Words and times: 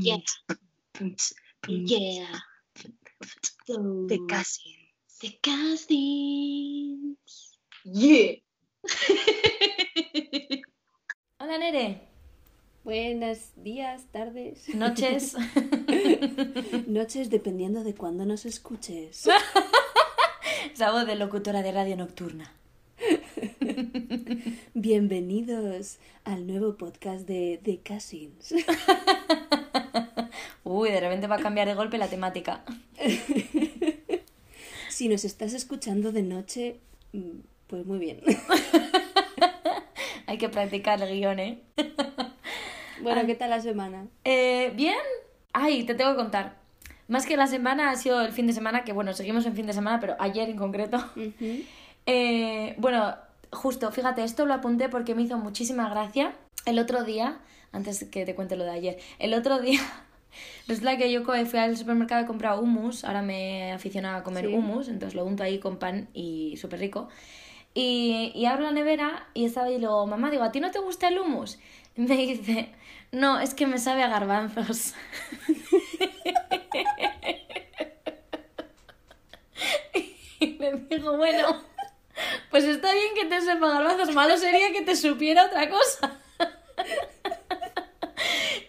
Yeah. 0.00 0.18
Yeah. 1.66 2.42
De 4.06 4.18
casi. 4.26 4.76
The 5.20 5.38
castings. 5.42 7.18
Yeah. 7.84 8.36
Hola 11.40 11.58
Nere, 11.58 12.00
Buenos 12.84 13.52
días, 13.56 14.04
tardes. 14.12 14.68
noches. 14.74 15.34
Noches 16.86 17.28
dependiendo 17.30 17.84
de 17.84 17.94
cuándo 17.94 18.24
nos 18.24 18.46
escuches. 18.46 19.28
Esa 20.72 20.90
voz 20.92 21.06
de 21.06 21.16
locutora 21.16 21.62
de 21.62 21.72
radio 21.72 21.96
nocturna. 21.96 22.50
Bienvenidos 24.74 25.98
al 26.24 26.46
nuevo 26.46 26.76
podcast 26.76 27.26
de 27.26 27.60
The 27.62 27.80
Cousins. 27.86 28.54
Uy, 30.64 30.90
de 30.90 31.00
repente 31.00 31.26
va 31.26 31.36
a 31.36 31.40
cambiar 31.40 31.68
de 31.68 31.74
golpe 31.74 31.98
la 31.98 32.08
temática. 32.08 32.64
Si 34.90 35.08
nos 35.08 35.24
estás 35.24 35.52
escuchando 35.52 36.10
de 36.10 36.24
noche, 36.24 36.80
mm, 37.12 37.38
pues 37.68 37.86
muy 37.86 38.00
bien. 38.00 38.20
Hay 40.26 40.38
que 40.38 40.48
practicar 40.48 41.00
el 41.00 41.20
guion, 41.20 41.38
¿eh? 41.38 41.62
Bueno, 43.00 43.24
¿qué 43.24 43.36
tal 43.36 43.50
la 43.50 43.60
semana? 43.60 44.08
Eh, 44.24 44.72
Bien. 44.74 44.96
Ay, 45.52 45.84
te 45.84 45.94
tengo 45.94 46.10
que 46.10 46.16
contar. 46.16 46.56
Más 47.06 47.26
que 47.26 47.36
la 47.36 47.46
semana 47.46 47.90
ha 47.90 47.96
sido 47.96 48.20
el 48.22 48.32
fin 48.32 48.48
de 48.48 48.52
semana, 48.52 48.82
que 48.82 48.92
bueno, 48.92 49.12
seguimos 49.12 49.46
en 49.46 49.54
fin 49.54 49.66
de 49.66 49.72
semana, 49.72 50.00
pero 50.00 50.16
ayer 50.18 50.50
en 50.50 50.56
concreto. 50.56 50.98
Eh, 52.06 52.74
bueno, 52.78 53.14
justo, 53.52 53.90
fíjate, 53.92 54.24
esto 54.24 54.46
lo 54.46 54.54
apunté 54.54 54.88
porque 54.88 55.14
me 55.14 55.22
hizo 55.22 55.38
muchísima 55.38 55.88
gracia. 55.88 56.34
El 56.66 56.78
otro 56.78 57.04
día, 57.04 57.38
antes 57.72 58.04
que 58.04 58.24
te 58.24 58.34
cuente 58.34 58.56
lo 58.56 58.64
de 58.64 58.70
ayer, 58.70 58.98
el 59.18 59.34
otro 59.34 59.58
día, 59.60 59.80
resulta 60.66 60.96
que 60.98 61.10
yo 61.10 61.22
fui 61.24 61.58
al 61.58 61.76
supermercado 61.76 62.20
y 62.20 62.24
he 62.24 62.26
comprado 62.26 62.60
hummus, 62.60 63.04
ahora 63.04 63.22
me 63.22 63.68
he 63.68 63.72
aficionado 63.72 64.18
a 64.18 64.22
comer 64.22 64.46
Sí. 64.46 64.54
hummus, 64.54 64.88
entonces 64.88 65.14
lo 65.14 65.24
unto 65.24 65.42
ahí 65.42 65.58
con 65.58 65.78
pan 65.78 66.08
y 66.14 66.56
súper 66.56 66.80
rico. 66.80 67.08
Y, 67.74 68.32
y 68.34 68.46
abro 68.46 68.64
la 68.64 68.72
nevera 68.72 69.28
y 69.34 69.44
estaba 69.44 69.66
ahí 69.68 69.74
y 69.74 69.78
luego, 69.78 70.06
mamá, 70.06 70.30
digo, 70.30 70.42
¿a 70.42 70.52
ti 70.52 70.60
no 70.60 70.70
te 70.70 70.78
gusta 70.80 71.08
el 71.08 71.18
hummus? 71.18 71.58
Y 71.96 72.00
me 72.08 72.16
dice, 72.16 72.70
no, 73.12 73.40
es 73.40 73.54
que 73.54 73.66
me 73.66 73.78
sabe 73.78 74.02
a 74.02 74.08
garbanzos. 74.08 74.94
y 80.40 80.46
le 80.58 80.72
digo, 80.90 81.16
bueno, 81.16 81.62
pues 82.50 82.64
está 82.64 82.92
bien 82.92 83.14
que 83.14 83.24
te 83.26 83.40
sepa 83.40 83.68
garbanzos, 83.68 84.14
malo 84.14 84.36
sería 84.36 84.72
que 84.72 84.82
te 84.82 84.96
supiera 84.96 85.46
otra 85.46 85.68
cosa. 85.68 86.18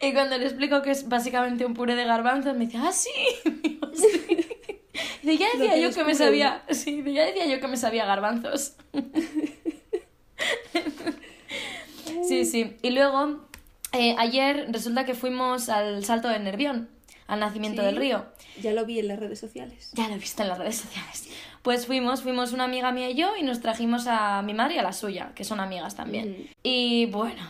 y 0.02 0.14
cuando 0.14 0.38
le 0.38 0.46
explico 0.46 0.82
que 0.82 0.92
es 0.92 1.08
básicamente 1.10 1.66
un 1.66 1.74
puré 1.74 1.96
de 1.96 2.06
garbanzos, 2.06 2.56
me 2.56 2.66
dice, 2.66 2.78
ah, 2.78 2.92
sí. 2.92 3.10
Digo, 3.64 3.88
sí. 3.96 4.48
Dice, 5.22 5.38
ya 5.38 5.48
decía 5.58 5.78
yo 5.78 5.94
que 5.94 6.04
me 6.04 6.16
sabía, 6.16 6.64
sí, 6.72 7.04
ya 7.14 7.26
decía 7.26 7.46
yo 7.46 7.60
que 7.60 7.68
me 7.68 7.78
sabía 7.78 8.06
garbanzos. 8.06 8.74
sí, 12.28 12.46
sí. 12.46 12.78
Y 12.82 12.92
luego, 12.92 13.48
eh, 13.94 14.16
ayer 14.18 14.68
resulta 14.72 15.06
que 15.06 15.14
fuimos 15.14 15.70
al 15.70 16.04
salto 16.06 16.28
de 16.30 16.40
Nervión, 16.40 16.90
al 17.28 17.40
nacimiento 17.40 17.82
Sí. 17.82 17.86
del 17.88 17.96
río. 17.98 18.26
Ya 18.62 18.74
lo 18.74 18.86
vi 18.86 19.00
en 19.00 19.08
las 19.08 19.20
redes 19.20 19.40
sociales. 19.40 19.92
Ya 19.94 20.08
lo 20.08 20.16
he 20.16 20.18
visto 20.18 20.42
en 20.42 20.50
las 20.50 20.58
redes 20.58 20.78
sociales. 20.78 21.30
Pues 21.62 21.86
fuimos, 21.86 22.22
fuimos 22.24 22.54
una 22.54 22.64
amiga 22.64 22.92
mía 22.92 23.10
y 23.10 23.16
yo 23.16 23.36
y 23.38 23.44
nos 23.44 23.60
trajimos 23.62 24.08
a 24.08 24.42
mi 24.42 24.54
madre 24.54 24.76
y 24.76 24.78
a 24.78 24.84
la 24.84 24.94
suya, 24.94 25.32
que 25.36 25.44
son 25.44 25.60
amigas 25.60 25.96
también. 25.96 26.32
Ujú. 26.32 26.50
Y 26.64 27.06
bueno, 27.08 27.42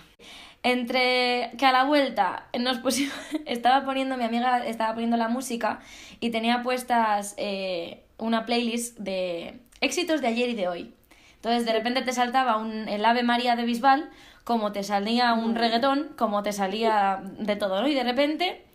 entre 0.63 1.51
que 1.57 1.65
a 1.65 1.71
la 1.71 1.83
vuelta 1.83 2.47
nos 2.59 2.79
pusimos, 2.79 3.13
estaba 3.45 3.85
poniendo, 3.85 4.17
mi 4.17 4.23
amiga 4.23 4.65
estaba 4.65 4.93
poniendo 4.93 5.17
la 5.17 5.27
música 5.27 5.79
y 6.19 6.31
tenía 6.31 6.63
puestas 6.63 7.35
eh, 7.37 8.03
una 8.17 8.45
playlist 8.45 8.97
de 8.97 9.59
éxitos 9.81 10.21
de 10.21 10.27
ayer 10.27 10.49
y 10.49 10.55
de 10.55 10.67
hoy. 10.67 10.93
Entonces 11.35 11.65
de 11.65 11.71
repente 11.71 12.01
te 12.01 12.11
saltaba 12.11 12.57
un, 12.57 12.89
el 12.89 13.05
Ave 13.05 13.23
María 13.23 13.55
de 13.55 13.63
Bisbal, 13.63 14.09
como 14.43 14.71
te 14.71 14.83
salía 14.83 15.33
un 15.33 15.53
Madre. 15.53 15.61
reggaetón, 15.61 16.09
como 16.17 16.43
te 16.43 16.51
salía 16.51 17.21
de 17.39 17.55
todo, 17.55 17.81
¿no? 17.81 17.87
Y 17.87 17.93
de 17.93 18.03
repente 18.03 18.65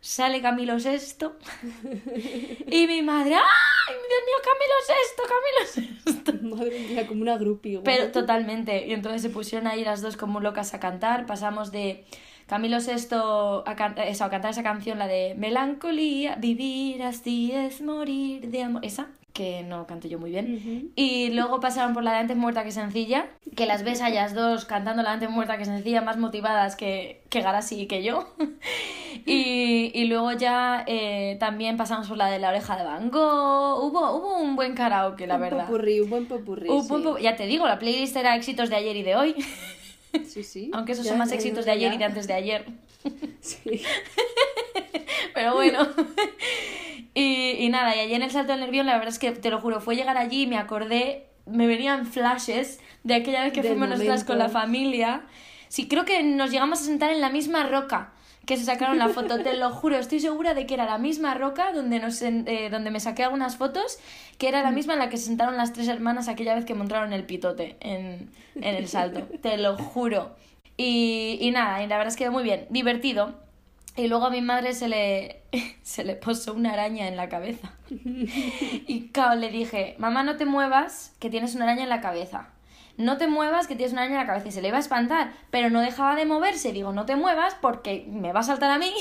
sale 0.00 0.40
Camilo 0.40 0.78
Sesto 0.80 1.36
y 2.70 2.86
mi 2.86 3.02
madre, 3.02 3.36
¡ay, 3.88 3.94
Dios 4.08 4.22
mío, 4.26 4.36
Camilo 4.44 4.78
Sesto, 4.86 5.22
Camilo 5.34 6.04
Sesto! 6.04 6.32
Madre 6.56 6.78
mía, 6.80 7.06
como 7.06 7.22
una 7.22 7.36
guau. 7.36 7.58
Pero 7.84 8.10
totalmente. 8.12 8.86
Y 8.86 8.92
entonces 8.92 9.22
se 9.22 9.30
pusieron 9.30 9.66
ahí 9.66 9.84
las 9.84 10.02
dos 10.02 10.16
como 10.16 10.40
locas 10.40 10.74
a 10.74 10.80
cantar. 10.80 11.26
Pasamos 11.26 11.72
de 11.72 12.04
Camilo 12.46 12.80
Sesto 12.80 13.64
a, 13.66 13.76
can- 13.76 13.96
eso, 13.98 14.24
a 14.24 14.30
cantar 14.30 14.50
esa 14.50 14.62
canción, 14.62 14.98
la 14.98 15.06
de 15.06 15.34
Melancolía, 15.36 16.36
vivir 16.36 17.02
así 17.02 17.52
es 17.52 17.80
morir 17.82 18.48
de 18.50 18.62
amor. 18.62 18.84
Esa, 18.84 19.08
que 19.34 19.62
no 19.64 19.86
canto 19.86 20.08
yo 20.08 20.18
muy 20.18 20.30
bien. 20.30 20.92
Y 20.96 21.30
luego 21.32 21.58
pasaron 21.60 21.92
por 21.92 22.02
la 22.04 22.12
de 22.12 22.18
antes 22.18 22.36
muerta 22.36 22.62
que 22.64 22.70
sencilla, 22.70 23.26
que 23.56 23.66
las 23.66 23.82
ves 23.82 24.00
a 24.00 24.08
ellas 24.08 24.32
dos 24.32 24.64
cantando 24.64 25.02
la 25.02 25.10
de 25.10 25.14
antes 25.16 25.30
muerta 25.30 25.58
que 25.58 25.64
sencilla, 25.66 26.00
más 26.02 26.16
motivadas 26.18 26.76
que, 26.76 27.20
que 27.30 27.40
Garasi 27.42 27.80
y 27.82 27.86
que 27.86 28.02
yo. 28.02 28.32
Y, 29.26 29.90
y 29.94 30.04
luego 30.06 30.32
ya 30.32 30.84
eh, 30.86 31.36
también 31.40 31.76
pasamos 31.78 32.08
por 32.08 32.16
la 32.18 32.26
de 32.26 32.38
la 32.40 32.48
oreja 32.50 32.76
de 32.76 32.82
Van 32.84 33.10
Gogh. 33.10 33.82
Hubo, 33.84 34.16
hubo 34.16 34.38
un 34.38 34.54
buen 34.56 34.74
karaoke, 34.74 35.26
la 35.26 35.36
un 35.36 35.40
verdad. 35.40 35.66
popurrí, 35.66 36.00
un 36.00 36.10
buen 36.10 36.26
popurrí. 36.26 36.68
Uh, 36.68 36.82
sí. 36.82 37.22
Ya 37.22 37.34
te 37.36 37.46
digo, 37.46 37.66
la 37.66 37.78
playlist 37.78 38.14
era 38.16 38.34
éxitos 38.36 38.68
de 38.70 38.76
ayer 38.76 38.96
y 38.96 39.02
de 39.02 39.16
hoy, 39.16 39.34
Sí, 40.26 40.42
sí. 40.42 40.70
aunque 40.74 40.92
esos 40.92 41.04
Ya, 41.04 41.10
son 41.12 41.18
más 41.18 41.32
éxitos 41.32 41.64
de 41.64 41.70
ayer 41.70 41.90
ya. 41.90 41.94
y 41.94 41.98
de 41.98 42.04
antes 42.04 42.26
de 42.26 42.34
ayer. 42.34 42.66
Sí. 43.40 43.82
Pero 45.34 45.54
bueno. 45.54 45.86
Y, 47.14 47.56
y 47.60 47.68
nada, 47.68 47.94
y 47.96 48.00
ayer 48.00 48.16
en 48.16 48.22
el 48.22 48.30
Salto 48.30 48.52
del 48.52 48.60
Nervión, 48.60 48.86
la 48.86 48.94
verdad 48.94 49.08
es 49.08 49.18
que 49.18 49.30
te 49.32 49.50
lo 49.50 49.60
juro, 49.60 49.80
fue 49.80 49.96
llegar 49.96 50.16
allí 50.18 50.42
y 50.42 50.46
me 50.46 50.58
acordé, 50.58 51.26
me 51.46 51.66
venían 51.66 52.06
flashes 52.06 52.80
de 53.04 53.14
aquella 53.14 53.42
vez 53.44 53.52
que 53.52 53.62
Del 53.62 53.72
fuimos 53.72 53.88
nosotras 53.88 54.24
con 54.24 54.38
la 54.38 54.44
momento. 54.48 54.60
familia. 54.60 55.22
Sí, 55.68 55.88
creo 55.88 56.04
que 56.04 56.22
nos 56.22 56.50
llegamos 56.50 56.80
a 56.80 56.84
sentar 56.84 57.10
en 57.10 57.20
la 57.20 57.30
misma 57.30 57.64
roca 57.64 58.12
que 58.46 58.58
se 58.58 58.64
sacaron 58.64 58.98
la 58.98 59.08
foto, 59.08 59.42
te 59.42 59.56
lo 59.56 59.70
juro, 59.70 59.96
estoy 59.96 60.20
segura 60.20 60.52
de 60.52 60.66
que 60.66 60.74
era 60.74 60.84
la 60.84 60.98
misma 60.98 61.32
roca 61.32 61.72
donde, 61.72 61.98
nos, 61.98 62.20
eh, 62.20 62.68
donde 62.70 62.90
me 62.90 63.00
saqué 63.00 63.24
algunas 63.24 63.56
fotos, 63.56 63.98
que 64.36 64.48
era 64.48 64.62
la 64.62 64.70
Mm. 64.70 64.74
misma 64.74 64.92
en 64.92 64.98
la 64.98 65.08
que 65.08 65.16
se 65.16 65.24
sentaron 65.24 65.56
las 65.56 65.72
tres 65.72 65.88
hermanas 65.88 66.28
aquella 66.28 66.54
vez 66.54 66.66
que 66.66 66.74
montaron 66.74 67.14
el 67.14 67.24
pitote 67.24 67.76
en, 67.80 68.30
en 68.56 68.74
el 68.74 68.86
salto, 68.86 69.20
te 69.40 69.56
lo 69.56 69.78
juro. 69.78 70.36
Y, 70.76 71.38
y 71.40 71.52
nada, 71.52 71.82
y 71.82 71.86
la 71.86 71.96
verdad 71.96 72.12
es 72.12 72.16
que 72.16 72.28
muy 72.28 72.42
bien, 72.42 72.66
divertido. 72.68 73.34
Y 73.96 74.08
luego 74.08 74.26
a 74.26 74.30
mi 74.30 74.40
madre 74.40 74.72
se 74.72 74.88
le, 74.88 75.42
se 75.82 76.04
le 76.04 76.16
posó 76.16 76.54
una 76.54 76.72
araña 76.72 77.08
en 77.08 77.16
la 77.16 77.28
cabeza. 77.28 77.72
Y 78.86 79.08
claro, 79.12 79.36
le 79.36 79.50
dije, 79.50 79.94
mamá, 79.98 80.22
no 80.22 80.36
te 80.36 80.46
muevas, 80.46 81.14
que 81.20 81.30
tienes 81.30 81.54
una 81.54 81.64
araña 81.64 81.84
en 81.84 81.88
la 81.88 82.00
cabeza. 82.00 82.48
No 82.96 83.16
te 83.16 83.26
muevas, 83.26 83.66
que 83.66 83.76
tienes 83.76 83.92
una 83.92 84.02
araña 84.02 84.20
en 84.20 84.26
la 84.26 84.32
cabeza. 84.32 84.48
Y 84.48 84.52
se 84.52 84.62
le 84.62 84.68
iba 84.68 84.76
a 84.76 84.80
espantar, 84.80 85.32
pero 85.50 85.70
no 85.70 85.80
dejaba 85.80 86.16
de 86.16 86.26
moverse. 86.26 86.72
Digo, 86.72 86.92
no 86.92 87.06
te 87.06 87.16
muevas 87.16 87.56
porque 87.60 88.04
me 88.08 88.32
va 88.32 88.40
a 88.40 88.44
saltar 88.44 88.70
a 88.70 88.78
mí. 88.78 88.92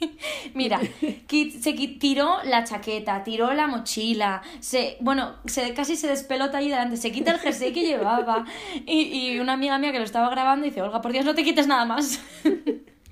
Mira, 0.54 0.80
se 0.80 1.72
tiró 1.98 2.38
la 2.44 2.64
chaqueta, 2.64 3.24
tiró 3.24 3.52
la 3.54 3.66
mochila, 3.66 4.42
se, 4.60 4.96
bueno, 5.00 5.36
se, 5.46 5.72
casi 5.74 5.96
se 5.96 6.08
despelota 6.08 6.58
ahí 6.58 6.68
delante, 6.68 6.96
se 6.96 7.12
quita 7.12 7.32
el 7.32 7.38
jersey 7.38 7.72
que 7.72 7.82
llevaba. 7.82 8.44
Y, 8.84 9.32
y 9.32 9.38
una 9.38 9.54
amiga 9.54 9.78
mía 9.78 9.92
que 9.92 9.98
lo 9.98 10.04
estaba 10.04 10.28
grabando 10.28 10.64
dice, 10.66 10.82
Olga, 10.82 11.00
por 11.00 11.12
Dios, 11.12 11.24
no 11.24 11.34
te 11.34 11.44
quites 11.44 11.66
nada 11.66 11.84
más. 11.84 12.20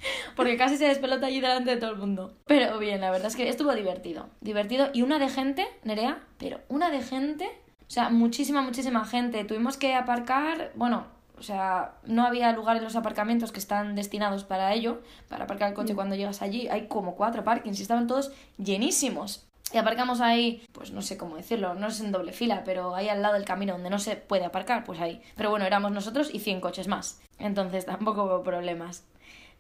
Porque 0.37 0.57
casi 0.57 0.77
se 0.77 0.87
despelota 0.87 1.27
allí 1.27 1.41
delante 1.41 1.71
de 1.71 1.77
todo 1.77 1.91
el 1.91 1.99
mundo. 1.99 2.35
Pero 2.47 2.79
bien, 2.79 3.01
la 3.01 3.11
verdad 3.11 3.29
es 3.29 3.37
que 3.37 3.49
estuvo 3.49 3.75
divertido. 3.75 4.29
Divertido. 4.41 4.91
Y 4.93 5.03
una 5.03 5.19
de 5.19 5.29
gente, 5.29 5.67
Nerea, 5.83 6.23
pero 6.39 6.61
una 6.69 6.91
de 6.91 7.03
gente. 7.03 7.47
O 7.87 7.91
sea, 7.91 8.11
muchísima, 8.11 8.63
muchísima 8.63 9.05
gente. 9.05 9.45
Tuvimos 9.45 9.77
que 9.77 9.95
aparcar. 9.95 10.73
Bueno, 10.75 11.07
o 11.39 11.43
sea, 11.43 11.95
no 12.05 12.25
había 12.25 12.53
lugar 12.53 12.77
en 12.77 12.85
los 12.85 12.97
aparcamientos 12.97 13.53
que 13.53 13.59
están 13.59 13.95
destinados 13.95 14.45
para 14.45 14.73
ello. 14.73 15.03
Para 15.29 15.45
aparcar 15.45 15.69
el 15.69 15.75
coche 15.75 15.95
cuando 15.95 16.17
llegas 16.17 16.43
allí. 16.43 16.69
Hay 16.69 16.87
como 16.89 17.15
cuatro 17.15 17.45
parkings 17.45 17.79
y 17.79 17.83
estaban 17.83 18.07
todos 18.07 18.33
llenísimos. 18.59 19.47
Y 19.73 19.79
aparcamos 19.79 20.21
ahí, 20.21 20.65
pues 20.73 20.93
no 20.93 21.03
sé 21.03 21.17
cómo 21.17 21.37
decirlo, 21.37 21.75
no 21.75 21.89
es 21.89 21.99
en 22.01 22.13
doble 22.13 22.33
fila, 22.33 22.63
pero 22.65 22.95
ahí 22.95 23.09
al 23.09 23.23
lado 23.23 23.35
del 23.35 23.45
camino 23.45 23.73
donde 23.73 23.91
no 23.91 23.99
se 23.99 24.15
puede 24.15 24.45
aparcar, 24.45 24.85
pues 24.85 25.01
ahí. 25.01 25.21
Pero 25.37 25.51
bueno, 25.51 25.65
éramos 25.65 25.91
nosotros 25.91 26.33
y 26.33 26.39
100 26.39 26.61
coches 26.61 26.87
más. 26.87 27.21
Entonces 27.39 27.87
tampoco 27.87 28.25
hubo 28.25 28.43
problemas. 28.45 29.05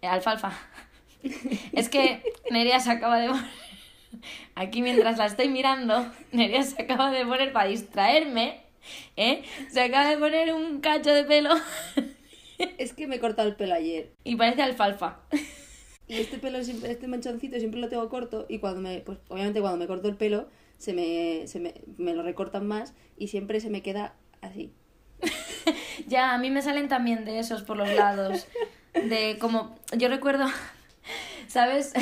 Eh, 0.05 0.07
alfalfa. 0.07 0.53
Es 1.73 1.89
que 1.89 2.23
Nerea 2.51 2.79
se 2.81 2.91
acaba 2.91 3.19
de 3.19 3.29
poner... 3.29 3.45
Aquí 4.55 4.83
mientras 4.83 5.17
la 5.19 5.27
estoy 5.27 5.49
mirando, 5.49 6.07
Nerea 6.33 6.63
se 6.63 6.83
acaba 6.83 7.11
de 7.11 7.25
poner 7.25 7.53
para 7.53 7.69
distraerme, 7.71 8.61
¿eh? 9.17 9.43
Se 9.71 9.81
acaba 9.81 10.09
de 10.11 10.19
poner 10.19 10.53
un 10.53 10.81
cacho 10.81 11.13
de 11.13 11.25
pelo 11.25 11.51
Es 12.79 12.93
que 12.93 13.07
me 13.09 13.17
he 13.17 13.21
cortado 13.21 13.49
el 13.49 13.57
pelo 13.57 13.75
ayer. 13.75 14.13
y 14.25 14.37
parece 14.37 14.63
alfalfa. 14.63 15.21
Y 16.07 16.17
este 16.19 16.37
pelo, 16.37 16.63
siempre- 16.63 16.91
este 16.91 17.09
manchoncito 17.09 17.59
siempre 17.59 17.81
lo 17.81 17.89
tengo 17.89 18.07
corto 18.11 18.45
y 18.51 18.59
cuando 18.59 18.83
me, 18.83 18.99
pues 19.01 19.17
obviamente 19.29 19.63
cuando 19.63 19.79
me 19.79 19.87
corto 19.87 20.07
el 20.07 20.17
pelo 20.17 20.51
se 20.77 20.93
me, 20.93 21.47
se 21.47 21.61
me, 21.61 21.73
me 21.97 22.13
lo 22.13 22.23
recortan 22.23 22.67
más 22.67 22.93
y 23.17 23.29
siempre 23.29 23.59
se 23.59 23.71
me 23.71 23.81
queda 23.81 24.15
así. 24.43 24.71
Ya, 26.07 26.35
a 26.35 26.39
mí 26.39 26.51
me 26.51 26.61
salen 26.61 26.89
también 26.89 27.25
de 27.25 27.39
esos 27.39 27.63
por 27.63 27.79
los 27.79 27.89
lados. 27.89 28.47
De 28.95 29.39
como, 29.41 29.77
yo 29.97 30.09
recuerdo, 30.09 30.47
¿sabes? 31.49 31.93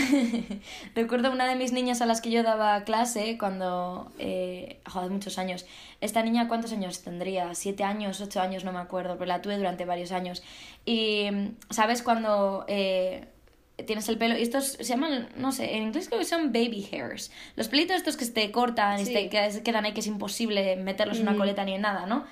recuerdo 0.95 1.33
una 1.33 1.47
de 1.47 1.57
mis 1.57 1.73
niñas 1.73 2.01
a 2.03 2.07
las 2.07 2.21
que 2.21 2.31
yo 2.31 2.43
daba 2.43 2.85
clase 2.85 3.37
cuando, 3.39 4.13
eh, 4.19 4.81
joder, 4.87 5.11
muchos 5.11 5.39
años. 5.39 5.67
Esta 6.01 6.23
niña, 6.23 6.49
¿cuántos 6.49 6.73
años 6.73 7.03
tendría? 7.03 7.55
¿Siete 7.55 7.85
años, 7.85 8.21
ocho 8.21 8.41
años? 8.41 8.65
No 8.65 8.73
me 8.73 8.81
acuerdo, 8.81 9.15
pero 9.15 9.27
la 9.27 9.43
tuve 9.43 9.57
durante 9.57 9.85
varios 9.85 10.13
años. 10.13 10.43
Y, 10.85 11.27
¿sabes? 11.71 12.03
Cuando... 12.03 12.65
Eh, 12.69 13.27
tienes 13.87 14.09
el 14.09 14.19
pelo 14.19 14.39
y 14.39 14.43
estos 14.43 14.67
se 14.67 14.85
llaman, 14.85 15.31
no 15.35 15.51
sé, 15.51 15.75
en 15.77 15.85
inglés 15.85 16.07
creo 16.07 16.21
que 16.21 16.27
son 16.27 16.53
baby 16.53 16.89
hairs. 16.93 17.33
Los 17.57 17.69
pelitos 17.69 17.97
estos 17.97 18.17
que 18.17 18.25
se 18.27 18.31
te 18.31 18.53
cortan 18.53 19.01
y 19.01 19.07
Sí. 19.07 19.13
se 19.13 19.29
te 19.29 19.63
quedan 19.63 19.85
ahí 19.87 19.93
que 19.93 20.01
es 20.01 20.07
imposible 20.07 20.77
meterlos 20.77 21.17
en 21.19 21.27
una 21.27 21.37
coleta 21.37 21.65
ni 21.65 21.75
en 21.75 21.81
nada, 21.81 22.07
¿no? 22.07 22.25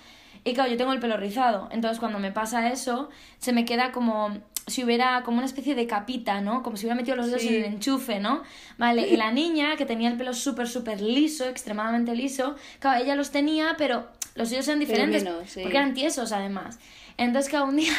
Y 0.44 0.52
claro, 0.52 0.70
yo 0.70 0.76
tengo 0.76 0.92
el 0.92 1.00
pelo 1.00 1.16
rizado, 1.16 1.68
entonces 1.72 1.98
cuando 1.98 2.18
me 2.20 2.30
pasa 2.30 2.70
eso, 2.70 3.08
se 3.38 3.52
me 3.52 3.64
queda 3.64 3.90
como 3.90 4.38
si 4.70 4.82
hubiera 4.84 5.22
como 5.24 5.36
una 5.38 5.46
especie 5.46 5.74
de 5.74 5.86
capita, 5.86 6.40
¿no? 6.40 6.62
Como 6.62 6.76
si 6.78 6.86
hubiera 6.86 6.96
metido 6.96 7.16
los 7.16 7.26
dedos 7.26 7.42
Sí. 7.42 7.48
en 7.48 7.54
el 7.56 7.64
enchufe, 7.64 8.20
¿no? 8.20 8.42
Vale, 8.78 9.08
y 9.08 9.16
la 9.16 9.30
niña, 9.40 9.76
que 9.76 9.84
tenía 9.84 10.08
el 10.08 10.16
pelo 10.16 10.32
súper, 10.32 10.68
súper 10.68 11.00
liso, 11.02 11.48
extremadamente 11.48 12.14
liso, 12.14 12.56
claro, 12.78 13.04
ella 13.04 13.14
los 13.16 13.30
tenía, 13.30 13.74
pero 13.76 14.08
los 14.34 14.48
suyos 14.48 14.66
eran 14.68 14.80
diferentes, 14.80 15.24
sí. 15.46 15.60
porque 15.62 15.76
eran 15.76 15.92
tiesos 15.94 16.32
además. 16.32 16.78
Entonces 17.18 17.50
cada 17.50 17.64
un 17.64 17.76
día 17.76 17.92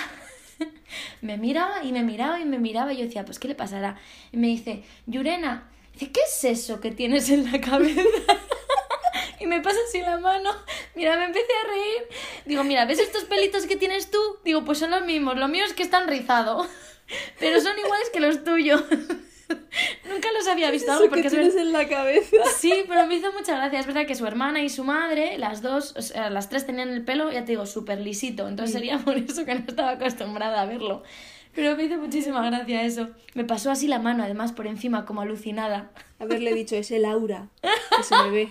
me 1.22 1.38
miraba 1.38 1.84
y 1.84 1.92
me 1.92 2.04
miraba 2.04 2.40
y 2.40 2.46
me 2.46 2.58
miraba 2.60 2.94
y 2.94 2.98
yo 2.98 3.04
decía, 3.04 3.26
pues 3.26 3.38
¿qué 3.40 3.48
le 3.48 3.56
pasará? 3.56 3.98
Y 4.32 4.38
me 4.38 4.48
dice, 4.48 4.84
Yurena, 5.06 5.68
dice, 5.94 6.12
¿qué 6.12 6.22
es 6.28 6.44
eso 6.46 6.80
que 6.80 6.92
tienes 6.92 7.30
en 7.30 7.52
la 7.52 7.62
cabeza? 7.62 8.02
y 9.42 9.48
me 9.48 9.60
pasa 9.62 9.78
así 9.88 10.00
la 10.02 10.18
mano, 10.20 10.50
mira, 10.96 11.18
me 11.18 11.26
empecé 11.26 11.52
a 11.64 11.68
reír. 11.68 12.08
Digo, 12.46 12.64
mira, 12.64 12.86
¿ves 12.86 13.00
estos 13.00 13.24
pelitos 13.26 13.66
que 13.66 13.76
tienes 13.76 14.12
tú? 14.12 14.20
Digo, 14.46 14.64
pues 14.64 14.78
son 14.80 14.92
los 14.92 15.04
mismos, 15.06 15.38
lo 15.38 15.48
mío 15.48 15.66
es 15.66 15.74
que 15.74 15.84
están 15.84 16.08
rizados, 16.08 16.68
pero 17.40 17.60
son 17.62 17.78
iguales 17.78 18.10
que 18.12 18.20
los 18.20 18.44
tuyos. 18.44 18.84
Nunca 20.10 20.30
los 20.32 20.48
había 20.48 20.72
visto 20.72 20.92
Eso 20.94 21.02
porque 21.10 21.22
que 21.24 21.28
es 21.28 21.34
tienes 21.34 21.54
verdad- 21.56 21.68
en 21.68 21.74
la 21.74 21.88
cabeza. 21.90 22.38
Sí, 22.58 22.86
pero 22.88 23.06
me 23.06 23.16
hizo 23.16 23.34
mucha 23.34 23.56
gracia. 23.58 23.80
Es 23.82 23.86
verdad 23.86 24.06
que 24.06 24.16
su 24.16 24.26
hermana 24.26 24.62
y 24.64 24.70
su 24.70 24.86
madre, 24.86 25.38
las 25.38 25.62
dos, 25.62 25.94
o 25.98 26.02
sea, 26.02 26.30
las 26.30 26.48
tres 26.48 26.66
tenían 26.66 26.88
el 26.90 27.04
pelo, 27.04 27.30
ya 27.32 27.42
te 27.44 27.52
digo, 27.52 27.66
súper 27.66 28.00
lisito. 28.00 28.48
Entonces 28.48 28.74
sería 28.74 28.98
por 29.00 29.18
eso 29.18 29.44
que 29.44 29.54
no 29.54 29.66
estaba 29.68 29.92
acostumbrada 29.92 30.62
a 30.62 30.66
verlo. 30.66 31.04
Pero 31.54 31.76
me 31.76 31.84
hizo 31.84 31.98
muchísima 31.98 32.46
gracia 32.50 32.84
eso. 32.84 33.10
Me 33.34 33.44
pasó 33.44 33.72
así 33.72 33.90
la 33.90 34.00
mano, 34.00 34.24
además, 34.24 34.54
por 34.54 34.68
encima, 34.68 35.06
como 35.06 35.20
alucinada. 35.20 35.92
Haberle 36.18 36.54
dicho, 36.54 36.78
es 36.78 36.90
el 36.92 37.04
aura 37.04 37.50
que 37.62 38.04
se 38.04 38.16
me 38.16 38.30
ve. 38.30 38.50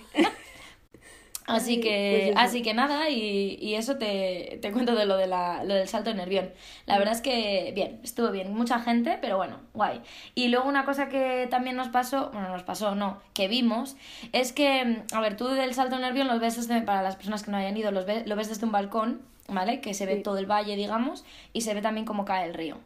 Así 1.50 1.80
que, 1.80 2.30
pues 2.32 2.44
así 2.46 2.62
que 2.62 2.74
nada, 2.74 3.08
y, 3.10 3.58
y 3.60 3.74
eso 3.74 3.96
te, 3.96 4.58
te 4.62 4.72
cuento 4.72 4.94
de 4.94 5.06
lo, 5.06 5.16
de 5.16 5.26
la, 5.26 5.64
lo 5.64 5.74
del 5.74 5.88
salto 5.88 6.10
de 6.10 6.16
nervión. 6.16 6.50
La 6.86 6.98
verdad 6.98 7.14
es 7.14 7.20
que, 7.20 7.72
bien, 7.74 8.00
estuvo 8.02 8.30
bien. 8.30 8.52
Mucha 8.54 8.78
gente, 8.78 9.18
pero 9.20 9.36
bueno, 9.36 9.58
guay. 9.74 10.00
Y 10.34 10.48
luego 10.48 10.68
una 10.68 10.84
cosa 10.84 11.08
que 11.08 11.46
también 11.50 11.76
nos 11.76 11.88
pasó, 11.88 12.30
bueno, 12.32 12.48
nos 12.48 12.62
pasó, 12.62 12.94
no, 12.94 13.20
que 13.34 13.48
vimos, 13.48 13.96
es 14.32 14.52
que, 14.52 15.02
a 15.12 15.20
ver, 15.20 15.36
tú 15.36 15.48
del 15.48 15.74
salto 15.74 15.96
de 15.96 16.02
nervión 16.02 16.28
los 16.28 16.40
ves 16.40 16.56
desde, 16.56 16.82
para 16.82 17.02
las 17.02 17.16
personas 17.16 17.42
que 17.42 17.50
no 17.50 17.56
hayan 17.56 17.76
ido, 17.76 17.90
los 17.90 18.06
ves, 18.06 18.26
lo 18.26 18.36
ves 18.36 18.48
desde 18.48 18.64
un 18.66 18.72
balcón, 18.72 19.22
¿vale? 19.48 19.80
Que 19.80 19.94
se 19.94 20.06
ve 20.06 20.16
Sí. 20.16 20.22
todo 20.22 20.38
el 20.38 20.46
valle, 20.46 20.76
digamos, 20.76 21.24
y 21.52 21.62
se 21.62 21.74
ve 21.74 21.82
también 21.82 22.06
cómo 22.06 22.24
cae 22.24 22.46
el 22.46 22.54
río. 22.54 22.78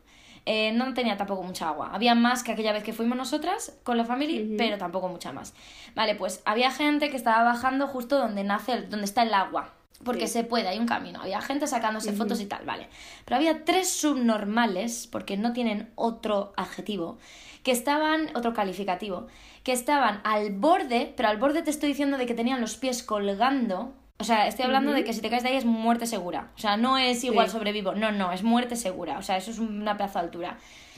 Eh, 0.46 0.72
no 0.72 0.92
tenía 0.92 1.16
tampoco 1.16 1.42
mucha 1.42 1.68
agua. 1.68 1.90
Había 1.92 2.14
más 2.14 2.42
que 2.42 2.52
aquella 2.52 2.72
vez 2.72 2.82
que 2.84 2.92
fuimos 2.92 3.16
nosotras 3.16 3.78
con 3.82 3.96
la 3.96 4.04
familia, 4.04 4.42
pero 4.58 4.76
tampoco 4.76 5.08
mucha 5.08 5.32
más. 5.32 5.54
Vale, 5.94 6.14
pues 6.16 6.42
había 6.44 6.70
gente 6.70 7.08
que 7.10 7.16
estaba 7.16 7.42
bajando 7.44 7.86
justo 7.86 8.18
donde 8.18 8.44
nace, 8.44 8.72
el- 8.72 8.90
donde 8.90 9.06
está 9.06 9.22
el 9.22 9.32
agua. 9.32 9.72
Porque 10.04 10.26
Sí. 10.26 10.34
se 10.34 10.44
puede, 10.44 10.68
hay 10.68 10.78
un 10.78 10.86
camino. 10.86 11.22
Había 11.22 11.40
gente 11.40 11.66
sacándose 11.66 12.12
fotos 12.12 12.38
y 12.42 12.46
tal, 12.46 12.66
vale. 12.66 12.88
Pero 13.24 13.36
había 13.36 13.64
tres 13.64 13.88
subnormales, 13.88 15.06
porque 15.06 15.36
no 15.38 15.52
tienen 15.54 15.90
otro 15.94 16.52
adjetivo, 16.58 17.16
que 17.62 17.70
estaban, 17.70 18.28
otro 18.36 18.52
calificativo, 18.52 19.28
que 19.62 19.72
estaban 19.72 20.20
al 20.24 20.50
borde, 20.50 21.14
pero 21.16 21.30
al 21.30 21.38
borde 21.38 21.62
te 21.62 21.70
estoy 21.70 21.88
diciendo 21.90 22.18
de 22.18 22.26
que 22.26 22.34
tenían 22.34 22.60
los 22.60 22.76
pies 22.76 23.02
colgando. 23.02 23.94
O 24.24 24.26
sea, 24.26 24.46
estoy 24.46 24.64
hablando 24.64 24.92
de 24.92 25.04
que 25.04 25.12
si 25.12 25.20
te 25.20 25.28
caes 25.28 25.42
de 25.42 25.50
ahí 25.50 25.56
es 25.56 25.66
muerte 25.66 26.06
segura. 26.06 26.48
O 26.56 26.58
sea, 26.58 26.78
no 26.78 26.96
es 26.96 27.22
igual 27.24 27.48
Sí. 27.48 27.52
sobrevivo. 27.52 27.94
No, 27.94 28.10
no, 28.10 28.32
es 28.32 28.42
muerte 28.42 28.74
segura. 28.74 29.18
O 29.18 29.22
sea, 29.22 29.36
eso 29.36 29.50
es 29.50 29.58
una 29.58 29.98
pedazo 29.98 30.18
de 30.18 30.24
altura. 30.24 30.56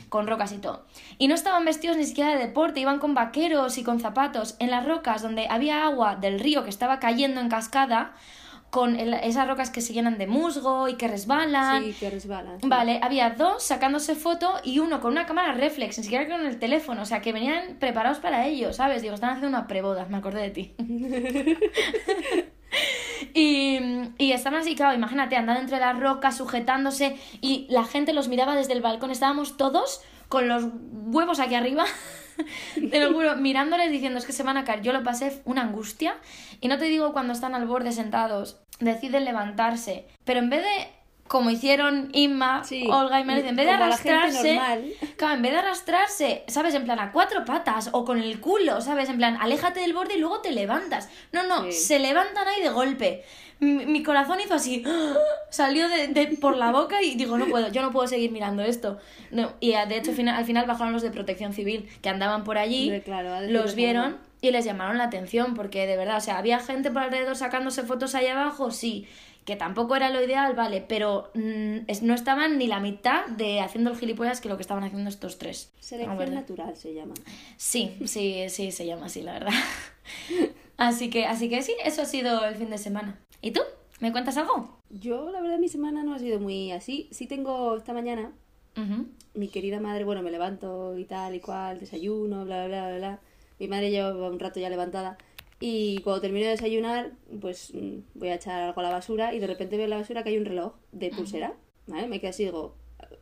Con 0.08 0.28
rocas 0.28 0.52
y 0.52 0.58
todo. 0.58 0.86
Y 1.18 1.26
no 1.26 1.34
estaban 1.34 1.64
vestidos 1.64 1.96
ni 1.96 2.04
siquiera 2.04 2.30
de 2.30 2.38
deporte, 2.38 2.78
iban 2.78 3.00
con 3.00 3.14
vaqueros 3.14 3.78
y 3.78 3.82
con 3.82 3.98
zapatos. 3.98 4.54
En 4.60 4.70
las 4.70 4.86
rocas 4.86 5.22
donde 5.22 5.48
había 5.48 5.84
agua 5.84 6.14
del 6.14 6.38
río 6.38 6.62
que 6.62 6.70
estaba 6.70 7.00
cayendo 7.00 7.40
en 7.40 7.48
cascada, 7.48 8.12
con 8.70 8.96
el- 8.96 9.14
esas 9.14 9.46
rocas 9.48 9.70
que 9.70 9.80
se 9.80 9.92
llenan 9.94 10.18
de 10.18 10.26
musgo 10.26 10.88
y 10.88 10.94
que 10.96 11.08
resbalan. 11.08 11.84
Sí, 11.84 11.92
que 11.98 12.10
resbala. 12.10 12.58
sí. 12.60 12.68
Vale, 12.68 13.00
había 13.02 13.30
dos 13.30 13.62
sacándose 13.62 14.14
foto 14.14 14.52
y 14.64 14.80
uno 14.80 15.00
con 15.00 15.12
una 15.12 15.24
cámara 15.26 15.52
reflex, 15.52 15.96
ni 15.98 16.04
siquiera 16.04 16.28
con 16.28 16.44
el 16.44 16.58
teléfono, 16.58 17.02
o 17.02 17.06
sea, 17.06 17.20
que 17.22 17.32
venían 17.32 17.76
preparados 17.78 18.18
para 18.18 18.46
ello, 18.46 18.72
¿sabes? 18.72 19.02
Digo, 19.02 19.14
están 19.14 19.30
haciendo 19.30 19.48
una 19.56 19.66
preboda, 19.66 20.06
me 20.10 20.16
acordé 20.18 20.42
de 20.42 20.50
ti. 20.50 20.74
y, 23.34 23.78
y 24.18 24.32
estaban 24.32 24.60
así, 24.60 24.74
claro, 24.74 24.94
imagínate, 24.94 25.36
andando 25.36 25.60
entre 25.60 25.78
las 25.78 25.98
rocas, 25.98 26.36
sujetándose, 26.36 27.16
y 27.40 27.66
la 27.70 27.84
gente 27.84 28.12
los 28.12 28.28
miraba 28.28 28.54
desde 28.54 28.72
el 28.72 28.82
balcón, 28.82 29.10
estábamos 29.10 29.56
todos 29.56 30.02
con 30.28 30.48
los 30.48 30.64
huevos 30.82 31.38
aquí 31.40 31.54
arriba, 31.54 31.84
te 32.90 33.00
lo 33.00 33.12
juro, 33.12 33.36
mirándoles 33.36 33.90
diciendo, 33.90 34.18
es 34.18 34.26
que 34.26 34.32
se 34.32 34.42
van 34.42 34.56
a 34.56 34.64
caer. 34.64 34.82
Yo 34.82 34.92
lo 34.92 35.02
pasé 35.02 35.42
una 35.44 35.62
angustia, 35.62 36.16
y 36.60 36.68
no 36.68 36.78
te 36.78 36.86
digo 36.86 37.12
cuando 37.12 37.32
están 37.32 37.54
al 37.54 37.66
borde 37.66 37.92
sentados, 37.92 38.60
deciden 38.80 39.24
levantarse, 39.24 40.06
pero 40.24 40.40
en 40.40 40.50
vez 40.50 40.62
de, 40.62 40.88
como 41.28 41.50
hicieron 41.50 42.10
Inma, 42.12 42.62
Sí, 42.64 42.86
Olga 42.90 43.20
y 43.20 43.24
Meredith, 43.24 43.48
en 43.50 43.56
vez 43.56 43.66
de 43.66 43.72
arrastrarse, 43.72 44.54
normal. 44.54 44.84
claro, 45.16 45.34
en 45.34 45.42
vez 45.42 45.52
de 45.52 45.58
arrastrarse, 45.58 46.44
¿sabes? 46.48 46.74
En 46.74 46.84
plan 46.84 46.98
a 46.98 47.12
cuatro 47.12 47.44
patas 47.44 47.90
o 47.92 48.04
con 48.04 48.18
el 48.18 48.40
culo, 48.40 48.80
¿sabes? 48.80 49.08
En 49.08 49.16
plan, 49.16 49.36
aléjate 49.40 49.80
del 49.80 49.92
borde 49.92 50.14
y 50.16 50.18
luego 50.20 50.40
te 50.40 50.52
levantas. 50.52 51.08
No, 51.32 51.42
no, 51.46 51.64
Sí. 51.64 51.72
se 51.72 51.98
levantan 51.98 52.46
ahí 52.48 52.62
de 52.62 52.70
golpe. 52.70 53.24
Mi, 53.58 53.86
mi 53.86 54.02
corazón 54.02 54.38
hizo 54.40 54.52
así, 54.54 54.84
salió 55.50 55.88
de, 55.88 56.08
de- 56.08 56.36
por 56.36 56.56
la 56.56 56.70
boca 56.72 57.02
y 57.02 57.14
digo, 57.14 57.38
no 57.38 57.46
puedo, 57.46 57.68
yo 57.72 57.82
no 57.82 57.90
puedo 57.90 58.06
seguir 58.06 58.30
mirando 58.30 58.62
esto. 58.62 58.98
No, 59.30 59.52
y 59.60 59.72
ah, 59.74 59.86
de 59.86 59.96
hecho 59.96 60.10
al 60.10 60.44
final 60.44 60.66
bajaron 60.66 60.92
los 60.92 61.02
de 61.02 61.10
protección 61.10 61.52
civil 61.52 61.88
que 62.02 62.08
andaban 62.08 62.44
por 62.44 62.58
allí, 62.58 63.00
claro, 63.04 63.40
los 63.50 63.74
vieron 63.74 64.04
algo. 64.04 64.18
y 64.42 64.50
les 64.50 64.64
llamaron 64.64 64.98
la 64.98 65.04
atención 65.04 65.54
porque 65.54 65.86
de 65.86 65.96
verdad, 65.96 66.18
o 66.18 66.20
sea, 66.20 66.36
había 66.38 66.58
gente 66.58 66.90
por 66.90 67.02
alrededor 67.02 67.34
sacándose 67.36 67.82
fotos 67.82 68.14
ahí 68.14 68.26
abajo, 68.26 68.70
sí, 68.70 69.08
que 69.46 69.56
tampoco 69.56 69.94
era 69.96 70.10
lo 70.10 70.20
ideal, 70.22 70.54
vale, 70.54 70.84
pero 70.86 71.30
mm, 71.34 71.84
es- 71.86 72.02
no 72.02 72.12
estaban 72.14 72.58
ni 72.58 72.66
la 72.66 72.80
mitad 72.80 73.26
de 73.28 73.60
haciendo 73.60 73.90
el 73.92 73.96
gilipollas 73.96 74.40
que 74.42 74.48
lo 74.50 74.56
que 74.56 74.62
estaban 74.62 74.84
haciendo 74.84 75.08
estos 75.08 75.38
tres. 75.38 75.72
Selección 75.80 76.34
natural 76.34 76.76
se 76.76 76.92
llama. 76.92 77.14
Sí, 77.56 77.96
sí, 78.06 78.46
sí, 78.50 78.72
se 78.72 78.84
llama 78.84 79.06
así, 79.06 79.22
la 79.22 79.32
verdad. 79.34 79.52
Así 80.78 81.08
que, 81.08 81.24
así 81.24 81.48
que 81.48 81.62
sí, 81.62 81.74
eso 81.82 82.02
ha 82.02 82.04
sido 82.04 82.44
el 82.44 82.54
fin 82.56 82.68
de 82.68 82.76
semana. 82.76 83.18
¿Y 83.40 83.52
tú? 83.52 83.62
¿Me 84.00 84.12
cuentas 84.12 84.36
algo? 84.36 84.76
Yo, 84.90 85.30
la 85.30 85.40
verdad, 85.40 85.56
mi 85.58 85.68
semana 85.70 86.02
no 86.02 86.12
ha 86.14 86.18
sido 86.18 86.38
muy 86.38 86.70
así. 86.70 87.08
Sí 87.12 87.26
tengo 87.26 87.76
esta 87.76 87.94
mañana, 87.94 88.32
Ujú. 88.76 89.06
mi 89.32 89.48
querida 89.48 89.80
madre, 89.80 90.04
bueno, 90.04 90.20
me 90.22 90.30
levanto 90.30 90.98
y 90.98 91.06
tal 91.06 91.34
y 91.34 91.40
cual, 91.40 91.80
desayuno, 91.80 92.44
bla, 92.44 92.66
bla, 92.66 92.88
bla, 92.88 92.96
bla. 92.98 93.20
Mi 93.58 93.68
madre 93.68 93.90
lleva 93.90 94.12
un 94.28 94.38
rato 94.38 94.60
ya 94.60 94.68
levantada. 94.68 95.16
Y 95.60 95.98
cuando 96.02 96.20
termino 96.20 96.44
de 96.44 96.50
desayunar, 96.52 97.12
pues 97.40 97.72
mm, 97.74 97.98
voy 98.14 98.28
a 98.28 98.34
echar 98.34 98.60
algo 98.62 98.80
a 98.80 98.84
la 98.84 98.90
basura 98.90 99.32
y 99.34 99.38
de 99.38 99.46
repente 99.46 99.76
veo 99.76 99.84
en 99.84 99.90
la 99.90 99.96
basura 99.98 100.22
que 100.22 100.28
hay 100.30 100.38
un 100.38 100.44
reloj 100.44 100.74
de 100.92 101.10
pulsera. 101.10 101.54
¿Vale? 101.86 102.08
Me 102.08 102.20
quedo 102.20 102.30
así 102.30 102.42
y 102.42 102.46
digo, 102.46 102.74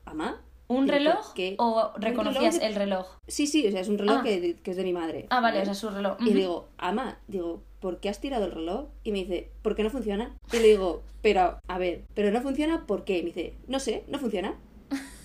¿ama? 0.05 0.43
¿Un 0.67 0.89
reloj 0.89 1.35
¿qué? 1.35 1.55
o 1.59 1.93
reconocías 1.99 2.55
reloj 2.55 2.61
de- 2.61 2.67
el 2.67 2.75
reloj? 2.75 3.07
Sí, 3.29 3.47
sí, 3.47 3.67
o 3.69 3.71
sea, 3.71 3.81
es 3.83 3.89
un 3.89 3.99
reloj 3.99 4.17
Ah. 4.21 4.23
que, 4.23 4.57
que 4.63 4.71
es 4.71 4.77
de 4.79 4.83
mi 4.85 4.95
madre. 4.95 5.27
Ah, 5.31 5.41
vale, 5.41 5.59
¿vale? 5.59 5.63
o 5.63 5.65
sea, 5.67 5.75
su 5.75 5.95
reloj. 5.95 6.17
Y 6.21 6.31
Ujú. 6.31 6.35
digo, 6.39 6.69
ama, 6.79 7.19
digo, 7.29 7.63
¿por 7.81 8.01
qué 8.01 8.09
has 8.09 8.21
tirado 8.21 8.47
el 8.47 8.53
reloj? 8.53 8.87
Y 9.05 9.13
me 9.13 9.19
dice, 9.19 9.51
¿por 9.63 9.77
qué 9.77 9.83
no 9.83 9.91
funciona? 9.91 10.35
Y 10.53 10.57
le 10.57 10.69
digo, 10.69 11.03
pero, 11.21 11.59
a 11.69 11.79
ver, 11.79 12.05
¿pero 12.15 12.31
no 12.31 12.41
funciona 12.41 12.87
por 12.87 13.05
qué? 13.05 13.19
Y 13.19 13.23
me 13.23 13.27
dice, 13.29 13.55
no 13.69 13.79
sé, 13.79 14.05
no 14.09 14.19
funciona. 14.19 14.55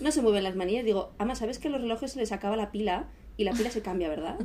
No 0.01 0.11
se 0.11 0.21
mueven 0.21 0.43
las 0.43 0.55
manillas. 0.57 0.83
Digo, 0.83 1.11
ama, 1.17 1.35
¿sabes 1.35 1.57
que 1.59 1.69
a 1.69 1.71
los 1.71 1.81
relojes 1.81 2.11
se 2.11 2.19
les 2.19 2.31
acaba 2.33 2.55
la 2.57 2.71
pila 2.71 3.07
y 3.37 3.45
la 3.45 3.53
pila 3.53 3.71
se 3.71 3.81
cambia, 3.81 4.09
verdad? 4.09 4.37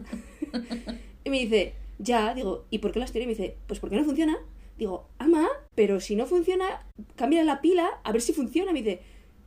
Y 1.25 1.31
me 1.31 1.39
dice, 1.41 1.75
ya, 1.99 2.35
digo, 2.35 2.65
¿y 2.71 2.79
por 2.79 2.93
qué 2.93 2.99
las 3.01 3.13
tiré? 3.13 3.25
Y 3.25 3.27
me 3.27 3.35
dice, 3.35 3.57
pues 3.67 3.81
porque 3.81 3.97
no 3.97 4.05
funciona. 4.05 4.37
Digo, 4.79 5.09
ama, 5.19 5.49
pero 5.75 6.01
si 6.01 6.17
no 6.17 6.27
funciona, 6.27 6.85
cambia 7.17 7.45
la 7.45 7.61
pila 7.61 8.01
a 8.03 8.13
ver 8.13 8.21
si 8.23 8.33
funciona. 8.33 8.73
Me 8.73 8.83
dice, 8.83 9.01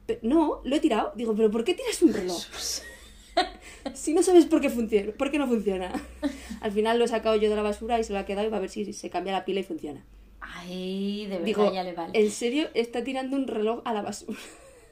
"Pe- 0.05 0.19
no, 0.21 0.61
lo 0.63 0.75
he 0.75 0.79
tirado. 0.79 1.11
Digo, 1.15 1.35
¿pero 1.35 1.51
por 1.51 1.63
qué 1.63 1.73
tiras 1.73 2.01
un 2.01 2.13
reloj? 2.13 2.41
Si 3.93 4.13
no 4.13 4.23
sabes 4.23 4.45
por 4.47 4.61
qué 4.61 4.69
funciona, 4.71 5.11
por 5.11 5.29
qué 5.29 5.37
no 5.37 5.47
funciona. 5.47 5.91
Al 6.61 6.71
final 6.71 6.97
lo 6.97 7.05
he 7.05 7.07
sacado 7.07 7.35
yo 7.35 7.49
de 7.51 7.55
la 7.55 7.61
basura 7.61 7.99
y 7.99 8.03
se 8.03 8.11
lo 8.11 8.17
ha 8.19 8.25
quedado 8.25 8.47
y 8.47 8.49
va 8.49 8.57
a 8.57 8.61
ver 8.61 8.69
si 8.71 8.91
se 8.93 9.09
cambia 9.11 9.31
la 9.31 9.45
pila 9.45 9.59
y 9.59 9.63
funciona. 9.63 10.03
Ay, 10.41 11.23
de 11.25 11.29
verdad, 11.33 11.45
Digo, 11.45 11.71
ya 11.73 11.83
le 11.83 11.93
vale. 11.93 12.19
¿en 12.19 12.31
serio 12.31 12.67
está 12.73 13.03
tirando 13.03 13.37
un 13.37 13.47
reloj 13.47 13.81
a 13.85 13.93
la 13.93 14.01
basura? 14.01 14.39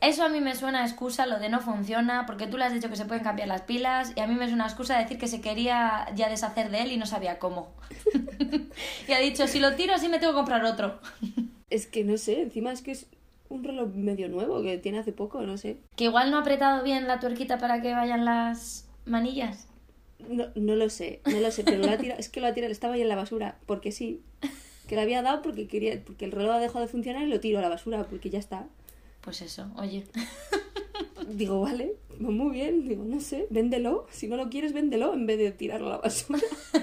Eso 0.05 0.23
a 0.23 0.29
mí 0.29 0.39
me 0.39 0.55
suena 0.55 0.83
a 0.83 0.85
excusa 0.85 1.25
lo 1.25 1.39
de 1.39 1.49
no 1.49 1.59
funciona, 1.61 2.25
porque 2.25 2.45
tú 2.47 2.57
le 2.57 2.65
has 2.65 2.73
dicho 2.73 2.89
que 2.89 2.95
se 2.95 3.05
pueden 3.05 3.23
cambiar 3.23 3.47
las 3.47 3.61
pilas, 3.61 4.13
y 4.15 4.19
a 4.19 4.27
mí 4.27 4.35
me 4.35 4.47
suena 4.47 4.65
a 4.65 4.67
excusa 4.67 4.99
decir 4.99 5.17
que 5.17 5.27
se 5.27 5.41
quería 5.41 6.07
ya 6.15 6.29
deshacer 6.29 6.69
de 6.69 6.81
él 6.83 6.91
y 6.91 6.97
no 6.97 7.05
sabía 7.05 7.39
cómo. 7.39 7.73
y 9.07 9.11
ha 9.11 9.19
dicho, 9.19 9.47
si 9.47 9.59
lo 9.59 9.75
tiro 9.75 9.95
así 9.95 10.07
me 10.07 10.19
tengo 10.19 10.33
que 10.33 10.37
comprar 10.37 10.63
otro. 10.63 10.99
Es 11.71 11.87
que 11.87 12.03
no 12.03 12.15
sé, 12.17 12.43
encima 12.43 12.71
es 12.71 12.83
que 12.83 12.91
es, 12.91 13.07
un 13.49 13.63
reloj 13.63 13.93
medio 13.93 14.29
nuevo 14.29 14.61
que 14.61 14.77
tiene 14.77 14.99
hace 14.99 15.11
poco, 15.11 15.41
no 15.41 15.57
sé. 15.57 15.77
Que 15.95 16.05
igual 16.05 16.31
no 16.31 16.37
ha 16.37 16.41
apretado 16.41 16.83
bien 16.83 17.07
la 17.07 17.19
tuerquita 17.19 17.57
para 17.57 17.81
que 17.81 17.93
vayan 17.93 18.25
las 18.25 18.87
manillas. 19.05 19.67
No, 20.29 20.45
no 20.55 20.75
lo 20.75 20.89
sé, 20.89 21.21
no 21.25 21.39
lo 21.39 21.51
sé, 21.51 21.63
pero 21.63 21.77
lo 21.77 21.89
ha 21.89 21.97
tirado, 21.97 22.19
es 22.19 22.29
que 22.29 22.41
lo 22.41 22.47
ha 22.47 22.53
tirado, 22.53 22.71
estaba 22.71 22.93
ahí 22.93 23.01
en 23.01 23.09
la 23.09 23.15
basura, 23.15 23.57
porque 23.65 23.91
sí. 23.91 24.21
Que 24.87 24.95
lo 24.95 25.01
había 25.01 25.23
dado 25.23 25.41
porque 25.41 25.67
quería, 25.67 25.99
porque 26.05 26.25
el 26.25 26.31
reloj 26.31 26.55
ha 26.55 26.59
dejado 26.59 26.81
de 26.81 26.87
funcionar 26.87 27.23
y 27.23 27.29
lo 27.29 27.39
tiro 27.39 27.57
a 27.57 27.61
la 27.61 27.69
basura, 27.69 28.03
porque 28.03 28.29
ya 28.29 28.37
está. 28.37 28.67
Pues 29.25 29.41
eso, 29.41 29.67
oye. 29.77 30.05
Digo, 31.27 31.59
vale, 31.61 31.95
muy 32.19 32.51
bien, 32.53 32.87
digo, 32.87 33.03
no 33.03 33.19
sé, 33.19 33.47
véndelo, 33.49 34.05
si 34.11 34.27
no 34.27 34.37
lo 34.37 34.49
quieres, 34.49 34.73
véndelo 34.73 35.13
en 35.13 35.25
vez 35.25 35.39
de 35.39 35.51
tirarlo 35.51 35.87
a 35.87 35.91
la 35.91 35.97
basura. 35.97 36.39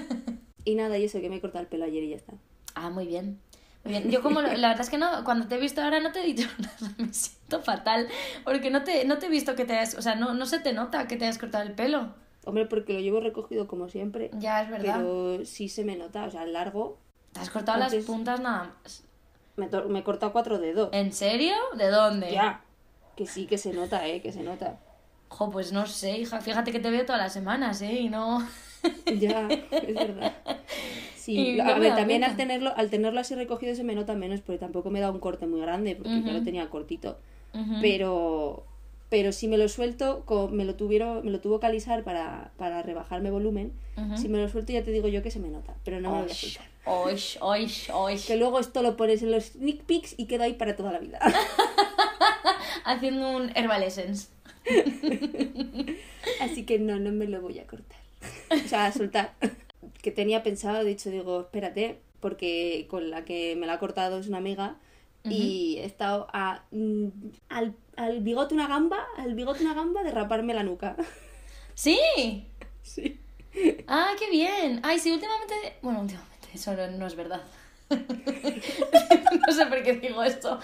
y 0.65 0.75
nada, 0.75 0.97
y 0.97 1.05
eso, 1.05 1.21
que 1.21 1.29
me 1.29 1.37
he 1.37 1.41
cortado 1.41 1.61
el 1.61 1.67
pelo 1.69 1.85
ayer 1.85 2.03
y 2.03 2.09
ya 2.09 2.17
está. 2.17 2.33
Ah, 2.75 2.89
muy 2.89 3.07
bien. 3.07 3.39
Muy 3.85 3.91
bien. 3.93 4.11
Yo 4.11 4.21
como 4.21 4.41
lo- 4.41 4.53
la 4.53 4.67
verdad 4.69 4.81
es 4.81 4.89
que 4.89 4.97
no, 4.97 5.23
cuando 5.23 5.47
te 5.47 5.55
he 5.55 5.59
visto 5.59 5.81
ahora 5.81 5.99
no 6.01 6.11
te 6.11 6.21
he 6.21 6.25
dicho 6.25 6.47
nada, 6.59 6.93
me 6.97 7.13
siento 7.13 7.61
fatal, 7.61 8.07
porque 8.43 8.69
no 8.69 8.83
te, 8.83 9.05
no 9.05 9.17
te 9.17 9.27
he 9.27 9.29
visto 9.29 9.55
que 9.55 9.63
te 9.65 9.73
hayas, 9.77 9.95
o 9.95 10.01
sea, 10.01 10.15
no, 10.15 10.33
no 10.33 10.45
se 10.45 10.59
te 10.59 10.73
nota 10.73 11.07
que 11.07 11.15
te 11.15 11.23
hayas 11.25 11.37
cortado 11.37 11.63
el 11.63 11.73
pelo. 11.73 12.13
Hombre, 12.45 12.65
porque 12.65 12.93
lo 12.93 12.99
llevo 12.99 13.21
recogido 13.21 13.67
como 13.67 13.87
siempre, 13.87 14.29
Ya 14.33 14.63
es 14.63 14.69
verdad. 14.69 14.95
pero 14.97 15.45
sí 15.45 15.69
se 15.69 15.85
me 15.85 15.95
nota, 15.95 16.25
o 16.25 16.31
sea, 16.31 16.45
largo. 16.45 16.97
Te 17.31 17.39
has 17.39 17.49
cortado 17.49 17.79
las 17.79 17.95
puntas 17.95 18.41
nada 18.41 18.75
más. 18.83 19.03
Me, 19.55 19.67
me 19.67 19.99
he 19.99 20.03
cortado 20.03 20.31
cuatro 20.31 20.57
dedos. 20.59 20.89
¿En 20.91 21.13
serio? 21.13 21.53
¿De 21.77 21.89
dónde? 21.89 22.31
Ya. 22.31 22.61
Que 23.15 23.27
sí, 23.27 23.45
que 23.45 23.57
se 23.57 23.73
nota, 23.73 24.07
eh, 24.07 24.21
que 24.21 24.31
se 24.31 24.41
nota. 24.41 24.79
Jo, 25.29 25.49
pues 25.49 25.71
no 25.71 25.85
sé, 25.85 26.17
hija. 26.17 26.41
Fíjate 26.41 26.71
que 26.71 26.79
te 26.79 26.89
veo 26.89 27.05
todas 27.05 27.21
las 27.21 27.33
semanas, 27.33 27.81
¿eh? 27.81 27.93
Y 27.93 28.09
no... 28.09 28.45
Ya, 29.05 29.47
es 29.47 29.95
verdad. 29.95 30.33
Sí, 31.15 31.57
a 31.59 31.79
ver, 31.79 31.95
también 31.95 32.23
al 32.25 32.35
tenerlo, 32.35 32.73
al 32.75 32.89
tenerlo 32.89 33.21
así 33.21 33.33
recogido 33.33 33.73
se 33.75 33.83
me 33.85 33.95
nota 33.95 34.13
menos, 34.13 34.41
porque 34.41 34.59
tampoco 34.59 34.89
me 34.89 34.99
da 34.99 35.09
un 35.09 35.19
corte 35.19 35.47
muy 35.47 35.61
grande, 35.61 35.95
porque 35.95 36.21
ya 36.21 36.33
lo 36.33 36.43
tenía 36.43 36.69
cortito. 36.69 37.17
Pero, 37.81 38.65
pero 39.13 39.31
si 39.31 39.47
me 39.47 39.59
lo 39.59 39.69
suelto, 39.69 40.25
me 40.51 40.65
lo 40.65 40.73
tuvieron, 40.73 41.23
me 41.23 41.29
lo 41.29 41.39
tuvo 41.39 41.59
que 41.59 41.67
alisar 41.67 42.03
para, 42.03 42.51
para 42.57 42.81
rebajarme 42.81 43.29
volumen. 43.29 43.71
Si 44.15 44.27
me 44.27 44.39
lo 44.39 44.49
suelto 44.49 44.73
ya 44.73 44.83
te 44.83 44.89
digo 44.89 45.07
yo 45.07 45.21
que 45.21 45.29
se 45.29 45.37
me 45.39 45.49
nota, 45.49 45.75
pero 45.85 46.01
no 46.01 46.09
me 46.09 46.17
lo 46.17 46.23
voy 46.23 46.31
a 46.31 46.33
soltar. 46.33 46.65
oish, 46.85 47.37
oish, 47.39 47.91
oish. 47.93 48.25
Que 48.25 48.37
luego 48.37 48.59
esto 48.59 48.81
lo 48.81 48.97
pones 48.97 49.21
en 49.21 49.29
los 49.29 49.43
sneak 49.43 49.83
peeks 49.83 50.15
y 50.17 50.25
queda 50.25 50.45
ahí 50.45 50.53
para 50.53 50.75
toda 50.75 50.91
la 50.91 50.97
vida. 50.97 51.19
Haciendo 52.85 53.37
un 53.37 53.55
Herbal 53.55 53.83
Essence. 53.83 54.29
Así 56.41 56.65
que 56.65 56.79
no, 56.79 56.97
no 56.97 57.11
me 57.11 57.27
lo 57.27 57.39
voy 57.39 57.59
a 57.59 57.67
cortar. 57.67 57.99
O 58.49 58.67
sea, 58.67 58.87
a 58.87 58.91
soltar. 58.91 59.35
Que 60.01 60.09
tenía 60.09 60.41
pensado, 60.41 60.83
de 60.83 60.89
hecho, 60.89 61.11
digo, 61.11 61.41
espérate, 61.41 61.99
porque 62.19 62.87
con 62.89 63.11
la 63.11 63.25
que 63.25 63.55
me 63.57 63.67
la 63.67 63.73
ha 63.73 63.79
cortado 63.79 64.17
es 64.17 64.27
una 64.27 64.39
amiga. 64.39 64.77
Y 65.25 65.77
he 65.77 65.85
estado 65.85 66.27
a, 66.33 66.63
mm, 66.71 67.07
al, 67.47 67.75
al 67.95 68.21
bigote 68.21 68.53
una 68.53 68.67
gamba, 68.67 69.05
al 69.17 69.35
bigote 69.35 69.63
una 69.63 69.73
gamba 69.73 70.03
de 70.03 70.11
raparme 70.11 70.53
la 70.53 70.63
nuca. 70.63 70.95
¡Sí! 71.75 72.49
Sí. 72.83 73.17
¡Ah, 73.87 74.11
qué 74.19 74.29
bien! 74.29 74.81
Ay, 74.83 74.99
sí, 74.99 75.09
últimamente... 75.09 75.55
Bueno, 75.81 76.01
últimamente, 76.01 76.49
eso 76.53 76.73
no, 76.73 76.85
no 76.91 77.07
es 77.07 77.15
verdad. 77.15 77.41
no 77.89 79.53
sé 79.53 79.65
por 79.67 79.81
qué 79.83 79.93
digo 79.93 80.21
esto. 80.21 80.59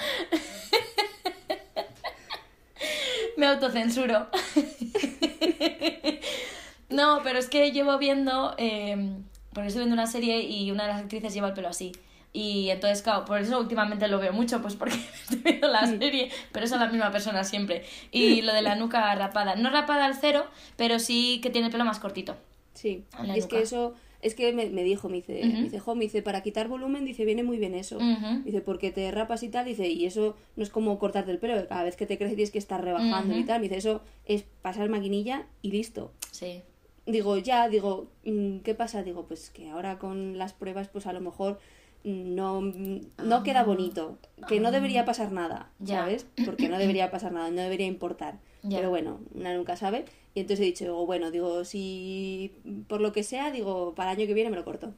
Me 3.37 3.45
autocensuro. 3.45 4.27
no, 6.89 7.21
pero 7.23 7.39
es 7.39 7.47
que 7.47 7.71
llevo 7.71 7.97
viendo... 7.97 8.53
eh, 8.57 9.13
porque 9.53 9.67
estoy 9.67 9.83
viendo 9.83 9.93
una 9.93 10.07
serie 10.07 10.41
y 10.41 10.69
una 10.71 10.83
de 10.83 10.89
las 10.89 11.01
actrices 11.01 11.33
lleva 11.33 11.47
el 11.47 11.53
pelo 11.53 11.69
así. 11.69 11.93
Y 12.31 12.69
entonces, 12.69 13.01
claro, 13.01 13.25
por 13.25 13.39
eso 13.39 13.59
últimamente 13.59 14.07
lo 14.07 14.19
veo 14.19 14.33
mucho, 14.33 14.61
pues 14.61 14.75
porque 14.75 14.95
estoy 15.21 15.37
viendo 15.39 15.67
la 15.67 15.85
serie, 15.87 16.29
pero 16.51 16.65
es 16.65 16.71
la 16.71 16.87
misma 16.87 17.11
persona 17.11 17.43
siempre. 17.43 17.83
Y 18.11 18.41
lo 18.43 18.53
de 18.53 18.61
la 18.61 18.75
nuca 18.75 19.13
rapada. 19.15 19.55
No 19.55 19.69
rapada 19.69 20.05
al 20.05 20.15
cero, 20.15 20.45
pero 20.75 20.99
sí 20.99 21.39
que 21.41 21.49
tiene 21.49 21.67
el 21.67 21.71
pelo 21.71 21.85
más 21.85 21.99
cortito. 21.99 22.37
Sí. 22.73 23.03
La 23.23 23.35
es 23.35 23.45
nuca. 23.45 23.57
que 23.57 23.63
eso, 23.63 23.95
es 24.21 24.35
que 24.35 24.53
me, 24.53 24.69
me 24.69 24.83
dijo, 24.83 25.09
me 25.09 25.17
dice, 25.17 25.41
me 25.43 25.63
dice, 25.63 25.79
jo, 25.79 25.95
me 25.95 26.03
dice, 26.03 26.21
para 26.21 26.43
quitar 26.43 26.67
volumen, 26.67 27.05
dice, 27.05 27.25
viene 27.25 27.43
muy 27.43 27.57
bien 27.57 27.73
eso. 27.73 27.99
Dice, 28.43 28.61
porque 28.61 28.91
te 28.91 29.09
rapas 29.11 29.43
y 29.43 29.49
tal, 29.49 29.65
dice, 29.65 29.87
y 29.87 30.05
eso 30.05 30.35
no 30.55 30.63
es 30.63 30.69
como 30.69 30.99
cortarte 30.99 31.31
el 31.31 31.39
pelo, 31.39 31.67
cada 31.67 31.83
vez 31.83 31.95
que 31.95 32.05
te 32.05 32.17
crece 32.17 32.35
tienes 32.35 32.51
que 32.51 32.59
estar 32.59 32.83
rebajando 32.83 33.37
y 33.37 33.43
tal. 33.43 33.59
Me 33.59 33.69
dice, 33.69 33.77
eso 33.77 34.01
es 34.25 34.43
pasar 34.61 34.87
maquinilla 34.89 35.47
y 35.61 35.71
listo. 35.71 36.11
Sí. 36.31 36.61
Digo, 37.05 37.37
ya, 37.37 37.69
digo, 37.69 38.11
mm, 38.23 38.59
¿qué 38.59 38.75
pasa? 38.75 39.03
Digo, 39.03 39.25
pues 39.25 39.49
que 39.49 39.69
ahora 39.69 39.97
con 39.97 40.37
las 40.37 40.53
pruebas, 40.53 40.89
pues 40.89 41.07
a 41.07 41.13
lo 41.13 41.21
mejor 41.21 41.59
no, 42.03 42.61
no 42.61 43.43
queda 43.43 43.63
bonito. 43.63 44.17
Que 44.47 44.59
no 44.59 44.71
debería 44.71 45.05
pasar 45.05 45.31
nada, 45.31 45.67
Ah. 45.69 45.75
Ya. 45.79 45.97
¿sabes? 45.99 46.25
Porque 46.45 46.69
no 46.69 46.77
debería 46.77 47.11
pasar 47.11 47.31
nada, 47.31 47.49
no 47.51 47.61
debería 47.61 47.87
importar. 47.87 48.39
Pero 48.67 48.89
bueno, 48.89 49.19
una 49.33 49.53
nunca 49.53 49.75
sabe. 49.77 50.05
Y 50.35 50.41
entonces 50.41 50.63
he 50.63 50.69
dicho, 50.69 51.05
bueno, 51.05 51.31
digo, 51.31 51.63
si 51.65 52.53
por 52.87 53.01
lo 53.01 53.11
que 53.11 53.23
sea, 53.23 53.51
digo, 53.51 53.95
para 53.95 54.11
el 54.11 54.17
año 54.19 54.27
que 54.27 54.33
viene 54.33 54.49
me 54.49 54.57
lo 54.57 54.65
corto. 54.65 54.93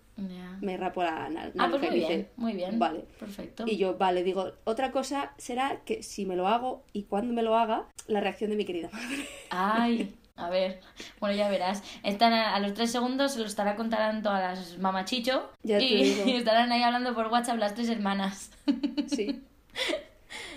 Me 0.62 0.78
rapo 0.78 1.02
la, 1.04 1.30
la 1.30 1.52
Ah, 1.58 1.68
pues 1.70 1.82
muy 1.82 1.90
dice, 1.92 2.08
bien, 2.10 2.28
muy 2.38 2.54
bien. 2.54 2.78
Vale. 2.80 3.06
Perfecto. 3.20 3.64
Y 3.68 3.78
yo, 3.78 3.98
vale, 3.98 4.24
digo, 4.24 4.52
otra 4.66 4.92
cosa 4.92 5.34
será 5.38 5.82
que 5.86 6.04
si 6.04 6.26
me 6.26 6.36
lo 6.36 6.48
hago 6.48 6.84
y 6.94 7.04
cuando 7.04 7.34
me 7.34 7.42
lo 7.44 7.56
haga, 7.56 7.88
la 8.08 8.20
reacción 8.20 8.50
de 8.52 8.56
mi 8.58 8.66
querida 8.66 8.90
madre. 8.92 9.26
Ay, 9.50 10.14
a 10.36 10.50
ver, 10.50 10.80
bueno, 11.20 11.36
ya 11.36 11.50
verás. 11.50 11.84
Están 12.04 12.34
a, 12.34 12.56
a 12.56 12.60
los 12.60 12.74
tres 12.74 12.92
segundos, 12.92 13.34
se 13.34 13.40
lo 13.40 13.46
estará 13.46 13.76
contando 13.76 14.30
a 14.32 14.40
las 14.40 14.78
mamachicho 14.80 15.52
Ya 15.64 15.78
te 15.78 15.84
y, 15.86 16.04
digo. 16.04 16.24
y 16.30 16.36
estarán 16.38 16.72
ahí 16.72 16.82
hablando 16.84 17.14
por 17.14 17.28
WhatsApp 17.28 17.58
las 17.58 17.76
tres 17.76 17.90
hermanas. 17.90 18.52
Sí. 19.08 19.42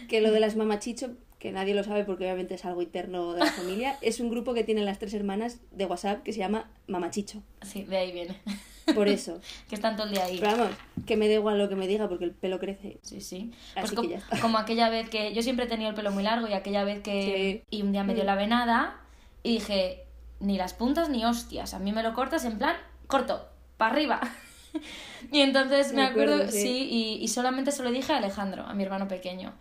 Que 0.08 0.20
lo 0.20 0.30
de 0.32 0.40
las 0.40 0.54
mamachicho, 0.56 1.12
que 1.38 1.50
nadie 1.52 1.74
lo 1.74 1.82
sabe 1.82 2.04
porque 2.04 2.24
obviamente 2.24 2.54
es 2.54 2.64
algo 2.64 2.82
interno 2.82 3.32
de 3.32 3.40
la 3.40 3.50
familia, 3.50 3.96
es 4.02 4.20
un 4.20 4.30
grupo 4.30 4.54
que 4.54 4.64
tienen 4.64 4.84
las 4.84 4.98
tres 4.98 5.14
hermanas 5.14 5.60
de 5.72 5.86
WhatsApp 5.86 6.22
que 6.22 6.32
se 6.32 6.38
llama 6.40 6.68
Mamachicho. 6.86 7.42
Sí, 7.62 7.82
de 7.84 7.96
ahí 7.96 8.12
viene. 8.12 8.40
Por 8.94 9.08
eso. 9.08 9.40
que 9.68 9.74
están 9.74 9.96
todo 9.96 10.06
el 10.06 10.12
día 10.12 10.24
ahí. 10.26 10.38
Pero 10.38 10.56
vamos, 10.58 10.76
que 11.06 11.16
me 11.16 11.26
da 11.26 11.34
igual 11.34 11.58
lo 11.58 11.70
que 11.70 11.74
me 11.74 11.86
diga 11.86 12.06
porque 12.08 12.24
el 12.26 12.32
pelo 12.32 12.58
crece. 12.60 12.98
Sí, 13.02 13.22
sí. 13.22 13.50
Pues 13.72 13.86
Así 13.86 13.96
que 13.96 14.08
ya 14.08 14.16
está. 14.18 14.38
como 14.40 14.58
aquella 14.58 14.90
vez 14.90 15.08
que 15.08 15.32
yo 15.32 15.42
siempre 15.42 15.64
he 15.64 15.68
tenido 15.68 15.88
el 15.88 15.96
pelo 15.96 16.10
muy 16.12 16.22
largo 16.22 16.46
y 16.48 16.52
aquella 16.52 16.84
vez 16.84 17.00
que... 17.02 17.64
Y 17.70 17.80
un 17.82 17.92
día 17.92 18.04
me 18.04 18.12
dio 18.14 18.24
Mm. 18.24 18.26
la 18.26 18.34
venada 18.34 19.00
y 19.44 19.52
dije, 19.52 20.04
ni 20.40 20.58
las 20.58 20.74
puntas 20.74 21.08
ni 21.08 21.24
hostias, 21.24 21.74
a 21.74 21.78
mí 21.78 21.92
me 21.92 22.02
lo 22.02 22.14
cortas 22.14 22.44
en 22.44 22.58
plan, 22.58 22.76
corto, 23.06 23.48
para 23.76 23.92
arriba. 23.92 24.20
y 25.30 25.42
entonces 25.42 25.92
me, 25.92 26.02
Me 26.02 26.08
acuerdo, 26.08 26.34
acuerdo, 26.34 26.52
sí, 26.52 26.62
sí. 26.62 26.88
y, 26.90 27.22
y 27.22 27.28
solamente 27.28 27.70
se 27.70 27.84
lo 27.84 27.92
dije 27.92 28.12
a 28.12 28.16
Alejandro, 28.16 28.64
a 28.64 28.74
mi 28.74 28.82
hermano 28.82 29.06
pequeño. 29.06 29.52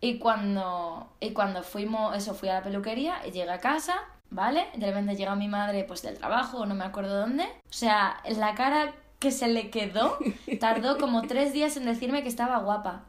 Y 0.00 0.18
cuando, 0.18 1.12
y 1.20 1.30
cuando 1.32 1.62
fuimos, 1.62 2.16
eso, 2.16 2.34
fui 2.34 2.48
a 2.48 2.54
la 2.54 2.62
peluquería 2.62 3.16
y 3.26 3.30
llegué 3.30 3.50
a 3.50 3.58
casa, 3.60 4.00
¿vale? 4.30 4.66
De 4.74 4.86
repente 4.86 5.14
llega 5.14 5.36
mi 5.36 5.46
madre, 5.48 5.84
pues 5.84 6.02
del 6.02 6.18
trabajo, 6.18 6.58
o 6.58 6.66
no 6.66 6.74
me 6.74 6.84
acuerdo 6.84 7.20
dónde. 7.20 7.44
O 7.44 7.72
sea, 7.72 8.16
la 8.36 8.54
cara 8.54 8.94
que 9.20 9.30
se 9.30 9.46
le 9.48 9.70
quedó 9.70 10.18
tardó 10.60 10.98
como 10.98 11.22
tres 11.22 11.52
días 11.52 11.76
en 11.76 11.84
decirme 11.84 12.22
que 12.22 12.28
estaba 12.28 12.58
guapa. 12.58 13.04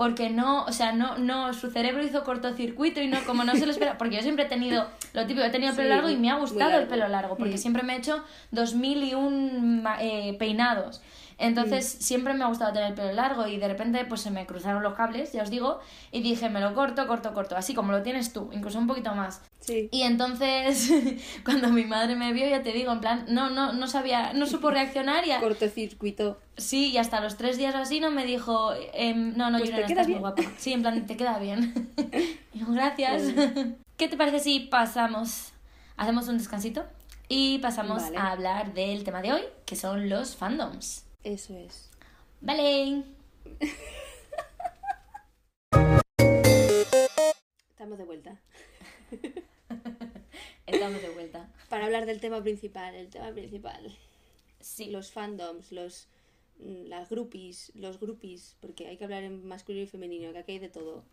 Porque 0.00 0.30
no, 0.30 0.64
o 0.64 0.72
sea, 0.72 0.92
no, 0.92 1.18
no, 1.18 1.52
su 1.52 1.70
cerebro 1.70 2.02
hizo 2.02 2.24
cortocircuito 2.24 3.02
y 3.02 3.06
no, 3.08 3.22
como 3.26 3.44
no 3.44 3.54
se 3.54 3.66
lo 3.66 3.70
espera, 3.72 3.98
porque 3.98 4.16
yo 4.16 4.22
siempre 4.22 4.46
he 4.46 4.48
tenido, 4.48 4.86
lo 5.12 5.26
típico, 5.26 5.44
he 5.44 5.50
tenido 5.50 5.72
el 5.72 5.76
pelo 5.76 5.88
Sí, 5.90 5.94
largo 5.94 6.08
y 6.08 6.16
me 6.16 6.30
ha 6.30 6.36
gustado 6.36 6.78
el 6.78 6.86
pelo 6.86 7.06
largo, 7.06 7.36
porque 7.36 7.56
Mm. 7.56 7.58
siempre 7.58 7.82
me 7.82 7.92
he 7.94 7.98
hecho 7.98 8.24
dos 8.50 8.74
mil 8.74 9.04
y 9.04 9.12
un 9.12 9.84
eh, 10.00 10.36
peinados. 10.38 11.02
Entonces 11.42 11.88
siempre 11.88 12.34
me 12.34 12.44
ha 12.44 12.48
gustado 12.48 12.72
tener 12.74 12.88
el 12.90 12.94
pelo 12.94 13.12
largo 13.12 13.46
y 13.46 13.56
de 13.56 13.66
repente 13.66 14.04
pues 14.04 14.20
se 14.20 14.30
me 14.30 14.44
cruzaron 14.46 14.82
los 14.82 14.94
cables, 14.94 15.32
ya 15.32 15.42
os 15.42 15.48
digo, 15.48 15.80
y 16.12 16.20
dije, 16.20 16.50
me 16.50 16.60
lo 16.60 16.74
corto, 16.74 17.06
corto, 17.06 17.32
corto, 17.32 17.56
así 17.56 17.74
como 17.74 17.92
lo 17.92 18.02
tienes 18.02 18.32
tú, 18.34 18.50
incluso 18.52 18.78
un 18.78 18.86
poquito 18.86 19.14
más. 19.14 19.40
Sí. 19.60 19.88
Y 19.90 20.02
entonces, 20.02 20.90
cuando 21.44 21.68
mi 21.70 21.84
madre 21.86 22.14
me 22.14 22.32
vio, 22.34 22.46
ya 22.48 22.62
te 22.62 22.72
digo, 22.72 22.92
en 22.92 23.00
plan, 23.00 23.24
no, 23.28 23.48
no, 23.48 23.72
no 23.72 23.86
sabía, 23.88 24.32
no 24.34 24.44
supo 24.46 24.70
reaccionar 24.70 25.26
y 25.26 25.32
a- 25.32 25.40
Cortocircuito. 25.40 26.38
sí, 26.58 26.90
y 26.90 26.98
hasta 26.98 27.20
los 27.20 27.38
tres 27.38 27.56
días 27.56 27.74
o 27.74 27.78
así 27.78 28.00
no 28.00 28.10
me 28.10 28.26
dijo, 28.26 28.72
em, 28.92 29.34
no, 29.36 29.50
no, 29.50 29.58
Pues 29.58 29.70
te 29.70 29.76
Yurena, 29.76 29.88
queda 29.88 30.00
estás 30.02 30.06
muy 30.08 30.12
bien. 30.14 30.20
guapa. 30.20 30.42
Sí, 30.58 30.72
en 30.74 30.82
plan, 30.82 31.06
te 31.06 31.16
queda 31.16 31.38
bien. 31.38 31.90
Yo, 32.52 32.66
gracias. 32.68 33.22
¿Qué 33.96 34.08
te 34.08 34.16
parece 34.18 34.40
si 34.40 34.60
pasamos, 34.60 35.52
hacemos 35.96 36.28
un 36.28 36.36
descansito? 36.38 36.84
Y 37.28 37.58
pasamos 37.58 38.02
Vale. 38.02 38.18
a 38.18 38.32
hablar 38.32 38.74
del 38.74 39.04
tema 39.04 39.22
de 39.22 39.32
hoy, 39.32 39.42
que 39.64 39.76
son 39.76 40.08
los 40.10 40.36
fandoms. 40.36 41.04
Eso 41.24 41.54
es. 41.56 41.90
Vale. 42.40 43.04
Estamos 47.70 47.98
de 47.98 48.04
vuelta. 48.04 48.40
Estamos 50.66 51.02
de 51.02 51.10
vuelta. 51.10 51.52
Para 51.68 51.84
hablar 51.84 52.06
del 52.06 52.20
tema 52.20 52.42
principal, 52.42 52.94
el 52.94 53.08
tema 53.10 53.32
principal. 53.32 53.94
Sí, 54.60 54.86
Los 54.86 55.10
fandoms, 55.12 55.72
los 55.72 56.08
mm, 56.58 56.84
las 56.86 57.10
groupies, 57.10 57.72
los 57.74 58.00
groupies, 58.00 58.56
porque 58.60 58.86
hay 58.86 58.96
que 58.96 59.04
hablar 59.04 59.22
en 59.22 59.46
masculino 59.46 59.84
y 59.84 59.88
femenino, 59.88 60.32
que 60.32 60.38
aquí 60.38 60.52
hay 60.52 60.58
de 60.58 60.68
todo. 60.68 61.04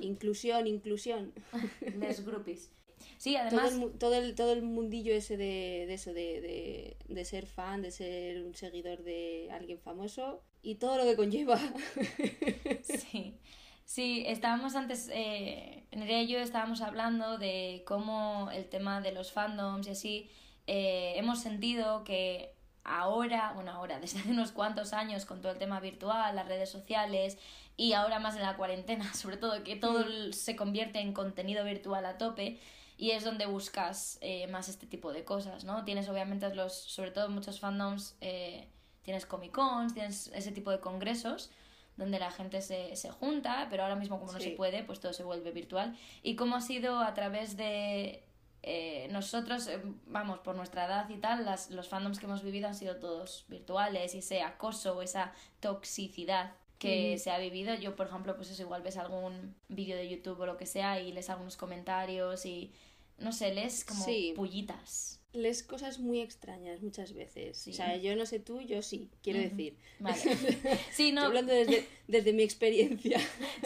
Inclusión, 0.00 0.66
inclusión. 0.66 1.32
Les 1.98 2.24
groupies. 2.24 2.70
Sí, 3.18 3.34
todo, 3.34 3.42
además, 3.42 3.72
el, 3.72 3.78
mu- 3.78 3.90
todo, 3.90 4.14
el, 4.14 4.34
todo 4.34 4.52
el 4.52 4.62
mundillo 4.62 5.14
ese 5.14 5.36
de, 5.36 5.84
de 5.86 5.94
eso, 5.94 6.12
de, 6.12 6.40
de, 6.40 6.96
de 7.08 7.24
ser 7.24 7.46
fan, 7.46 7.82
de 7.82 7.90
ser 7.90 8.42
un 8.42 8.54
seguidor 8.54 9.02
de 9.02 9.48
alguien 9.52 9.78
famoso 9.80 10.42
y 10.62 10.76
todo 10.76 10.96
lo 10.98 11.04
que 11.04 11.16
conlleva. 11.16 11.58
sí. 12.82 13.38
Sí, 13.84 14.24
estábamos 14.26 14.74
antes, 14.74 15.08
eh, 15.12 15.84
Nerea 15.92 16.22
y 16.22 16.26
yo 16.26 16.38
estábamos 16.40 16.80
hablando 16.80 17.38
de 17.38 17.84
cómo 17.86 18.50
el 18.52 18.68
tema 18.68 19.00
de 19.00 19.12
los 19.12 19.30
fandoms 19.30 19.86
y 19.86 19.90
así, 19.90 20.30
eh, 20.66 21.12
hemos 21.16 21.40
sentido 21.40 22.02
que 22.02 22.52
ahora, 22.82 23.52
bueno, 23.54 23.70
ahora, 23.70 24.00
desde 24.00 24.18
hace 24.18 24.30
unos 24.30 24.50
cuantos 24.50 24.92
años 24.92 25.24
con 25.24 25.40
todo 25.40 25.52
el 25.52 25.58
tema 25.58 25.78
virtual, 25.78 26.34
las 26.34 26.48
redes 26.48 26.68
sociales 26.68 27.38
y 27.76 27.92
ahora 27.92 28.18
más 28.18 28.34
en 28.36 28.42
la 28.42 28.56
cuarentena, 28.56 29.12
sobre 29.14 29.36
todo 29.36 29.62
que 29.62 29.76
todo 29.76 30.04
Mm. 30.04 30.32
se 30.32 30.56
convierte 30.56 30.98
en 30.98 31.12
contenido 31.12 31.64
virtual 31.64 32.06
a 32.06 32.18
tope 32.18 32.58
y 32.96 33.10
es 33.10 33.24
donde 33.24 33.46
buscas 33.46 34.18
eh, 34.20 34.46
más 34.48 34.68
este 34.68 34.86
tipo 34.86 35.12
de 35.12 35.24
cosas, 35.24 35.64
¿no? 35.64 35.84
Tienes 35.84 36.08
obviamente 36.08 36.52
los, 36.54 36.72
sobre 36.74 37.10
todo 37.10 37.28
muchos 37.28 37.60
fandoms, 37.60 38.16
eh, 38.20 38.68
tienes 39.02 39.26
Comic 39.26 39.52
Cons, 39.52 39.94
tienes 39.94 40.30
ese 40.34 40.52
tipo 40.52 40.70
de 40.70 40.80
congresos 40.80 41.50
donde 41.96 42.18
la 42.18 42.30
gente 42.30 42.60
se, 42.60 42.94
se 42.96 43.10
junta, 43.10 43.68
pero 43.70 43.82
ahora 43.82 43.96
mismo 43.96 44.18
como 44.18 44.32
no 44.32 44.40
se 44.40 44.50
puede, 44.50 44.82
pues 44.82 45.00
todo 45.00 45.12
se 45.12 45.24
vuelve 45.24 45.50
virtual. 45.50 45.96
Y 46.22 46.36
cómo 46.36 46.56
ha 46.56 46.60
sido 46.60 47.00
a 47.00 47.14
través 47.14 47.56
de 47.56 48.22
eh, 48.62 49.06
nosotros, 49.12 49.68
eh, 49.68 49.80
vamos, 50.06 50.40
por 50.40 50.56
nuestra 50.56 50.86
edad 50.86 51.08
y 51.08 51.18
tal, 51.18 51.44
las, 51.44 51.70
los 51.70 51.88
fandoms 51.88 52.18
que 52.18 52.26
hemos 52.26 52.42
vivido 52.42 52.66
han 52.66 52.74
sido 52.74 52.96
todos 52.96 53.44
virtuales 53.48 54.14
y 54.14 54.18
ese 54.18 54.42
acoso, 54.42 55.00
esa 55.02 55.32
toxicidad 55.60 56.52
que 56.78 57.14
Mm. 57.14 57.18
se 57.18 57.30
ha 57.30 57.38
vivido. 57.38 57.74
Yo, 57.74 57.96
por 57.96 58.06
ejemplo, 58.08 58.36
pues 58.36 58.50
eso, 58.50 58.62
igual 58.62 58.82
ves 58.82 58.96
algún 58.96 59.54
vídeo 59.68 59.96
de 59.96 60.08
YouTube 60.08 60.40
o 60.40 60.46
lo 60.46 60.56
que 60.56 60.66
sea 60.66 61.00
y 61.00 61.12
lees 61.12 61.30
algunos 61.30 61.56
comentarios 61.56 62.44
y, 62.46 62.72
no 63.18 63.32
sé, 63.32 63.54
lees 63.54 63.84
como 63.84 64.04
Sí. 64.04 64.32
pullitas. 64.36 65.20
Les 65.32 65.62
cosas 65.62 65.98
muy 65.98 66.20
extrañas 66.22 66.80
muchas 66.82 67.12
veces. 67.12 67.58
Sí. 67.58 67.70
O 67.70 67.74
sea, 67.74 67.96
yo 67.96 68.16
no 68.16 68.24
sé 68.24 68.40
tú, 68.40 68.60
yo 68.62 68.80
sí, 68.82 69.10
quiero 69.22 69.38
decir. 69.38 69.76
Vale. 69.98 70.16
Sí, 70.92 71.12
no, 71.12 71.20
Estoy 71.22 71.26
hablando 71.26 71.52
desde, 71.52 71.86
desde 72.08 72.32
mi 72.32 72.42
experiencia. 72.42 73.20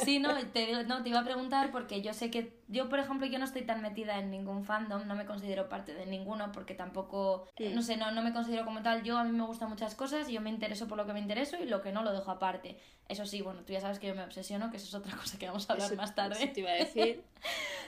Sí, 0.04 0.18
no 0.18 0.36
te, 0.48 0.72
no, 0.84 1.02
te 1.02 1.08
iba 1.10 1.20
a 1.20 1.24
preguntar 1.24 1.70
porque 1.70 2.02
yo 2.02 2.12
sé 2.12 2.30
que 2.30 2.59
yo, 2.70 2.88
por 2.88 2.98
ejemplo, 3.00 3.26
yo 3.26 3.38
no 3.38 3.44
estoy 3.44 3.62
tan 3.62 3.82
metida 3.82 4.18
en 4.18 4.30
ningún 4.30 4.64
fandom, 4.64 5.06
no 5.06 5.14
me 5.14 5.26
considero 5.26 5.68
parte 5.68 5.92
de 5.94 6.06
ninguno 6.06 6.52
porque 6.52 6.74
tampoco, 6.74 7.46
no 7.58 7.82
sé, 7.82 7.96
no, 7.96 8.10
no 8.12 8.22
me 8.22 8.32
considero 8.32 8.64
como 8.64 8.82
tal. 8.82 9.02
Yo 9.02 9.18
a 9.18 9.24
mí 9.24 9.32
me 9.32 9.44
gustan 9.44 9.68
muchas 9.68 9.94
cosas 9.94 10.28
y 10.28 10.32
yo 10.32 10.40
me 10.40 10.50
intereso 10.50 10.86
por 10.88 10.96
lo 10.96 11.04
que 11.06 11.12
me 11.12 11.20
intereso 11.20 11.56
y 11.58 11.66
lo 11.66 11.82
que 11.82 11.92
no 11.92 12.02
lo 12.02 12.12
dejo 12.12 12.30
aparte. 12.30 12.78
Eso 13.08 13.26
sí, 13.26 13.42
bueno, 13.42 13.62
tú 13.64 13.72
ya 13.72 13.80
sabes 13.80 13.98
que 13.98 14.06
yo 14.06 14.14
me 14.14 14.22
obsesiono, 14.22 14.70
que 14.70 14.76
eso 14.76 14.86
es 14.86 14.94
otra 14.94 15.16
cosa 15.16 15.38
que 15.38 15.46
vamos 15.46 15.68
a 15.68 15.72
hablar 15.74 15.88
Eso- 15.88 15.96
más 15.96 16.14
tarde. 16.14 16.42
eso 16.42 16.52
te 16.52 16.60
iba 16.60 16.70
a 16.70 16.74
decir. 16.74 17.22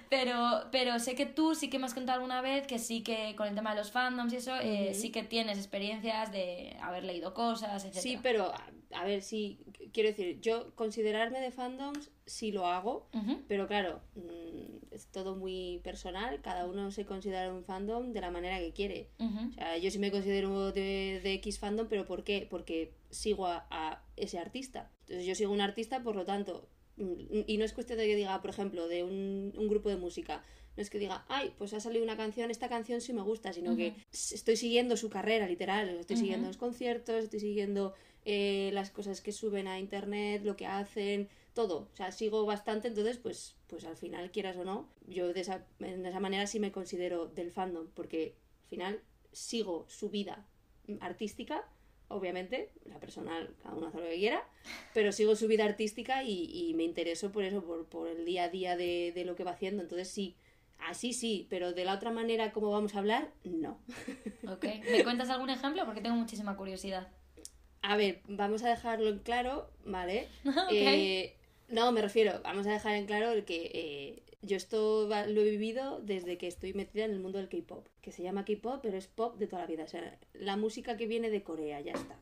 Pero, 0.09 0.67
pero 0.71 0.99
sé 0.99 1.15
que 1.15 1.25
tú 1.25 1.55
sí 1.55 1.71
que 1.71 1.79
me 1.79 1.87
has 1.87 1.95
contado 1.95 2.17
alguna 2.17 2.43
vez 2.43 2.67
que 2.67 2.79
sí 2.79 3.03
que 3.03 3.35
con 3.35 3.49
el 3.49 3.55
tema 3.55 3.71
de 3.71 3.77
los 3.79 3.91
fandoms 3.93 4.33
y 4.33 4.37
eso, 4.37 4.55
eh, 4.61 4.93
sí 4.95 5.11
que 5.11 5.23
tienes 5.23 5.57
experiencias 5.57 6.31
de 6.33 6.77
haber 6.83 7.05
leído 7.05 7.33
cosas, 7.33 7.85
etc. 7.87 7.95
Sí, 7.95 8.19
pero 8.23 8.53
a, 8.95 9.05
ver, 9.05 9.23
sí, 9.23 9.59
quiero 9.93 10.09
decir, 10.09 10.41
yo 10.41 10.75
considerarme 10.75 11.41
de 11.41 11.51
fandoms 11.51 12.11
sí 12.27 12.53
lo 12.53 12.67
hago, 12.67 13.09
pero 13.49 13.67
claro, 13.67 14.01
mm, 14.15 14.95
es 14.95 15.07
todo 15.07 15.37
muy 15.37 15.81
personal, 15.83 16.41
cada 16.43 16.67
uno 16.67 16.91
se 16.91 17.05
considera 17.05 17.53
un 17.53 17.65
fandom 17.65 18.13
de 18.13 18.21
la 18.21 18.31
manera 18.31 18.59
que 18.59 18.73
quiere. 18.73 19.09
O 19.19 19.53
sea, 19.55 19.77
yo 19.79 19.91
sí 19.91 19.99
me 19.99 20.11
considero 20.11 20.73
de, 20.73 21.21
de 21.23 21.35
X 21.35 21.59
fandom, 21.59 21.87
pero 21.89 22.07
¿por 22.07 22.25
qué? 22.25 22.47
Porque 22.49 22.93
sigo 23.11 23.47
a, 23.47 23.67
a 23.71 24.03
ese 24.17 24.39
artista. 24.39 24.91
Entonces 25.03 25.27
yo 25.27 25.35
sigo 25.35 25.53
un 25.53 25.61
artista, 25.61 26.03
por 26.03 26.17
lo 26.17 26.25
tanto, 26.25 26.69
mm, 26.97 27.43
y 27.47 27.57
no 27.59 27.65
es 27.65 27.73
cuestión 27.73 27.99
de 27.99 28.07
que 28.07 28.17
diga, 28.17 28.41
por 28.41 28.51
ejemplo, 28.51 28.89
de 28.89 29.05
un, 29.05 29.53
un 29.57 29.69
grupo 29.69 29.89
de 29.89 29.97
música, 29.97 30.45
no 30.77 30.83
es 30.83 30.89
que 30.89 30.99
diga, 30.99 31.25
ay, 31.29 31.53
pues 31.59 31.75
ha 31.75 31.81
salido 31.81 32.03
una 32.03 32.17
canción, 32.17 32.51
esta 32.51 32.69
canción 32.69 33.01
sí 33.01 33.13
me 33.13 33.23
gusta, 33.23 33.53
sino 33.53 33.77
que 33.77 33.95
estoy 34.11 34.57
siguiendo 34.57 34.97
su 34.97 35.11
carrera, 35.11 35.47
literal, 35.47 35.89
estoy 35.91 36.17
siguiendo 36.17 36.49
los 36.49 36.57
conciertos, 36.57 37.25
estoy 37.25 37.41
siguiendo 37.41 37.93
eh, 38.25 38.71
las 38.73 38.91
cosas 38.91 39.21
que 39.21 39.33
suben 39.33 39.67
a 39.67 39.79
internet, 39.79 40.43
lo 40.45 40.57
que 40.57 40.67
hacen, 40.67 41.29
todo. 41.55 41.88
O 41.93 41.97
sea, 41.97 42.12
sigo 42.12 42.47
bastante, 42.47 42.88
entonces, 42.88 43.19
pues, 43.19 43.57
pues 43.67 43.85
al 43.85 43.97
final, 43.97 44.31
quieras 44.31 44.57
o 44.57 44.64
no, 44.64 44.88
yo 45.07 45.33
de 45.33 45.41
esa, 45.41 45.67
de 45.79 46.09
esa 46.09 46.21
manera 46.21 46.47
sí 46.47 46.61
me 46.61 46.73
considero 46.73 47.26
del 47.26 47.50
fandom, 47.50 47.88
porque 47.95 48.37
al 48.62 48.69
final 48.69 49.02
sigo 49.33 49.87
su 49.88 50.11
vida 50.11 50.47
artística, 51.01 51.68
obviamente, 52.09 52.70
la 52.85 53.01
personal, 53.01 53.55
cada 53.62 53.75
uno 53.75 53.88
hace 53.88 53.99
lo 53.99 54.05
que 54.05 54.16
quiera, 54.16 54.47
pero 54.94 55.12
sigo 55.12 55.35
su 55.35 55.49
vida 55.49 55.64
artística 55.64 56.23
y, 56.23 56.73
me 56.77 56.85
intereso 56.85 57.33
por 57.33 57.44
eso, 57.44 57.64
por, 57.64 57.87
por 57.87 58.09
el 58.09 58.25
día 58.25 58.44
a 58.44 58.49
día 58.49 58.77
de, 58.77 59.12
de 59.14 59.25
lo 59.25 59.35
que 59.35 59.44
va 59.44 59.53
haciendo. 59.53 59.83
Entonces 59.83 60.09
sí, 60.09 60.37
así 60.79 61.12
sí, 61.12 61.47
pero 61.51 61.73
de 61.73 61.85
la 61.85 61.94
otra 61.94 62.11
manera 62.11 62.53
como 62.53 62.70
vamos 62.70 62.94
a 62.94 62.99
hablar, 62.99 63.33
no. 63.44 63.79
Ok. 64.49 64.64
¿Me 64.90 65.03
cuentas 65.03 65.31
algún 65.31 65.51
ejemplo? 65.51 65.85
Porque 65.85 66.01
tengo 66.01 66.16
muchísima 66.16 66.57
curiosidad. 66.57 67.09
A 67.83 67.97
ver, 67.97 68.21
vamos 68.29 68.62
a 68.62 68.68
dejarlo 68.71 69.11
en 69.11 69.18
claro, 69.18 69.68
¿vale? 69.85 70.29
Eh, 70.71 71.35
no, 71.68 71.90
me 71.92 72.01
refiero, 72.03 72.40
vamos 72.42 72.66
a 72.66 72.73
dejar 72.73 72.95
en 72.97 73.07
claro 73.07 73.31
el 73.33 73.45
que 73.45 73.71
eh, 73.75 74.23
yo 74.42 74.57
esto 74.57 75.09
va- 75.11 75.27
lo 75.27 75.40
he 75.40 75.51
vivido 75.51 76.01
desde 76.01 76.37
que 76.38 76.47
estoy 76.47 76.75
metida 76.75 77.05
en 77.05 77.12
el 77.12 77.18
mundo 77.21 77.38
del 77.38 77.49
K-pop, 77.49 77.87
que 78.03 78.12
se 78.12 78.23
llama 78.23 78.45
K-pop, 78.45 78.81
pero 78.83 78.97
es 78.99 79.07
pop 79.07 79.37
de 79.38 79.47
toda 79.47 79.62
la 79.62 79.68
vida, 79.68 79.85
o 79.85 79.88
sea, 79.88 80.18
la 80.35 80.57
música 80.57 80.97
que 80.97 81.07
viene 81.07 81.31
de 81.31 81.42
Corea, 81.42 81.81
ya 81.81 81.92
está. 81.92 82.16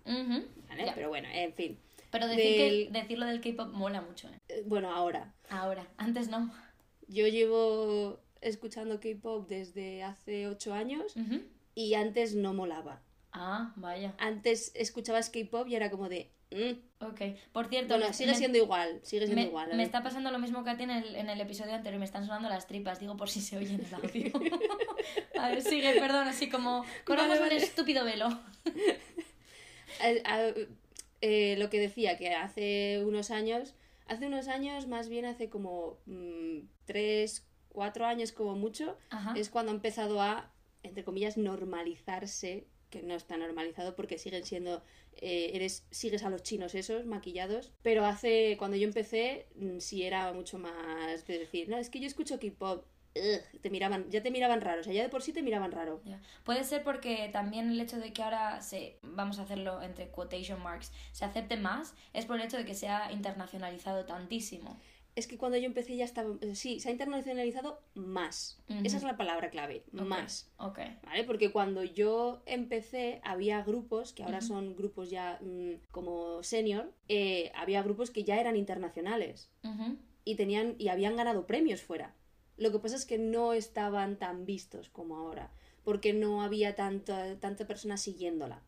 ¿Vale? 0.69 0.93
Pero 0.95 1.09
bueno, 1.09 1.29
en 1.33 1.53
fin. 1.55 1.79
Pero 2.11 2.27
decir 2.29 2.57
del- 2.59 2.87
que, 2.93 2.93
decirlo 2.93 3.27
del 3.27 3.41
K-pop 3.41 3.73
mola 3.73 4.01
mucho, 4.01 4.29
¿eh? 4.29 4.39
Eh, 4.49 4.63
Bueno, 4.67 4.93
ahora, 4.95 5.33
Ahora, 5.49 5.87
antes 5.97 6.29
no. 6.29 6.53
yo 7.09 7.27
llevo 7.27 8.21
escuchando 8.41 9.01
K-pop 9.01 9.49
desde 9.49 10.03
hace 10.05 10.47
ocho 10.47 10.73
años 10.75 11.15
y 11.75 11.95
antes 11.95 12.35
no 12.35 12.55
molaba. 12.55 13.03
Ah, 13.33 13.73
vaya. 13.77 14.15
Antes 14.19 14.73
escuchabas 14.75 15.31
K-pop 15.31 15.69
y 15.69 15.75
era 15.77 15.91
como 15.91 16.09
de... 16.09 16.31
mm. 16.51 17.05
Ok. 17.05 17.21
Por 17.53 17.69
cierto, 17.69 17.97
Bueno, 17.97 18.13
sigue 18.13 18.33
me- 18.33 18.37
siendo 18.37 18.59
igual, 18.59 19.01
sigue 19.03 19.27
siendo 19.27 19.43
me, 19.43 19.49
igual. 19.49 19.75
me 19.75 19.83
está 19.85 20.03
pasando 20.03 20.31
lo 20.31 20.39
mismo 20.39 20.65
que 20.65 20.71
a 20.71 20.77
ti 20.77 20.83
en 20.83 20.91
el, 20.91 21.17
en 21.17 21.31
el 21.31 21.41
episodio 21.41 21.75
anterior. 21.75 21.99
Me 21.99 22.05
están 22.05 22.27
sonando 22.27 22.49
las 22.49 22.67
tripas, 22.67 23.01
digo 23.01 23.17
por 23.17 23.31
si 23.31 23.41
se 23.41 23.57
oye 23.57 23.75
en 23.75 23.81
el 23.87 23.95
audio. 23.95 24.33
a 25.41 25.49
ver, 25.49 25.63
sigue, 25.63 25.93
perdón, 26.01 26.29
así 26.29 26.51
como. 26.51 26.85
Corramos 27.05 27.39
Vale, 27.41 27.57
un 27.57 27.63
estúpido 27.63 28.05
velo. 28.05 28.29
Eh, 30.03 30.23
a- 30.25 30.53
eh, 31.21 31.57
lo 31.59 31.69
que 31.69 31.79
decía, 31.79 32.17
que 32.17 32.35
hace 32.35 33.03
unos 33.05 33.31
años, 33.31 33.75
hace 34.07 34.27
unos 34.27 34.49
años, 34.49 34.87
más 34.87 35.09
bien 35.09 35.27
hace 35.27 35.51
como 35.51 35.99
mm, 36.07 36.61
tres, 36.87 37.47
cuatro 37.69 38.07
años 38.07 38.33
como 38.33 38.55
mucho, 38.55 38.97
Ajá. 39.11 39.35
es 39.37 39.51
cuando 39.51 39.73
ha 39.73 39.75
empezado 39.75 40.23
a, 40.23 40.51
entre 40.83 41.05
comillas, 41.05 41.37
normalizarse, 41.37 42.67
que 42.91 43.03
no 43.03 43.15
está 43.15 43.37
normalizado 43.37 43.95
porque 43.95 44.19
siguen 44.19 44.45
siendo, 44.45 44.83
eh, 45.17 45.53
eres, 45.55 45.87
sigues 45.91 46.23
a 46.25 46.31
los 46.31 46.43
chinos 46.43 46.75
esos, 46.75 47.07
maquillados, 47.07 47.73
pero 47.83 48.05
hace, 48.05 48.57
cuando 48.59 48.77
yo 48.77 48.87
empecé, 48.87 49.47
mm, 49.57 49.79
sí 49.79 50.03
era 50.03 50.33
mucho 50.33 50.59
más 50.59 51.27
de 51.27 51.39
decir, 51.39 51.69
no, 51.69 51.79
es 51.79 51.89
que 51.91 52.01
yo 52.01 52.07
escucho 52.07 52.39
K-pop, 52.39 52.85
te 53.13 53.71
miraban, 53.71 54.09
ya 54.11 54.23
te 54.23 54.31
miraban 54.31 54.61
raro, 54.61 54.81
o 54.81 54.85
sea, 54.85 54.93
ya 54.93 55.03
de 55.03 55.09
por 55.09 55.23
sí 55.23 55.33
te 55.33 55.43
miraban 55.43 55.73
raro. 55.73 56.01
Puede 56.45 56.65
ser 56.65 56.85
porque 56.85 57.29
también 57.33 57.71
el 57.71 57.81
hecho 57.81 57.99
de 57.99 58.13
que 58.13 58.23
ahora 58.23 58.63
se, 58.63 58.99
vamos 59.03 59.39
a 59.39 59.43
hacerlo 59.43 59.83
entre 59.83 60.09
quotation 60.09 60.63
marks, 60.63 60.93
se 61.13 61.25
acepte 61.25 61.57
más, 61.57 61.95
es 62.13 62.25
por 62.25 62.37
el 62.37 62.43
hecho 62.47 62.57
de 62.57 62.65
que 62.65 62.75
se 62.75 62.89
ha 62.89 63.11
internacionalizado 63.13 64.05
tantísimo. 64.05 64.79
Es 65.17 65.27
que 65.27 65.37
cuando 65.39 65.59
yo 65.59 65.67
empecé 65.67 65.97
ya 65.97 66.05
estaba. 66.05 66.37
eh, 66.41 66.55
Sí, 66.55 66.81
se 66.81 66.89
ha 66.89 66.93
internacionalizado 66.93 67.83
más. 67.95 68.63
Esa 68.85 68.97
es 68.97 69.03
la 69.03 69.17
palabra 69.17 69.51
clave. 69.51 69.85
Más. 69.93 70.51
Ok. 70.59 70.79
¿Vale? 71.05 71.25
Porque 71.25 71.51
cuando 71.51 71.83
yo 71.85 72.43
empecé 72.47 73.21
había 73.25 73.63
grupos, 73.63 74.13
que 74.13 74.23
ahora 74.23 74.41
son 74.41 74.77
grupos 74.77 75.11
ya 75.11 75.39
mm, 75.43 75.87
como 75.91 76.43
senior, 76.43 76.93
eh, 77.09 77.51
había 77.55 77.83
grupos 77.83 78.11
que 78.11 78.25
ya 78.25 78.41
eran 78.41 78.57
internacionales 78.57 79.51
y 80.25 80.37
tenían 80.37 80.77
y 80.79 80.89
habían 80.89 81.17
ganado 81.17 81.47
premios 81.47 81.83
fuera. 81.83 82.15
Lo 82.57 82.71
que 82.73 82.79
pasa 82.79 82.97
es 82.97 83.07
que 83.07 83.19
no 83.19 83.53
estaban 83.53 84.17
tan 84.19 84.45
vistos 84.45 84.91
como 84.91 85.17
ahora, 85.17 85.51
porque 85.83 86.13
no 86.13 86.43
había 86.43 86.75
tanta, 86.75 87.39
tanta 87.41 87.67
persona 87.67 87.97
siguiéndola. 87.97 88.63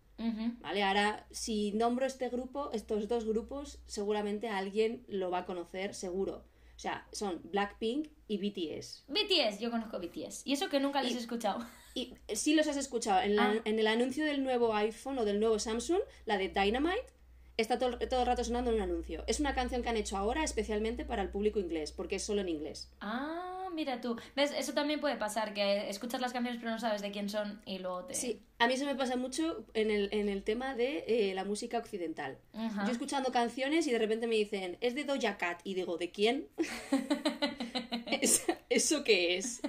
¿Vale? 0.60 0.82
Ahora, 0.82 1.26
si 1.30 1.72
nombro 1.72 2.06
este 2.06 2.28
grupo, 2.28 2.70
estos 2.72 3.08
dos 3.08 3.24
grupos, 3.24 3.78
seguramente 3.86 4.48
alguien 4.48 5.04
lo 5.08 5.30
va 5.30 5.38
a 5.38 5.44
conocer, 5.46 5.94
seguro. 5.94 6.44
O 6.76 6.78
sea, 6.82 7.06
son 7.12 7.40
Blackpink 7.44 8.08
y 8.26 8.38
BTS. 8.38 9.04
BTS, 9.08 9.60
yo 9.60 9.70
conozco 9.70 9.98
BTS. 10.00 10.42
Y 10.44 10.52
eso 10.54 10.68
que 10.68 10.80
nunca 10.80 11.02
les 11.02 11.14
he 11.14 11.18
escuchado. 11.18 11.58
Y 11.94 12.14
sí 12.34 12.54
los 12.54 12.66
has 12.68 12.78
escuchado. 12.78 13.20
En, 13.20 13.36
la- 13.36 13.50
Ah. 13.50 13.60
en 13.66 13.78
el 13.78 13.86
anuncio 13.86 14.24
del 14.24 14.42
nuevo 14.42 14.74
iPhone 14.74 15.18
o 15.18 15.26
del 15.26 15.38
nuevo 15.38 15.58
Samsung, 15.58 16.00
la 16.24 16.38
de 16.38 16.48
Dynamite, 16.48 17.04
está 17.58 17.78
todo, 17.78 17.98
todo 17.98 18.20
el 18.20 18.26
rato 18.26 18.42
sonando 18.44 18.70
en 18.70 18.76
un 18.76 18.82
anuncio. 18.82 19.24
Es 19.26 19.40
una 19.40 19.54
canción 19.54 19.82
que 19.82 19.90
han 19.90 19.98
hecho 19.98 20.16
ahora 20.16 20.42
especialmente 20.42 21.04
para 21.04 21.20
el 21.20 21.28
público 21.28 21.60
inglés, 21.60 21.92
porque 21.92 22.16
es 22.16 22.22
solo 22.22 22.40
en 22.40 22.48
inglés. 22.48 22.90
Ah, 23.02 23.51
mira 23.74 24.00
tú. 24.00 24.16
¿Ves? 24.36 24.52
Eso 24.56 24.72
también 24.74 25.00
puede 25.00 25.16
pasar, 25.16 25.54
que 25.54 25.88
escuchas 25.90 26.20
las 26.20 26.32
canciones 26.32 26.60
pero 26.60 26.72
no 26.72 26.78
sabes 26.78 27.02
de 27.02 27.10
quién 27.10 27.28
son 27.28 27.60
y 27.66 27.78
luego 27.78 28.04
te... 28.04 28.14
Sí, 28.14 28.40
a 28.58 28.66
mí 28.68 28.74
eso 28.74 28.84
me 28.86 28.94
pasa 28.94 29.16
mucho 29.16 29.64
en 29.74 29.90
el, 29.90 30.08
en 30.12 30.28
el 30.28 30.42
tema 30.42 30.74
de 30.74 31.04
eh, 31.06 31.34
la 31.34 31.44
música 31.44 31.78
occidental. 31.78 32.38
Ajá. 32.54 32.84
Yo 32.86 32.92
escuchando 32.92 33.32
canciones 33.32 33.86
y 33.86 33.92
de 33.92 33.98
repente 33.98 34.26
me 34.26 34.36
dicen, 34.36 34.76
es 34.80 34.94
de 34.94 35.04
Doja 35.04 35.36
Cat. 35.38 35.60
Y 35.64 35.74
digo, 35.74 35.98
¿de 35.98 36.10
quién? 36.10 36.48
¿Es- 38.20 38.44
¿Eso 38.68 39.04
qué 39.04 39.36
es? 39.36 39.60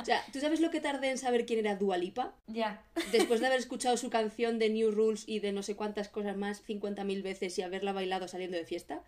o 0.00 0.04
sea, 0.04 0.24
¿tú 0.32 0.40
sabes 0.40 0.60
lo 0.60 0.70
que 0.70 0.80
tardé 0.80 1.10
en 1.10 1.18
saber 1.18 1.44
quién 1.46 1.58
era 1.58 1.74
Dua 1.76 1.98
Lipa? 1.98 2.34
Ya. 2.46 2.82
Después 3.12 3.40
de 3.40 3.46
haber 3.48 3.58
escuchado 3.58 3.96
su 3.96 4.08
canción 4.08 4.58
de 4.58 4.70
New 4.70 4.90
Rules 4.92 5.24
y 5.26 5.40
de 5.40 5.52
no 5.52 5.62
sé 5.62 5.76
cuántas 5.76 6.08
cosas 6.08 6.36
más 6.36 6.64
50.000 6.66 7.22
veces 7.22 7.58
y 7.58 7.62
haberla 7.62 7.92
bailado 7.92 8.28
saliendo 8.28 8.56
de 8.56 8.64
fiesta. 8.64 9.02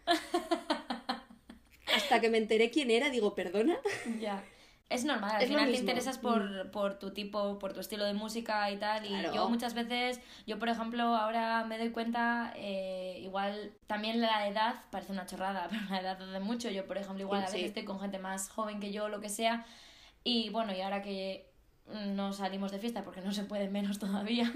Hasta 2.09 2.21
que 2.21 2.31
me 2.31 2.39
enteré 2.39 2.71
quién 2.71 2.91
era, 2.91 3.11
digo, 3.11 3.35
perdona. 3.35 3.77
Ya. 4.19 4.43
Es 4.89 5.05
normal, 5.05 5.33
al 5.37 5.43
Es 5.43 5.49
final 5.51 5.71
te 5.71 5.77
interesas 5.77 6.17
por, 6.17 6.71
por 6.71 6.99
tu 6.99 7.13
tipo, 7.13 7.59
por 7.59 7.75
tu 7.75 7.81
estilo 7.81 8.05
de 8.07 8.15
música 8.15 8.71
y 8.71 8.79
tal. 8.79 9.05
Y 9.05 9.09
Claro. 9.11 9.35
yo 9.35 9.49
muchas 9.51 9.75
veces, 9.75 10.19
yo 10.47 10.59
por 10.59 10.71
ejemplo, 10.71 11.03
ahora 11.15 11.65
me 11.65 11.77
doy 11.77 11.91
cuenta, 11.91 12.55
eh, 12.57 13.19
igual 13.23 13.75
también 13.87 14.23
la 14.23 14.49
edad, 14.49 14.77
parece 14.91 15.13
una 15.13 15.27
chorrada, 15.27 15.69
pero 15.71 15.83
la 15.91 16.01
edad 16.01 16.23
hace 16.23 16.41
mucho. 16.41 16.71
Yo, 16.71 16.87
por 16.87 16.97
ejemplo, 16.97 17.23
igual 17.23 17.43
a 17.45 17.47
Sí. 17.49 17.53
veces 17.53 17.69
estoy 17.69 17.85
con 17.85 18.01
gente 18.01 18.19
más 18.19 18.49
joven 18.49 18.81
que 18.81 18.91
yo, 18.91 19.11
lo 19.11 19.21
que 19.21 19.29
sea. 19.29 19.67
Y 20.25 20.51
bueno, 20.51 20.73
y 20.75 20.81
ahora 20.81 21.03
que 21.03 21.48
no 22.15 22.33
salimos 22.33 22.71
de 22.73 22.79
fiesta 22.79 23.03
porque 23.05 23.21
no 23.21 23.33
se 23.33 23.45
puede 23.45 23.69
menos 23.69 23.99
todavía, 24.05 24.53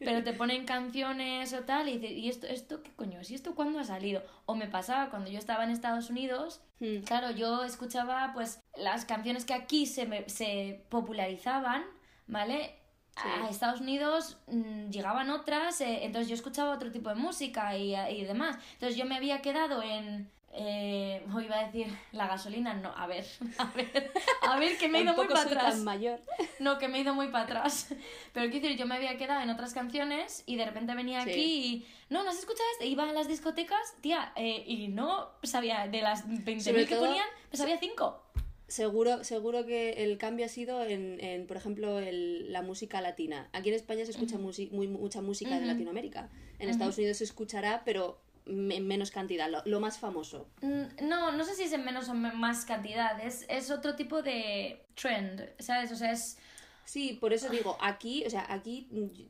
pero 0.00 0.22
te 0.24 0.32
ponen 0.32 0.64
canciones 0.66 1.52
o 1.52 1.60
tal 1.60 1.88
y 1.88 1.98
dices, 1.98 2.16
¿y 2.16 2.28
esto, 2.28 2.46
esto 2.46 2.82
qué 2.82 2.90
coño 2.92 3.20
es? 3.20 3.30
¿Y 3.30 3.34
esto 3.34 3.54
cuándo 3.54 3.78
ha 3.78 3.84
salido? 3.84 4.22
O 4.46 4.54
me 4.54 4.66
pasaba 4.68 5.10
cuando 5.10 5.30
yo 5.30 5.38
estaba 5.38 5.64
en 5.64 5.70
Estados 5.70 6.10
Unidos, 6.10 6.60
Hmm. 6.80 6.98
claro, 7.04 7.30
yo 7.30 7.62
escuchaba 7.64 8.32
pues 8.34 8.60
las 8.76 9.04
canciones 9.04 9.44
que 9.44 9.54
aquí 9.54 9.86
se, 9.86 10.06
me- 10.06 10.28
se 10.28 10.84
popularizaban, 10.90 11.84
¿vale? 12.26 12.74
Sí. 13.16 13.28
A 13.28 13.48
Estados 13.48 13.80
Unidos 13.80 14.38
mm, 14.48 14.90
llegaban 14.90 15.30
otras, 15.30 15.80
eh, 15.80 16.00
entonces 16.04 16.28
yo 16.28 16.34
escuchaba 16.34 16.74
otro 16.74 16.90
tipo 16.90 17.08
de 17.10 17.14
música 17.14 17.76
y, 17.76 17.94
y 17.94 18.24
demás. 18.24 18.58
Entonces 18.72 18.96
yo 18.96 19.04
me 19.04 19.14
había 19.16 19.40
quedado 19.40 19.82
en... 19.84 20.32
Eh, 20.56 21.20
o 21.34 21.40
iba 21.40 21.58
a 21.58 21.66
decir 21.66 21.88
la 22.12 22.28
gasolina, 22.28 22.74
no, 22.74 22.90
a 22.96 23.06
ver, 23.08 23.26
a 23.58 23.64
ver, 23.74 24.12
a 24.42 24.58
ver 24.58 24.78
que 24.78 24.88
me 24.88 24.98
he 24.98 25.02
ido 25.02 25.14
muy 25.14 25.26
para 25.26 25.42
atrás. 25.42 25.78
mayor. 25.78 26.20
No, 26.60 26.78
que 26.78 26.86
me 26.88 26.98
he 26.98 27.00
ido 27.00 27.12
muy 27.14 27.28
para 27.28 27.44
atrás. 27.44 27.88
Pero 28.32 28.48
quiero 28.50 28.62
decir, 28.66 28.78
yo 28.78 28.86
me 28.86 28.94
había 28.94 29.16
quedado 29.18 29.40
en 29.42 29.50
otras 29.50 29.74
canciones 29.74 30.44
y 30.46 30.56
de 30.56 30.64
repente 30.64 30.94
venía 30.94 31.22
Sí. 31.24 31.30
aquí 31.30 31.40
y. 31.42 31.86
No, 32.10 32.22
¿no 32.22 32.30
has 32.30 32.38
escuchado 32.38 32.68
este? 32.74 32.86
Iba 32.86 33.08
a 33.08 33.12
las 33.12 33.26
discotecas, 33.26 33.96
tía, 34.00 34.32
eh, 34.36 34.62
y 34.66 34.88
no 34.88 35.30
sabía 35.42 35.88
de 35.88 36.00
las 36.02 36.26
20.000 36.28 36.60
Sobre 36.60 36.86
que 36.86 36.96
ponían, 36.96 37.26
me 37.50 37.58
sabía 37.58 37.78
5. 37.78 38.20
Seguro, 38.68 39.24
seguro 39.24 39.66
que 39.66 40.04
el 40.04 40.16
cambio 40.16 40.46
ha 40.46 40.48
sido 40.48 40.82
en, 40.84 41.20
en, 41.20 41.46
por 41.46 41.56
ejemplo, 41.56 41.98
el- 41.98 42.50
la 42.52 42.62
música 42.62 43.00
latina. 43.00 43.48
Aquí 43.52 43.68
en 43.68 43.74
España 43.74 44.04
se 44.04 44.12
escucha 44.12 44.36
musi- 44.38 44.70
muy, 44.70 44.88
mucha 44.88 45.20
música 45.20 45.50
de 45.50 45.58
Ujú. 45.58 45.66
Latinoamérica. 45.66 46.30
En 46.58 46.68
Estados 46.70 46.96
Unidos 46.96 47.18
se 47.18 47.24
escuchará, 47.24 47.82
pero 47.84 48.18
en 48.46 48.86
menos 48.86 49.10
cantidad, 49.10 49.50
lo, 49.50 49.62
lo 49.64 49.80
más 49.80 49.98
famoso. 49.98 50.48
Mm, 50.60 51.06
No, 51.08 51.32
no 51.32 51.44
sé 51.44 51.54
si 51.54 51.62
es 51.64 51.72
en 51.72 51.84
menos 51.84 52.08
o 52.08 52.14
más 52.14 52.64
cantidad, 52.64 53.18
es, 53.24 53.46
es 53.48 53.70
otro 53.70 53.96
tipo 53.96 54.22
de 54.22 54.82
trend, 54.94 55.48
¿sabes? 55.58 55.90
O 55.92 55.96
sea, 55.96 56.12
es. 56.12 56.38
Sí, 56.84 57.16
por 57.18 57.32
eso 57.32 57.48
digo, 57.48 57.78
aquí, 57.80 58.24
o 58.26 58.30
sea, 58.30 58.44
aquí 58.52 58.86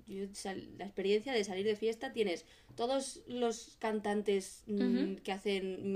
yo- 0.09 0.27
la 0.77 0.85
experiencia 0.87 1.33
de 1.33 1.45
salir 1.45 1.65
de 1.65 1.77
fiesta 1.77 2.13
tienes 2.13 2.45
todos 2.77 3.21
los 3.27 3.77
cantantes 3.79 4.63
mm, 4.67 5.17
que 5.17 5.33
hacen 5.33 5.95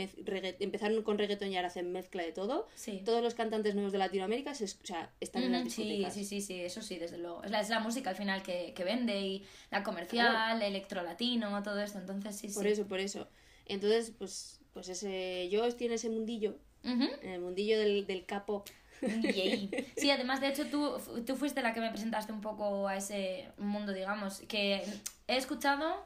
empezaron 0.61 1.03
con 1.03 1.19
reggaeton 1.19 1.51
y 1.51 1.57
ahora 1.57 1.69
hacen 1.69 1.93
mezcla 1.93 2.23
de 2.23 2.33
todo. 2.33 2.67
Sí. 2.75 3.03
Todos 3.05 3.23
los 3.23 3.35
cantantes 3.35 3.75
nuevos 3.75 3.93
de 3.93 3.99
Latinoamérica 3.99 4.55
se 4.55 4.65
o 4.65 4.69
sea, 4.85 5.11
están 5.21 5.43
en 5.45 5.53
las 5.53 5.63
Ujú, 5.63 5.71
Sí, 5.71 5.83
discotecas. 5.83 6.15
sí, 6.15 6.25
sí, 6.25 6.41
sí, 6.41 6.61
eso 6.61 6.83
sí, 6.83 6.99
desde 6.99 7.19
luego. 7.19 7.43
Es 7.45 7.51
la, 7.51 7.61
es 7.61 7.69
la 7.69 7.81
música 7.81 8.11
al 8.11 8.17
final 8.17 8.43
que, 8.43 8.73
que 8.75 8.85
vende 8.85 9.21
y 9.21 9.45
la 9.71 9.83
comercial, 9.83 10.61
electro 10.63 11.03
latino, 11.03 11.63
todo 11.63 11.81
esto. 11.81 11.99
Entonces, 11.99 12.37
sí, 12.37 12.49
sí. 12.49 12.55
Por 12.55 12.67
eso, 12.67 12.87
por 12.87 13.01
eso. 13.01 13.29
Entonces, 13.67 14.13
pues, 14.17 14.61
pues 14.73 14.89
ese, 14.89 15.49
yo 15.51 15.65
estoy 15.67 15.89
en 15.89 15.93
ese 15.95 16.09
mundillo, 16.09 16.57
en 16.85 17.29
el 17.31 17.41
mundillo 17.41 17.79
del, 17.79 18.07
del 18.07 18.25
K-pop. 18.25 18.69
Yay. 19.03 19.71
Sí, 19.97 20.11
además, 20.11 20.41
de 20.41 20.49
hecho, 20.49 20.67
tú, 20.67 20.97
tú 21.27 21.35
fuiste 21.37 21.61
la 21.63 21.73
que 21.75 21.81
me 21.81 21.91
presentaste 21.91 22.33
un 22.33 22.41
poco 22.41 22.87
a 22.89 22.97
ese 22.97 23.49
mundo, 23.59 23.93
digamos, 23.93 24.41
que 24.49 24.83
he 25.27 25.37
escuchado, 25.37 26.05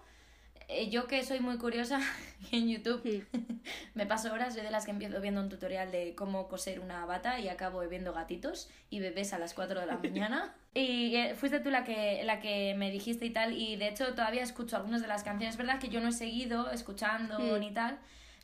yo 0.91 1.07
que 1.07 1.25
soy 1.25 1.41
muy 1.41 1.59
curiosa, 1.59 2.01
en 2.53 2.69
YouTube 2.69 3.27
me 3.95 4.07
paso 4.07 4.33
horas, 4.33 4.55
soy 4.55 4.63
de 4.63 4.71
las 4.71 4.85
que 4.85 4.91
empiezo 4.91 5.21
viendo 5.21 5.41
un 5.41 5.49
tutorial 5.49 5.91
de 5.91 6.15
cómo 6.15 6.49
coser 6.49 6.81
una 6.81 7.05
bata 7.07 7.41
y 7.41 7.49
acabo 7.49 7.81
viendo 7.89 8.13
gatitos 8.13 8.71
y 8.91 9.01
bebés 9.01 9.33
a 9.33 9.39
las 9.39 9.55
4 9.55 9.81
de 9.81 9.87
la 9.87 9.97
mañana. 10.03 10.55
Y 10.75 11.17
eh, 11.17 11.35
fuiste 11.35 11.61
tú 11.61 11.71
la 11.71 11.85
que, 11.85 12.23
la 12.25 12.41
que 12.41 12.75
me 12.77 12.91
dijiste 12.91 13.27
y 13.27 13.31
tal, 13.31 13.53
y 13.53 13.77
de 13.77 13.89
hecho 13.89 14.15
todavía 14.15 14.43
escucho 14.43 14.77
algunas 14.77 15.03
de 15.03 15.09
las 15.09 15.23
canciones, 15.23 15.55
es 15.55 15.59
verdad 15.59 15.79
que 15.79 15.89
yo 15.89 16.01
no 16.01 16.09
he 16.09 16.13
seguido 16.13 16.71
escuchando 16.71 17.39
ni 17.59 17.73
tal, 17.73 17.99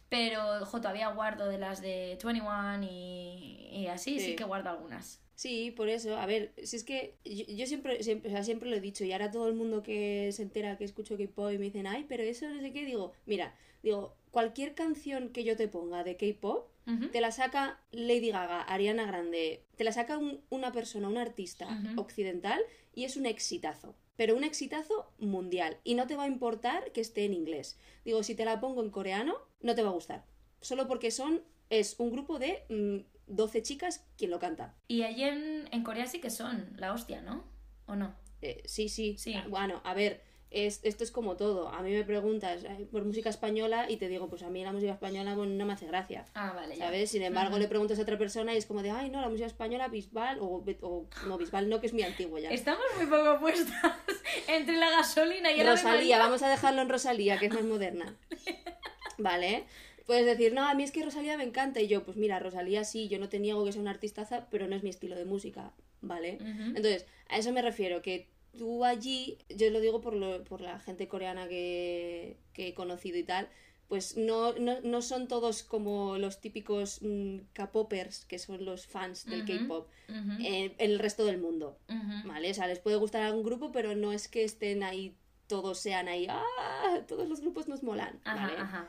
pero 0.09 0.65
jo, 0.67 0.81
todavía 0.81 1.09
guardo 1.09 1.49
de 1.49 1.59
las 1.59 1.81
de 1.83 2.19
21 2.23 2.83
y, 2.83 3.69
y 3.73 3.87
así, 3.89 4.19
sí. 4.19 4.27
Sí. 4.27 4.37
que 4.37 4.45
guardo 4.45 4.71
algunas. 4.71 5.21
Sí, 5.35 5.71
por 5.71 5.89
eso. 5.89 6.17
A 6.17 6.27
ver, 6.27 6.53
si 6.65 6.75
es 6.77 6.83
que 6.85 7.17
yo, 7.25 7.45
yo 7.47 7.67
siempre, 7.67 8.03
siempre, 8.03 8.31
o 8.31 8.33
sea, 8.33 8.43
siempre 8.43 8.69
lo 8.69 8.77
he 8.77 8.81
dicho 8.81 9.05
y 9.05 9.13
ahora 9.13 9.31
todo 9.31 9.47
el 9.47 9.55
mundo 9.55 9.83
que 9.85 10.31
se 10.33 10.43
entera 10.43 10.77
que 10.77 10.85
escucho 10.85 11.17
K-pop 11.17 11.53
y 11.53 11.59
me 11.59 11.67
dicen, 11.67 11.87
ay, 11.87 12.07
pero 12.09 12.25
eso 12.25 12.49
no 12.49 12.61
sé 12.61 12.73
qué, 12.73 12.85
digo, 12.85 13.13
mira, 13.25 13.55
digo, 13.83 14.17
cualquier 14.33 14.75
canción 14.75 15.29
que 15.29 15.45
yo 15.45 15.57
te 15.57 15.69
ponga 15.69 16.03
de 16.05 16.17
K-pop, 16.17 16.67
te 17.13 17.21
la 17.21 17.31
saca 17.33 17.79
Lady 17.93 18.31
Gaga, 18.31 18.63
Ariana 18.63 19.05
Grande, 19.05 19.63
te 19.77 19.85
la 19.85 19.93
saca 19.93 20.17
un- 20.17 20.41
una 20.49 20.73
persona, 20.73 21.07
un 21.07 21.19
artista 21.19 21.69
occidental 21.99 22.59
y 22.95 23.05
es 23.05 23.19
un 23.19 23.27
exitazo. 23.27 23.95
Pero 24.17 24.35
un 24.35 24.43
exitazo 24.43 25.13
mundial. 25.19 25.77
Y 25.85 25.95
no 25.95 26.07
te 26.07 26.17
va 26.17 26.25
a 26.25 26.29
importar 26.29 26.91
que 26.93 27.03
esté 27.03 27.27
en 27.27 27.35
inglés. 27.35 27.79
Digo, 28.07 28.23
si 28.23 28.35
te 28.35 28.47
la 28.47 28.59
pongo 28.59 28.83
en 28.83 28.89
coreano, 28.91 29.37
no 29.61 29.75
te 29.75 29.83
va 29.83 29.91
a 29.91 29.93
gustar. 29.93 30.25
Solo 30.61 30.87
porque 30.89 31.11
son, 31.11 31.43
es 31.71 31.97
un 31.99 32.11
grupo 32.11 32.39
de 32.39 32.65
mm, 32.69 33.35
12 33.35 33.63
chicas 33.63 34.05
quien 34.17 34.31
lo 34.31 34.39
canta. 34.39 34.75
Y 34.89 35.03
allí 35.03 35.25
en, 35.25 35.69
en 35.71 35.85
Corea 35.85 36.07
sí 36.07 36.21
que 36.21 36.31
son 36.31 36.75
la 36.77 36.93
hostia, 36.93 37.23
¿no? 37.23 37.45
¿O 37.87 37.97
no? 37.97 38.15
Eh, 38.43 38.63
sí, 38.67 38.89
sí, 38.89 39.17
Sí. 39.19 39.35
Bueno, 39.49 39.81
a 39.85 39.95
ver, 39.95 40.23
es, 40.51 40.81
esto 40.83 41.05
es 41.05 41.11
como 41.11 41.37
todo. 41.37 41.69
A 41.69 41.83
mí 41.83 41.91
me 41.93 42.05
preguntas 42.05 42.65
por 42.91 43.05
música 43.05 43.29
española 43.29 43.87
y 43.91 43.97
te 43.97 44.09
digo, 44.09 44.29
pues 44.29 44.43
a 44.43 44.51
mí 44.51 44.63
la 44.65 44.73
música 44.73 44.93
española 44.93 45.35
no 45.35 45.67
me 45.67 45.73
hace 45.73 45.87
gracia. 45.87 46.25
Ah, 46.35 46.53
vale, 46.55 46.77
ya. 46.77 46.87
¿Sabes? 46.87 47.11
Sin 47.11 47.23
embargo, 47.23 47.59
le 47.59 47.69
preguntas 47.69 47.99
a 47.99 48.03
otra 48.03 48.17
persona 48.17 48.55
y 48.55 48.57
es 48.57 48.67
como 48.67 48.83
de, 48.83 48.91
ay, 48.91 49.11
no, 49.11 49.21
la 49.21 49.29
música 49.29 49.47
española, 49.47 49.89
Bisbal, 49.89 50.39
o, 50.41 50.65
o 50.83 51.09
no, 51.27 51.39
Bisbal 51.39 51.69
no, 51.69 51.81
que 51.81 51.89
es 51.89 51.93
muy 51.93 52.03
antiguo 52.03 52.39
ya. 52.39 52.51
Estamos 52.51 52.85
muy 52.97 53.07
poco 53.07 53.41
puestas 53.41 53.93
entre 54.49 54.77
la 54.77 54.91
gasolina 54.91 55.51
y 55.53 55.61
el 55.61 55.69
Ave 55.69 55.77
Rosalía, 55.77 56.19
vamos 56.19 56.43
a 56.43 56.49
dejarlo 56.49 56.83
en 56.83 56.89
Rosalía, 56.89 57.39
que 57.39 57.47
es 57.47 57.55
más 57.55 57.65
moderna. 57.65 58.17
Vale. 59.19 59.65
Puedes 60.07 60.25
decir, 60.25 60.55
no, 60.55 60.67
a 60.67 60.73
mí 60.75 60.83
es 60.85 60.91
que 60.91 61.05
Rosalía 61.05 61.37
me 61.37 61.45
encanta. 61.45 61.81
Y 61.81 61.87
yo, 61.89 62.03
pues 62.05 62.17
mira, 62.17 62.39
Rosalía 62.39 62.85
sí, 62.85 63.09
yo 63.09 63.19
no 63.19 63.29
te 63.29 63.39
niego 63.39 63.65
que 63.65 63.73
sea 63.73 63.81
una 63.83 63.91
artistaza, 63.91 64.49
pero 64.51 64.67
no 64.67 64.75
es 64.75 64.83
mi 64.83 64.89
estilo 64.91 65.17
de 65.17 65.25
música. 65.27 65.73
¿Vale? 66.01 66.39
Entonces, 66.77 67.07
a 67.29 67.39
eso 67.39 67.53
me 67.53 67.61
refiero, 67.61 68.01
que 68.03 68.29
tú 68.57 68.85
allí, 68.85 69.37
yo 69.49 69.69
lo 69.71 69.81
digo 69.81 70.01
por, 70.01 70.15
lo- 70.15 70.43
por 70.45 70.61
la 70.61 70.79
gente 70.81 71.09
coreana 71.09 71.49
que, 71.49 72.37
que 72.53 72.69
he 72.69 72.75
conocido 72.75 73.19
y 73.19 73.25
tal, 73.25 73.49
pues 73.89 74.17
no, 74.17 74.53
no, 74.55 74.81
no 74.83 75.03
son 75.03 75.29
todos 75.29 75.63
como 75.65 76.19
los 76.19 76.41
típicos 76.41 77.01
mm, 77.03 77.39
K-popers, 77.53 78.25
que 78.27 78.39
son 78.39 78.65
los 78.65 78.87
fans 78.87 79.27
del 79.27 79.45
K-pop, 79.45 79.89
ujú, 80.09 80.33
en- 80.39 80.75
en 80.79 80.91
el 80.93 80.99
resto 80.99 81.25
del 81.25 81.39
mundo. 81.39 81.79
¿Vale? 82.25 82.51
O 82.51 82.55
sea, 82.55 82.67
les 82.69 82.79
puede 82.79 82.97
gustar 82.97 83.23
algún 83.23 83.43
grupo, 83.43 83.73
pero 83.73 83.95
no 83.97 84.13
es 84.13 84.29
que 84.29 84.45
estén 84.45 84.83
ahí, 84.85 85.15
todos 85.49 85.79
sean 85.81 86.07
ahí, 86.09 86.27
¡ah! 86.31 87.01
Todos 87.09 87.29
los 87.29 87.41
grupos 87.41 87.67
nos 87.69 87.83
molan, 87.83 88.21
Ajá, 88.25 88.47
¿vale? 88.47 88.59
ajá. 88.59 88.89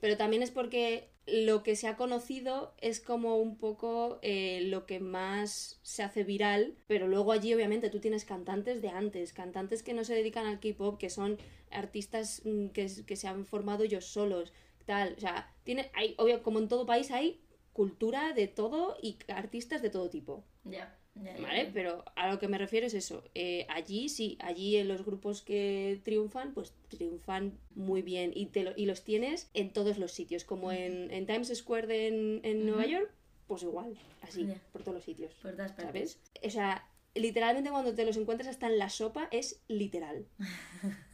Pero 0.00 0.16
también 0.16 0.42
es 0.42 0.50
porque 0.50 1.10
lo 1.26 1.62
que 1.62 1.76
se 1.76 1.88
ha 1.88 1.96
conocido 1.96 2.74
es 2.80 3.00
como 3.00 3.36
un 3.36 3.56
poco 3.58 4.18
eh, 4.22 4.62
lo 4.62 4.86
que 4.86 5.00
más 5.00 5.78
se 5.82 6.02
hace 6.02 6.24
viral, 6.24 6.76
pero 6.86 7.06
luego 7.06 7.32
allí 7.32 7.52
obviamente 7.52 7.90
tú 7.90 8.00
tienes 8.00 8.24
cantantes 8.24 8.80
de 8.80 8.88
antes, 8.88 9.32
cantantes 9.32 9.82
que 9.82 9.94
no 9.94 10.04
se 10.04 10.14
dedican 10.14 10.46
al 10.46 10.60
K-pop, 10.60 10.98
que 10.98 11.10
son 11.10 11.38
artistas 11.70 12.42
mm, 12.44 12.68
que, 12.68 12.88
que 13.06 13.16
se 13.16 13.28
han 13.28 13.44
formado 13.44 13.84
ellos 13.84 14.06
solos, 14.06 14.52
tal, 14.86 15.14
o 15.16 15.20
sea, 15.20 15.54
tiene, 15.64 15.90
hay, 15.94 16.14
obvio, 16.16 16.42
como 16.42 16.58
en 16.58 16.68
todo 16.68 16.86
país 16.86 17.10
hay 17.10 17.42
cultura 17.74 18.32
de 18.32 18.48
todo 18.48 18.96
y 19.02 19.18
artistas 19.28 19.82
de 19.82 19.90
todo 19.90 20.08
tipo. 20.08 20.44
Ya, 20.64 20.97
¿Vale? 21.40 21.70
Pero 21.72 22.04
a 22.16 22.30
lo 22.30 22.38
que 22.38 22.48
me 22.48 22.58
refiero 22.58 22.86
es 22.86 22.94
eso. 22.94 23.24
Eh, 23.34 23.66
allí 23.68 24.08
sí, 24.08 24.36
allí 24.40 24.76
en 24.76 24.88
los 24.88 25.04
grupos 25.04 25.42
que 25.42 26.00
triunfan, 26.04 26.52
pues 26.54 26.72
triunfan 26.88 27.58
muy 27.74 28.02
bien 28.02 28.32
y, 28.34 28.46
te 28.46 28.62
lo- 28.62 28.72
y 28.76 28.86
los 28.86 29.02
tienes 29.04 29.50
en 29.54 29.72
todos 29.72 29.98
los 29.98 30.12
sitios. 30.12 30.44
Como 30.44 30.72
en, 30.72 31.10
en 31.10 31.26
Times 31.26 31.52
Square 31.54 31.86
de 31.86 32.06
en, 32.08 32.40
en 32.44 32.66
Nueva 32.66 32.86
York, 32.86 33.10
pues 33.46 33.62
igual, 33.62 33.96
así, 34.22 34.46
por 34.72 34.82
todos 34.82 34.94
los 34.96 35.04
sitios. 35.04 35.32
Por 35.42 35.52
todas 35.52 35.72
partes. 35.72 36.12
¿Sabes? 36.12 36.20
O 36.44 36.50
sea, 36.50 36.88
literalmente 37.14 37.70
cuando 37.70 37.94
te 37.94 38.04
los 38.04 38.16
encuentras 38.16 38.48
hasta 38.48 38.66
en 38.66 38.78
la 38.78 38.90
sopa 38.90 39.28
es 39.30 39.62
literal. 39.68 40.26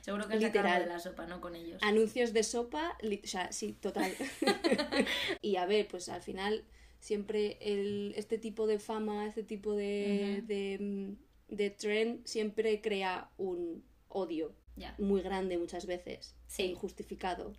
Seguro 0.00 0.26
que 0.28 0.34
es 0.36 0.40
Literal. 0.42 0.64
la 0.64 0.70
cara 0.72 0.80
de 0.84 0.86
la 0.92 0.98
sopa, 1.00 1.26
¿no? 1.26 1.40
Con 1.40 1.54
ellos. 1.56 1.80
Anuncios 1.82 2.32
de 2.32 2.42
sopa, 2.44 2.96
o 3.02 3.26
sea, 3.26 3.52
sí, 3.52 3.72
total. 3.72 4.12
y 5.42 5.56
a 5.56 5.66
ver, 5.66 5.88
pues 5.88 6.08
al 6.08 6.22
final 6.22 6.64
siempre 7.02 7.58
el, 7.60 8.14
este 8.16 8.38
tipo 8.38 8.66
de 8.66 8.78
fama, 8.78 9.26
este 9.26 9.42
tipo 9.42 9.74
de, 9.74 10.42
de, 10.46 10.78
mm, 10.80 11.54
de 11.54 11.70
trend 11.70 12.24
siempre 12.24 12.80
crea 12.80 13.28
un 13.36 13.84
odio 14.08 14.54
muy 14.98 15.20
grande 15.20 15.58
muchas 15.58 15.84
veces, 15.86 16.34
Sí. 16.46 16.62
injustificado. 16.64 17.52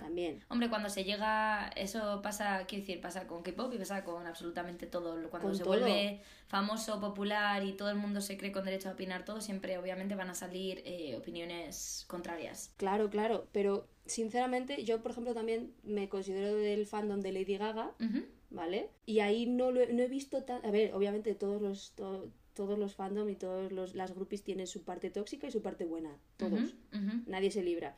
También. 0.00 0.42
Hombre, 0.48 0.70
cuando 0.70 0.88
se 0.88 1.04
llega, 1.04 1.68
eso 1.76 2.22
pasa, 2.22 2.64
quiero 2.66 2.86
decir, 2.86 3.02
pasa 3.02 3.26
con 3.26 3.42
K-pop 3.42 3.70
y 3.74 3.76
pasa 3.78 4.02
con 4.02 4.26
absolutamente 4.26 4.86
todo. 4.86 5.12
Cuando 5.28 5.48
Con 5.48 5.56
se 5.56 5.62
todo. 5.62 5.72
vuelve 5.78 6.22
famoso, 6.46 7.00
popular 7.02 7.62
y 7.64 7.74
todo 7.74 7.90
el 7.90 7.96
mundo 7.96 8.22
se 8.22 8.38
cree 8.38 8.50
con 8.50 8.64
derecho 8.64 8.88
a 8.88 8.92
opinar 8.92 9.26
todo, 9.26 9.42
siempre 9.42 9.76
obviamente 9.76 10.14
van 10.14 10.30
a 10.30 10.34
salir 10.34 10.80
eh, 10.86 11.14
opiniones 11.16 12.06
contrarias. 12.08 12.72
Claro, 12.78 13.10
claro, 13.10 13.46
pero 13.52 13.86
sinceramente 14.06 14.84
yo, 14.84 15.02
por 15.02 15.10
ejemplo, 15.10 15.34
también 15.34 15.74
me 15.82 16.08
considero 16.08 16.54
del 16.56 16.86
fandom 16.86 17.20
de 17.20 17.32
Lady 17.32 17.58
Gaga. 17.58 17.92
¿Vale? 18.54 18.88
Y 19.06 19.20
ahí 19.20 19.46
no, 19.46 19.70
lo 19.70 19.80
he, 19.80 19.92
no 19.92 20.02
he 20.02 20.08
visto 20.08 20.42
tan... 20.44 20.64
A 20.64 20.70
ver, 20.70 20.94
obviamente 20.94 21.34
todos 21.34 21.60
los... 21.60 21.92
to- 21.92 22.30
todos 22.54 22.78
los 22.78 22.94
fandom 22.94 23.28
y 23.28 23.34
todas 23.34 23.72
las 23.96 24.14
groupies 24.14 24.44
tienen 24.44 24.68
su 24.68 24.84
parte 24.84 25.10
tóxica 25.10 25.48
y 25.48 25.50
su 25.50 25.60
parte 25.60 25.84
buena. 25.86 26.16
Todos. 26.36 26.76
Ujú. 26.92 27.22
Nadie 27.26 27.50
se 27.50 27.64
libra. 27.64 27.96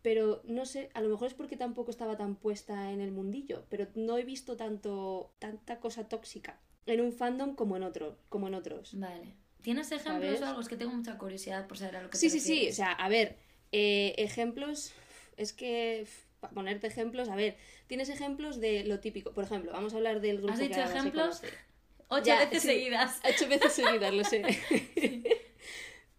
Pero 0.00 0.40
no 0.44 0.64
sé, 0.64 0.88
a 0.94 1.02
lo 1.02 1.10
mejor 1.10 1.26
es 1.28 1.34
porque 1.34 1.58
tampoco 1.58 1.90
estaba 1.90 2.16
tan 2.16 2.34
puesta 2.36 2.90
en 2.90 3.02
el 3.02 3.10
mundillo, 3.12 3.66
pero 3.68 3.86
no 3.96 4.16
he 4.16 4.24
visto 4.24 4.56
tanto 4.56 5.34
tanta 5.38 5.78
cosa 5.78 6.08
tóxica 6.08 6.58
en 6.86 7.02
un 7.02 7.12
fandom 7.12 7.54
como 7.54 7.76
en 7.76 7.82
otro, 7.82 8.16
como 8.30 8.48
en 8.48 8.54
otros. 8.54 8.98
Vale. 8.98 9.34
¿Tienes 9.60 9.92
ejemplos 9.92 10.24
¿Sabes? 10.24 10.40
o 10.40 10.46
algo? 10.46 10.60
Es 10.62 10.68
que 10.68 10.76
tengo 10.78 10.92
mucha 10.94 11.18
curiosidad 11.18 11.66
por 11.66 11.76
saber 11.76 11.96
a 11.96 12.02
lo 12.04 12.08
que 12.08 12.16
Sí, 12.16 12.28
te 12.28 12.30
sí, 12.30 12.40
sí. 12.40 12.68
O 12.70 12.72
sea, 12.72 12.92
a 12.92 13.10
ver, 13.10 13.36
eh, 13.72 14.14
ejemplos. 14.16 14.92
Es 15.36 15.52
que. 15.52 16.06
Para 16.40 16.52
ponerte 16.54 16.86
ejemplos, 16.86 17.28
a 17.28 17.34
ver, 17.36 17.56
tienes 17.88 18.08
ejemplos 18.08 18.60
de 18.60 18.84
lo 18.84 19.00
típico. 19.00 19.32
Por 19.32 19.44
ejemplo, 19.44 19.72
vamos 19.72 19.92
a 19.92 19.96
hablar 19.96 20.20
del 20.20 20.38
grupo 20.38 20.52
¿Has 20.52 20.60
que 20.60 20.68
dicho 20.68 20.80
ejemplos? 20.80 21.42
Ocho 22.08 22.24
Ya, 22.24 22.38
veces 22.40 22.62
sí. 22.62 22.68
seguidas. 22.68 23.20
Ocho 23.28 23.48
veces 23.48 23.72
seguidas, 23.72 24.14
lo 24.14 24.24
sé. 24.24 24.42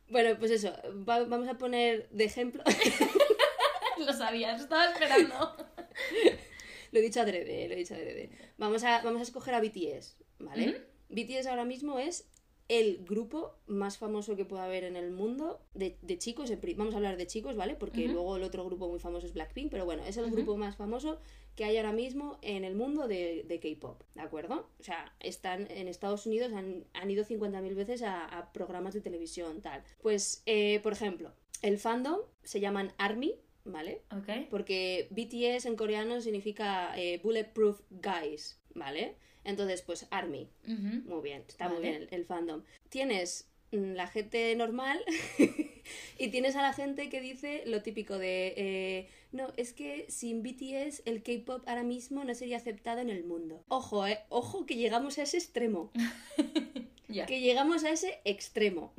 bueno, 0.09 0.37
pues 0.37 0.51
eso. 0.51 0.73
va- 1.07 1.23
vamos 1.25 1.47
a 1.47 1.57
poner 1.57 2.09
de 2.09 2.25
ejemplo. 2.25 2.63
lo 3.97 4.13
sabías, 4.13 4.61
estaba 4.61 4.91
esperando. 4.91 5.55
lo 6.91 6.99
he 6.99 7.01
dicho 7.01 7.21
adrede, 7.21 7.67
lo 7.67 7.73
he 7.73 7.77
dicho 7.77 7.93
adrede. 7.95 8.29
Vamos 8.57 8.83
a, 8.83 9.01
vamos 9.01 9.19
a 9.21 9.23
escoger 9.23 9.53
a 9.53 9.61
BTS, 9.61 10.17
¿vale? 10.39 10.81
BTS 11.09 11.47
ahora 11.47 11.65
mismo 11.65 11.97
es 11.99 12.27
el 12.69 13.03
grupo 13.03 13.55
más 13.65 13.97
famoso 13.97 14.35
que 14.35 14.45
pueda 14.45 14.63
haber 14.63 14.83
en 14.83 14.95
el 14.95 15.11
mundo 15.11 15.59
de, 15.73 15.97
de 16.03 16.17
chicos. 16.19 16.51
Vamos 16.77 16.93
a 16.93 16.97
hablar 16.97 17.17
de 17.17 17.25
chicos, 17.25 17.55
¿vale? 17.55 17.75
Porque 17.75 18.07
luego 18.07 18.37
el 18.37 18.43
otro 18.43 18.63
grupo 18.63 18.87
muy 18.87 18.99
famoso 18.99 19.25
es 19.25 19.33
Blackpink, 19.33 19.71
pero 19.71 19.85
bueno, 19.85 20.03
es 20.05 20.17
el 20.17 20.29
grupo 20.29 20.55
más 20.55 20.77
famoso 20.77 21.19
que 21.55 21.65
hay 21.65 21.77
ahora 21.77 21.91
mismo 21.91 22.37
en 22.41 22.63
el 22.63 22.75
mundo 22.75 23.07
de, 23.07 23.43
de 23.47 23.59
K-pop, 23.59 24.03
¿de 24.13 24.21
acuerdo? 24.21 24.69
O 24.79 24.83
sea, 24.83 25.13
están 25.19 25.69
en 25.71 25.87
Estados 25.87 26.27
Unidos, 26.27 26.53
han, 26.53 26.85
han 26.93 27.09
ido 27.09 27.25
50.000 27.25 27.75
veces 27.75 28.03
a, 28.03 28.25
a 28.25 28.53
programas 28.53 28.93
de 28.93 29.01
televisión, 29.01 29.61
tal. 29.61 29.83
Pues, 30.01 30.43
eh, 30.45 30.79
por 30.83 30.93
ejemplo, 30.93 31.33
el 31.63 31.79
fandom 31.79 32.19
se 32.43 32.59
llaman 32.59 32.93
ARMY, 32.97 33.35
¿vale? 33.65 34.03
Ok. 34.11 34.47
Porque 34.49 35.07
BTS 35.09 35.65
en 35.65 35.75
coreano 35.75 36.21
significa 36.21 36.93
eh, 36.95 37.19
Bulletproof 37.23 37.81
Guys, 37.89 38.61
¿vale? 38.75 39.15
Entonces, 39.43 39.81
pues 39.81 40.07
ARMY. 40.11 40.49
Muy 40.65 41.21
bien, 41.21 41.43
está 41.47 41.69
muy 41.69 41.81
bien 41.81 41.95
el, 41.95 42.07
el 42.11 42.25
fandom. 42.25 42.63
Tienes 42.89 43.49
mm, 43.71 43.93
la 43.93 44.07
gente 44.07 44.55
normal 44.55 45.03
y 46.17 46.27
tienes 46.29 46.55
a 46.55 46.61
la 46.61 46.73
gente 46.73 47.09
que 47.09 47.21
dice 47.21 47.63
lo 47.65 47.81
típico 47.81 48.17
de 48.17 48.53
eh, 48.57 49.09
no, 49.31 49.53
es 49.57 49.73
que 49.73 50.05
sin 50.09 50.41
BTS 50.41 51.03
el 51.05 51.21
K-pop 51.21 51.63
ahora 51.67 51.83
mismo 51.83 52.23
no 52.23 52.33
sería 52.33 52.57
aceptado 52.57 52.99
en 52.99 53.09
el 53.09 53.23
mundo. 53.23 53.63
Ojo, 53.67 54.07
eh, 54.07 54.19
ojo 54.29 54.65
que 54.65 54.75
llegamos 54.75 55.19
a 55.19 55.23
ese 55.23 55.37
extremo. 55.37 55.91
Que 57.27 57.41
llegamos 57.41 57.83
a 57.83 57.89
ese 57.89 58.21
extremo. 58.23 58.93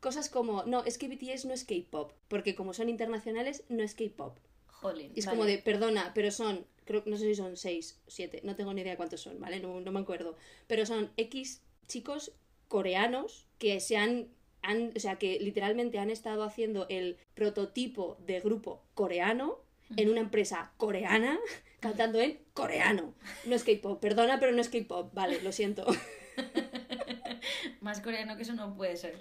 Cosas 0.00 0.28
como, 0.28 0.64
no, 0.64 0.84
es 0.84 0.98
que 0.98 1.08
BTS 1.08 1.46
no 1.46 1.54
es 1.54 1.64
K-pop, 1.64 2.12
porque 2.28 2.54
como 2.54 2.74
son 2.74 2.90
internacionales, 2.90 3.64
no 3.70 3.82
es 3.82 3.94
K-pop. 3.94 4.38
Jolín. 4.66 5.12
Y 5.14 5.20
es 5.20 5.26
vale. 5.26 5.38
como 5.38 5.46
de, 5.46 5.58
perdona, 5.58 6.12
pero 6.14 6.30
son, 6.30 6.66
creo, 6.84 7.02
no 7.06 7.16
sé 7.16 7.26
si 7.26 7.34
son 7.34 7.56
seis, 7.56 8.00
siete, 8.06 8.40
no 8.44 8.56
tengo 8.56 8.72
ni 8.72 8.82
idea 8.82 8.96
cuántos 8.96 9.20
son, 9.20 9.40
¿vale? 9.40 9.60
No, 9.60 9.80
no 9.80 9.92
me 9.92 10.00
acuerdo. 10.00 10.36
Pero 10.66 10.86
son 10.86 11.10
X 11.16 11.62
chicos 11.86 12.32
coreanos 12.68 13.46
que 13.58 13.80
se 13.80 13.96
han, 13.96 14.28
han, 14.62 14.92
o 14.96 15.00
sea, 15.00 15.16
que 15.16 15.38
literalmente 15.40 15.98
han 15.98 16.10
estado 16.10 16.42
haciendo 16.42 16.86
el 16.88 17.18
prototipo 17.34 18.16
de 18.26 18.40
grupo 18.40 18.82
coreano 18.94 19.58
en 19.96 20.10
una 20.10 20.20
empresa 20.20 20.72
coreana 20.76 21.38
cantando 21.80 22.20
en 22.20 22.38
coreano. 22.54 23.14
No 23.44 23.54
es 23.54 23.64
K-pop, 23.64 24.00
perdona, 24.00 24.40
pero 24.40 24.52
no 24.52 24.60
es 24.60 24.68
K-pop, 24.68 25.12
vale, 25.12 25.42
lo 25.42 25.52
siento. 25.52 25.86
Más 27.80 28.00
coreano 28.00 28.36
que 28.36 28.42
eso 28.42 28.54
no 28.54 28.74
puede 28.74 28.96
ser. 28.96 29.16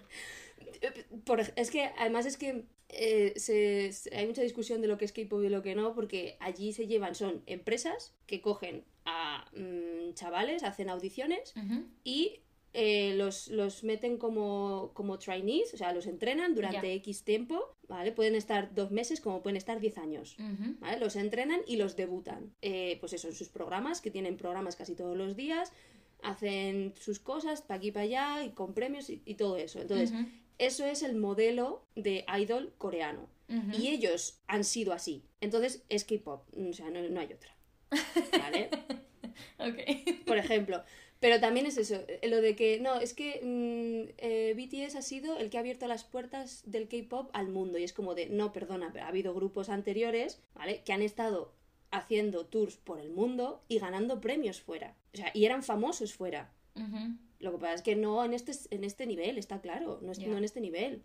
Por 1.26 1.40
es 1.56 1.72
que 1.72 1.84
además 1.98 2.26
es 2.26 2.38
que 2.38 2.64
eh, 2.90 3.34
se- 3.38 3.92
se- 3.94 4.16
hay 4.16 4.28
mucha 4.28 4.42
discusión 4.42 4.82
de 4.82 4.88
lo 4.88 4.98
que 4.98 5.06
es 5.06 5.14
K-pop 5.14 5.44
y 5.44 5.50
lo 5.50 5.62
que 5.62 5.76
no, 5.76 5.94
porque 5.94 6.36
allí 6.40 6.74
se 6.74 6.88
llevan, 6.88 7.16
son 7.16 7.42
empresas 7.46 8.14
que 8.26 8.42
cogen 8.42 8.84
a 9.06 9.46
mm, 9.56 10.14
chavales, 10.14 10.64
hacen 10.64 10.90
audiciones 10.90 11.54
y 12.04 12.42
eh, 12.74 13.16
los, 13.18 13.50
los 13.50 13.84
meten 13.84 14.18
como, 14.18 14.92
como 14.94 15.20
trainees, 15.20 15.74
o 15.74 15.78
sea, 15.78 15.92
los 15.94 16.06
entrenan 16.08 16.56
durante. 16.56 16.94
X 16.94 17.24
tiempo, 17.24 17.76
¿vale? 17.90 18.12
Pueden 18.14 18.36
estar 18.36 18.74
dos 18.74 18.92
meses 18.92 19.20
como 19.20 19.42
pueden 19.42 19.58
estar 19.58 19.80
diez 19.82 19.98
años. 19.98 20.36
Los 21.00 21.16
entrenan 21.18 21.62
y 21.68 21.76
los 21.76 21.96
debutan. 21.98 22.54
Eh, 22.62 22.98
pues 23.02 23.12
eso, 23.14 23.28
en 23.28 23.36
sus 23.36 23.50
programas, 23.50 24.00
que 24.00 24.10
tienen 24.12 24.38
programas 24.38 24.76
casi 24.78 24.96
todos 24.96 25.18
los 25.18 25.36
días, 25.36 25.74
hacen 26.24 26.94
sus 27.00 27.20
cosas 27.20 27.62
para 27.62 27.78
aquí 27.80 27.92
para 27.92 28.04
allá 28.04 28.44
y 28.46 28.52
con 28.52 28.74
premios 28.74 29.10
y, 29.10 29.22
y 29.26 29.36
todo 29.36 29.58
eso. 29.58 29.82
Entonces. 29.82 30.12
Eso 30.62 30.86
es 30.86 31.02
el 31.02 31.16
modelo 31.16 31.84
de 31.96 32.24
idol 32.40 32.74
coreano. 32.78 33.28
Y 33.78 33.90
ellos 33.90 34.40
han 34.48 34.64
sido 34.64 34.94
así. 34.94 35.26
Entonces, 35.42 35.84
es 35.90 36.06
K-pop. 36.06 36.44
O 36.56 36.72
sea, 36.72 36.90
no, 36.90 37.02
no 37.02 37.20
hay 37.20 37.34
otra. 37.34 37.56
¿Vale? 38.40 38.70
Ok. 39.58 40.26
Por 40.26 40.38
ejemplo. 40.38 40.84
Pero 41.20 41.40
también 41.40 41.68
es 41.68 41.78
eso, 41.78 42.04
eh, 42.08 42.28
lo 42.28 42.42
de 42.42 42.56
que, 42.56 42.80
no, 42.80 43.00
es 43.00 43.14
que 43.14 43.40
mm, 43.44 44.14
eh, 44.18 44.56
BTS 44.56 44.96
ha 44.96 45.02
sido 45.04 45.38
el 45.38 45.50
que 45.50 45.58
ha 45.58 45.60
abierto 45.60 45.88
las 45.88 46.04
puertas 46.04 46.64
del 46.66 46.88
K-pop 46.88 47.30
al 47.34 47.50
mundo. 47.50 47.78
Y 47.78 47.84
es 47.84 47.94
como 47.94 48.16
de, 48.16 48.28
no, 48.28 48.52
perdona, 48.52 48.90
pero 48.92 49.06
ha 49.06 49.10
habido 49.10 49.34
grupos 49.34 49.70
anteriores, 49.70 50.42
¿vale? 50.56 50.82
Que 50.84 50.94
han 50.94 51.04
estado 51.04 51.54
haciendo 51.92 52.46
tours 52.46 52.78
por 52.78 53.00
el 53.00 53.12
mundo 53.12 53.64
y 53.68 53.80
ganando 53.80 54.20
premios 54.20 54.62
fuera. 54.62 54.96
O 55.14 55.18
sea, 55.18 55.32
y 55.34 55.46
eran 55.46 55.62
famosos 55.62 56.14
fuera. 56.14 56.52
Lo 57.42 57.52
que 57.52 57.58
pasa 57.58 57.74
es 57.76 57.82
que 57.82 57.96
no 57.96 58.24
en 58.24 58.34
este, 58.34 58.52
en 58.74 58.84
este 58.84 59.06
nivel, 59.06 59.38
está 59.38 59.62
claro, 59.62 60.00
no, 60.02 60.12
es, 60.12 60.20
no 60.20 60.38
en 60.38 60.44
este 60.44 60.62
nivel. 60.62 61.02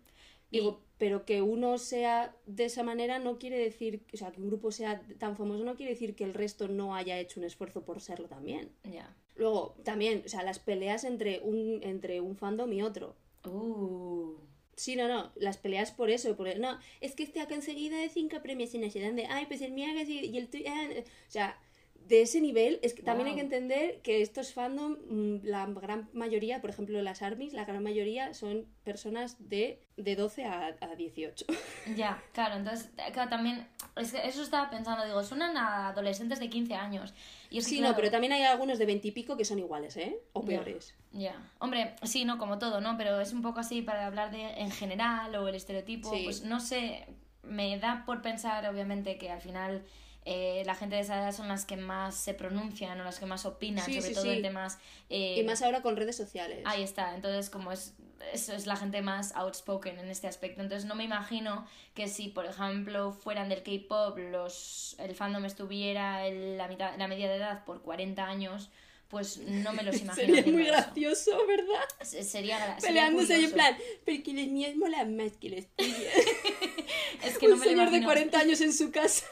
Y- 0.49 0.59
Digo, 0.59 0.81
pero 0.97 1.25
que 1.25 1.41
uno 1.41 1.77
sea 1.77 2.33
de 2.45 2.65
esa 2.65 2.81
manera 2.83 3.19
no 3.19 3.37
quiere 3.37 3.57
decir, 3.57 4.01
o 4.13 4.17
sea, 4.17 4.31
que 4.31 4.39
un 4.39 4.47
grupo 4.47 4.71
sea 4.71 5.01
tan 5.19 5.35
famoso 5.35 5.63
no 5.65 5.75
quiere 5.75 5.91
decir 5.91 6.15
que 6.15 6.23
el 6.23 6.33
resto 6.33 6.67
no 6.69 6.95
haya 6.95 7.19
hecho 7.19 7.39
un 7.39 7.45
esfuerzo 7.45 7.83
por 7.83 7.99
serlo 8.01 8.27
también. 8.29 8.71
Ya. 8.83 9.13
Luego, 9.35 9.75
también, 9.83 10.23
o 10.25 10.29
sea, 10.29 10.43
las 10.43 10.59
peleas 10.59 11.03
entre 11.03 11.41
un, 11.41 11.79
entre 11.83 12.21
un 12.21 12.35
fandom 12.37 12.71
y 12.71 12.81
otro. 12.81 13.15
Uh. 13.45 14.35
Sí, 14.75 14.95
no, 14.95 15.07
no, 15.07 15.31
las 15.35 15.57
peleas 15.57 15.91
por 15.91 16.09
eso, 16.11 16.35
por 16.37 16.47
el- 16.47 16.61
no, 16.61 16.77
es 17.01 17.15
que 17.15 17.23
este 17.23 17.41
ha 17.41 17.47
conseguido 17.47 17.97
de 17.97 18.09
cinco 18.09 18.41
premios 18.43 18.73
y 18.75 18.77
no 18.77 18.89
sé 18.91 19.03
dónde, 19.03 19.25
ay, 19.25 19.47
pues 19.47 19.61
el 19.61 19.71
mío 19.71 19.87
y 20.07 20.37
el 20.37 20.47
tuyo, 20.49 20.65
ah, 20.69 20.87
o 20.99 21.31
sea, 21.31 21.59
de 22.07 22.21
ese 22.21 22.39
nivel, 22.41 22.79
es 22.83 22.93
que 22.93 23.01
también 23.03 23.27
hay 23.27 23.35
que 23.35 23.41
entender 23.41 24.01
que 24.01 24.21
estos 24.21 24.53
fandom, 24.53 24.97
mm, 25.09 25.39
la 25.43 25.65
gran 25.65 26.09
mayoría, 26.13 26.61
por 26.61 26.69
ejemplo, 26.69 27.01
las 27.01 27.21
armies, 27.21 27.53
la 27.53 27.65
gran 27.65 27.83
mayoría 27.83 28.33
son 28.33 28.65
personas 28.83 29.35
de, 29.49 29.81
de 29.97 30.15
12 30.15 30.45
a, 30.45 30.75
a 30.79 30.95
18. 30.95 31.45
Ya, 31.95 32.21
claro, 32.33 32.55
entonces, 32.55 32.89
claro, 33.13 33.29
también, 33.29 33.65
es 33.95 34.11
que 34.11 34.27
eso 34.27 34.43
estaba 34.43 34.69
pensando, 34.69 35.05
digo, 35.05 35.23
suenan 35.23 35.55
a 35.57 35.87
adolescentes 35.89 36.39
de 36.39 36.49
15 36.49 36.75
años. 36.75 37.13
Y 37.49 37.57
es 37.59 37.65
que, 37.65 37.69
Sí, 37.71 37.77
claro, 37.77 37.91
no, 37.91 37.95
pero 37.97 38.11
también 38.11 38.33
hay 38.33 38.43
algunos 38.43 38.77
de 38.77 38.85
20 38.85 39.07
y 39.07 39.11
pico 39.11 39.37
que 39.37 39.45
son 39.45 39.59
iguales, 39.59 39.95
¿eh? 39.97 40.17
O 40.33 40.41
Ya. 40.41 40.47
peores. 40.47 40.95
Ya, 41.13 41.51
hombre, 41.59 41.95
sí, 42.03 42.25
no, 42.25 42.37
como 42.37 42.59
todo, 42.59 42.81
¿no? 42.81 42.97
Pero 42.97 43.19
es 43.21 43.31
un 43.33 43.41
poco 43.41 43.59
así 43.61 43.81
para 43.81 44.05
hablar 44.05 44.31
de 44.31 44.41
en 44.59 44.71
general 44.71 45.33
o 45.35 45.47
el 45.47 45.55
estereotipo, 45.55 46.13
Sí. 46.13 46.21
pues 46.25 46.43
no 46.43 46.59
sé, 46.59 47.05
me 47.43 47.77
da 47.79 48.03
por 48.05 48.21
pensar, 48.21 48.65
obviamente, 48.69 49.17
que 49.17 49.29
al 49.31 49.39
final 49.41 49.83
eh, 50.29 50.63
la 50.65 50.75
gente 50.75 50.95
de 50.97 51.01
esa 51.03 51.15
edad 51.21 51.31
son 51.33 51.47
las 51.47 51.65
que 51.65 51.77
más 51.77 52.13
se 52.15 52.33
pronuncian 52.33 52.99
o 52.99 53.03
las 53.05 53.17
que 53.19 53.25
más 53.25 53.45
opinan, 53.45 53.85
Sí, 53.85 53.93
sobre 53.95 54.07
sí, 54.09 54.13
todo 54.13 54.23
sí. 54.25 54.29
en 54.31 54.41
temas... 54.41 54.77
eh, 55.09 55.37
Y 55.39 55.43
más 55.43 55.61
ahora 55.61 55.81
con 55.81 55.95
redes 55.95 56.17
sociales. 56.17 56.63
Ahí 56.65 56.83
está, 56.83 57.15
entonces 57.15 57.49
como 57.49 57.71
es, 57.71 57.93
eso 58.33 58.51
es 58.53 58.65
la 58.67 58.75
gente 58.75 59.01
más 59.01 59.33
outspoken 59.35 59.99
en 59.99 60.09
este 60.09 60.27
aspecto, 60.27 60.61
entonces 60.61 60.85
no 60.85 60.95
me 60.95 61.05
imagino 61.05 61.65
que 61.93 62.07
si 62.09 62.27
por 62.27 62.45
ejemplo 62.45 63.13
fueran 63.13 63.47
del 63.47 63.63
K-pop, 63.63 64.17
los 64.17 64.95
el 64.99 65.15
fandom 65.15 65.45
estuviera 65.45 66.27
en 66.27 66.57
la 66.57 66.67
mitad, 66.67 66.97
la 66.97 67.07
media 67.07 67.29
de 67.29 67.35
edad 67.37 67.63
por 67.63 67.81
40 67.81 68.25
años, 68.25 68.69
pues 69.07 69.37
no 69.37 69.71
me 69.71 69.83
los 69.83 69.95
imagino. 70.01 70.35
Sería 70.35 70.51
muy 70.51 70.63
eso. 70.63 70.71
gracioso, 70.73 71.47
¿verdad? 71.47 71.83
Se- 72.01 72.23
Sería, 72.23 72.57
sería 72.59 72.77
Peleándose 72.81 73.33
ahí 73.35 73.45
en 73.45 73.51
plan, 73.53 73.77
porque 74.03 74.33
los 74.33 74.47
míos 74.47 74.75
molan 74.75 75.15
más 75.15 75.31
que 75.39 75.49
los 75.51 75.65
tuyos. 75.77 75.95
Es 77.23 77.37
que 77.39 77.47
no 77.49 77.53
un 77.55 77.59
me 77.61 77.65
lo 77.65 77.71
señor 77.71 77.89
de 77.91 77.97
imagino. 77.97 78.07
40 78.07 78.39
años 78.39 78.61
en 78.61 78.73
su 78.73 78.91
casa. 78.91 79.25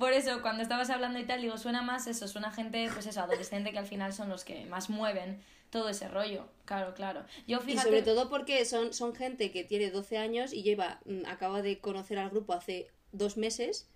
Por 0.00 0.14
eso, 0.14 0.40
cuando 0.42 0.62
estabas 0.62 0.88
hablando 0.90 1.18
y 1.18 1.24
tal, 1.24 1.42
digo, 1.42 1.58
suena 1.58 1.82
más 1.82 2.06
eso, 2.06 2.26
suena 2.26 2.50
gente, 2.50 2.88
pues 2.92 3.06
eso, 3.06 3.20
adolescente 3.20 3.70
que 3.70 3.78
al 3.78 3.86
final 3.86 4.12
son 4.14 4.30
los 4.30 4.44
que 4.44 4.64
más 4.64 4.90
mueven 4.90 5.40
todo 5.68 5.90
ese 5.90 6.08
rollo. 6.08 6.48
Claro, 6.64 6.94
claro. 6.94 7.24
Yo 7.46 7.58
Y 7.58 7.60
fíjate. 7.60 7.86
sobre 7.86 8.02
todo 8.02 8.30
porque 8.30 8.64
son, 8.64 8.92
son 8.94 9.14
gente 9.14 9.52
que 9.52 9.62
tiene 9.62 9.90
12 9.90 10.16
años 10.16 10.52
y 10.54 10.62
lleva, 10.62 11.00
mm, 11.04 11.26
acaba 11.26 11.60
de 11.62 11.78
conocer 11.78 12.18
al 12.18 12.30
grupo 12.30 12.54
hace 12.54 12.88
dos 13.12 13.36
meses. 13.36 13.88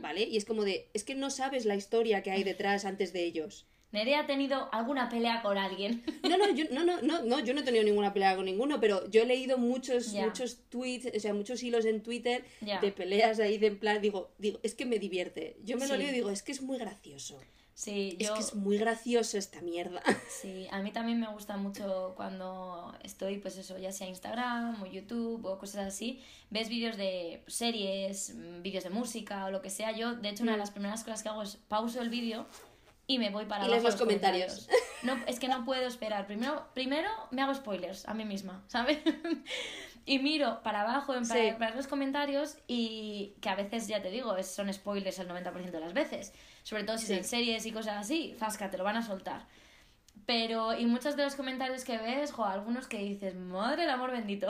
¿vale? 0.00 0.22
Y 0.24 0.36
es 0.36 0.44
como 0.46 0.64
de, 0.64 0.88
es 0.94 1.04
que 1.04 1.14
no 1.14 1.30
sabes 1.30 1.64
la 1.64 1.76
historia 1.76 2.22
que 2.24 2.32
hay 2.32 2.42
detrás 2.42 2.84
antes 2.84 3.12
de 3.12 3.22
ellos. 3.22 3.66
Nerea 3.92 4.20
ha 4.20 4.26
tenido 4.26 4.68
alguna 4.72 5.08
pelea 5.08 5.42
con 5.42 5.58
alguien. 5.58 6.02
No, 6.30 6.36
no, 6.38 6.54
yo 6.54 6.64
no, 6.70 6.84
no, 6.84 7.02
no, 7.02 7.22
no, 7.22 7.40
yo 7.40 7.54
no 7.54 7.60
he 7.60 7.64
tenido 7.64 7.82
ninguna 7.82 8.12
pelea 8.12 8.36
con 8.36 8.44
ninguno, 8.44 8.78
pero 8.78 9.10
yo 9.10 9.22
he 9.22 9.26
leído 9.26 9.58
muchos, 9.58 10.12
muchos 10.12 10.58
tweets, 10.68 11.16
o 11.16 11.18
sea, 11.18 11.34
muchos 11.34 11.60
hilos 11.62 11.84
en 11.86 12.02
Twitter 12.04 12.44
de 12.60 12.92
peleas 12.92 13.40
ahí 13.40 13.58
de 13.58 13.66
en 13.66 13.78
plan, 13.80 14.00
digo, 14.00 14.30
digo, 14.38 14.60
es 14.62 14.74
que 14.76 14.86
me 14.86 15.00
divierte. 15.00 15.56
Yo 15.64 15.76
me 15.76 15.88
lo 15.88 15.96
leo 15.96 16.10
y 16.10 16.12
digo, 16.12 16.30
es 16.30 16.44
que 16.44 16.52
es 16.52 16.62
muy 16.62 16.78
gracioso. 16.78 17.40
Sí, 17.80 18.18
Es 18.20 18.30
que 18.30 18.40
es 18.40 18.54
muy 18.54 18.76
gracioso 18.76 19.38
esta 19.38 19.62
mierda. 19.62 20.02
Sí, 20.42 20.66
a 20.70 20.82
mí 20.82 20.92
también 20.92 21.18
me 21.18 21.28
gusta 21.28 21.56
mucho 21.56 22.12
cuando 22.14 22.94
estoy, 23.02 23.38
pues 23.38 23.56
eso, 23.56 23.78
ya 23.78 23.90
sea 23.90 24.06
Instagram 24.06 24.82
o 24.82 24.86
YouTube 24.86 25.44
o 25.46 25.58
cosas 25.58 25.86
así, 25.86 26.20
ves 26.50 26.68
vídeos 26.68 26.98
de 26.98 27.42
series, 27.46 28.34
mm, 28.34 28.60
vídeos 28.62 28.84
de 28.84 28.90
música 28.90 29.46
o 29.46 29.50
lo 29.50 29.62
que 29.62 29.70
sea. 29.70 29.92
Yo, 29.92 30.14
de 30.14 30.28
hecho, 30.28 30.42
una 30.42 30.52
de 30.52 30.58
las 30.58 30.70
primeras 30.70 31.04
cosas 31.04 31.22
que 31.22 31.30
hago 31.30 31.42
es 31.42 31.56
pauso 31.68 32.02
el 32.02 32.10
vídeo 32.10 32.46
y 33.12 33.18
me 33.18 33.30
voy 33.30 33.44
para 33.46 33.64
Y 33.64 33.68
abajo 33.72 33.86
a 33.88 33.90
los 33.90 34.00
comentarios. 34.00 34.68
No, 35.02 35.16
es 35.26 35.40
que 35.40 35.48
no 35.48 35.64
puedo 35.64 35.86
esperar. 35.86 36.26
Primero, 36.26 36.68
primero 36.74 37.08
me 37.30 37.40
hago 37.40 37.54
spoilers 37.54 38.06
a 38.06 38.12
mí 38.12 38.24
misma, 38.26 38.62
¿sabes? 38.68 38.98
y 40.04 40.18
miro 40.18 40.62
para 40.62 40.82
abajo 40.82 41.14
en 41.14 41.26
para, 41.26 41.40
Sí. 41.40 41.52
para 41.58 41.74
los 41.74 41.86
comentarios 41.86 42.58
y 42.68 43.34
que 43.40 43.48
a 43.48 43.54
veces, 43.54 43.88
ya 43.88 44.02
te 44.02 44.10
digo, 44.10 44.36
es- 44.36 44.54
son 44.54 44.72
spoilers 44.72 45.18
el 45.18 45.28
90% 45.28 45.78
de 45.78 45.80
las 45.80 45.94
veces. 45.94 46.32
Sobre 46.62 46.84
todo 46.84 46.98
si 46.98 47.06
Sí. 47.06 47.14
son 47.14 47.24
series 47.24 47.64
y 47.66 47.72
cosas 47.72 47.96
así, 47.96 48.34
zasca, 48.38 48.70
te 48.70 48.76
lo 48.78 48.84
van 48.84 48.96
a 48.98 49.02
soltar. 49.02 49.46
Pero, 50.26 50.78
y 50.78 50.86
muchos 50.86 51.16
de 51.16 51.24
los 51.24 51.34
comentarios 51.34 51.84
que 51.84 51.98
ves, 51.98 52.30
jo, 52.32 52.44
algunos 52.44 52.86
que 52.86 52.98
dices, 52.98 53.34
madre 53.34 53.84
el 53.84 53.90
amor 53.90 54.10
bendito. 54.12 54.48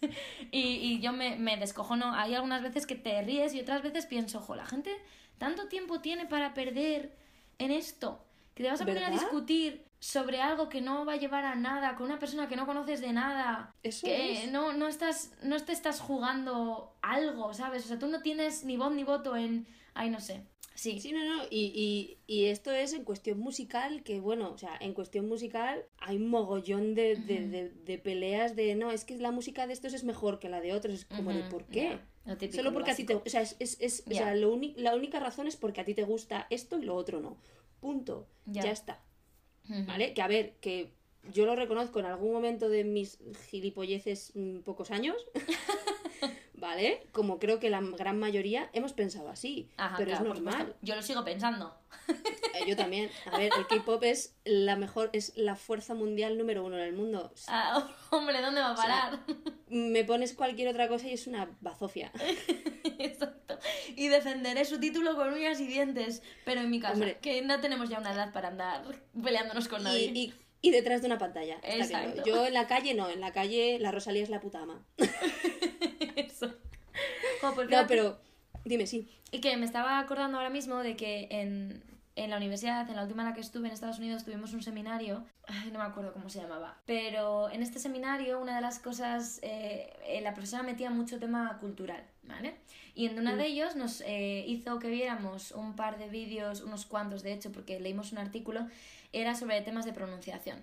y, 0.52 0.60
y 0.60 1.00
yo 1.00 1.12
me, 1.12 1.36
me 1.36 1.56
descojono. 1.56 2.14
Hay 2.14 2.34
algunas 2.34 2.62
veces 2.62 2.86
que 2.86 2.94
te 2.94 3.20
ríes 3.22 3.54
y 3.54 3.60
otras 3.60 3.82
veces 3.82 4.06
pienso, 4.06 4.40
jo, 4.40 4.54
la 4.54 4.66
gente 4.66 4.90
tanto 5.38 5.68
tiempo 5.68 6.00
tiene 6.00 6.26
para 6.26 6.54
perder 6.54 7.18
en 7.60 7.70
esto. 7.70 8.24
Que 8.54 8.64
te 8.64 8.70
vas 8.70 8.80
a 8.80 8.84
poner 8.84 9.04
a 9.04 9.10
discutir 9.10 9.86
sobre 10.00 10.40
algo 10.40 10.68
que 10.68 10.80
no 10.80 11.04
va 11.04 11.12
a 11.12 11.16
llevar 11.16 11.44
a 11.44 11.54
nada, 11.54 11.94
con 11.94 12.06
una 12.06 12.18
persona 12.18 12.48
que 12.48 12.56
no 12.56 12.66
conoces 12.66 13.00
de 13.00 13.12
nada. 13.12 13.74
Eso 13.82 14.06
que 14.06 14.44
es. 14.44 14.50
no, 14.50 14.72
no 14.72 14.88
estás, 14.88 15.32
no 15.42 15.58
te 15.62 15.72
estás 15.72 16.00
jugando 16.00 16.96
algo, 17.02 17.54
¿sabes? 17.54 17.84
O 17.84 17.88
sea, 17.88 17.98
tú 17.98 18.08
no 18.08 18.22
tienes 18.22 18.64
ni 18.64 18.76
voz 18.76 18.92
ni 18.92 19.04
voto 19.04 19.36
en. 19.36 19.66
Ay, 19.94 20.10
no 20.10 20.20
sé. 20.20 20.46
Sí. 20.74 20.98
Sí, 20.98 21.12
no, 21.12 21.22
no, 21.22 21.44
y, 21.50 21.72
y, 21.74 22.18
y 22.26 22.46
esto 22.46 22.70
es 22.70 22.94
en 22.94 23.04
cuestión 23.04 23.38
musical, 23.38 24.02
que 24.02 24.18
bueno, 24.18 24.50
o 24.50 24.56
sea, 24.56 24.78
en 24.80 24.94
cuestión 24.94 25.28
musical 25.28 25.84
hay 25.98 26.16
un 26.16 26.30
mogollón 26.30 26.94
de, 26.94 27.16
de, 27.16 27.46
de, 27.48 27.68
de 27.68 27.98
peleas 27.98 28.56
de, 28.56 28.74
no, 28.76 28.90
es 28.90 29.04
que 29.04 29.18
la 29.18 29.30
música 29.30 29.66
de 29.66 29.74
estos 29.74 29.92
es 29.92 30.04
mejor 30.04 30.38
que 30.38 30.48
la 30.48 30.62
de 30.62 30.72
otros, 30.72 30.94
es 30.94 31.04
como 31.04 31.34
de, 31.34 31.42
¿por 31.42 31.66
qué? 31.66 31.98
Solo 32.52 32.70
lo 32.70 32.74
porque 32.74 32.90
a 32.92 32.96
ti 32.96 33.04
te, 33.04 33.14
o 33.14 33.22
sea, 33.26 33.40
es, 33.42 33.56
es, 33.58 33.76
es- 33.80 34.04
o 34.06 34.10
sea, 34.14 34.34
lo 34.34 34.58
la 34.76 34.94
única 34.94 35.18
razón 35.20 35.46
es 35.48 35.56
porque 35.56 35.80
a 35.80 35.84
ti 35.84 35.94
te 35.94 36.02
gusta 36.04 36.46
esto 36.50 36.78
y 36.78 36.82
lo 36.82 36.94
otro 36.94 37.20
no, 37.20 37.36
punto, 37.80 38.26
Ya. 38.46 38.64
ya, 38.64 38.70
está. 38.72 39.02
¿vale? 39.86 40.14
Que 40.14 40.22
a 40.22 40.26
ver, 40.28 40.56
que 40.60 40.92
yo 41.32 41.46
lo 41.46 41.54
reconozco 41.54 42.00
en 42.00 42.06
algún 42.06 42.32
momento 42.32 42.68
de 42.68 42.82
mis 42.84 43.18
gilipolleces 43.48 44.32
mm, 44.34 44.60
pocos 44.60 44.90
años, 44.90 45.16
¿vale? 46.60 47.06
Como 47.12 47.38
creo 47.38 47.58
que 47.58 47.70
la 47.70 47.80
gran 47.80 48.18
mayoría 48.18 48.68
hemos 48.72 48.92
pensado 48.92 49.28
así, 49.30 49.68
Ajá, 49.76 49.96
pero 49.96 50.10
claro, 50.10 50.24
es 50.24 50.34
normal. 50.34 50.76
Yo 50.82 50.94
lo 50.94 51.02
sigo 51.02 51.24
pensando. 51.24 51.74
Eh, 52.08 52.64
yo 52.68 52.76
también. 52.76 53.10
A 53.32 53.38
ver, 53.38 53.50
el 53.56 53.66
K-pop 53.66 54.02
es 54.04 54.36
la 54.44 54.76
mejor, 54.76 55.10
es 55.12 55.32
la 55.36 55.56
fuerza 55.56 55.94
mundial 55.94 56.38
número 56.38 56.64
uno 56.64 56.76
en 56.76 56.84
el 56.84 56.92
mundo. 56.92 57.32
Ah, 57.48 57.88
hombre, 58.10 58.40
¿dónde 58.42 58.60
va 58.60 58.72
a 58.72 58.76
parar? 58.76 59.20
Me 59.68 60.04
pones 60.04 60.34
cualquier 60.34 60.68
otra 60.68 60.86
cosa 60.88 61.08
y 61.08 61.12
es 61.14 61.26
una 61.26 61.48
bazofia. 61.60 62.12
Exacto. 62.98 63.58
Y 63.96 64.08
defenderé 64.08 64.64
su 64.64 64.78
título 64.78 65.16
con 65.16 65.32
uñas 65.32 65.60
y 65.60 65.66
dientes. 65.66 66.22
Pero 66.44 66.60
en 66.60 66.70
mi 66.70 66.80
casa, 66.80 66.94
Hombre. 66.94 67.18
que 67.20 67.42
no 67.42 67.60
tenemos 67.60 67.88
ya 67.88 67.98
una 67.98 68.12
edad 68.12 68.32
para 68.32 68.48
andar 68.48 68.82
peleándonos 69.22 69.68
con 69.68 69.82
nadie. 69.82 70.12
y, 70.14 70.34
y 70.62 70.70
detrás 70.70 71.00
de 71.00 71.06
una 71.06 71.18
pantalla. 71.18 71.58
está 71.62 72.04
claro. 72.12 72.24
Yo 72.24 72.46
en 72.46 72.54
la 72.54 72.66
calle 72.66 72.94
no, 72.94 73.08
en 73.08 73.20
la 73.20 73.32
calle 73.32 73.78
la 73.80 73.90
Rosalía 73.92 74.22
es 74.22 74.30
la 74.30 74.40
puta 74.40 74.60
ama. 74.60 74.84
Jo, 77.40 77.54
pues 77.54 77.68
No, 77.70 77.86
pero 77.86 78.18
dime, 78.64 78.86
sí. 78.86 79.08
Y 79.30 79.40
que 79.40 79.56
me 79.56 79.64
estaba 79.64 79.98
acordando 79.98 80.38
ahora 80.38 80.50
mismo 80.50 80.78
de 80.78 80.96
que 80.96 81.28
en, 81.30 81.82
en 82.16 82.30
la 82.30 82.36
universidad, 82.36 82.88
en 82.88 82.96
la 82.96 83.02
última 83.02 83.22
en 83.22 83.28
la 83.28 83.34
que 83.34 83.40
estuve 83.40 83.68
en 83.68 83.74
Estados 83.74 83.98
Unidos, 83.98 84.24
tuvimos 84.24 84.52
un 84.52 84.62
seminario, 84.62 85.24
ay, 85.46 85.70
no 85.72 85.78
me 85.78 85.84
acuerdo 85.84 86.12
cómo 86.12 86.28
se 86.28 86.40
llamaba, 86.40 86.80
pero 86.84 87.48
en 87.50 87.62
este 87.62 87.78
seminario 87.78 88.40
una 88.40 88.56
de 88.56 88.60
las 88.60 88.78
cosas, 88.78 89.38
eh, 89.42 89.92
eh, 90.06 90.20
la 90.20 90.34
profesora 90.34 90.62
metía 90.62 90.90
mucho 90.90 91.18
tema 91.18 91.58
cultural, 91.60 92.04
¿vale? 92.24 92.56
Y 92.94 93.06
en 93.06 93.18
uno 93.18 93.36
de 93.36 93.46
ellos 93.46 93.76
nos 93.76 94.00
eh, 94.02 94.44
hizo 94.46 94.78
que 94.80 94.90
viéramos 94.90 95.52
un 95.52 95.76
par 95.76 95.98
de 95.98 96.08
vídeos, 96.08 96.60
unos 96.60 96.84
cuantos 96.84 97.22
de 97.22 97.32
hecho, 97.32 97.52
porque 97.52 97.78
leímos 97.78 98.12
un 98.12 98.18
artículo, 98.18 98.66
era 99.12 99.34
sobre 99.34 99.60
temas 99.62 99.84
de 99.84 99.92
pronunciación. 99.92 100.58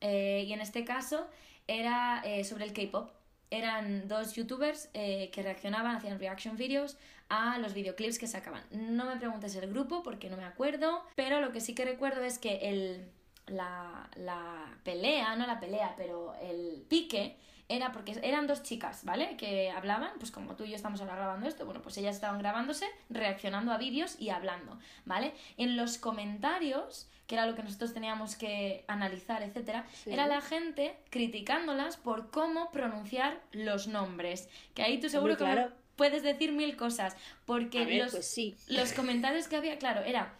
Eh, 0.00 0.44
y 0.46 0.52
en 0.52 0.60
este 0.60 0.84
caso 0.84 1.26
era 1.66 2.22
sobre 2.44 2.64
el 2.64 2.72
K-pop. 2.72 3.10
Eran 3.50 4.08
dos 4.08 4.34
youtubers 4.34 4.90
eh, 4.94 5.30
que 5.32 5.42
reaccionaban, 5.42 5.96
hacían 5.96 6.18
reaction 6.18 6.56
videos 6.56 6.96
a 7.28 7.58
los 7.58 7.74
videoclips 7.74 8.18
que 8.18 8.26
sacaban. 8.26 8.62
No 8.70 9.06
me 9.06 9.16
preguntes 9.16 9.54
el 9.56 9.70
grupo 9.70 10.02
porque 10.02 10.30
no 10.30 10.36
me 10.36 10.44
acuerdo, 10.44 11.02
pero 11.14 11.40
lo 11.40 11.52
que 11.52 11.60
sí 11.60 11.74
que 11.74 11.84
recuerdo 11.84 12.22
es 12.22 12.38
que 12.38 12.68
el, 12.68 13.08
la, 13.46 14.08
la 14.16 14.78
pelea, 14.84 15.36
no 15.36 15.46
la 15.46 15.60
pelea, 15.60 15.94
pero 15.96 16.34
el 16.42 16.84
pique 16.88 17.36
era 17.68 17.92
porque 17.92 18.18
eran 18.22 18.46
dos 18.46 18.62
chicas, 18.62 19.04
¿vale? 19.04 19.36
Que 19.36 19.70
hablaban, 19.70 20.10
pues 20.18 20.30
como 20.30 20.56
tú 20.56 20.64
y 20.64 20.70
yo 20.70 20.76
estamos 20.76 21.00
ahora 21.00 21.16
grabando 21.16 21.46
esto, 21.46 21.66
bueno, 21.66 21.82
pues 21.82 21.98
ellas 21.98 22.14
estaban 22.14 22.38
grabándose, 22.38 22.86
reaccionando 23.10 23.72
a 23.72 23.76
vídeos 23.78 24.16
y 24.18 24.30
hablando, 24.30 24.78
¿vale? 25.04 25.34
En 25.58 25.76
los 25.76 25.98
comentarios, 25.98 27.08
que 27.26 27.34
era 27.34 27.44
lo 27.44 27.54
que 27.54 27.62
nosotros 27.62 27.92
teníamos 27.92 28.36
que 28.36 28.84
analizar, 28.88 29.42
etcétera, 29.42 29.84
Sí. 29.92 30.10
era 30.12 30.26
la 30.26 30.40
gente 30.40 30.96
criticándolas 31.10 31.98
por 31.98 32.30
cómo 32.30 32.70
pronunciar 32.70 33.38
los 33.52 33.86
nombres. 33.86 34.48
Que 34.74 34.82
ahí 34.82 34.98
tú 34.98 35.10
seguro 35.10 35.34
Hombre, 35.34 35.44
que 35.46 35.50
me 35.50 35.62
claro. 35.62 35.74
puedes 35.96 36.22
decir 36.22 36.52
mil 36.52 36.74
cosas, 36.76 37.16
porque 37.44 37.84
ver, 37.84 38.04
los, 38.04 38.12
pues 38.12 38.26
sí. 38.30 38.56
los 38.68 38.94
comentarios 38.94 39.46
que 39.46 39.56
había, 39.56 39.78
claro, 39.78 40.00
era 40.02 40.32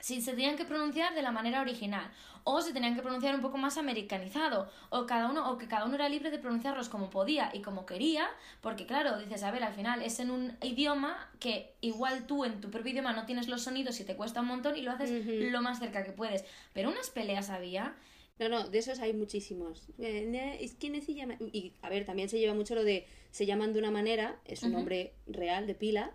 si 0.00 0.20
se 0.22 0.32
tenían 0.32 0.56
que 0.56 0.64
pronunciar 0.64 1.14
de 1.14 1.22
la 1.22 1.30
manera 1.30 1.60
original 1.60 2.10
o 2.46 2.60
se 2.60 2.72
tenían 2.72 2.94
que 2.94 3.02
pronunciar 3.02 3.34
un 3.34 3.40
poco 3.40 3.56
más 3.56 3.78
americanizado 3.78 4.68
o 4.90 5.06
cada 5.06 5.30
uno 5.30 5.50
o 5.50 5.56
que 5.58 5.66
cada 5.66 5.86
uno 5.86 5.94
era 5.94 6.08
libre 6.08 6.30
de 6.30 6.38
pronunciarlos 6.38 6.88
como 6.90 7.08
podía 7.10 7.50
y 7.54 7.62
como 7.62 7.86
quería 7.86 8.26
porque 8.60 8.86
claro 8.86 9.18
dices 9.18 9.42
a 9.42 9.50
ver 9.50 9.64
al 9.64 9.72
final 9.74 10.02
es 10.02 10.20
en 10.20 10.30
un 10.30 10.52
idioma 10.62 11.30
que 11.40 11.74
igual 11.80 12.26
tú 12.26 12.44
en 12.44 12.60
tu 12.60 12.70
propio 12.70 12.92
idioma 12.92 13.12
no 13.14 13.24
tienes 13.26 13.48
los 13.48 13.62
sonidos 13.62 13.98
y 14.00 14.04
te 14.04 14.14
cuesta 14.14 14.40
un 14.42 14.46
montón 14.48 14.76
y 14.76 14.82
lo 14.82 14.90
haces 14.92 15.10
lo 15.52 15.62
más 15.62 15.78
cerca 15.78 16.04
que 16.04 16.12
puedes 16.12 16.44
pero 16.74 16.90
unas 16.90 17.10
peleas 17.10 17.48
había 17.50 17.96
No, 18.38 18.48
no, 18.48 18.68
de 18.68 18.78
esos 18.78 18.98
hay 18.98 19.12
muchísimos. 19.12 19.86
Eh, 19.98 20.58
Es 20.60 20.74
que 20.74 21.00
se 21.00 21.14
llama. 21.14 21.36
Y 21.52 21.72
a 21.82 21.88
ver, 21.88 22.04
también 22.04 22.28
se 22.28 22.38
lleva 22.40 22.52
mucho 22.52 22.74
lo 22.74 22.82
de. 22.82 23.06
Se 23.30 23.46
llaman 23.46 23.72
de 23.72 23.78
una 23.78 23.92
manera, 23.92 24.40
es 24.44 24.64
un 24.64 24.72
nombre 24.72 25.14
real 25.28 25.68
de 25.68 25.74
pila, 25.76 26.10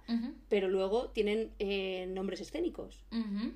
pero 0.50 0.68
luego 0.68 1.12
tienen 1.12 1.54
eh, 1.60 2.08
nombres 2.10 2.42
escénicos. 2.42 3.04
ujú. 3.12 3.54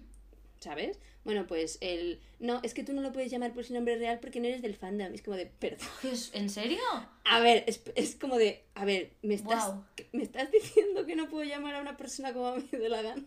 ¿Sabes? 0.64 1.00
Bueno, 1.26 1.46
pues 1.48 1.78
el. 1.82 2.20
No, 2.40 2.60
es 2.64 2.74
que 2.74 2.84
tú 2.84 2.94
no 2.94 3.02
lo 3.02 3.12
puedes 3.12 3.30
llamar 3.32 3.54
por 3.54 3.64
su 3.66 3.74
nombre 3.74 3.98
real 3.98 4.20
porque 4.22 4.40
no 4.40 4.48
eres 4.48 4.62
del 4.62 4.76
fandom. 4.76 5.14
Es 5.14 5.22
como 5.22 5.38
de. 5.38 5.46
Perdón. 5.46 5.88
¿Es- 6.12 6.32
¿En 6.34 6.50
serio? 6.50 6.80
A 7.26 7.40
ver, 7.40 7.64
es, 7.68 7.82
es 7.96 8.16
como 8.16 8.38
de. 8.38 8.64
A 8.76 8.86
ver, 8.86 9.12
¿me 9.22 9.34
estás. 9.36 9.74
¿me 10.14 10.24
estás 10.24 10.52
diciendo 10.52 11.06
que 11.06 11.16
no 11.16 11.28
puedo 11.30 11.44
llamar 11.44 11.76
a 11.76 11.82
una 11.82 11.98
persona 11.98 12.34
como 12.34 12.48
a 12.48 12.56
mí 12.56 12.68
de 12.72 12.90
la 12.90 13.02
gana? 13.02 13.24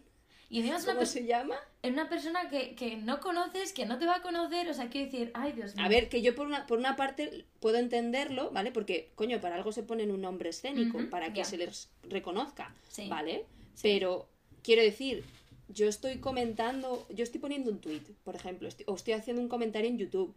Y 0.48 0.58
encima 0.58 0.76
es 0.76 0.84
una, 0.84 0.94
¿Cómo 0.94 1.06
se 1.06 1.26
llama? 1.26 1.56
es 1.82 1.90
una 1.90 2.08
persona 2.08 2.48
que, 2.48 2.76
que 2.76 2.96
no 2.98 3.18
conoces, 3.18 3.72
que 3.72 3.84
no 3.84 3.98
te 3.98 4.06
va 4.06 4.16
a 4.16 4.22
conocer, 4.22 4.68
o 4.70 4.74
sea, 4.74 4.88
quiero 4.88 5.10
decir, 5.10 5.32
ay 5.34 5.50
Dios 5.50 5.74
mío. 5.74 5.84
A 5.84 5.88
ver, 5.88 6.08
que 6.08 6.22
yo 6.22 6.36
por 6.36 6.46
una, 6.46 6.68
por 6.68 6.78
una 6.78 6.94
parte 6.94 7.44
puedo 7.58 7.78
entenderlo, 7.78 8.52
¿vale? 8.52 8.70
Porque, 8.70 9.10
coño, 9.16 9.40
para 9.40 9.56
algo 9.56 9.72
se 9.72 9.82
ponen 9.82 10.12
un 10.12 10.20
nombre 10.20 10.50
escénico, 10.50 11.00
para 11.10 11.32
que 11.32 11.44
se 11.44 11.56
les 11.58 11.88
reconozca, 12.04 12.72
Sí. 12.88 13.08
¿vale? 13.08 13.44
Pero, 13.82 14.28
quiero 14.62 14.82
decir, 14.82 15.24
yo 15.68 15.88
estoy 15.88 16.18
comentando, 16.18 17.06
yo 17.10 17.24
estoy 17.24 17.40
poniendo 17.40 17.70
un 17.70 17.80
tweet, 17.80 18.02
por 18.24 18.34
ejemplo, 18.36 18.68
estoy- 18.68 18.84
o 18.88 18.94
estoy 18.94 19.14
haciendo 19.14 19.42
un 19.42 19.48
comentario 19.48 19.88
en 19.90 19.98
YouTube. 19.98 20.34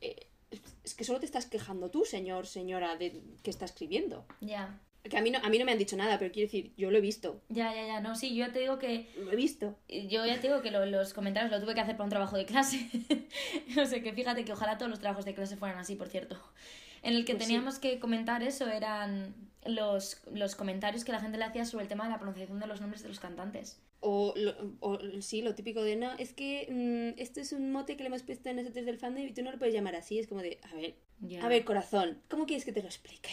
Eh, 0.00 0.26
es 0.84 0.94
que 0.94 1.04
solo 1.04 1.18
te 1.20 1.26
estás 1.26 1.46
quejando 1.46 1.90
tú, 1.90 2.04
señor, 2.04 2.46
señora, 2.46 2.96
de 2.96 3.20
que 3.42 3.50
está 3.50 3.64
escribiendo. 3.64 4.24
Ya. 4.40 4.78
Que 5.08 5.16
a 5.16 5.20
mí, 5.22 5.30
no, 5.30 5.38
a 5.42 5.48
mí 5.48 5.58
no 5.58 5.64
me 5.64 5.72
han 5.72 5.78
dicho 5.78 5.96
nada, 5.96 6.16
pero 6.18 6.30
quiero 6.30 6.46
decir, 6.46 6.72
yo 6.76 6.90
lo 6.92 6.98
he 6.98 7.00
visto. 7.00 7.40
Ya, 7.48 7.74
ya, 7.74 7.84
ya, 7.86 8.00
no, 8.00 8.14
sí, 8.14 8.36
yo 8.36 8.46
ya 8.46 8.52
te 8.52 8.60
digo 8.60 8.78
que 8.78 9.08
Lo 9.16 9.32
he 9.32 9.36
visto. 9.36 9.76
Yo 9.88 10.24
ya 10.26 10.36
te 10.40 10.46
digo 10.46 10.62
que 10.62 10.70
lo- 10.70 10.86
los 10.86 11.12
comentarios 11.12 11.50
lo 11.50 11.60
tuve 11.60 11.74
que 11.74 11.80
hacer 11.80 11.96
para 11.96 12.04
un 12.04 12.10
trabajo 12.10 12.36
de 12.36 12.44
clase. 12.46 12.88
o 13.82 13.84
sea 13.86 14.00
que 14.02 14.12
fíjate 14.12 14.44
que 14.44 14.52
ojalá 14.52 14.78
todos 14.78 14.90
los 14.90 15.00
trabajos 15.00 15.24
de 15.24 15.34
clase 15.34 15.56
fueran 15.56 15.78
así, 15.78 15.96
por 15.96 16.08
cierto. 16.08 16.40
En 17.02 17.14
el 17.14 17.24
que 17.24 17.32
Pues 17.34 17.44
sí. 17.46 17.48
teníamos 17.48 17.78
que 17.80 17.98
comentar 17.98 18.44
eso 18.44 18.68
eran 18.68 19.34
los, 19.66 20.20
los 20.32 20.54
comentarios 20.54 21.04
que 21.04 21.10
la 21.12 21.18
gente 21.20 21.36
le 21.38 21.44
hacía 21.44 21.64
sobre 21.64 21.82
el 21.82 21.88
tema 21.88 22.04
de 22.04 22.10
la 22.10 22.18
pronunciación 22.18 22.60
de 22.60 22.66
los 22.68 22.80
nombres 22.80 23.02
de 23.02 23.08
los 23.08 23.18
cantantes. 23.18 23.80
O, 24.04 24.34
lo- 24.36 24.56
o 24.80 24.98
sí, 25.20 25.42
lo 25.42 25.54
típico 25.54 25.82
de, 25.82 25.94
no, 25.96 26.12
es 26.18 26.32
que 26.32 26.66
mm, 26.68 27.20
esto 27.20 27.40
es 27.40 27.52
un 27.52 27.70
mote 27.70 27.96
que 27.96 28.02
le 28.02 28.08
hemos 28.08 28.22
puesto 28.24 28.50
a 28.50 28.52
nosotros 28.52 28.84
del 28.84 28.98
fandom 28.98 29.24
y 29.24 29.32
tú 29.32 29.42
no 29.42 29.52
lo 29.52 29.58
puedes 29.58 29.72
llamar 29.74 29.94
así. 29.96 30.18
Es 30.18 30.26
como 30.26 30.42
de, 30.42 30.58
a 30.70 30.74
ver, 30.74 30.96
Ya. 31.20 31.44
a 31.44 31.48
ver, 31.48 31.64
corazón, 31.64 32.18
¿cómo 32.28 32.44
quieres 32.46 32.64
que 32.64 32.72
te 32.72 32.82
lo 32.82 32.88
explique? 32.88 33.30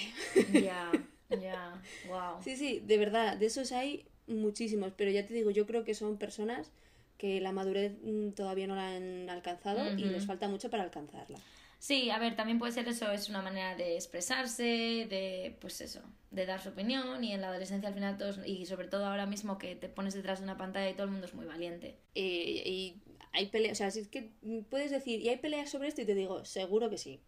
Ya. 0.61 1.03
Ya, 1.29 1.81
wow. 2.03 2.41
Sí, 2.43 2.55
sí, 2.55 2.81
de 2.85 2.97
verdad, 2.97 3.37
de 3.37 3.47
esos 3.47 3.71
hay 3.71 4.05
muchísimos, 4.27 4.93
pero 4.95 5.09
ya 5.11 5.25
te 5.25 5.33
digo, 5.33 5.49
yo 5.51 5.65
creo 5.65 5.83
que 5.83 5.93
son 5.95 6.17
personas 6.17 6.71
que 7.17 7.41
la 7.41 7.51
madurez 7.51 7.93
mm, 8.03 8.29
todavía 8.31 8.67
no 8.67 8.75
la 8.75 8.95
han 8.95 9.29
alcanzado 9.29 9.91
y 9.97 10.05
les 10.05 10.25
falta 10.25 10.47
mucho 10.47 10.69
para 10.69 10.83
alcanzarla. 10.83 11.39
Sí, 11.79 12.09
a 12.09 12.19
ver, 12.19 12.35
también 12.35 12.59
puede 12.59 12.73
ser 12.73 12.87
eso, 12.89 13.09
es 13.09 13.29
una 13.29 13.41
manera 13.41 13.73
de 13.75 13.95
expresarse, 13.95 15.07
de, 15.09 15.57
pues 15.61 15.79
eso, 15.79 16.01
de 16.29 16.45
dar 16.45 16.61
su 16.61 16.69
opinión 16.69 17.23
y 17.23 17.31
en 17.31 17.39
la 17.39 17.47
adolescencia 17.47 17.87
al 17.87 17.95
final 17.95 18.17
todos, 18.17 18.39
y 18.45 18.65
sobre 18.65 18.89
todo 18.89 19.05
ahora 19.05 19.25
mismo 19.25 19.57
que 19.57 19.77
te 19.77 19.87
pones 19.87 20.13
detrás 20.13 20.39
de 20.39 20.43
una 20.43 20.57
pantalla 20.57 20.89
y 20.89 20.93
todo 20.93 21.05
el 21.05 21.11
mundo 21.11 21.25
es 21.25 21.33
muy 21.33 21.45
valiente. 21.45 21.97
Eh, 22.15 22.63
y 22.65 23.01
hay 23.31 23.47
peleas, 23.47 23.73
o 23.73 23.75
sea, 23.75 23.91
si 23.91 24.01
es 24.01 24.09
que 24.09 24.29
puedes 24.69 24.91
decir, 24.91 25.21
¿y 25.21 25.29
hay 25.29 25.37
peleas 25.37 25.69
sobre 25.69 25.87
esto? 25.87 26.01
Y 26.01 26.05
te 26.05 26.15
digo, 26.15 26.43
seguro 26.43 26.89
que 26.89 26.97
sí. 26.97 27.21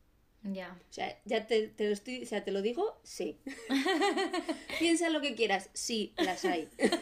Ya. 0.44 0.78
O 0.90 0.94
sea, 0.94 1.18
ya 1.24 1.48
te, 1.48 1.68
te 1.70 1.86
lo 1.88 1.94
estoy, 1.94 2.24
o 2.24 2.26
sea, 2.26 2.44
te 2.44 2.52
lo 2.52 2.62
digo, 2.62 3.00
sí. 3.04 3.38
Piensa 4.80 5.10
lo 5.10 5.22
que 5.22 5.36
quieras, 5.36 5.70
sí, 5.74 6.14
las 6.18 6.46
hay. 6.46 6.70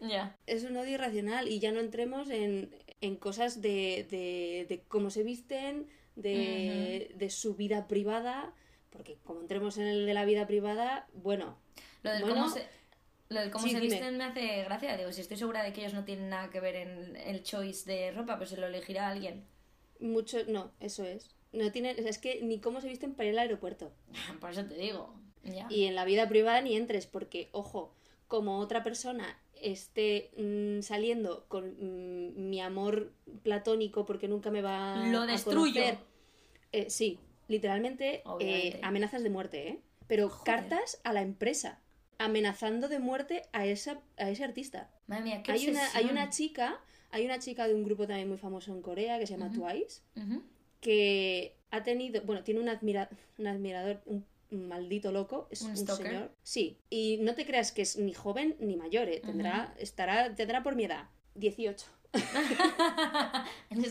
Ya. 0.00 0.38
es 0.46 0.62
un 0.62 0.76
odio 0.76 0.92
irracional 0.94 1.48
y 1.48 1.58
ya 1.58 1.72
no 1.72 1.80
entremos 1.80 2.30
en, 2.30 2.70
en 3.00 3.16
cosas 3.16 3.60
de, 3.60 4.06
de, 4.08 4.64
de 4.68 4.84
cómo 4.86 5.10
se 5.10 5.24
visten, 5.24 5.88
de, 6.16 7.12
de 7.14 7.30
su 7.30 7.54
vida 7.54 7.86
privada, 7.88 8.52
porque 8.90 9.18
como 9.24 9.40
entremos 9.40 9.78
en 9.78 9.86
el 9.86 10.06
de 10.06 10.14
la 10.14 10.24
vida 10.24 10.46
privada, 10.46 11.06
bueno, 11.14 11.56
Lo 12.02 12.10
del 12.10 12.22
Bueno, 12.22 12.36
cómo 12.36 12.48
se, 12.48 12.66
lo 13.28 13.40
del 13.40 13.50
cómo 13.50 13.64
sí, 13.64 13.70
se 13.70 13.80
dime. 13.80 13.94
visten 13.94 14.16
me 14.16 14.24
hace 14.24 14.64
gracia. 14.64 14.96
Digo, 14.96 15.12
si 15.12 15.20
estoy 15.20 15.36
segura 15.36 15.62
de 15.62 15.72
que 15.72 15.80
ellos 15.82 15.94
no 15.94 16.04
tienen 16.04 16.28
nada 16.28 16.50
que 16.50 16.60
ver 16.60 16.76
en 16.76 17.16
el 17.16 17.42
choice 17.42 17.90
de 17.90 18.10
ropa, 18.12 18.36
pues 18.38 18.50
se 18.50 18.56
lo 18.56 18.66
elegirá 18.66 19.08
alguien. 19.08 19.46
mucho, 20.00 20.38
no, 20.48 20.72
eso 20.80 21.04
es. 21.04 21.34
No 21.52 21.70
tienen, 21.72 21.98
o 21.98 22.02
sea, 22.02 22.10
es 22.10 22.18
que 22.18 22.40
ni 22.42 22.60
cómo 22.60 22.80
se 22.80 22.88
visten 22.88 23.14
para 23.14 23.28
ir 23.28 23.34
al 23.34 23.40
aeropuerto. 23.40 23.92
Por 24.40 24.50
eso 24.50 24.64
te 24.64 24.74
digo. 24.76 25.14
Ya. 25.44 25.66
Y 25.70 25.84
en 25.84 25.94
la 25.94 26.04
vida 26.04 26.28
privada 26.28 26.60
ni 26.60 26.76
entres, 26.76 27.06
porque, 27.06 27.48
ojo, 27.52 27.94
como 28.26 28.58
otra 28.58 28.82
persona 28.82 29.38
esté 29.62 30.30
mm, 30.36 30.82
saliendo 30.82 31.46
con 31.48 31.64
mm, 31.78 32.48
mi 32.48 32.60
amor 32.60 33.12
platónico 33.42 34.04
porque 34.06 34.28
nunca 34.28 34.50
me 34.50 34.62
va 34.62 35.06
Lo 35.10 35.22
a 35.22 35.26
destruyo. 35.26 35.82
eh, 36.72 36.90
sí, 36.90 37.18
literalmente 37.48 38.22
eh, 38.40 38.78
amenazas 38.82 39.22
de 39.22 39.30
muerte, 39.30 39.68
¿eh? 39.68 39.80
Pero 40.06 40.28
Joder. 40.28 40.44
cartas 40.44 41.00
a 41.04 41.12
la 41.12 41.22
empresa, 41.22 41.80
amenazando 42.18 42.88
de 42.88 42.98
muerte 42.98 43.42
a, 43.52 43.66
esa, 43.66 44.00
a 44.16 44.30
ese 44.30 44.44
artista. 44.44 44.90
Madre 45.06 45.24
mía, 45.24 45.42
qué 45.42 45.52
Hay 45.52 45.68
una, 45.68 45.82
hay 45.94 46.04
una 46.06 46.30
chica, 46.30 46.80
hay 47.10 47.24
una 47.24 47.38
chica 47.38 47.66
de 47.66 47.74
un 47.74 47.84
grupo 47.84 48.06
también 48.06 48.28
muy 48.28 48.38
famoso 48.38 48.72
en 48.72 48.82
Corea 48.82 49.18
que 49.18 49.26
se 49.26 49.36
llama 49.36 49.50
Twice, 49.52 50.02
que 50.80 51.56
ha 51.70 51.82
tenido, 51.82 52.22
bueno, 52.22 52.42
tiene 52.44 52.60
un, 52.60 52.68
admira- 52.68 53.08
un 53.38 53.46
admirador, 53.46 54.00
un 54.06 54.24
maldito 54.56 55.12
loco, 55.12 55.48
es 55.50 55.62
¿Un 55.62 55.70
un, 55.70 55.86
señor. 55.86 56.32
Sí, 56.42 56.78
y 56.90 57.18
no 57.18 57.34
te 57.34 57.46
creas 57.46 57.72
que 57.72 57.82
es 57.82 57.98
ni 57.98 58.14
joven 58.14 58.56
ni 58.60 58.76
mayor, 58.76 59.08
¿eh? 59.08 59.20
tendrá, 59.24 59.74
estará, 59.78 60.34
tendrá 60.34 60.62
por 60.62 60.74
mi 60.74 60.84
edad, 60.84 61.08
18. 61.34 61.86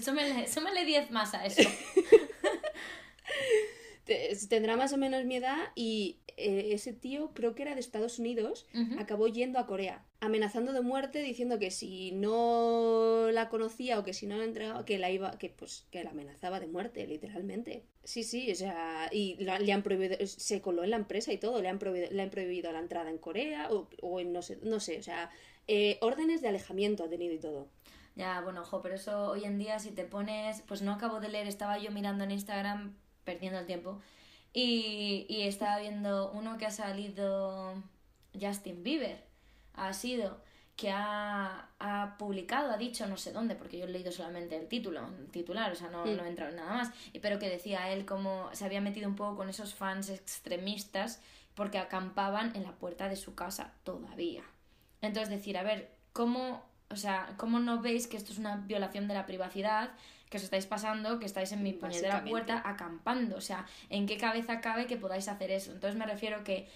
súmale, 0.04 0.48
súmale 0.48 0.86
10 0.86 1.12
más 1.12 1.34
a 1.34 1.46
eso. 1.46 1.70
Te- 4.06 4.36
Tendrá 4.50 4.78
más 4.78 4.94
o 4.94 4.98
menos 4.98 5.26
mi 5.26 5.36
edad 5.38 5.58
y 5.76 6.20
eh, 6.38 6.70
ese 6.72 6.94
tío, 6.94 7.32
creo 7.34 7.56
que 7.56 7.64
era 7.64 7.74
de 7.74 7.80
Estados 7.82 8.20
Unidos, 8.20 8.68
acabó 9.00 9.28
yendo 9.28 9.58
a 9.60 9.66
Corea, 9.66 10.06
amenazando 10.20 10.74
de 10.74 10.82
muerte, 10.82 11.20
diciendo 11.24 11.58
que 11.60 11.72
si 11.72 12.12
no 12.14 13.30
la 13.32 13.50
conocía 13.50 14.00
o 14.00 14.04
que 14.04 14.14
si 14.14 14.28
no 14.28 14.38
la 14.38 14.44
entregaba, 14.46 14.86
que 14.86 14.98
la 15.00 15.10
iba, 15.12 15.32
que 15.38 15.50
pues 15.50 15.88
que 15.92 16.04
la 16.04 16.12
amenazaba 16.12 16.60
de 16.60 16.68
muerte, 16.68 17.08
literalmente. 17.08 17.84
Sí, 18.04 18.24
sí, 18.24 18.52
o 18.52 18.56
sea, 18.56 19.10
y 19.12 19.36
la- 19.44 19.60
le 19.60 19.72
han 19.74 19.82
prohibido, 19.84 20.16
se 20.26 20.62
coló 20.62 20.84
en 20.84 20.92
la 20.92 20.98
empresa 20.98 21.34
y 21.34 21.38
todo, 21.38 21.62
le 21.62 21.70
han 21.70 21.80
prohibido, 21.80 22.08
le 22.12 22.22
han 22.22 22.30
prohibido 22.30 22.72
la 22.72 22.80
entrada 22.80 23.10
en 23.10 23.18
Corea 23.18 23.70
o, 23.72 23.90
o 24.02 24.20
en 24.20 24.32
no 24.34 24.42
sé, 24.42 24.60
no 24.62 24.80
sé, 24.80 25.00
o 25.00 25.04
sea, 25.04 25.32
eh, 25.68 25.98
órdenes 26.02 26.42
de 26.42 26.50
alejamiento 26.50 27.04
ha 27.04 27.10
tenido 27.10 27.34
y 27.34 27.40
todo. 27.40 27.68
Ya, 28.16 28.40
bueno, 28.42 28.62
ojo, 28.62 28.82
pero 28.82 28.96
eso 28.96 29.32
hoy 29.32 29.44
en 29.46 29.58
día 29.58 29.80
si 29.80 29.92
te 29.92 30.06
pones, 30.06 30.62
pues 30.68 30.82
no 30.82 30.92
acabo 30.94 31.20
de 31.20 31.30
leer, 31.30 31.48
estaba 31.48 31.80
yo 31.80 31.92
mirando 31.92 32.24
en 32.24 32.32
Instagram, 32.32 32.96
perdiendo 33.26 33.60
el 33.60 33.66
tiempo, 33.66 34.02
y, 34.54 35.26
y 35.28 35.42
estaba 35.44 35.80
viendo 35.80 36.32
uno 36.32 36.58
que 36.58 36.66
ha 36.66 36.72
salido 36.72 37.84
Justin 38.40 38.84
Bieber, 38.84 39.22
ha 39.74 39.92
sido 39.94 40.46
que 40.76 40.92
ha, 40.92 41.70
ha 41.80 42.18
publicado, 42.18 42.72
ha 42.72 42.78
dicho 42.78 43.08
no 43.08 43.18
sé 43.18 43.32
dónde, 43.32 43.56
porque 43.56 43.78
yo 43.78 43.86
he 43.86 43.90
leído 43.90 44.12
solamente 44.12 44.58
el 44.58 44.68
título, 44.68 45.08
el 45.20 45.28
titular, 45.28 45.72
o 45.72 45.76
sea, 45.76 45.90
no, 45.90 46.06
no 46.06 46.26
he 46.26 46.28
entrado 46.28 46.52
en 46.52 46.58
nada 46.58 46.74
más, 46.74 46.92
pero 47.22 47.40
que 47.40 47.50
decía 47.50 47.92
él 47.92 48.06
como 48.06 48.50
se 48.54 48.66
había 48.66 48.82
metido 48.82 49.08
un 49.08 49.16
poco 49.16 49.38
con 49.38 49.50
esos 49.50 49.74
fans 49.74 50.10
extremistas 50.10 51.22
porque 51.56 51.78
acampaban 51.78 52.54
en 52.56 52.64
la 52.64 52.74
puerta 52.74 53.08
de 53.08 53.16
su 53.16 53.36
casa 53.36 53.74
todavía. 53.84 54.44
Entonces 55.02 55.30
decir, 55.30 55.58
a 55.58 55.64
ver, 55.64 55.90
¿cómo, 56.12 56.62
o 56.90 56.98
sea, 56.98 57.34
cómo 57.38 57.60
no 57.60 57.82
veis 57.82 58.08
que 58.08 58.18
esto 58.18 58.34
es 58.34 58.40
una 58.40 58.58
violación 58.58 59.08
de 59.08 59.14
la 59.14 59.26
privacidad, 59.26 59.92
que 60.30 60.38
os 60.38 60.44
estáis 60.44 60.66
pasando, 60.66 61.20
que 61.20 61.26
estáis 61.26 61.52
en 61.52 61.62
mi 61.64 61.74
puñetera 61.74 62.24
puerta 62.32 62.62
acampando? 62.66 63.36
O 63.38 63.42
sea, 63.42 63.66
¿en 63.90 64.06
qué 64.08 64.18
cabeza 64.18 64.62
cabe 64.62 64.88
que 64.88 64.98
podáis 64.98 65.28
hacer 65.28 65.52
eso? 65.52 65.72
Entonces 65.72 65.98
me 65.98 66.06
refiero 66.06 66.44
que 66.44 66.68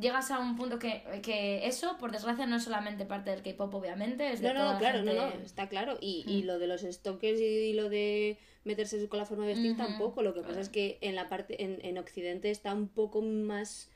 llegas 0.00 0.30
a 0.30 0.38
un 0.38 0.56
punto 0.56 0.78
que, 0.78 1.02
que 1.22 1.66
eso, 1.66 1.98
por 1.98 2.12
desgracia, 2.12 2.46
no 2.46 2.56
es 2.56 2.64
solamente 2.64 3.04
parte 3.04 3.30
del 3.30 3.42
K-pop, 3.42 3.74
obviamente, 3.74 4.32
es 4.32 4.40
de 4.40 4.48
No, 4.48 4.54
toda 4.54 4.66
no, 4.66 4.72
la 4.74 4.78
claro, 4.78 4.98
gente- 4.98 5.14
no, 5.14 5.26
no, 5.26 5.44
está 5.44 5.68
claro. 5.68 5.98
Y, 6.00 6.24
y 6.26 6.42
lo 6.44 6.58
de 6.58 6.66
los 6.66 6.80
stalkers 6.82 7.40
y 7.40 7.72
lo 7.74 7.88
de 7.90 8.38
meterse 8.64 9.08
con 9.08 9.18
la 9.18 9.26
forma 9.26 9.44
de 9.46 9.54
vestir 9.54 9.76
tampoco. 9.76 10.22
Lo 10.22 10.32
que 10.34 10.42
pasa 10.42 10.60
es 10.60 10.68
que 10.68 10.98
en 11.00 11.14
la 11.14 11.28
parte, 11.28 11.62
en, 11.64 11.78
en 11.84 11.98
Occidente 11.98 12.50
está 12.50 12.72
un 12.74 12.88
poco 12.88 13.20
más. 13.20 13.90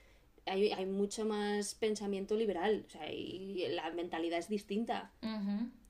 Hay, 0.44 0.70
hay 0.70 0.86
mucho 0.86 1.24
más 1.24 1.74
pensamiento 1.74 2.36
liberal. 2.36 2.84
O 2.86 2.90
sea, 2.90 3.10
y 3.12 3.66
la 3.70 3.90
mentalidad 3.90 4.38
es 4.38 4.48
distinta. 4.48 5.10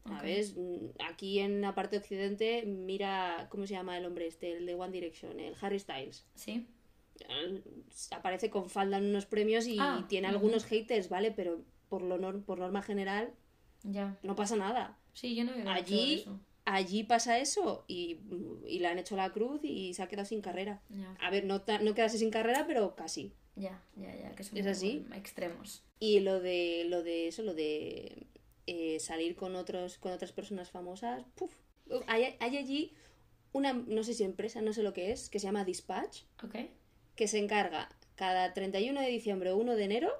Ok. 0.06 0.16
¿Sabes? 0.18 0.54
Mm, 0.56 0.76
Aquí 1.08 1.38
en 1.40 1.60
la 1.60 1.74
parte 1.74 1.96
de 1.96 2.02
Occidente, 2.02 2.64
mira, 2.66 3.46
¿cómo 3.50 3.66
se 3.66 3.74
llama 3.74 3.96
el 3.98 4.04
hombre 4.06 4.26
este? 4.26 4.56
El 4.56 4.66
de 4.66 4.74
One 4.74 4.92
Direction, 4.92 5.38
el 5.40 5.54
Harry 5.60 5.78
Styles. 5.78 6.26
Sí. 6.34 6.66
Él 7.28 7.62
Aparece 8.10 8.50
con 8.50 8.68
falda 8.70 8.98
en 8.98 9.06
unos 9.06 9.26
premios 9.26 9.66
y 9.66 9.78
Ah, 9.80 10.04
tiene 10.08 10.28
algunos 10.28 10.64
haters, 10.64 11.08
¿vale? 11.08 11.30
Pero 11.32 11.62
por, 11.88 12.02
lo 12.02 12.18
nor- 12.18 12.44
por 12.44 12.58
norma 12.58 12.82
general 12.82 13.32
Ya. 13.84 14.18
no 14.22 14.34
pasa 14.36 14.56
nada 14.56 14.98
Sí, 15.14 15.34
yo 15.34 15.44
no 15.44 15.52
de 15.52 15.62
allí, 15.68 16.14
eso. 16.20 16.38
allí 16.66 17.04
pasa 17.04 17.38
eso 17.38 17.84
y, 17.88 18.18
y 18.66 18.80
le 18.80 18.88
han 18.88 18.98
hecho 18.98 19.16
la 19.16 19.32
cruz 19.32 19.60
y 19.62 19.94
se 19.94 20.02
ha 20.02 20.08
quedado 20.08 20.26
sin 20.26 20.42
carrera. 20.42 20.82
Ya. 20.90 21.16
A 21.20 21.30
ver, 21.30 21.44
no, 21.46 21.62
no 21.80 21.94
quedarse 21.94 22.18
sin 22.18 22.30
carrera, 22.30 22.64
pero 22.66 22.94
casi. 22.96 23.32
Ya, 23.54 23.82
ya, 23.96 24.14
ya, 24.14 24.34
que 24.34 24.44
son 24.44 24.58
¿Es 24.58 24.66
así? 24.66 25.06
extremos. 25.14 25.82
Y 25.98 26.20
lo 26.20 26.40
de, 26.40 26.84
lo 26.88 27.02
de 27.02 27.28
eso, 27.28 27.42
lo 27.42 27.54
de 27.54 28.26
eh, 28.66 28.98
salir 29.00 29.36
con 29.36 29.56
otros, 29.56 29.98
con 29.98 30.12
otras 30.12 30.32
personas 30.32 30.70
famosas, 30.70 31.24
puf. 31.34 31.52
Hay, 32.08 32.36
hay 32.40 32.56
allí 32.56 32.92
una, 33.52 33.72
no 33.72 34.02
sé 34.02 34.14
si 34.14 34.24
empresa, 34.24 34.60
no 34.60 34.72
sé 34.72 34.82
lo 34.82 34.92
que 34.92 35.12
es, 35.12 35.28
que 35.28 35.38
se 35.38 35.46
llama 35.46 35.64
Dispatch, 35.64 36.22
que 37.14 37.28
se 37.28 37.38
encarga 37.38 37.88
cada 38.16 38.52
31 38.52 39.00
de 39.00 39.08
diciembre 39.08 39.50
o 39.50 39.56
1 39.56 39.76
de 39.76 39.84
enero 39.84 40.12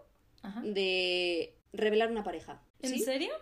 Ajá. 0.42 0.60
de 0.62 1.54
revelar 1.72 2.10
una 2.10 2.22
pareja. 2.22 2.62
¿En 2.82 2.90
¿Sí? 2.90 3.00
serio? 3.00 3.32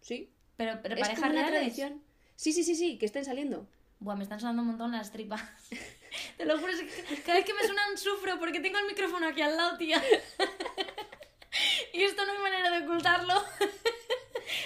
Sí. 0.00 0.30
Pero, 0.56 0.80
pero 0.82 0.96
Es 0.96 1.08
como 1.10 1.30
una 1.30 1.46
tradición. 1.46 2.02
Sí, 2.36 2.52
sí, 2.52 2.64
sí, 2.64 2.74
sí, 2.74 2.98
que 2.98 3.06
estén 3.06 3.24
saliendo. 3.24 3.68
Buah, 4.00 4.16
me 4.16 4.24
están 4.24 4.40
sonando 4.40 4.62
un 4.62 4.68
montón 4.68 4.92
las 4.92 5.12
tripas. 5.12 5.42
Te 6.36 6.44
lo 6.44 6.58
juro, 6.58 6.72
es 6.72 6.80
que 6.80 7.22
cada 7.22 7.38
vez 7.38 7.46
que 7.46 7.54
me 7.54 7.62
suenan 7.62 7.96
sufro 7.96 8.38
porque 8.38 8.60
tengo 8.60 8.78
el 8.78 8.86
micrófono 8.86 9.26
aquí 9.28 9.40
al 9.40 9.56
lado, 9.56 9.78
tía. 9.78 10.02
y 11.92 12.02
esto 12.02 12.24
no 12.26 12.32
hay 12.32 12.38
manera 12.38 12.70
de 12.78 12.84
ocultarlo. 12.84 13.34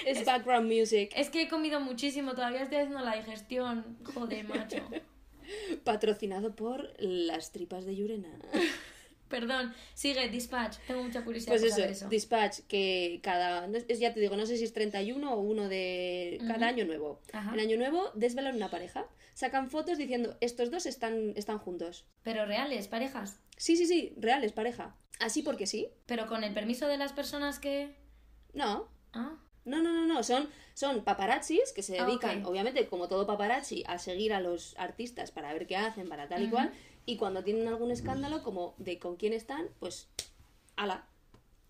Es 0.06 0.24
background 0.24 0.70
music. 0.72 1.12
es 1.14 1.30
que 1.30 1.42
he 1.42 1.48
comido 1.48 1.80
muchísimo, 1.80 2.34
todavía 2.34 2.62
estoy 2.62 2.78
haciendo 2.78 3.04
la 3.04 3.16
digestión. 3.16 3.98
Joder, 4.14 4.44
macho. 4.46 4.78
Patrocinado 5.84 6.54
por 6.54 6.92
las 6.98 7.52
tripas 7.52 7.84
de 7.84 7.96
Yurena. 7.96 8.28
Perdón, 9.28 9.74
sigue, 9.94 10.28
dispatch. 10.30 10.78
Tengo 10.86 11.02
mucha 11.02 11.22
curiosidad 11.22 11.52
Pues 11.52 11.62
eso, 11.64 11.84
eso. 11.84 12.08
Dispatch, 12.08 12.60
que 12.60 13.20
cada. 13.22 13.68
ya 13.70 14.14
te 14.14 14.20
digo, 14.20 14.36
no 14.36 14.46
sé 14.46 14.56
si 14.56 14.64
es 14.64 14.72
31 14.72 15.34
o 15.34 15.40
uno 15.40 15.68
de. 15.68 16.38
Cada 16.46 16.68
año 16.68 16.86
nuevo. 16.86 17.20
Ajá. 17.32 17.52
En 17.52 17.60
año 17.60 17.76
nuevo 17.76 18.10
desvelan 18.14 18.56
una 18.56 18.70
pareja. 18.70 19.06
Sacan 19.34 19.70
fotos 19.70 19.98
diciendo, 19.98 20.36
estos 20.40 20.70
dos 20.70 20.86
están, 20.86 21.34
están 21.36 21.58
juntos. 21.58 22.06
Pero 22.22 22.46
reales, 22.46 22.88
parejas. 22.88 23.38
Sí, 23.56 23.76
sí, 23.76 23.86
sí, 23.86 24.14
reales, 24.16 24.52
pareja. 24.52 24.96
Así 25.20 25.42
porque 25.42 25.66
sí. 25.66 25.88
Pero 26.06 26.26
con 26.26 26.42
el 26.42 26.54
permiso 26.54 26.88
de 26.88 26.96
las 26.96 27.12
personas 27.12 27.58
que. 27.58 27.94
No. 28.54 28.88
Ah, 29.12 29.36
No, 29.68 29.82
no, 29.82 29.92
no, 29.92 30.06
no. 30.06 30.22
Son, 30.22 30.48
son 30.74 31.04
paparazzis 31.04 31.72
que 31.72 31.82
se 31.82 31.98
Ah, 31.98 32.04
dedican, 32.06 32.44
obviamente, 32.44 32.86
como 32.86 33.08
todo 33.08 33.26
paparazzi, 33.26 33.84
a 33.86 33.98
seguir 33.98 34.32
a 34.32 34.40
los 34.40 34.74
artistas 34.78 35.30
para 35.30 35.52
ver 35.52 35.66
qué 35.66 35.76
hacen, 35.76 36.08
para 36.08 36.28
tal 36.28 36.44
y 36.44 36.48
cual. 36.48 36.72
Y 37.06 37.16
cuando 37.16 37.44
tienen 37.44 37.68
algún 37.68 37.90
escándalo, 37.90 38.42
como 38.42 38.74
de 38.78 38.98
con 38.98 39.16
quién 39.16 39.32
están, 39.32 39.68
pues. 39.78 40.08
ala. 40.76 41.06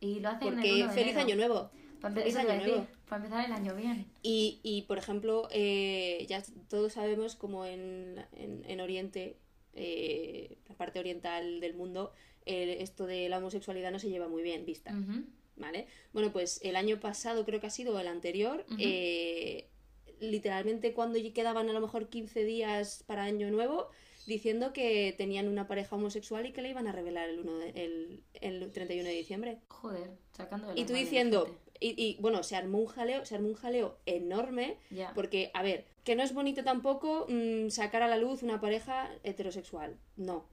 y 0.00 0.20
lo 0.20 0.28
hacen 0.30 0.48
el 0.48 0.54
Porque 0.54 0.74
1 0.74 0.86
de 0.86 0.92
feliz 0.92 1.16
año 1.16 1.36
nuevo. 1.36 1.70
Para, 2.00 2.14
año 2.22 2.56
nuevo. 2.64 2.86
para 3.08 3.24
empezar 3.24 3.44
el 3.44 3.52
año 3.52 3.74
bien. 3.74 4.06
Y, 4.22 4.60
y 4.62 4.82
por 4.82 4.98
ejemplo, 4.98 5.48
eh, 5.50 6.24
ya 6.28 6.42
todos 6.68 6.92
sabemos 6.92 7.34
como 7.34 7.64
en, 7.64 8.24
en, 8.32 8.64
en 8.64 8.80
Oriente 8.80 9.36
eh, 9.74 10.58
la 10.68 10.74
parte 10.74 10.98
oriental 10.98 11.60
del 11.60 11.74
mundo, 11.74 12.12
eh, 12.46 12.78
esto 12.80 13.06
de 13.06 13.28
la 13.28 13.38
homosexualidad 13.38 13.92
no 13.92 13.98
se 13.98 14.08
lleva 14.08 14.28
muy 14.28 14.42
bien 14.42 14.64
vista. 14.64 14.92
¿Vale? 15.58 15.86
Bueno, 16.12 16.32
pues 16.32 16.60
el 16.62 16.76
año 16.76 17.00
pasado 17.00 17.44
creo 17.44 17.60
que 17.60 17.66
ha 17.66 17.70
sido 17.70 17.98
el 17.98 18.06
anterior, 18.06 18.64
eh, 18.78 19.68
literalmente 20.20 20.92
cuando 20.94 21.18
quedaban 21.34 21.68
a 21.68 21.72
lo 21.72 21.80
mejor 21.80 22.08
15 22.08 22.44
días 22.44 23.04
para 23.06 23.24
Año 23.24 23.50
Nuevo, 23.50 23.88
diciendo 24.26 24.72
que 24.72 25.14
tenían 25.16 25.48
una 25.48 25.66
pareja 25.66 25.96
homosexual 25.96 26.46
y 26.46 26.52
que 26.52 26.62
le 26.62 26.70
iban 26.70 26.86
a 26.86 26.92
revelar 26.92 27.28
el, 27.28 27.40
1 27.40 27.58
de- 27.58 27.70
el, 27.70 28.22
el 28.34 28.70
31 28.72 29.08
de 29.08 29.14
diciembre. 29.14 29.58
Joder, 29.68 30.10
sacando 30.32 30.68
de 30.68 30.80
Y 30.80 30.84
tú 30.84 30.92
diciendo, 30.92 31.56
y, 31.80 31.94
y, 32.02 32.16
bueno, 32.20 32.42
se 32.42 32.56
armó 32.56 32.78
un 32.78 32.86
jaleo, 32.86 33.24
se 33.24 33.34
armó 33.34 33.48
un 33.48 33.54
jaleo 33.54 33.98
enorme, 34.06 34.76
porque, 35.14 35.50
a 35.54 35.62
ver, 35.62 35.86
que 36.04 36.14
no 36.16 36.22
es 36.22 36.34
bonito 36.34 36.62
tampoco 36.64 37.26
mm, 37.28 37.70
sacar 37.70 38.02
a 38.02 38.08
la 38.08 38.16
luz 38.18 38.42
una 38.42 38.60
pareja 38.60 39.10
heterosexual, 39.24 39.96
no, 40.16 40.46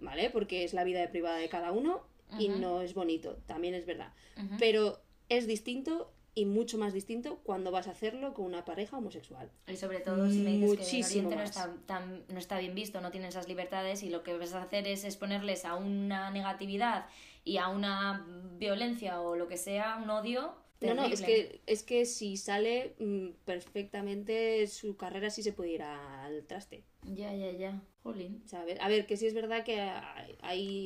¿vale? 0.00 0.30
Porque 0.30 0.64
es 0.64 0.72
la 0.74 0.84
vida 0.84 1.08
privada 1.10 1.36
de 1.38 1.48
cada 1.48 1.72
uno 1.72 2.02
y 2.38 2.48
no 2.60 2.80
es 2.80 2.94
bonito, 2.94 3.36
también 3.46 3.74
es 3.74 3.86
verdad. 3.86 4.12
Pero 4.58 5.00
es 5.28 5.46
distinto 5.46 6.12
y 6.34 6.46
mucho 6.46 6.78
más 6.78 6.94
distinto 6.94 7.40
cuando 7.44 7.70
vas 7.70 7.88
a 7.88 7.90
hacerlo 7.90 8.32
con 8.32 8.46
una 8.46 8.64
pareja 8.64 8.96
homosexual. 8.96 9.50
Y 9.68 9.76
sobre 9.76 10.00
todo 10.00 10.30
si 10.30 10.38
me 10.40 10.52
dices 10.52 10.60
que 10.78 10.84
en 10.84 11.04
Oriente 11.04 11.36
no 11.36 11.42
está, 11.42 11.76
tan- 11.86 12.24
no 12.28 12.38
está 12.38 12.58
bien 12.58 12.74
visto, 12.74 13.00
no 13.02 13.10
tienen 13.10 13.28
esas 13.28 13.48
libertades 13.48 14.02
y 14.02 14.08
lo 14.08 14.22
que 14.22 14.36
vas 14.38 14.54
a 14.54 14.62
hacer 14.62 14.86
es 14.88 15.04
exponerles 15.04 15.64
a 15.66 15.74
una 15.74 16.30
negatividad 16.30 17.06
y 17.44 17.58
a 17.58 17.68
una 17.68 18.24
violencia 18.58 19.20
o 19.20 19.36
lo 19.36 19.46
que 19.46 19.58
sea, 19.58 19.96
un 20.02 20.08
odio. 20.08 20.54
No, 20.80 20.94
no, 20.94 21.04
es 21.04 21.20
terrible. 21.20 21.26
que, 21.50 21.60
es 21.66 21.82
que 21.84 22.06
si 22.06 22.36
sale 22.36 22.94
mm, 22.98 23.28
perfectamente 23.44 24.66
su 24.68 24.96
carrera 24.96 25.30
sí 25.30 25.42
se 25.42 25.52
puede 25.52 25.70
ir 25.72 25.82
al 25.82 26.44
traste. 26.46 26.84
Ya, 27.04 27.32
ya, 27.34 27.50
ya. 27.52 27.80
Jolín. 28.02 28.42
¿sabes? 28.46 28.78
A 28.80 28.88
ver, 28.88 29.06
que 29.06 29.16
sí 29.16 29.26
es 29.26 29.34
verdad 29.34 29.64
que 29.64 29.80
hay, 29.80 30.36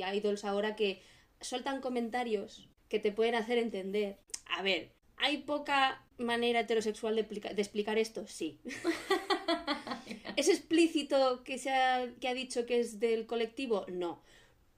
hay 0.02 0.16
idols 0.18 0.44
ahora 0.44 0.76
que 0.76 1.00
sueltan 1.40 1.80
comentarios 1.80 2.68
que 2.88 2.98
te 2.98 3.12
pueden 3.12 3.34
hacer 3.34 3.58
entender. 3.58 4.18
A 4.48 4.62
ver, 4.62 4.90
¿hay 5.16 5.38
poca 5.38 6.02
manera 6.18 6.60
heterosexual 6.60 7.14
de, 7.16 7.22
explica- 7.22 7.52
de 7.52 7.62
explicar 7.62 7.98
esto? 7.98 8.26
Sí. 8.26 8.60
¿Es 10.36 10.48
explícito 10.48 11.42
que, 11.44 11.58
se 11.58 11.70
ha, 11.70 12.08
que 12.20 12.28
ha 12.28 12.34
dicho 12.34 12.66
que 12.66 12.80
es 12.80 13.00
del 13.00 13.26
colectivo? 13.26 13.86
No. 13.88 14.22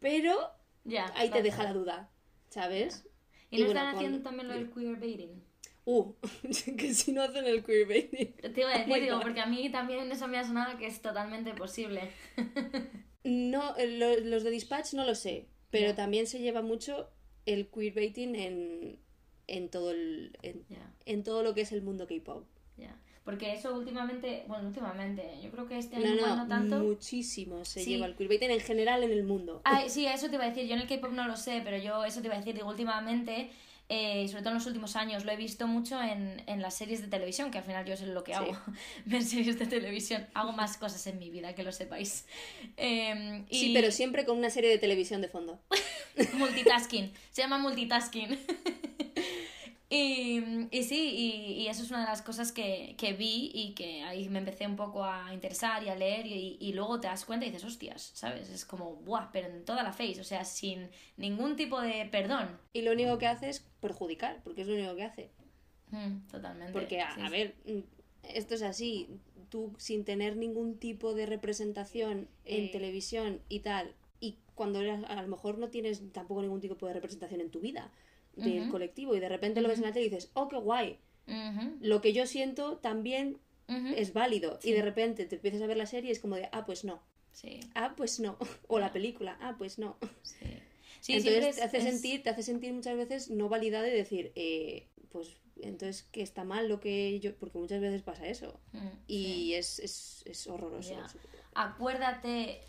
Pero 0.01 0.37
Ya. 0.85 1.13
ahí 1.17 1.31
te 1.31 1.43
deja 1.43 1.65
la 1.65 1.73
duda, 1.73 2.11
¿sabes? 2.49 3.05
¿Y 3.51 3.59
no 3.59 3.67
bueno, 3.67 3.81
están 3.81 3.95
haciendo 3.97 4.21
también 4.23 4.49
lo 4.49 4.55
del 4.55 4.71
queerbaiting? 4.71 5.43
Uh, 5.85 6.13
que 6.77 6.95
si 6.95 7.13
no 7.13 7.23
hacen 7.23 7.47
el 7.47 7.65
queerbaiting. 7.65 8.35
Te 8.35 8.61
iba 8.61 8.71
a 8.75 8.79
decir, 8.79 8.95
digo, 9.03 9.21
porque 9.21 9.41
a 9.41 9.47
mí 9.47 9.71
también 9.71 10.11
eso 10.13 10.29
me 10.29 10.39
ha 10.39 10.45
sonado 10.45 10.79
que 10.79 10.87
es 10.87 11.01
totalmente 11.03 11.55
posible. 11.55 12.13
No, 13.25 13.77
eh, 13.77 13.87
lo- 13.99 14.21
los 14.21 14.45
de 14.45 14.51
Dispatch 14.51 14.93
no 14.95 15.05
lo 15.05 15.15
sé, 15.15 15.47
pero 15.71 15.95
también 15.95 16.27
se 16.27 16.39
lleva 16.41 16.63
mucho 16.63 17.09
el 17.47 17.69
queerbaiting 17.69 18.35
en, 18.37 18.99
en 19.47 19.69
todo 19.69 19.91
el 19.91 20.37
en, 20.43 20.65
en 21.07 21.23
todo 21.23 21.43
lo 21.43 21.55
que 21.55 21.63
es 21.63 21.73
el 21.73 21.83
mundo 21.83 22.07
K-pop. 22.07 22.45
Ya. 22.77 22.97
Porque 23.25 23.53
eso 23.53 23.75
últimamente, 23.75 24.45
bueno, 24.49 24.69
últimamente, 24.69 25.23
yo 25.43 25.51
creo 25.51 25.67
que 25.69 25.77
este 25.79 25.97
año 25.97 26.07
No, 26.07 26.15
igual 26.17 26.31
no, 26.37 26.43
no 26.45 26.49
tanto. 26.49 26.79
muchísimo 26.81 27.65
se 27.67 27.81
Sí. 27.85 27.91
lleva 27.91 28.07
el 28.07 28.17
queerbaiting 28.17 28.51
en 28.51 28.61
general 28.61 29.03
en 29.05 29.11
el 29.13 29.23
mundo. 29.25 29.61
Ay, 29.65 29.91
sí, 29.91 30.07
eso 30.07 30.29
te 30.29 30.37
iba 30.37 30.45
a 30.45 30.49
decir. 30.49 30.67
Yo 30.67 30.75
en 30.75 30.81
el 30.81 30.89
K-pop 30.89 31.13
no 31.13 31.27
lo 31.29 31.37
sé, 31.37 31.61
pero 31.63 31.77
yo 31.77 32.05
eso 32.07 32.21
te 32.21 32.27
iba 32.29 32.37
a 32.37 32.39
decir. 32.39 32.55
Digo, 32.55 32.69
últimamente, 32.69 33.51
eh, 33.91 34.27
sobre 34.29 34.43
todo 34.43 34.51
en 34.51 34.57
los 34.57 34.67
últimos 34.67 34.97
años, 34.97 35.25
lo 35.25 35.33
he 35.33 35.37
visto 35.37 35.67
mucho 35.67 36.03
en, 36.03 36.43
en 36.47 36.61
las 36.61 36.75
series 36.75 37.01
de 37.01 37.09
televisión, 37.09 37.51
que 37.51 37.59
al 37.59 37.65
final 37.65 37.87
yo 37.87 37.95
es 37.95 38.03
lo 38.03 38.23
que 38.23 38.35
hago. 38.35 38.57
Ver 39.07 39.23
series 39.23 39.59
de 39.59 39.67
televisión. 39.67 40.27
Hago 40.35 40.53
más 40.53 40.77
cosas 40.77 41.07
en 41.07 41.19
mi 41.19 41.31
vida, 41.31 41.55
que 41.55 41.63
lo 41.63 41.73
sepáis. 41.73 42.27
Eh, 42.77 43.45
y 43.49 43.59
Sí, 43.59 43.71
pero 43.75 43.91
siempre 43.91 44.27
con 44.27 44.37
una 44.37 44.51
serie 44.51 44.69
de 44.71 44.79
televisión 44.79 45.23
de 45.23 45.29
fondo. 45.29 45.59
Multitasking. 46.35 47.13
Se 47.31 47.43
llama 47.43 47.59
multitasking. 47.59 48.39
Y, 49.91 50.69
y 50.71 50.83
sí, 50.83 51.15
y, 51.17 51.63
y 51.63 51.69
eso 51.69 51.83
es 51.83 51.91
una 51.91 52.01
de 52.01 52.07
las 52.07 52.21
cosas 52.21 52.53
que, 52.53 52.95
que 52.99 53.15
vi 53.15 53.51
y 53.55 53.73
que 53.73 54.03
ahí 54.03 54.29
me 54.29 54.41
empecé 54.41 54.67
un 54.67 54.77
poco 54.77 55.03
a 55.03 55.33
interesar 55.33 55.83
y 55.83 55.89
a 55.89 55.95
leer 55.95 56.27
y, 56.27 56.59
y 56.61 56.75
luego 56.75 57.01
te 57.01 57.07
das 57.07 57.25
cuenta 57.25 57.47
y 57.47 57.51
dices, 57.51 57.65
hostias, 57.65 58.11
¿sabes? 58.15 58.51
Es 58.51 58.67
como, 58.67 58.97
buah, 58.97 59.31
pero 59.33 59.49
en 59.49 59.65
toda 59.65 59.83
la 59.83 59.93
face, 59.93 60.21
o 60.21 60.25
sea, 60.25 60.45
sin 60.45 60.91
ningún 61.17 61.57
tipo 61.57 61.81
de 61.81 62.05
perdón. 62.05 62.59
Y 62.75 62.83
lo 62.83 62.93
único 62.93 63.17
que 63.17 63.27
hace 63.29 63.49
es 63.49 63.61
perjudicar, 63.81 64.43
porque 64.45 64.61
es 64.63 64.69
lo 64.69 64.75
único 64.75 64.95
que 64.95 65.05
hace. 65.05 65.31
Mm, 65.91 66.27
totalmente. 66.31 66.73
Porque, 66.75 67.01
a, 67.01 67.15
Sí, 67.15 67.21
a 67.23 67.27
sí. 67.27 67.31
ver, 67.33 67.55
mm, 67.65 67.79
esto 68.35 68.55
es 68.57 68.63
así. 68.63 69.09
Tú, 69.49 69.73
sin 69.79 70.05
tener 70.05 70.37
ningún 70.37 70.77
tipo 70.79 71.15
de 71.15 71.25
representación 71.25 72.29
en 72.45 72.65
Eh. 72.67 72.69
televisión 72.71 73.41
y 73.49 73.61
tal, 73.61 73.95
y 74.21 74.37
cuando 74.55 74.83
eras- 74.83 75.05
a 75.09 75.23
lo 75.23 75.29
mejor 75.29 75.57
no 75.57 75.69
tienes 75.71 76.03
tampoco 76.13 76.43
ningún 76.43 76.61
tipo 76.61 76.87
de 76.87 76.93
representación 76.93 77.41
en 77.41 77.51
tu 77.51 77.61
vida 77.61 77.91
del 78.45 78.69
colectivo, 78.71 79.15
y 79.15 79.21
de 79.21 79.29
repente 79.29 79.61
lo 79.61 79.69
ves 79.69 79.79
en 79.79 79.85
la 79.85 79.93
tele 79.93 80.07
y 80.07 80.11
dices, 80.11 80.31
oh, 80.35 80.49
qué 80.49 80.57
guay. 80.57 80.99
Lo 81.81 82.01
que 82.01 82.13
yo 82.13 82.27
siento 82.27 82.77
también 82.79 83.39
es 83.97 84.13
válido. 84.15 84.59
Y 84.63 84.73
de 84.73 84.83
repente 84.83 85.27
te 85.27 85.37
empiezas 85.37 85.61
a 85.63 85.67
ver 85.67 85.77
la 85.77 85.87
serie 85.87 86.09
y 86.09 86.13
es 86.13 86.21
como 86.21 86.37
de, 86.37 86.49
ah, 86.53 86.65
pues 86.65 86.85
no. 86.85 87.03
Sí, 87.33 87.61
Ah, 87.75 87.95
pues 87.97 88.19
no. 88.19 88.37
O 88.69 88.79
la 88.79 88.91
película, 88.93 89.37
ah, 89.41 89.55
pues 89.59 89.79
no. 89.79 89.97
sí. 90.23 90.45
Entonces 91.13 91.45
es- 91.45 91.57
te 91.57 91.63
hace 91.63 91.79
es- 91.79 91.85
sentir, 91.85 92.23
te 92.23 92.31
hace 92.31 92.43
sentir 92.43 92.73
muchas 92.73 92.97
veces 92.97 93.31
no 93.31 93.49
validado 93.49 93.85
de 93.85 93.91
decir, 93.93 94.33
eh, 94.35 94.89
pues 95.11 95.37
entonces 95.61 96.03
que 96.13 96.23
está 96.23 96.45
mal 96.45 96.69
lo 96.69 96.81
que 96.81 97.19
yo, 97.21 97.35
porque 97.37 97.59
muchas 97.59 97.81
veces 97.81 98.03
pasa 98.03 98.27
eso. 98.27 98.59
Y 99.07 99.55
es, 99.55 99.79
es, 99.81 100.23
es 100.27 100.47
horroroso. 100.47 100.95
Acuérdate 101.55 102.61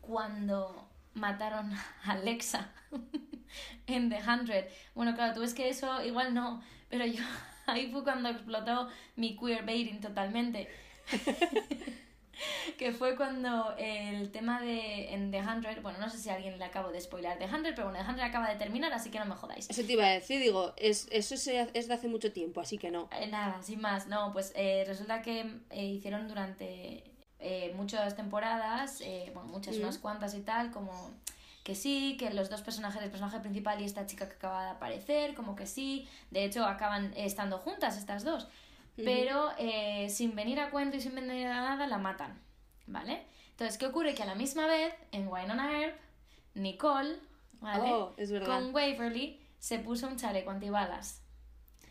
cuando 0.00 0.88
mataron 1.18 1.72
a 1.72 2.12
Alexa 2.12 2.72
en 3.86 4.10
The 4.10 4.20
Hundred. 4.26 4.66
Bueno, 4.94 5.14
claro, 5.14 5.34
tú 5.34 5.40
ves 5.40 5.54
que 5.54 5.68
eso 5.68 6.02
igual 6.04 6.34
no, 6.34 6.62
pero 6.88 7.06
yo 7.06 7.22
ahí 7.66 7.90
fue 7.90 8.02
cuando 8.02 8.28
explotó 8.28 8.88
mi 9.16 9.36
queerbaiting 9.36 10.00
totalmente. 10.00 10.68
que 12.78 12.92
fue 12.92 13.16
cuando 13.16 13.74
el 13.78 14.30
tema 14.30 14.60
de 14.60 15.12
en 15.12 15.30
The 15.30 15.40
Hundred, 15.40 15.82
bueno, 15.82 15.98
no 15.98 16.08
sé 16.08 16.18
si 16.18 16.28
a 16.28 16.34
alguien 16.34 16.58
le 16.58 16.64
acabo 16.64 16.90
de 16.90 17.00
spoiler 17.00 17.38
The 17.38 17.46
Hundred, 17.46 17.74
pero 17.74 17.88
bueno, 17.88 18.04
The 18.04 18.10
Hundred 18.10 18.24
acaba 18.24 18.48
de 18.48 18.56
terminar, 18.56 18.92
así 18.92 19.10
que 19.10 19.18
no 19.18 19.24
me 19.24 19.34
jodáis. 19.34 19.68
Eso 19.68 19.82
te 19.82 19.92
iba 19.92 20.04
a 20.04 20.10
decir, 20.10 20.40
digo, 20.40 20.72
es, 20.76 21.08
eso 21.10 21.34
es 21.34 21.88
de 21.88 21.94
hace 21.94 22.08
mucho 22.08 22.32
tiempo, 22.32 22.60
así 22.60 22.78
que 22.78 22.90
no. 22.90 23.08
Eh, 23.18 23.26
nada, 23.26 23.60
sin 23.62 23.80
más, 23.80 24.06
no, 24.06 24.32
pues 24.32 24.52
eh, 24.54 24.84
resulta 24.86 25.22
que 25.22 25.60
eh, 25.70 25.84
hicieron 25.84 26.28
durante 26.28 27.07
eh, 27.40 27.72
muchas 27.76 28.16
temporadas, 28.16 29.00
eh, 29.00 29.30
bueno, 29.34 29.48
muchas, 29.48 29.76
Mm. 29.76 29.82
unas 29.82 29.98
cuantas 29.98 30.34
y 30.34 30.40
tal, 30.40 30.70
como 30.70 31.10
que 31.64 31.74
sí, 31.74 32.16
que 32.18 32.30
los 32.30 32.48
dos 32.50 32.62
personajes, 32.62 33.02
el 33.02 33.10
personaje 33.10 33.40
principal 33.40 33.80
y 33.80 33.84
esta 33.84 34.06
chica 34.06 34.28
que 34.28 34.34
acaba 34.36 34.64
de 34.64 34.70
aparecer, 34.70 35.34
como 35.34 35.54
que 35.54 35.66
sí, 35.66 36.08
de 36.30 36.44
hecho 36.44 36.64
acaban 36.64 37.12
estando 37.16 37.58
juntas 37.58 37.96
estas 37.98 38.24
dos, 38.24 38.48
pero 38.96 39.52
eh, 39.58 40.08
sin 40.10 40.34
venir 40.34 40.58
a 40.60 40.70
cuento 40.70 40.96
y 40.96 41.00
sin 41.00 41.14
venir 41.14 41.46
a 41.46 41.54
nada 41.60 41.86
la 41.86 41.98
matan, 41.98 42.40
¿vale? 42.86 43.22
Entonces, 43.50 43.76
¿qué 43.78 43.86
ocurre? 43.86 44.14
Que 44.14 44.22
a 44.22 44.26
la 44.26 44.34
misma 44.34 44.66
vez, 44.66 44.94
en 45.12 45.28
Winona 45.28 45.80
Earp, 45.82 45.96
Nicole, 46.54 47.16
¿vale? 47.60 47.92
Oh, 47.92 48.14
es 48.16 48.30
verdad. 48.32 48.46
Con 48.46 48.74
Waverly 48.74 49.40
se 49.58 49.78
puso 49.78 50.06
un 50.08 50.16
chaleco 50.16 50.50
antibalas. 50.50 51.20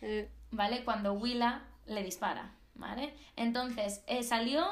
Eh, 0.02 0.28
¿vale? 0.50 0.84
Cuando 0.84 1.12
Willa 1.14 1.62
le 1.86 2.02
dispara, 2.02 2.52
¿vale? 2.74 3.14
Entonces, 3.36 4.02
eh, 4.06 4.22
salió. 4.22 4.66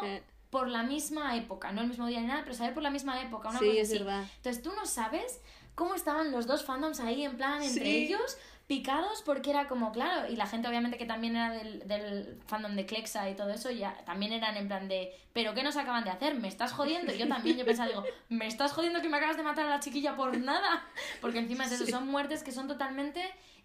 Por 0.56 0.68
la 0.68 0.82
misma 0.82 1.36
época, 1.36 1.70
no 1.72 1.82
el 1.82 1.88
mismo 1.88 2.06
día 2.06 2.20
ni 2.22 2.28
nada, 2.28 2.40
pero 2.44 2.54
salió 2.54 2.72
por 2.72 2.82
la 2.82 2.88
misma 2.90 3.20
época, 3.20 3.50
una 3.50 3.58
Sí, 3.58 3.66
cosa 3.66 3.80
es 3.80 3.88
así. 3.90 3.98
verdad. 3.98 4.24
Entonces, 4.36 4.62
tú 4.62 4.72
no 4.74 4.86
sabes 4.86 5.40
cómo 5.74 5.94
estaban 5.94 6.32
los 6.32 6.46
dos 6.46 6.64
fandoms 6.64 6.98
ahí, 7.00 7.24
en 7.24 7.36
plan, 7.36 7.62
entre 7.62 7.84
Sí. 7.84 7.96
ellos, 8.04 8.38
picados, 8.66 9.20
porque 9.22 9.50
era 9.50 9.68
como, 9.68 9.92
claro, 9.92 10.28
y 10.32 10.34
la 10.36 10.46
gente 10.46 10.66
obviamente 10.66 10.96
que 10.96 11.04
también 11.04 11.36
era 11.36 11.50
del, 11.50 11.86
del 11.86 12.40
fandom 12.46 12.74
de 12.74 12.86
Clexa 12.86 13.28
y 13.28 13.34
todo 13.36 13.50
eso, 13.50 13.70
ya 13.70 13.92
también 14.06 14.32
eran 14.32 14.56
en 14.56 14.66
plan 14.66 14.88
de, 14.88 15.12
¿pero 15.34 15.52
qué 15.52 15.62
nos 15.62 15.76
acaban 15.76 16.02
de 16.04 16.10
hacer? 16.10 16.34
¿Me 16.36 16.48
estás 16.48 16.72
jodiendo? 16.72 17.12
Y 17.14 17.18
yo 17.18 17.28
también, 17.28 17.58
yo 17.58 17.64
pensaba, 17.66 17.88
digo, 17.90 18.02
¿me 18.30 18.46
estás 18.46 18.72
jodiendo 18.72 19.02
que 19.02 19.08
me 19.10 19.18
acabas 19.18 19.36
de 19.36 19.42
matar 19.42 19.66
a 19.66 19.68
la 19.68 19.80
chiquilla 19.80 20.16
por 20.16 20.36
nada? 20.38 20.82
Porque 21.20 21.38
encima 21.38 21.66
es 21.66 21.72
eso, 21.72 21.84
Sí. 21.84 21.92
son 21.92 22.06
muertes 22.08 22.42
que 22.42 22.50
son 22.50 22.66
totalmente 22.66 23.20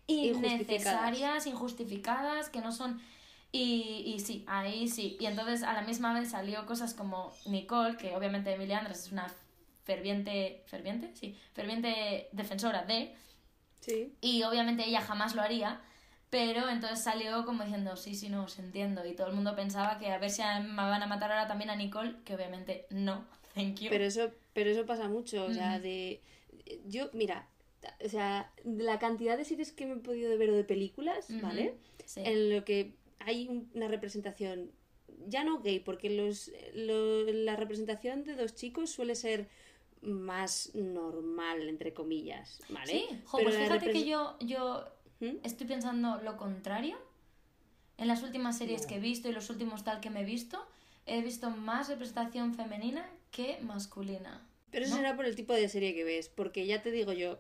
Injustificadas. 0.07 0.53
innecesarias, 0.59 1.47
injustificadas, 1.47 2.49
que 2.49 2.59
no 2.59 2.71
son... 2.73 3.01
Y, 3.51 4.03
y 4.05 4.19
sí, 4.19 4.45
ahí 4.47 4.87
sí. 4.87 5.17
Y 5.19 5.25
entonces 5.25 5.63
a 5.63 5.73
la 5.73 5.81
misma 5.81 6.17
vez 6.17 6.29
salió 6.29 6.65
cosas 6.65 6.93
como 6.93 7.33
Nicole, 7.45 7.97
que 7.97 8.15
obviamente 8.15 8.53
Emilia 8.53 8.79
Andrés 8.79 9.05
es 9.05 9.11
una 9.11 9.27
ferviente... 9.83 10.63
¿Ferviente? 10.67 11.11
Sí. 11.15 11.37
Ferviente 11.53 12.29
defensora 12.31 12.83
de... 12.85 13.13
sí. 13.81 14.15
Y 14.21 14.43
obviamente 14.43 14.87
ella 14.87 15.01
jamás 15.01 15.35
lo 15.35 15.41
haría. 15.41 15.81
Pero 16.29 16.69
entonces 16.69 17.03
salió 17.03 17.45
como 17.45 17.63
diciendo, 17.63 17.97
sí, 17.97 18.15
sí, 18.15 18.29
no, 18.29 18.45
os 18.45 18.57
entiendo. 18.57 19.05
Y 19.05 19.13
todo 19.15 19.27
el 19.27 19.33
mundo 19.33 19.53
pensaba 19.53 19.99
que 19.99 20.09
a 20.11 20.17
ver 20.17 20.29
si 20.29 20.41
me 20.41 20.75
van 20.75 21.03
a 21.03 21.07
matar 21.07 21.29
ahora 21.29 21.47
también 21.47 21.69
a 21.69 21.75
Nicole, 21.75 22.15
que 22.23 22.35
obviamente 22.35 22.85
no, 22.89 23.25
thank 23.53 23.79
you. 23.79 23.89
Pero 23.89 24.05
eso, 24.05 24.31
pero 24.53 24.69
eso 24.69 24.85
pasa 24.85 25.09
mucho, 25.09 25.43
o 25.43 25.51
sea, 25.51 25.79
de... 25.79 26.21
Yo, 26.85 27.09
mira, 27.11 27.49
o 28.05 28.07
sea, 28.07 28.49
la 28.63 28.97
cantidad 28.97 29.35
de 29.35 29.43
series 29.43 29.73
que 29.73 29.85
me 29.85 29.93
he 29.93 29.97
podido 29.97 30.37
ver 30.37 30.51
o 30.51 30.55
de 30.55 30.63
películas, 30.63 31.27
¿vale? 31.41 31.75
sí. 32.05 32.21
En 32.23 32.49
lo 32.49 32.63
que 32.63 32.93
hay 33.25 33.47
un- 33.47 33.69
una 33.73 33.87
representación 33.87 34.71
ya 35.27 35.43
no 35.43 35.61
gay, 35.61 35.79
porque 35.79 36.09
los, 36.09 36.51
lo- 36.73 37.23
la 37.25 37.55
representación 37.55 38.23
de 38.23 38.35
dos 38.35 38.55
chicos 38.55 38.89
suele 38.89 39.15
ser 39.15 39.49
más 40.01 40.71
normal, 40.73 41.67
entre 41.69 41.93
comillas, 41.93 42.59
¿vale? 42.69 42.91
Sí, 42.91 43.05
jo, 43.25 43.37
Pero 43.37 43.49
pues 43.49 43.57
fíjate 43.63 43.91
que 43.91 44.05
yo, 44.05 44.37
yo 44.39 44.85
¿Mm? 45.19 45.35
estoy 45.43 45.67
pensando 45.67 46.19
lo 46.23 46.37
contrario. 46.37 46.97
En 47.97 48.07
las 48.07 48.23
últimas 48.23 48.57
series 48.57 48.87
que 48.87 48.95
he 48.95 48.99
visto 48.99 49.29
y 49.29 49.31
los 49.31 49.49
últimos 49.51 49.83
tal 49.83 49.99
que 49.99 50.09
me 50.09 50.21
he 50.21 50.25
visto, 50.25 50.65
he 51.05 51.21
visto 51.21 51.51
más 51.51 51.87
representación 51.89 52.55
femenina 52.55 53.07
que 53.31 53.59
masculina. 53.61 54.47
Pero 54.71 54.85
eso 54.85 54.95
¿no? 54.95 55.01
será 55.01 55.15
por 55.15 55.25
el 55.25 55.35
tipo 55.35 55.53
de 55.53 55.67
serie 55.69 55.93
que 55.93 56.03
ves, 56.03 56.29
porque 56.29 56.65
ya 56.65 56.81
te 56.81 56.91
digo 56.91 57.11
yo. 57.13 57.39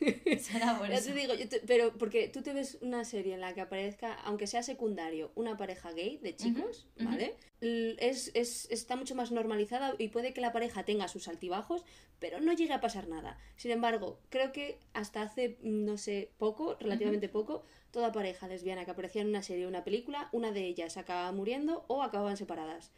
Será 0.40 0.78
por 0.78 0.88
ya 0.88 0.96
eso. 0.96 1.10
te 1.12 1.14
digo 1.14 1.34
yo, 1.34 1.48
te- 1.48 1.60
pero 1.60 1.96
porque 1.96 2.28
tú 2.28 2.42
te 2.42 2.52
ves 2.52 2.78
una 2.80 3.04
serie 3.04 3.34
en 3.34 3.40
la 3.40 3.54
que 3.54 3.60
aparezca, 3.60 4.14
aunque 4.14 4.46
sea 4.46 4.62
secundario, 4.62 5.30
una 5.34 5.56
pareja 5.56 5.92
gay 5.92 6.18
de 6.18 6.34
chicos. 6.34 6.86
¿vale? 6.98 7.34
Es, 7.60 8.32
es, 8.34 8.68
está 8.70 8.96
mucho 8.96 9.14
más 9.14 9.30
normalizada 9.30 9.94
y 9.98 10.08
puede 10.08 10.32
que 10.34 10.40
la 10.40 10.52
pareja 10.52 10.84
tenga 10.84 11.06
sus 11.06 11.28
altibajos, 11.28 11.84
pero 12.18 12.40
no 12.40 12.52
llegue 12.52 12.72
a 12.72 12.80
pasar 12.80 13.06
nada. 13.06 13.38
Sin 13.56 13.70
embargo, 13.70 14.18
creo 14.30 14.50
que 14.52 14.78
hasta 14.92 15.22
hace, 15.22 15.58
no 15.62 15.96
sé, 15.98 16.30
poco, 16.38 16.76
relativamente 16.80 17.28
poco, 17.28 17.62
toda 17.92 18.10
pareja 18.10 18.48
lesbiana 18.48 18.84
que 18.84 18.90
aparecía 18.90 19.22
en 19.22 19.28
una 19.28 19.42
serie 19.42 19.66
o 19.66 19.68
una 19.68 19.84
película, 19.84 20.28
una 20.32 20.50
de 20.50 20.66
ellas 20.66 20.96
acababa 20.96 21.30
muriendo 21.30 21.84
o 21.86 22.02
acababan 22.02 22.36
separadas. 22.36 22.90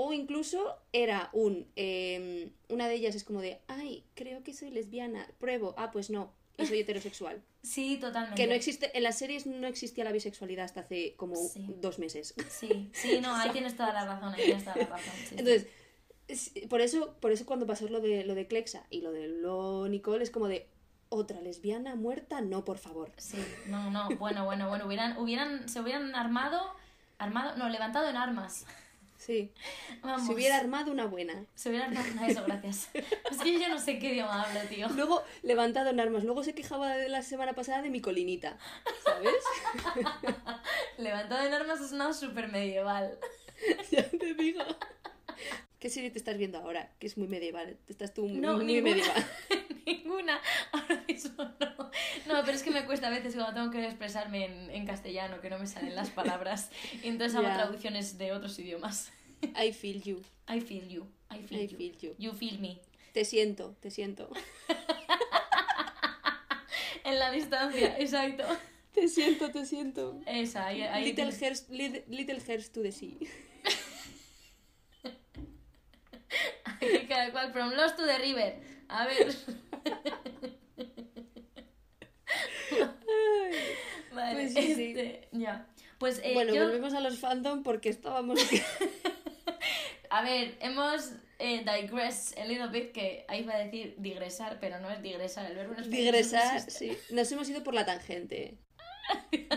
O 0.00 0.12
incluso 0.12 0.76
era 0.92 1.28
un. 1.32 1.66
eh, 1.74 2.52
una 2.68 2.86
de 2.86 2.94
ellas 2.94 3.16
es 3.16 3.24
como 3.24 3.40
de. 3.40 3.60
Ay, 3.66 4.04
creo 4.14 4.44
que 4.44 4.54
soy 4.54 4.70
lesbiana. 4.70 5.26
Pruebo. 5.38 5.74
Ah, 5.76 5.90
pues 5.90 6.08
no. 6.08 6.32
Y 6.56 6.66
soy 6.66 6.78
heterosexual. 6.82 7.42
Sí, 7.62 7.96
totalmente. 8.00 8.40
Que 8.40 8.46
no 8.46 8.54
existe. 8.54 8.96
En 8.96 9.02
las 9.02 9.18
series 9.18 9.46
no 9.46 9.66
existía 9.66 10.04
la 10.04 10.12
bisexualidad 10.12 10.66
hasta 10.66 10.80
hace 10.82 11.16
como 11.16 11.34
Sí. 11.34 11.66
dos 11.80 11.98
meses. 11.98 12.32
Sí, 12.48 12.90
sí, 12.92 13.20
no, 13.20 13.34
ahí 13.34 13.50
tienes 13.50 13.76
toda 13.76 13.92
la 13.92 14.04
razón, 14.04 14.32
ahí 14.34 14.44
tienes 14.44 14.62
toda 14.64 14.76
la 14.76 14.86
razón. 14.86 15.12
sí. 15.28 15.34
Entonces. 15.36 15.66
es- 16.28 16.52
Por 16.68 16.80
eso, 16.80 17.14
por 17.20 17.32
eso 17.32 17.44
cuando 17.46 17.66
pasó 17.66 17.88
lo 17.88 18.00
de 18.00 18.22
lo 18.24 18.34
de 18.36 18.46
Clexa 18.46 18.86
y 18.90 19.00
lo 19.00 19.10
de 19.12 19.26
lo 19.28 19.88
Nicole 19.88 20.22
es 20.22 20.30
como 20.30 20.46
de 20.46 20.68
otra 21.08 21.40
lesbiana 21.40 21.96
muerta, 21.96 22.40
no, 22.42 22.64
por 22.64 22.78
favor. 22.78 23.10
Sí, 23.16 23.38
no, 23.66 23.90
no, 23.90 24.08
bueno, 24.18 24.44
bueno, 24.44 24.68
bueno, 24.68 24.86
hubieran, 24.86 25.16
hubieran, 25.18 25.68
se 25.70 25.80
hubieran 25.80 26.14
armado, 26.14 26.60
armado, 27.16 27.56
no, 27.56 27.68
levantado 27.70 28.08
en 28.10 28.16
armas. 28.16 28.66
Sí. 29.18 29.52
Vamos. 30.00 30.26
Se 30.26 30.32
hubiera 30.32 30.56
armado 30.56 30.92
una 30.92 31.04
buena. 31.04 31.44
Se 31.54 31.68
hubieran 31.68 31.94
armado, 31.96 32.28
eso, 32.28 32.44
gracias. 32.46 32.88
Es 33.30 33.38
que 33.42 33.52
yo 33.52 33.58
ya 33.58 33.68
no 33.68 33.78
sé 33.78 33.98
qué 33.98 34.12
idioma 34.12 34.42
hablo, 34.42 34.60
tío. 34.68 34.88
Luego 34.90 35.22
levantado 35.42 35.90
en 35.90 36.00
armas. 36.00 36.24
Luego 36.24 36.44
se 36.44 36.54
quejaba 36.54 36.96
de 36.96 37.08
la 37.08 37.22
semana 37.22 37.52
pasada 37.52 37.82
de 37.82 37.90
mi 37.90 38.00
colinita. 38.00 38.56
¿Sabes? 39.04 39.34
Levantado 40.98 41.46
en 41.46 41.52
armas 41.52 41.80
es 41.80 41.92
una 41.92 42.14
súper 42.14 42.48
medieval. 42.48 43.18
ya 43.90 44.08
te 44.08 44.34
digo. 44.34 44.62
¿Qué 45.78 45.90
serie 45.90 46.10
te 46.10 46.18
estás 46.18 46.36
viendo 46.38 46.58
ahora? 46.58 46.92
Que 46.98 47.06
es 47.06 47.16
muy 47.16 47.28
medieval. 47.28 47.78
Estás 47.88 48.12
tú 48.12 48.28
No, 48.28 48.56
muy 48.56 48.64
ninguna. 48.64 48.94
medieval. 48.96 49.26
Ninguna, 49.86 50.40
ahora 50.72 51.02
mismo 51.08 51.44
no. 51.44 51.90
No, 52.26 52.44
pero 52.44 52.52
es 52.52 52.62
que 52.62 52.70
me 52.70 52.84
cuesta 52.84 53.06
a 53.06 53.10
veces 53.10 53.34
cuando 53.34 53.54
tengo 53.54 53.70
que 53.70 53.84
expresarme 53.86 54.44
en, 54.44 54.70
en 54.70 54.86
castellano, 54.86 55.40
que 55.40 55.48
no 55.50 55.58
me 55.58 55.66
salen 55.66 55.94
las 55.94 56.10
palabras. 56.10 56.70
Y 57.02 57.08
entonces 57.08 57.36
hago 57.38 57.46
traducciones 57.46 58.18
de 58.18 58.32
otros 58.32 58.58
idiomas. 58.58 59.10
I 59.42 59.72
feel 59.72 60.02
you. 60.02 60.20
I 60.48 60.60
feel 60.60 60.86
you, 60.88 61.06
I 61.30 61.38
feel 61.42 61.60
I 61.60 61.66
you. 61.68 61.76
feel 61.76 61.96
you. 61.98 62.14
You 62.18 62.32
feel 62.32 62.58
me. 62.58 62.80
Te 63.12 63.24
siento, 63.24 63.76
te 63.80 63.90
siento. 63.90 64.28
En 67.04 67.18
la 67.18 67.30
distancia, 67.30 67.98
exacto. 67.98 68.44
Te 68.92 69.08
siento, 69.08 69.50
te 69.50 69.64
siento. 69.64 70.20
Esa, 70.26 70.66
ahí, 70.66 70.82
ahí 70.82 71.04
Little 71.06 71.32
hairs, 71.40 71.68
little, 71.70 72.04
little 72.08 72.40
hairs 72.46 72.70
to 72.70 72.82
the 72.82 72.92
sea. 72.92 73.16
Cada 77.18 77.32
cual, 77.32 77.52
from 77.52 77.72
Lost 77.72 77.96
to 77.96 78.06
the 78.06 78.18
River. 78.18 78.54
A 78.88 79.06
ver. 79.06 79.34
Vale, 84.12 84.34
Pues 84.34 84.54
sí, 84.54 84.74
sí. 84.74 84.84
este, 84.90 85.28
ya. 85.32 85.66
Pues 85.98 86.20
eh, 86.22 86.32
bueno, 86.34 86.54
yo, 86.54 86.64
volvemos 86.64 86.94
a 86.94 87.00
los 87.00 87.18
fandom 87.18 87.62
porque 87.62 87.88
estábamos... 87.88 88.38
a 90.10 90.22
ver, 90.22 90.56
hemos 90.60 91.12
eh, 91.40 91.64
digress 91.64 92.36
a 92.36 92.44
little 92.44 92.68
bit, 92.68 92.92
que 92.92 93.24
ahí 93.28 93.42
va 93.42 93.54
a 93.54 93.58
decir 93.58 93.96
digresar, 93.98 94.58
pero 94.60 94.78
no 94.78 94.90
es 94.90 95.02
digresar, 95.02 95.50
el 95.50 95.56
verbo 95.56 95.74
no 95.74 95.80
es 95.80 95.90
digresar, 95.90 96.70
sí. 96.70 96.96
Nos 97.10 97.32
hemos 97.32 97.48
ido 97.48 97.64
por 97.64 97.74
la 97.74 97.84
tangente. 97.84 98.58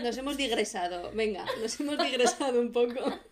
Nos 0.02 0.16
hemos 0.16 0.36
digresado. 0.36 1.12
Venga, 1.12 1.44
nos 1.60 1.78
hemos 1.78 1.98
digresado 1.98 2.60
un 2.60 2.72
poco. 2.72 3.20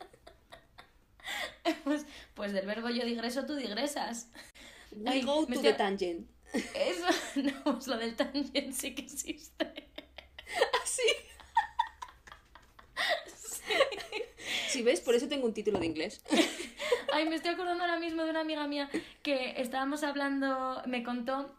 Pues, 1.84 2.06
pues 2.34 2.52
del 2.52 2.66
verbo 2.66 2.88
yo 2.90 3.04
digreso, 3.04 3.44
tú 3.46 3.54
digresas. 3.56 4.28
We 4.92 5.08
Ay, 5.11 5.22
go 5.22 5.46
to 5.46 5.52
estoy- 5.52 5.62
the 5.62 5.72
tangent. 5.74 6.28
Eso, 6.52 7.06
no, 7.42 7.74
pues 7.74 7.86
lo 7.86 7.96
del 7.96 8.16
tangent 8.16 8.72
sí 8.72 8.94
que 8.94 9.02
existe. 9.02 9.88
¿Sí? 10.84 11.02
Si 14.68 14.82
ves, 14.82 15.00
por 15.00 15.14
eso 15.14 15.28
tengo 15.28 15.46
un 15.46 15.54
título 15.54 15.78
de 15.78 15.86
inglés. 15.86 16.22
Ay, 17.12 17.28
me 17.28 17.36
estoy 17.36 17.52
acordando 17.52 17.82
ahora 17.84 17.98
mismo 17.98 18.24
de 18.24 18.30
una 18.30 18.40
amiga 18.40 18.66
mía 18.66 18.88
que 19.22 19.61
estábamos 19.61 20.02
hablando, 20.04 20.80
me 20.86 21.02
contó 21.02 21.54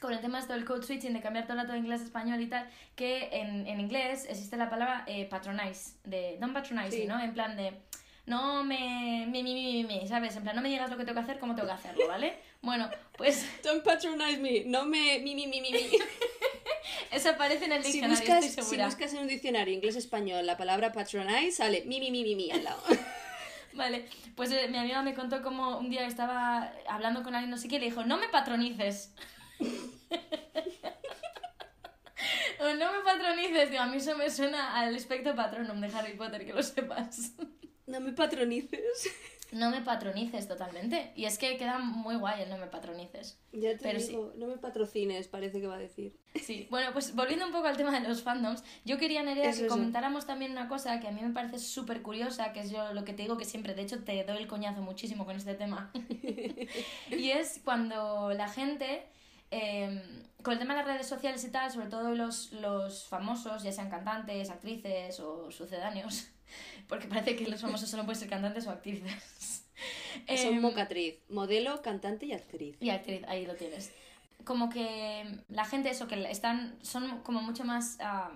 con 0.00 0.12
el 0.12 0.20
tema 0.20 0.38
esto 0.40 0.52
del 0.52 0.64
code 0.64 0.82
switching, 0.84 1.12
de 1.12 1.20
cambiar 1.20 1.44
todo 1.46 1.54
el 1.54 1.60
rato 1.62 1.72
de 1.72 1.78
inglés 1.78 2.00
a 2.00 2.04
español 2.04 2.40
y 2.40 2.46
tal, 2.48 2.68
que 2.96 3.28
en, 3.32 3.66
en 3.66 3.80
inglés 3.80 4.26
existe 4.28 4.56
la 4.56 4.68
palabra 4.70 5.04
eh, 5.06 5.26
patronize, 5.26 5.92
de 6.04 6.36
don't 6.40 6.52
patronize, 6.54 6.90
Sí. 6.96 7.06
¿no? 7.06 7.20
En 7.20 7.32
plan 7.34 7.56
de 7.56 7.74
no 8.26 8.62
me, 8.64 9.26
mi, 9.28 9.42
mi, 9.42 9.54
mi, 9.54 9.82
mi, 9.82 9.84
mi, 10.00 10.08
¿sabes? 10.08 10.36
En 10.36 10.42
plan, 10.44 10.54
no 10.56 10.62
me 10.62 10.68
digas 10.68 10.88
lo 10.90 10.96
que 10.96 11.04
tengo 11.04 11.18
que 11.18 11.24
hacer, 11.24 11.38
cómo 11.38 11.54
tengo 11.54 11.68
que 11.68 11.74
hacerlo, 11.74 12.06
¿vale? 12.08 12.38
Bueno, 12.62 12.88
pues 13.16 13.44
Don't 13.64 13.82
patronize 13.84 14.38
me. 14.38 14.64
No 14.64 14.84
me... 14.84 15.18
Mi, 15.18 15.34
mi, 15.34 15.46
mi, 15.48 15.60
mi, 15.60 15.72
mi. 15.72 15.90
eso 17.10 17.30
aparece 17.30 17.64
en 17.64 17.72
el 17.72 17.82
Si 17.82 17.92
diccionario, 17.92 18.18
buscas, 18.20 18.44
estoy 18.44 18.64
si 18.64 18.70
segura. 18.70 18.86
buscas 18.86 19.12
en 19.14 19.18
un 19.20 19.26
diccionario 19.28 19.74
inglés-español 19.74 20.46
la 20.46 20.56
palabra 20.56 20.92
patronize, 20.92 21.52
sale 21.52 21.82
mi, 21.86 21.98
mi, 22.00 22.10
mi, 22.10 22.22
mi, 22.22 22.36
mi 22.36 22.50
al 22.52 22.62
lado. 22.64 22.82
Vale, 23.74 24.06
pues 24.36 24.52
eh, 24.52 24.68
mi 24.68 24.76
amiga 24.78 25.02
me 25.02 25.14
contó 25.14 25.42
como 25.42 25.78
un 25.78 25.88
día 25.90 26.06
estaba 26.06 26.72
hablando 26.88 27.22
con 27.22 27.34
alguien 27.34 27.50
no 27.50 27.56
sé 27.56 27.68
qué 27.68 27.76
y 27.76 27.78
le 27.80 27.86
dijo, 27.86 28.04
no 28.04 28.18
me 28.18 28.28
patronices. 28.28 29.14
o 32.60 32.74
no 32.74 32.92
me 32.92 33.00
patronices, 33.04 33.70
digo, 33.70 33.82
a 33.82 33.86
mí 33.86 33.96
eso 33.96 34.16
me 34.16 34.30
suena 34.30 34.78
al 34.78 34.94
espectro 34.94 35.34
patronum 35.34 35.80
de 35.80 35.88
Harry 35.88 36.12
Potter, 36.14 36.44
que 36.46 36.52
lo 36.52 36.62
sepas. 36.62 37.32
No 37.86 38.00
me 38.00 38.12
patronices. 38.12 38.80
no 39.52 39.70
me 39.70 39.82
patronices 39.82 40.48
totalmente. 40.48 41.12
Y 41.14 41.26
es 41.26 41.38
que 41.38 41.56
queda 41.58 41.78
muy 41.78 42.16
guay 42.16 42.42
el 42.42 42.48
no 42.48 42.56
me 42.58 42.66
patronices. 42.68 43.38
Ya 43.52 43.72
te 43.72 43.78
Pero 43.78 43.98
digo, 43.98 44.32
no 44.36 44.46
me 44.46 44.56
patrocines, 44.56 45.28
parece 45.28 45.60
que 45.60 45.66
va 45.66 45.74
a 45.76 45.78
decir. 45.78 46.16
Sí, 46.42 46.66
bueno, 46.70 46.92
pues 46.94 47.14
volviendo 47.14 47.44
un 47.46 47.52
poco 47.52 47.66
al 47.66 47.76
tema 47.76 47.92
de 47.98 48.08
los 48.08 48.22
fandoms, 48.22 48.64
yo 48.86 48.96
quería, 48.98 49.22
Nerea, 49.22 49.50
Eso, 49.50 49.60
que 49.60 49.66
eso. 49.66 49.74
comentáramos 49.74 50.26
también 50.26 50.52
una 50.52 50.68
cosa 50.68 50.98
que 51.00 51.08
a 51.08 51.12
mí 51.12 51.20
me 51.20 51.34
parece 51.34 51.58
súper 51.58 52.00
curiosa, 52.00 52.52
que 52.54 52.60
es 52.60 52.70
yo 52.70 52.94
lo 52.94 53.04
que 53.04 53.12
te 53.12 53.22
digo 53.22 53.36
que 53.36 53.44
siempre, 53.44 53.74
de 53.74 53.82
hecho 53.82 54.02
te 54.02 54.24
doy 54.24 54.38
el 54.38 54.46
coñazo 54.46 54.80
muchísimo 54.80 55.26
con 55.26 55.36
este 55.36 55.54
tema, 55.54 55.92
y 57.10 57.30
es 57.30 57.60
cuando 57.62 58.32
la 58.32 58.48
gente, 58.48 59.02
eh, 59.50 60.02
con 60.42 60.54
el 60.54 60.58
tema 60.58 60.72
de 60.74 60.78
las 60.80 60.88
redes 60.88 61.06
sociales 61.06 61.44
y 61.44 61.50
tal, 61.50 61.70
sobre 61.70 61.88
todo 61.88 62.14
los, 62.14 62.52
los 62.52 63.06
famosos, 63.06 63.62
ya 63.62 63.72
sean 63.72 63.90
cantantes, 63.90 64.48
actrices 64.48 65.20
o 65.20 65.50
sucedáneos, 65.50 66.28
porque 66.88 67.06
parece 67.08 67.36
que 67.36 67.46
los 67.48 67.60
famosos 67.60 67.88
solo 67.88 68.04
pueden 68.04 68.20
ser 68.20 68.28
cantantes 68.28 68.66
o 68.66 68.70
actrices. 68.70 69.66
Son 70.28 70.54
Em, 70.54 70.60
mocatriz, 70.60 71.16
modelo, 71.28 71.82
cantante 71.82 72.26
y 72.26 72.32
actriz. 72.32 72.76
y 72.80 72.90
actriz, 72.90 73.22
ahí 73.26 73.46
lo 73.46 73.54
tienes. 73.56 73.92
Como 74.44 74.68
que 74.68 75.38
la 75.48 75.64
gente, 75.64 75.90
eso, 75.90 76.06
que 76.08 76.30
están, 76.30 76.76
son 76.82 77.20
como 77.22 77.40
mucho 77.42 77.64
más 77.64 77.96
ah, 78.00 78.30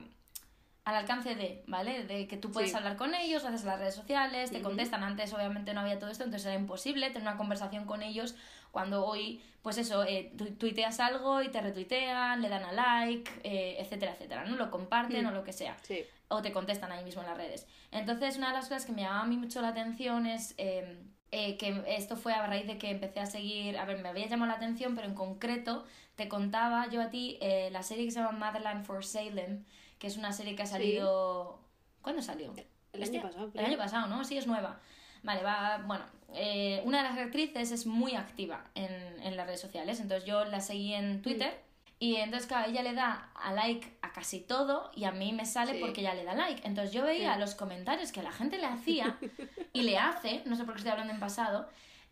al 0.84 0.94
alcance 0.94 1.34
de, 1.34 1.62
¿vale? 1.66 2.04
De 2.04 2.26
que 2.26 2.36
tú 2.36 2.50
puedes 2.50 2.70
Sí. 2.70 2.76
hablar 2.76 2.96
con 2.96 3.14
ellos 3.14 3.42
gracias 3.42 3.62
a 3.64 3.66
las 3.72 3.78
redes 3.80 3.94
sociales, 3.94 4.50
te 4.50 4.62
contestan. 4.62 5.02
Antes, 5.04 5.32
obviamente, 5.34 5.74
no 5.74 5.80
había 5.80 5.98
todo 5.98 6.10
esto, 6.10 6.24
entonces 6.24 6.46
era 6.46 6.54
imposible 6.58 7.08
tener 7.08 7.22
una 7.22 7.36
conversación 7.36 7.84
con 7.86 8.02
ellos 8.02 8.34
cuando 8.72 9.04
hoy, 9.04 9.40
pues 9.62 9.78
eso, 9.78 10.04
eh, 10.04 10.32
tu- 10.36 10.52
tuiteas 10.52 11.00
algo 11.00 11.42
y 11.42 11.48
te 11.48 11.60
retuitean, 11.60 12.40
le 12.42 12.48
dan 12.48 12.64
a 12.64 12.72
like, 12.72 13.30
eh, 13.42 13.76
etcétera, 13.80 14.12
etcétera, 14.14 14.44
¿no? 14.44 14.56
Lo 14.56 14.70
comparten 14.70 15.26
o 15.26 15.30
lo 15.32 15.42
que 15.44 15.52
sea 15.52 15.76
Sí. 15.82 16.04
O 16.28 16.42
te 16.42 16.52
contestan 16.52 16.92
ahí 16.92 17.04
mismo 17.04 17.22
en 17.22 17.28
las 17.28 17.36
redes. 17.36 17.66
Entonces, 17.90 18.36
una 18.36 18.48
de 18.48 18.54
las 18.54 18.68
cosas 18.68 18.84
que 18.84 18.92
me 18.92 19.02
llamaba 19.02 19.22
a 19.22 19.26
mí 19.26 19.36
mucho 19.36 19.60
la 19.60 19.68
atención 19.68 20.26
es 20.26 20.54
eh, 20.58 20.98
eh, 21.30 21.56
que 21.56 21.82
esto 21.88 22.16
fue 22.16 22.32
a 22.32 22.46
raíz 22.46 22.66
de 22.66 22.78
que 22.78 22.90
empecé 22.90 23.20
a 23.20 23.26
seguir, 23.26 23.78
a 23.78 23.84
ver, 23.84 24.02
me 24.02 24.08
había 24.08 24.26
llamado 24.26 24.50
la 24.50 24.56
atención, 24.56 24.94
pero 24.94 25.06
en 25.06 25.14
concreto 25.14 25.84
te 26.16 26.28
contaba 26.28 26.88
yo 26.88 27.02
a 27.02 27.10
ti 27.10 27.38
eh, 27.40 27.68
la 27.72 27.82
serie 27.82 28.04
que 28.04 28.10
se 28.10 28.20
llama 28.20 28.46
Motherland 28.46 28.84
for 28.84 29.04
Salem, 29.04 29.64
que 29.98 30.06
es 30.06 30.16
una 30.16 30.32
serie 30.32 30.56
que 30.56 30.62
ha 30.62 30.66
salido... 30.66 31.60
¿Cuándo 32.02 32.22
salió? 32.22 32.54
El 32.92 33.02
Hostia, 33.02 33.20
año 33.20 33.28
pasado, 33.28 33.50
El 33.54 33.64
año 33.64 33.78
pasado, 33.78 34.06
¿no? 34.06 34.24
Sí, 34.24 34.38
es 34.38 34.46
nueva. 34.46 34.80
Vale, 35.22 35.42
va, 35.42 35.82
bueno, 35.84 36.04
eh, 36.34 36.80
una 36.84 36.98
de 36.98 37.08
las 37.08 37.18
actrices 37.18 37.72
es 37.72 37.86
muy 37.86 38.14
activa 38.14 38.70
en, 38.74 38.92
en 39.22 39.36
las 39.36 39.46
redes 39.46 39.60
sociales, 39.60 40.00
entonces 40.00 40.26
yo 40.26 40.44
la 40.44 40.60
seguí 40.60 40.94
en 40.94 41.20
Twitter 41.22 41.65
Y 41.98 42.16
entonces, 42.16 42.46
claro, 42.46 42.70
ella 42.70 42.82
le 42.82 42.92
da 42.92 43.30
a 43.34 43.52
like 43.54 43.98
a 44.02 44.12
casi 44.12 44.40
todo 44.40 44.90
y 44.94 45.04
a 45.04 45.12
mí 45.12 45.32
me 45.32 45.46
sale 45.46 45.72
Sí. 45.74 45.78
porque 45.80 46.02
ella 46.02 46.12
le 46.14 46.24
da 46.24 46.34
like. 46.34 46.66
Entonces 46.66 46.92
yo 46.92 47.02
veía 47.04 47.34
Sí. 47.34 47.40
los 47.40 47.54
comentarios 47.54 48.12
que 48.12 48.22
la 48.22 48.32
gente 48.32 48.58
le 48.58 48.66
hacía 48.66 49.18
y 49.72 49.82
le 49.82 49.96
hace, 49.98 50.42
no 50.44 50.56
sé 50.56 50.64
por 50.64 50.74
qué 50.74 50.78
estoy 50.80 50.92
hablando 50.92 51.14
en 51.14 51.20
pasado, 51.20 51.68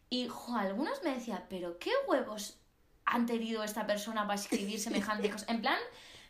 y 0.08 0.28
jo, 0.28 0.56
algunos 0.56 1.02
me 1.02 1.10
decían, 1.10 1.44
pero 1.50 1.78
¿qué 1.78 1.90
huevos 2.08 2.58
han 3.04 3.26
tenido 3.26 3.62
esta 3.62 3.86
persona 3.86 4.22
para 4.26 4.36
escribir 4.40 4.78
semejante 4.80 5.30
cosa? 5.30 5.44
En 5.48 5.60
plan, 5.60 5.78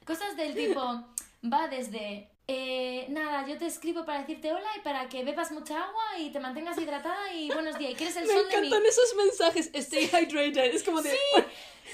cosas 0.04 0.36
del 0.36 0.54
tipo, 0.54 1.04
va 1.44 1.68
desde, 1.68 2.30
eh, 2.46 3.06
nada, 3.08 3.46
yo 3.46 3.56
te 3.56 3.66
escribo 3.66 4.04
para 4.04 4.20
decirte 4.20 4.52
hola 4.52 4.68
y 4.76 4.80
para 4.80 5.08
que 5.08 5.24
bebas 5.24 5.50
mucha 5.52 5.82
agua 5.82 6.18
y 6.18 6.30
te 6.30 6.40
mantengas 6.40 6.76
hidratada 6.78 7.32
y 7.32 7.48
buenos 7.50 7.78
días, 7.78 7.92
y 7.92 7.94
que 7.94 8.04
eres 8.04 8.16
el 8.16 8.26
Me 8.26 8.32
sol 8.34 8.42
de 8.50 8.60
mi... 8.60 8.66
encantan 8.66 8.86
esos 8.86 9.14
mensajes. 9.16 9.70
Stay 9.72 10.04
hydrated. 10.06 10.74
Es 10.74 10.82
como 10.82 11.00
de. 11.00 11.16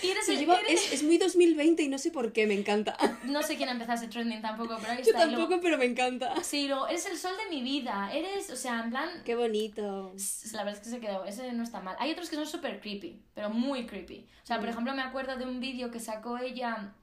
Y 0.02 0.08
eres 0.10 0.24
Se 0.26 0.32
el- 0.34 0.38
lleva- 0.40 0.58
eres- 0.60 0.86
es, 0.86 0.92
es 0.94 1.02
muy 1.02 1.18
2020 1.18 1.82
y 1.82 1.88
no 1.88 1.98
sé 1.98 2.10
por 2.10 2.32
qué, 2.32 2.46
me 2.46 2.54
encanta. 2.54 2.96
No 3.24 3.42
sé 3.42 3.56
quién 3.56 3.68
empezó 3.68 3.92
ese 3.92 4.08
trending 4.08 4.40
tampoco, 4.40 4.76
pero 4.80 4.92
ahí 4.92 4.98
Yo 4.98 5.10
está. 5.12 5.24
y 5.24 5.30
luego- 5.30 5.42
tampoco, 5.42 5.60
pero 5.62 5.78
me 5.78 5.84
encanta. 5.84 6.42
Sí, 6.42 6.66
luego, 6.68 6.88
eres 6.88 7.06
el 7.06 7.18
sol 7.18 7.34
de 7.44 7.54
mi 7.54 7.62
vida, 7.62 8.10
eres, 8.12 8.50
o 8.50 8.56
sea, 8.56 8.80
en 8.84 8.90
plan... 8.90 9.08
Qué 9.24 9.34
bonito. 9.36 10.14
La 10.52 10.64
verdad 10.64 10.80
es 10.80 10.86
que 10.88 10.90
se 10.94 11.00
quedó, 11.00 11.24
ese 11.24 11.52
no 11.52 11.62
está 11.62 11.80
mal. 11.80 11.96
Hay 11.98 12.12
otros 12.12 12.28
que 12.30 12.36
son 12.36 12.46
súper 12.46 12.80
creepy, 12.80 13.20
pero 13.34 13.50
muy 13.50 13.86
creepy. 13.86 14.26
O 14.42 14.46
sea, 14.46 14.56
por 14.58 14.66
Mm. 14.66 14.70
ejemplo, 14.70 14.94
me 14.94 15.02
acuerdo 15.02 15.36
de 15.36 15.44
un 15.44 15.60
vídeo 15.60 15.90
que 15.90 16.00
sacó 16.00 16.38
ella, 16.38 16.94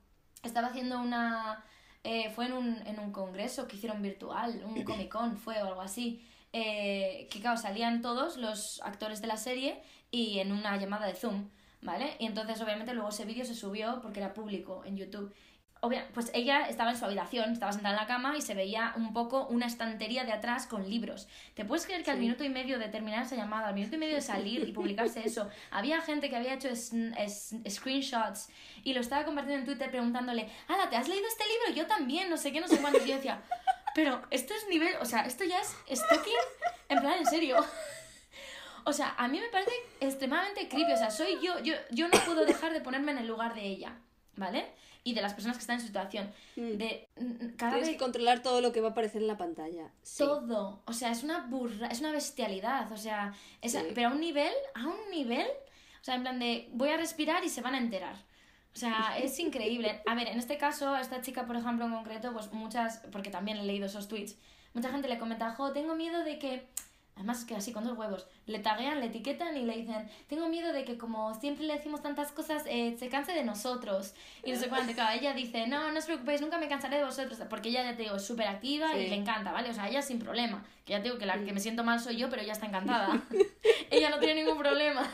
estaba 0.43 0.67
haciendo 0.67 0.99
una... 0.99 1.63
eh, 2.03 2.29
fue 2.31 2.45
en 2.45 2.53
un, 2.53 2.87
en 2.87 2.99
un 2.99 3.11
congreso 3.11 3.67
que 3.67 3.75
hicieron 3.77 4.01
virtual, 4.01 4.63
un 4.65 4.83
Comic 4.83 5.09
Con 5.11 5.37
fue 5.37 5.61
o 5.61 5.67
algo 5.67 5.81
así. 5.81 6.21
eh, 6.53 7.27
que 7.29 7.39
claro, 7.41 7.57
salían 7.57 8.01
todos 8.01 8.37
los 8.37 8.79
actores 8.83 9.21
de 9.21 9.27
la 9.27 9.37
serie 9.37 9.81
y 10.11 10.39
en 10.39 10.51
una 10.51 10.77
llamada 10.77 11.05
de 11.05 11.13
Zoom, 11.13 11.49
¿vale? 11.81 12.15
Y 12.19 12.25
entonces 12.25 12.61
obviamente 12.61 12.93
luego 12.93 13.09
ese 13.09 13.25
vídeo 13.25 13.45
se 13.45 13.53
subió 13.53 13.99
porque 14.01 14.19
era 14.19 14.33
público 14.33 14.83
en 14.85 14.95
YouTube. 14.97 15.33
Obvia- 15.81 16.07
pues 16.13 16.31
ella 16.33 16.67
estaba 16.67 16.91
en 16.91 16.97
su 16.97 17.05
habitación, 17.05 17.51
estaba 17.53 17.71
sentada 17.71 17.95
en 17.95 18.01
la 18.01 18.07
cama 18.07 18.35
y 18.35 18.41
se 18.41 18.53
veía 18.55 18.93
un 18.95 19.13
poco 19.13 19.45
una 19.47 19.67
estantería 19.67 20.23
de 20.25 20.31
atrás 20.31 20.65
con 20.65 20.89
libros. 20.89 21.27
¿Te 21.53 21.65
puedes 21.65 21.85
creer 21.85 22.03
que 22.03 22.11
al 22.11 22.17
minuto 22.19 22.43
y 22.43 22.49
medio 22.49 22.79
de 22.79 22.87
terminar 22.87 23.23
esa 23.25 23.35
llamada, 23.35 23.67
al 23.67 23.75
minuto 23.75 23.95
y 23.95 23.99
medio 23.99 24.15
de 24.15 24.21
salir 24.21 24.67
y 24.67 24.71
publicarse 24.71 25.21
eso, 25.25 25.49
había 25.71 26.01
gente 26.01 26.29
que 26.29 26.35
había 26.35 26.53
hecho 26.55 26.67
es- 26.69 26.91
screenshots 27.69 28.49
y 28.83 28.93
lo 28.93 29.01
estaba 29.01 29.23
compartiendo 29.25 29.59
en 29.61 29.65
Twitter 29.65 29.89
preguntándole, 29.91 30.49
¡Hala, 30.67 30.89
¿te 30.89 30.95
has 30.95 31.07
leído 31.07 31.27
este 31.27 31.43
libro? 31.45 31.81
Yo 31.81 31.87
también, 31.87 32.29
no 32.29 32.37
sé 32.37 32.51
qué, 32.51 32.59
no 32.59 32.67
sé 32.67 32.77
cuántos. 32.79 33.05
Y 33.05 33.09
yo 33.09 33.15
decía, 33.15 33.41
pero 33.93 34.21
esto 34.31 34.53
es 34.55 34.67
nivel, 34.69 34.95
o 35.01 35.05
sea, 35.05 35.25
esto 35.25 35.43
ya 35.43 35.59
es 35.59 35.75
stalking, 35.99 36.33
en 36.89 36.99
plan, 36.99 37.13
en 37.19 37.25
serio. 37.25 37.57
O 38.89 38.93
sea, 38.93 39.15
a 39.17 39.27
mí 39.27 39.37
me 39.37 39.49
parece 39.49 39.73
extremadamente 39.99 40.69
creepy. 40.69 40.93
O 40.93 40.97
sea, 40.97 41.11
soy 41.11 41.37
yo, 41.43 41.59
yo, 41.59 41.73
yo 41.91 42.07
no 42.07 42.17
puedo 42.25 42.45
dejar 42.45 42.71
de 42.71 42.79
ponerme 42.79 43.11
en 43.11 43.17
el 43.17 43.27
lugar 43.27 43.53
de 43.53 43.63
ella, 43.65 43.97
¿vale? 44.37 44.65
Y 45.03 45.13
de 45.13 45.21
las 45.21 45.33
personas 45.33 45.57
que 45.57 45.61
están 45.61 45.75
en 45.75 45.81
su 45.81 45.87
situación. 45.87 46.31
Mm. 46.55 46.77
De 46.77 47.09
mm, 47.17 47.47
cada 47.57 47.73
Tienes 47.73 47.89
vez 47.89 47.97
que 47.97 47.97
controlar 48.03 48.41
todo 48.41 48.61
lo 48.61 48.71
que 48.71 48.81
va 48.81 48.89
a 48.89 48.91
aparecer 48.91 49.21
en 49.21 49.27
la 49.27 49.37
pantalla. 49.37 49.91
Sí. 50.01 50.19
todo. 50.23 50.81
O 50.85 50.93
sea, 50.93 51.11
es 51.11 51.23
una 51.23 51.45
burra, 51.47 51.87
es 51.87 51.99
una 51.99 52.11
bestialidad. 52.11 52.91
O 52.91 52.97
sea, 52.97 53.33
es- 53.61 53.71
Sí. 53.73 53.79
pero 53.95 54.09
a 54.09 54.11
un 54.11 54.19
nivel, 54.19 54.53
a 54.73 54.85
un 54.87 55.09
nivel, 55.11 55.47
o 56.01 56.03
sea, 56.03 56.15
en 56.15 56.21
plan 56.21 56.39
de 56.39 56.69
voy 56.73 56.89
a 56.89 56.97
respirar 56.97 57.43
y 57.43 57.49
se 57.49 57.61
van 57.61 57.75
a 57.75 57.77
enterar. 57.79 58.15
O 58.73 58.79
sea, 58.79 59.17
es 59.17 59.39
increíble. 59.39 60.01
A 60.05 60.13
ver, 60.15 60.27
en 60.27 60.37
este 60.39 60.57
caso, 60.57 60.89
a 60.93 61.01
esta 61.01 61.21
chica, 61.21 61.45
por 61.47 61.55
ejemplo, 61.55 61.85
en 61.85 61.91
concreto, 61.93 62.31
pues 62.33 62.51
muchas, 62.53 63.01
porque 63.11 63.29
también 63.29 63.57
he 63.57 63.63
leído 63.63 63.85
esos 63.87 64.07
tweets, 64.07 64.37
mucha 64.73 64.89
gente 64.91 65.07
le 65.07 65.17
comenta, 65.17 65.51
jo, 65.51 65.71
tengo 65.71 65.95
miedo 65.95 66.23
de 66.23 66.37
que, 66.37 66.67
además 67.17 67.43
que 67.45 67.55
así, 67.55 67.73
con 67.73 67.83
dos 67.83 67.97
huevos, 67.97 68.25
le 68.45 68.59
taguean, 68.59 68.99
le 69.01 69.07
etiquetan 69.07 69.57
y 69.57 69.63
le 69.65 69.75
dicen, 69.75 70.09
tengo 70.27 70.47
miedo 70.47 70.71
de 70.71 70.85
que 70.85 70.97
como 70.97 71.33
siempre 71.33 71.65
le 71.65 71.73
decimos 71.73 72.01
tantas 72.01 72.31
cosas, 72.31 72.63
eh, 72.67 72.95
se 72.97 73.09
canse 73.09 73.33
de 73.33 73.43
nosotros. 73.43 74.13
Y 74.43 74.51
no 74.51 74.57
sé 74.57 74.69
cuánto, 74.69 74.93
claro, 74.93 75.19
ella 75.19 75.33
dice, 75.33 75.67
no, 75.67 75.91
no 75.91 75.99
os 75.99 76.05
preocupéis, 76.05 76.39
nunca 76.41 76.57
me 76.57 76.67
cansaré 76.69 76.97
de 76.97 77.03
vosotros, 77.03 77.37
porque 77.49 77.69
ella, 77.69 77.83
ya 77.83 77.97
te 77.97 78.03
digo, 78.03 78.15
es 78.15 78.25
súper 78.25 78.47
activa 78.47 78.95
y 78.95 79.03
Sí. 79.03 79.09
le 79.09 79.15
encanta, 79.15 79.51
¿vale? 79.51 79.69
O 79.69 79.73
sea, 79.73 79.89
ella 79.89 80.01
sin 80.01 80.19
problema. 80.19 80.63
Que 80.85 80.93
ya 80.93 80.99
te 80.99 81.03
digo 81.05 81.17
que 81.17 81.25
la 81.25 81.43
que 81.43 81.51
me 81.51 81.59
siento 81.59 81.83
mal 81.83 81.99
soy 81.99 82.15
yo, 82.15 82.29
pero 82.29 82.41
ella 82.41 82.53
está 82.53 82.65
encantada. 82.65 83.21
ella 83.91 84.09
no 84.09 84.19
tiene 84.19 84.43
ningún 84.43 84.57
problema. 84.57 85.05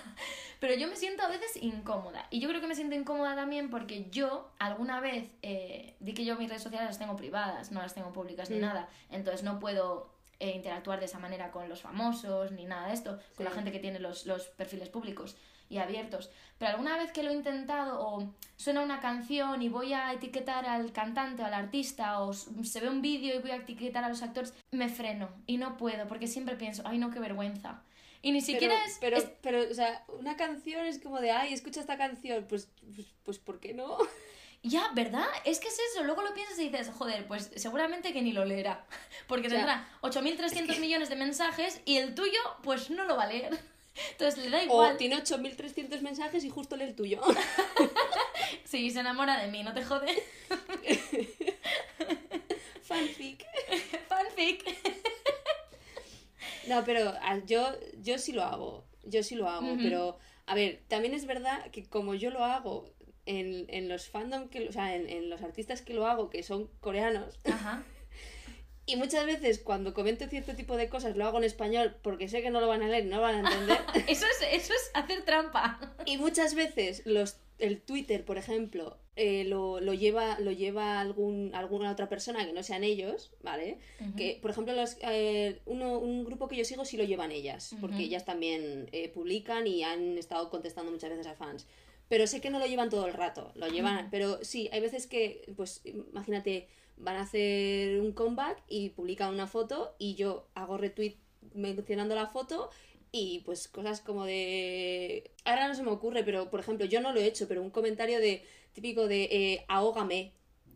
Pero 0.60 0.76
yo 0.76 0.88
me 0.88 0.95
siento 0.95 1.24
a 1.24 1.28
veces 1.28 1.62
incómoda. 1.62 2.26
Y 2.30 2.39
yo 2.39 2.47
creo 2.47 2.62
que 2.62 2.68
me 2.68 2.76
siento 2.76 2.95
incómoda 2.95 3.36
también 3.36 3.70
porque 3.70 4.10
yo 4.12 4.49
alguna 4.60 4.99
vez 5.01 5.30
eh, 5.41 5.95
di 5.99 6.14
que 6.14 6.24
yo 6.26 6.38
mis 6.38 6.47
redes 6.47 6.64
sociales 6.64 6.88
las 6.88 6.99
tengo 6.99 7.18
privadas, 7.18 7.72
no 7.72 7.82
las 7.82 7.93
tengo 7.93 8.14
públicas 8.14 8.49
ni 8.49 8.58
Mm. 8.58 8.62
nada. 8.62 8.88
Entonces 9.10 9.43
no 9.43 9.60
puedo 9.60 10.10
eh, 10.44 10.52
interactuar 10.56 11.00
de 11.00 11.06
esa 11.06 11.20
manera 11.20 11.52
con 11.52 11.68
los 11.70 11.82
famosos 11.82 12.52
ni 12.52 12.66
nada 12.66 12.88
de 12.88 12.94
esto, 12.94 13.20
con 13.36 13.46
la 13.46 13.52
Sí. 13.52 13.56
gente 13.56 13.72
que 13.72 13.80
tiene 13.80 14.00
los, 14.00 14.26
los 14.26 14.48
perfiles 14.48 14.89
públicos 14.89 15.36
y 15.70 15.78
abiertos. 15.78 16.30
Pero 16.60 16.72
alguna 16.72 16.98
vez 16.98 17.12
que 17.14 17.24
lo 17.24 17.32
he 17.32 17.34
intentado 17.34 18.00
o 18.08 18.34
suena 18.58 18.82
una 18.82 19.00
canción 19.00 19.62
y 19.62 19.70
voy 19.70 19.94
a 19.94 20.12
etiquetar 20.14 20.66
al 20.66 20.91
cantante 20.91 21.41
o 21.41 21.46
al 21.46 21.54
artista 21.54 22.20
o 22.22 22.34
se 22.34 22.80
ve 22.82 22.89
un 22.89 23.02
vídeo 23.02 23.36
y 23.36 23.39
voy 23.39 23.52
a 23.52 23.56
etiquetar 23.56 24.04
a 24.04 24.10
los 24.10 24.22
actores, 24.22 24.54
me 24.72 24.89
freno 24.89 25.30
y 25.48 25.58
no 25.58 25.78
puedo 25.78 26.08
porque 26.08 26.28
siempre 26.28 26.56
pienso, 26.58 26.84
ay 26.86 26.98
no, 27.00 27.10
qué 27.10 27.20
vergüenza. 27.20 27.82
Y 28.22 28.32
ni 28.32 28.41
siquiera 28.41 28.76
pero, 29.00 29.18
es... 29.18 29.26
pero, 29.41 29.60
es- 29.60 29.64
pero, 29.66 29.72
o 29.72 29.74
sea, 29.74 30.04
una 30.20 30.36
canción 30.38 30.86
es 30.86 31.00
como 31.00 31.20
de, 31.20 31.32
ay, 31.32 31.54
escucha 31.54 31.80
esta 31.82 31.98
canción. 31.98 32.46
Pues, 32.48 32.70
pues, 32.96 33.08
pues 33.24 33.38
¿por 33.39 33.60
qué 33.60 33.74
no? 33.74 33.98
Ya, 34.64 34.89
¿verdad? 34.95 35.26
Es 35.43 35.59
que 35.59 35.68
es 35.68 35.78
eso. 35.91 36.03
Luego 36.03 36.22
lo 36.22 36.34
piensas 36.34 36.57
y 36.57 36.70
dices, 36.70 36.89
joder, 36.97 37.28
pues 37.28 37.51
seguramente 37.57 38.14
que 38.14 38.22
ni 38.22 38.32
lo 38.32 38.45
leerá. 38.45 38.86
Porque 39.28 39.47
O 39.47 39.51
tendrá 39.51 39.88
8.300 40.01 40.80
millones 40.80 41.09
de 41.09 41.18
mensajes 41.18 41.82
y 41.86 41.97
el 41.97 42.16
tuyo, 42.16 42.39
pues 42.64 42.89
no 42.89 43.03
lo 43.03 43.18
va 43.18 43.24
a 43.24 43.28
leer. 43.28 43.59
Entonces 44.11 44.43
le 44.45 44.49
da 44.49 44.59
O 44.59 44.64
igual. 44.64 44.97
tiene 44.97 45.18
8.300 45.18 46.01
mensajes 46.01 46.43
y 46.45 46.49
justo 46.49 46.76
lee 46.78 46.86
el 46.86 46.95
tuyo. 46.95 47.22
Sí, 48.66 48.89
se 48.91 48.99
enamora 49.01 49.39
de 49.39 49.49
mí, 49.49 49.64
¿no 49.64 49.74
te 49.74 49.84
jode? 49.84 50.11
Fanfic. 52.82 53.45
Fanfic. 54.07 54.78
No, 56.68 56.84
pero 56.84 57.14
ah, 57.22 57.39
yo, 57.45 57.72
yo 58.01 58.18
sí 58.18 58.32
lo 58.32 58.43
hago. 58.43 58.84
Yo 59.03 59.22
sí 59.24 59.36
lo 59.36 59.47
hago. 59.49 59.76
Pero, 59.78 60.18
a 60.45 60.55
ver, 60.55 60.82
también 60.88 61.14
es 61.14 61.26
verdad 61.26 61.70
que 61.72 61.84
como 61.84 62.16
yo 62.16 62.30
lo 62.32 62.43
hago 62.43 62.89
en, 63.26 63.66
en 63.70 63.88
los 63.90 64.08
fandom, 64.08 64.50
que, 64.50 64.68
o 64.68 64.72
sea, 64.72 64.96
en, 64.96 65.10
en 65.10 65.30
los 65.30 65.42
artistas 65.42 65.82
que 65.82 65.94
lo 65.94 66.08
hago, 66.08 66.30
que 66.30 66.44
son 66.44 66.70
coreanos, 66.80 67.40
Ajá. 67.46 67.84
y 68.86 68.96
muchas 68.98 69.26
veces 69.26 69.60
cuando 69.60 69.94
comento 69.94 70.28
cierto 70.28 70.56
tipo 70.56 70.76
de 70.76 70.90
cosas 70.90 71.16
lo 71.16 71.26
hago 71.26 71.38
en 71.38 71.46
español 71.46 71.96
porque 72.02 72.28
sé 72.28 72.42
que 72.42 72.50
no 72.50 72.60
lo 72.60 72.68
van 72.68 72.82
a 72.84 72.88
leer 72.90 73.06
no 73.06 73.22
van 73.22 73.36
a 73.36 73.40
entender. 73.50 73.78
Eso 74.08 74.26
es, 74.26 74.48
eso 74.52 74.74
es 74.74 74.92
hacer 74.94 75.24
trampa. 75.24 75.80
Y 76.06 76.18
muchas 76.18 76.54
veces 76.54 77.04
los, 77.06 77.38
el 77.60 77.80
Twitter, 77.80 78.26
por 78.26 78.38
ejemplo, 78.38 78.98
eh, 79.16 79.46
lo, 79.46 79.80
lo 79.80 79.94
lleva, 79.94 80.38
lo 80.40 80.52
lleva 80.52 81.00
algún, 81.00 81.52
alguna 81.54 81.92
otra 81.92 82.10
persona 82.10 82.46
que 82.46 82.52
no 82.52 82.62
sean 82.62 82.84
ellos, 82.84 83.32
¿vale? 83.42 83.78
Ujú. 84.02 84.16
Que, 84.18 84.40
por 84.42 84.52
ejemplo, 84.52 84.74
los, 84.74 84.98
eh, 85.02 85.62
uno, 85.66 85.98
un 86.00 86.26
grupo 86.26 86.50
que 86.50 86.58
yo 86.58 86.66
sigo 86.66 86.84
sí 86.84 86.98
lo 86.98 87.06
llevan 87.06 87.32
ellas, 87.32 87.74
porque 87.80 87.96
Ujú. 87.98 88.06
ellas 88.06 88.26
también 88.26 88.90
eh, 88.92 89.08
publican 89.08 89.66
y 89.66 89.84
han 89.84 90.18
estado 90.18 90.50
contestando 90.50 90.92
muchas 90.92 91.12
veces 91.12 91.28
a 91.28 91.36
fans. 91.36 91.66
Pero 92.14 92.28
sé 92.28 92.41
que 92.41 92.51
no 92.51 92.59
lo 92.59 92.68
llevan 92.68 92.91
todo 92.91 93.07
el 93.07 93.14
rato, 93.14 93.51
lo 93.55 93.68
llevan, 93.68 94.09
pero 94.11 94.38
sí, 94.43 94.70
hay 94.72 94.82
veces 94.82 95.07
que, 95.07 95.51
pues, 95.57 95.82
imagínate, 95.84 96.68
van 96.95 97.16
a 97.16 97.22
hacer 97.22 97.99
un 97.99 98.11
comeback 98.11 98.61
y 98.68 98.89
publican 98.89 99.34
una 99.34 99.47
foto 99.47 99.95
y 99.97 100.14
yo 100.14 100.45
hago 100.53 100.78
retweet 100.78 101.16
mencionando 101.55 102.14
la 102.14 102.28
foto 102.28 102.70
y 103.11 103.41
pues 103.45 103.68
cosas 103.68 103.99
como 104.01 104.26
de... 104.26 105.32
Ahora 105.43 105.68
no 105.68 105.74
se 105.74 105.82
me 105.82 105.89
ocurre, 105.89 106.24
pero 106.24 106.51
por 106.51 106.59
ejemplo, 106.59 106.86
yo 106.86 107.01
no 107.01 107.14
lo 107.14 107.20
he 107.20 107.26
hecho, 107.26 107.47
pero 107.47 107.64
un 107.64 107.72
comentario 107.72 108.20
de 108.20 108.45
típico 108.74 109.07
de 109.07 109.24
eh, 109.32 109.66
ahógame. 109.68 110.34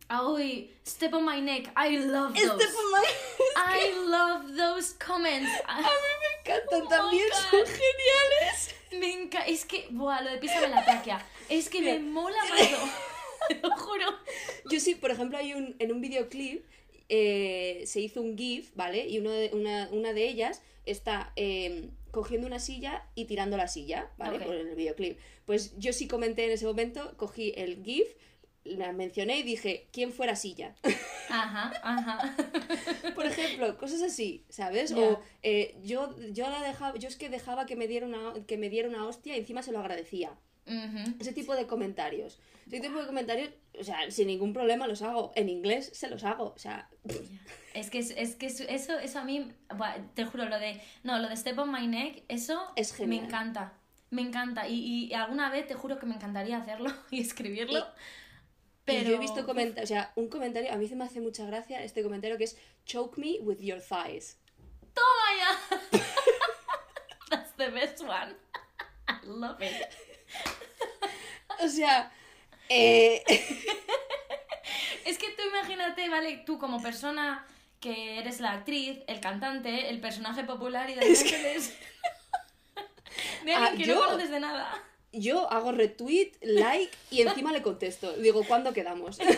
Ay, 0.07 0.73
step 0.87 1.13
on 1.13 1.23
my 1.23 1.39
neck. 1.39 1.71
I 1.77 1.97
love 1.99 2.33
those. 2.33 2.65
My- 2.91 3.05
I 3.57 3.93
love 4.07 4.55
those 4.57 4.95
comments. 4.97 5.51
A 5.67 5.81
mí 5.81 5.83
me 5.83 6.36
encantan, 6.53 6.83
Oh 6.83 6.87
también 6.87 7.27
son 7.51 7.65
geniales. 7.65 8.75
Me 8.91 9.13
encanta. 9.13 9.47
Es 9.47 9.65
que, 9.65 9.87
buah, 9.91 10.21
lo 10.21 10.31
de 10.31 10.37
písame 10.37 10.69
la 10.69 10.83
tráquea. 10.83 11.25
Es 11.49 11.69
que 11.69 11.81
me 11.81 11.99
mola. 11.99 12.37
Te 13.47 13.55
lo 13.55 13.71
juro. 13.71 14.05
Yo 14.69 14.79
sí, 14.79 14.95
por 14.95 15.11
ejemplo, 15.11 15.37
hay 15.37 15.53
un, 15.53 15.75
en 15.79 15.91
un 15.91 16.01
videoclip 16.01 16.65
eh, 17.09 17.83
se 17.85 18.01
hizo 18.01 18.21
un 18.21 18.37
GIF, 18.37 18.71
¿vale? 18.75 19.07
Y 19.07 19.19
uno 19.19 19.31
de, 19.31 19.51
una, 19.53 19.89
una 19.91 20.13
de 20.13 20.27
ellas 20.27 20.61
está 20.85 21.31
eh, 21.35 21.89
cogiendo 22.11 22.47
una 22.47 22.59
silla 22.59 23.05
y 23.15 23.25
tirando 23.25 23.57
la 23.57 23.67
silla, 23.67 24.11
¿vale? 24.17 24.39
Por 24.39 24.55
el 24.55 24.75
videoclip. 24.75 25.17
Pues 25.45 25.77
yo 25.77 25.93
sí 25.93 26.07
comenté 26.07 26.45
en 26.45 26.51
ese 26.51 26.65
momento, 26.65 27.13
cogí 27.15 27.53
el 27.55 27.83
GIF, 27.83 28.07
la 28.75 28.91
mencioné 28.91 29.39
y 29.39 29.43
dije, 29.43 29.87
¿quién 29.91 30.11
fuera 30.11 30.35
silla? 30.35 30.75
Ajá, 31.29 31.73
ajá. 31.83 32.35
Por 33.15 33.25
ejemplo, 33.25 33.77
cosas 33.77 34.01
así, 34.01 34.45
¿sabes? 34.49 34.93
O 34.93 35.19
eh, 35.43 35.75
yo, 35.83 36.15
yo 36.31 36.49
la 36.49 36.61
dejaba, 36.61 36.97
yo 36.97 37.09
es 37.09 37.17
que 37.17 37.29
dejaba 37.29 37.65
que 37.65 37.75
me 37.75 37.87
diera 37.87 38.05
una, 38.05 38.33
que 38.45 38.57
me 38.57 38.69
diera 38.69 38.87
una 38.87 39.05
hostia 39.05 39.35
y 39.35 39.39
encima 39.39 39.61
se 39.61 39.71
lo 39.73 39.79
agradecía. 39.79 40.31
Ese 41.19 41.31
tipo 41.33 41.55
de 41.55 41.65
comentarios. 41.65 42.39
Ese 42.67 42.81
tipo 42.81 42.99
de 42.99 43.07
comentarios, 43.07 43.49
o 43.79 43.83
sea, 43.83 44.11
sin 44.11 44.27
ningún 44.27 44.51
problema 44.53 44.87
los 44.87 45.01
hago. 45.01 45.31
En 45.35 45.47
inglés 45.49 45.89
se 45.93 46.09
los 46.09 46.23
hago. 46.23 46.53
O 46.55 46.59
sea, 46.59 46.89
Es 47.73 47.89
que, 47.89 47.99
es, 47.99 48.35
que 48.35 48.47
eso, 48.47 48.63
eso 48.99 49.19
a 49.19 49.23
mí, 49.23 49.51
te 50.13 50.25
juro, 50.25 50.45
lo 50.45 50.59
de, 50.59 50.81
no, 51.03 51.19
lo 51.19 51.29
de 51.29 51.37
Step 51.37 51.57
on 51.59 51.71
My 51.71 51.87
Neck, 51.87 52.23
eso 52.27 52.59
Es 52.75 52.93
genial. 52.93 53.21
me 53.21 53.27
encanta, 53.27 53.73
me 54.09 54.21
encanta. 54.21 54.67
Y, 54.67 55.05
y 55.05 55.13
alguna 55.13 55.49
vez 55.49 55.67
te 55.67 55.73
juro 55.73 55.99
que 55.99 56.05
me 56.05 56.15
encantaría 56.15 56.57
hacerlo 56.57 56.91
y 57.11 57.21
escribirlo. 57.21 57.85
Pero... 58.87 59.09
yo 59.09 59.15
he 59.15 59.19
visto 59.19 59.45
comentarios, 59.45 59.83
o 59.91 59.93
sea, 59.93 60.11
un 60.15 60.29
comentario, 60.29 60.71
a 60.73 60.77
mí 60.77 60.87
se 60.87 60.95
me 60.95 61.03
hace 61.05 61.19
mucha 61.21 61.45
gracia 61.45 61.83
este 61.83 62.01
comentario 62.03 62.37
que 62.37 62.45
es 62.45 62.57
choke 62.85 63.17
me 63.19 63.37
with 63.41 63.59
your 63.59 63.79
thighs. 63.81 64.37
¡Toma 64.93 65.27
ya! 65.37 65.99
That's 67.29 67.51
the 67.57 67.69
best 67.69 68.01
one. 68.01 68.35
I 69.09 69.25
love 69.25 69.61
it. 69.61 69.73
O 71.63 71.67
sea, 71.67 72.11
eh, 72.69 73.23
Es 75.05 75.17
que 75.17 75.31
tú 75.31 75.41
imagínate, 75.49 76.07
¿vale? 76.09 76.43
Tú 76.45 76.59
como 76.59 76.81
persona 76.81 77.45
que 77.79 78.19
eres 78.19 78.39
la 78.41 78.51
actriz, 78.51 78.99
el 79.07 79.19
cantante, 79.19 79.89
el 79.89 79.99
personaje 79.99 80.43
popular 80.43 80.87
y 80.89 80.93
de 80.95 81.01
Es 81.11 81.23
repente 81.23 81.41
que- 81.41 81.51
eres- 81.51 81.73
De 83.43 83.53
alguien 83.55 83.73
Ah, 83.73 83.75
que 83.75 83.83
yo- 83.85 83.95
no 83.95 84.05
conoces 84.05 84.29
de 84.29 84.39
nada. 84.39 84.71
Yo 85.19 85.51
hago 85.51 85.71
retweet, 85.71 86.31
like 86.41 86.91
y 87.11 87.21
encima 87.21 87.51
le 87.51 87.61
contesto. 87.61 88.13
Digo, 88.17 88.43
¿cuándo 88.45 88.73
quedamos? 88.73 89.19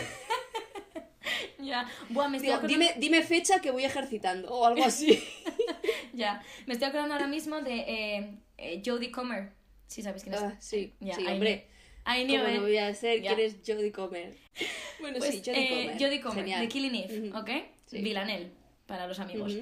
Ya. 1.58 1.86
Buah, 2.08 2.28
me 2.28 2.38
estoy 2.38 2.48
Digo, 2.48 2.58
acordando... 2.58 2.84
dime, 2.86 2.94
dime 2.98 3.22
fecha 3.22 3.60
que 3.60 3.70
voy 3.70 3.84
ejercitando 3.84 4.48
o 4.50 4.64
algo 4.66 4.82
así. 4.84 5.22
Ya. 6.14 6.42
Me 6.66 6.72
estoy 6.72 6.88
acordando 6.88 7.14
ahora 7.14 7.26
mismo 7.28 7.60
de 7.60 7.74
eh, 7.86 8.34
eh, 8.56 8.82
Jodie 8.84 9.10
Comer. 9.10 9.52
Sí, 9.86 10.02
sabes 10.02 10.22
quién 10.22 10.34
es. 10.34 10.40
Ah, 10.42 10.56
sí, 10.58 10.94
Ya, 11.00 11.14
sí, 11.14 11.26
hombre. 11.26 11.66
knew- 12.04 12.20
I 12.20 12.24
knew 12.24 12.38
¿Cómo 12.40 12.48
it. 12.50 12.56
no 12.56 12.62
voy 12.62 12.78
a 12.78 12.94
ser? 12.94 13.20
Ya. 13.22 13.34
¿Quién 13.34 13.46
es 13.46 13.56
Jodie 13.66 13.92
Comer? 13.92 14.34
Bueno, 15.00 15.18
Pues, 15.18 15.30
sí, 15.32 15.42
Jodie 15.44 15.64
eh, 15.64 15.68
Comer. 15.68 15.98
Jodie 16.02 16.20
Comer, 16.20 16.38
Genial. 16.38 16.60
de 16.62 16.68
Killing 16.68 16.94
Eve, 16.94 17.28
Ujú. 17.28 17.38
¿ok? 17.38 17.50
Sí. 17.86 17.98
Villanelle, 18.00 18.50
para 18.86 19.06
los 19.06 19.18
amigos. 19.20 19.52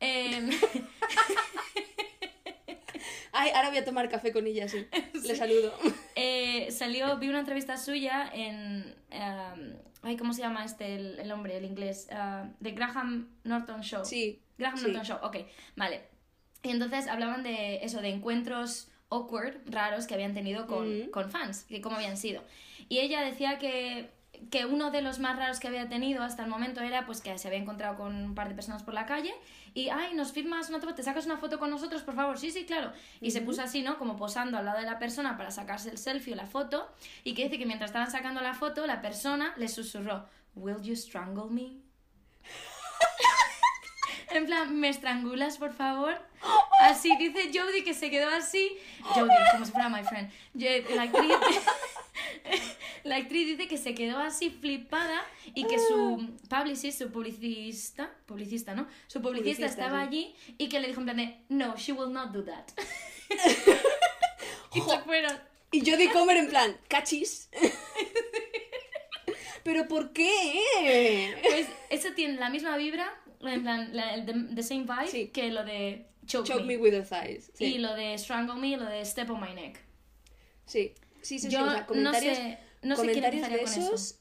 Em, 0.00 0.50
Ay, 3.32 3.50
ahora 3.54 3.68
voy 3.68 3.78
a 3.78 3.84
tomar 3.84 4.08
café 4.08 4.32
con 4.32 4.46
ella, 4.46 4.68
sí. 4.68 4.86
Le 5.28 5.36
saludo. 5.36 5.72
eh, 6.16 6.70
salió, 6.70 7.16
vi 7.18 7.28
una 7.28 7.40
entrevista 7.40 7.76
suya 7.76 8.30
en... 8.32 8.94
em, 9.10 9.76
ay, 10.02 10.16
¿cómo 10.16 10.32
se 10.32 10.42
llama 10.42 10.64
este, 10.64 10.96
el, 10.96 11.18
el 11.18 11.30
hombre, 11.32 11.56
el 11.56 11.64
inglés? 11.64 12.08
The 12.62 12.70
Graham 12.72 13.28
Norton 13.44 13.82
Show. 13.82 14.04
Sí, 14.04 14.40
Graham 14.58 14.76
sí. 14.76 14.84
Norton 14.84 15.04
Show, 15.04 15.18
ok, 15.22 15.36
vale. 15.76 16.02
Y 16.62 16.70
entonces 16.70 17.06
hablaban 17.06 17.42
de 17.42 17.76
eso, 17.84 18.00
de 18.00 18.08
encuentros 18.08 18.88
awkward, 19.10 19.56
raros 19.66 20.06
que 20.06 20.14
habían 20.14 20.34
tenido 20.34 20.66
con, 20.66 21.02
Ujú. 21.02 21.10
con 21.10 21.30
fans, 21.30 21.64
que 21.64 21.80
cómo 21.80 21.96
habían 21.96 22.16
sido. 22.16 22.42
Y 22.88 22.98
ella 22.98 23.22
decía 23.22 23.58
que, 23.58 24.10
que 24.50 24.66
uno 24.66 24.90
de 24.90 25.02
los 25.02 25.18
más 25.18 25.36
raros 25.36 25.60
que 25.60 25.68
había 25.68 25.88
tenido 25.88 26.22
hasta 26.22 26.42
el 26.42 26.48
momento 26.48 26.80
era 26.80 27.06
pues 27.06 27.20
que 27.20 27.36
se 27.38 27.48
había 27.48 27.60
encontrado 27.60 27.96
con 27.96 28.14
un 28.14 28.34
par 28.34 28.48
de 28.48 28.54
personas 28.54 28.82
por 28.82 28.94
la 28.94 29.06
calle 29.06 29.34
y, 29.74 29.88
ay, 29.90 30.14
nos 30.14 30.32
firmas 30.32 30.68
una 30.68 30.80
foto, 30.80 30.94
te 30.94 31.02
sacas 31.02 31.26
una 31.26 31.36
foto 31.36 31.58
con 31.58 31.70
nosotros, 31.70 32.02
por 32.02 32.14
favor, 32.14 32.38
sí, 32.38 32.50
sí, 32.50 32.64
claro. 32.64 32.92
Y 33.20 33.30
se 33.30 33.40
puso 33.42 33.62
así, 33.62 33.82
¿no? 33.82 33.98
Como 33.98 34.16
posando 34.16 34.58
al 34.58 34.64
lado 34.64 34.78
de 34.78 34.86
la 34.86 34.98
persona 34.98 35.36
para 35.36 35.50
sacarse 35.50 35.90
el 35.90 35.98
selfie 35.98 36.32
o 36.32 36.36
la 36.36 36.46
foto 36.46 36.90
y 37.24 37.34
que 37.34 37.44
dice 37.44 37.58
que 37.58 37.66
mientras 37.66 37.90
estaban 37.90 38.10
sacando 38.10 38.40
la 38.40 38.54
foto, 38.54 38.86
la 38.86 39.00
persona 39.00 39.54
le 39.56 39.68
susurró, 39.68 40.26
¿Will 40.54 40.82
you 40.82 40.94
strangle 40.94 41.50
me? 41.50 41.82
En 44.30 44.46
plan, 44.46 44.78
¿me 44.78 44.88
estrangulas, 44.88 45.56
por 45.58 45.72
favor? 45.72 46.20
Así 46.82 47.16
dice 47.16 47.50
Jodie 47.52 47.82
que 47.84 47.94
se 47.94 48.10
quedó 48.10 48.28
así. 48.30 48.76
Jodie, 49.02 49.34
como 49.52 49.64
si 49.64 49.72
fuera 49.72 49.88
my 49.88 50.04
friend. 50.04 50.30
Yo- 50.54 50.68
La 50.94 51.02
actriz, 51.02 51.32
la 53.04 53.16
actriz 53.16 53.46
dice 53.46 53.68
que 53.68 53.78
se 53.78 53.94
quedó 53.94 54.18
así 54.18 54.50
flipada 54.50 55.24
y 55.54 55.64
que 55.66 55.78
su 55.78 56.30
publicist, 56.48 56.98
su 56.98 57.10
publicista, 57.10 58.10
publicista, 58.26 58.74
¿no? 58.74 58.86
Su 59.06 59.20
publicista, 59.22 59.22
Publicista, 59.22 59.66
estaba 59.66 60.02
sí. 60.02 60.06
allí 60.06 60.34
y 60.58 60.68
que 60.68 60.80
le 60.80 60.88
dijo 60.88 61.00
en 61.00 61.06
plan 61.06 61.16
de, 61.16 61.38
no, 61.48 61.76
she 61.76 61.92
will 61.92 62.12
not 62.12 62.30
do 62.30 62.44
that. 62.44 62.64
y 64.74 64.80
se 64.80 64.98
fueron. 65.00 65.38
Y 65.70 65.80
Jodie 65.90 66.10
Comer 66.12 66.36
en 66.38 66.48
plan, 66.48 66.76
cachis. 66.88 67.48
¿Pero 69.64 69.86
por 69.88 70.12
qué? 70.12 71.34
Pues 71.42 71.66
eso 71.90 72.12
tiene 72.14 72.34
la 72.34 72.48
misma 72.48 72.76
vibra, 72.78 73.12
en 73.42 73.62
plan, 73.62 73.90
la, 73.94 74.14
el 74.14 74.26
the, 74.26 74.54
the 74.54 74.62
same 74.62 74.82
vibe 74.82 75.08
Sí. 75.08 75.28
que 75.28 75.50
lo 75.50 75.64
de 75.64 76.06
choke, 76.26 76.46
Choke 76.48 76.60
me. 76.64 76.76
me 76.76 76.82
with 76.82 76.92
your 76.92 77.04
thighs. 77.04 77.50
Sí. 77.54 77.64
Y 77.74 77.78
lo 77.78 77.94
de 77.94 78.16
strangle 78.18 78.54
me 78.56 78.68
y 78.68 78.76
lo 78.76 78.84
de 78.86 79.04
step 79.04 79.30
on 79.30 79.40
my 79.40 79.54
neck. 79.54 79.80
Sí, 80.66 80.92
sí, 81.22 81.38
sí, 81.38 81.46
sí, 81.46 81.48
Yo 81.48 81.64
o 81.64 81.70
sea, 81.70 81.86
comentarios, 81.86 82.38
no 82.38 82.44
sé, 82.44 82.58
no 82.82 82.96
sé 82.96 83.02
comentarios 83.02 83.48
de 83.48 83.62
esos, 83.62 84.00
eso. 84.10 84.14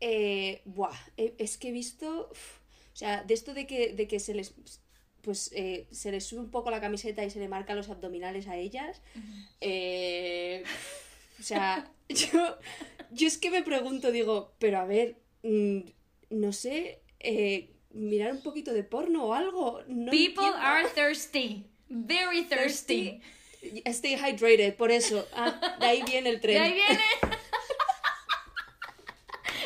eh, 0.00 0.62
buah, 0.64 0.94
eh, 1.16 1.34
es 1.38 1.58
que 1.58 1.68
he 1.68 1.72
visto, 1.72 2.28
uf, 2.30 2.58
o 2.92 2.96
sea, 2.96 3.24
de 3.24 3.34
esto 3.34 3.52
de 3.54 3.66
que, 3.66 3.92
de 3.94 4.06
que 4.06 4.20
se 4.20 4.32
les, 4.34 4.54
pues, 5.22 5.50
eh, 5.54 5.88
se 5.90 6.12
les 6.12 6.24
sube 6.24 6.40
un 6.40 6.50
poco 6.50 6.70
la 6.70 6.80
camiseta 6.80 7.24
y 7.24 7.30
se 7.30 7.40
le 7.40 7.48
marcan 7.48 7.76
los 7.76 7.88
abdominales 7.90 8.46
a 8.46 8.56
ellas, 8.56 9.02
eh, 9.60 10.62
o 11.40 11.42
sea, 11.42 11.90
yo, 12.08 12.56
yo 13.10 13.26
es 13.26 13.38
que 13.38 13.50
me 13.50 13.62
pregunto, 13.62 14.12
digo, 14.12 14.54
pero 14.58 14.78
a 14.78 14.84
ver, 14.84 15.16
mm, 15.42 15.80
no 16.30 16.52
sé, 16.52 17.00
eh, 17.20 17.70
mirar 17.90 18.32
un 18.32 18.42
poquito 18.42 18.72
de 18.72 18.82
porno 18.84 19.24
o 19.26 19.32
algo, 19.34 19.82
no 19.88 20.10
People 20.10 20.44
entiendo. 20.46 20.56
are 20.58 20.88
thirsty. 20.94 21.64
Very 21.88 22.44
thirsty. 22.44 23.20
Stay 23.86 24.14
hydrated, 24.16 24.74
por 24.76 24.90
eso, 24.92 25.26
ah, 25.34 25.76
de 25.80 25.86
ahí 25.86 26.02
viene 26.04 26.30
el 26.30 26.40
tren. 26.40 26.54
De 26.56 26.60
ahí 26.68 26.74
viene. 26.74 27.00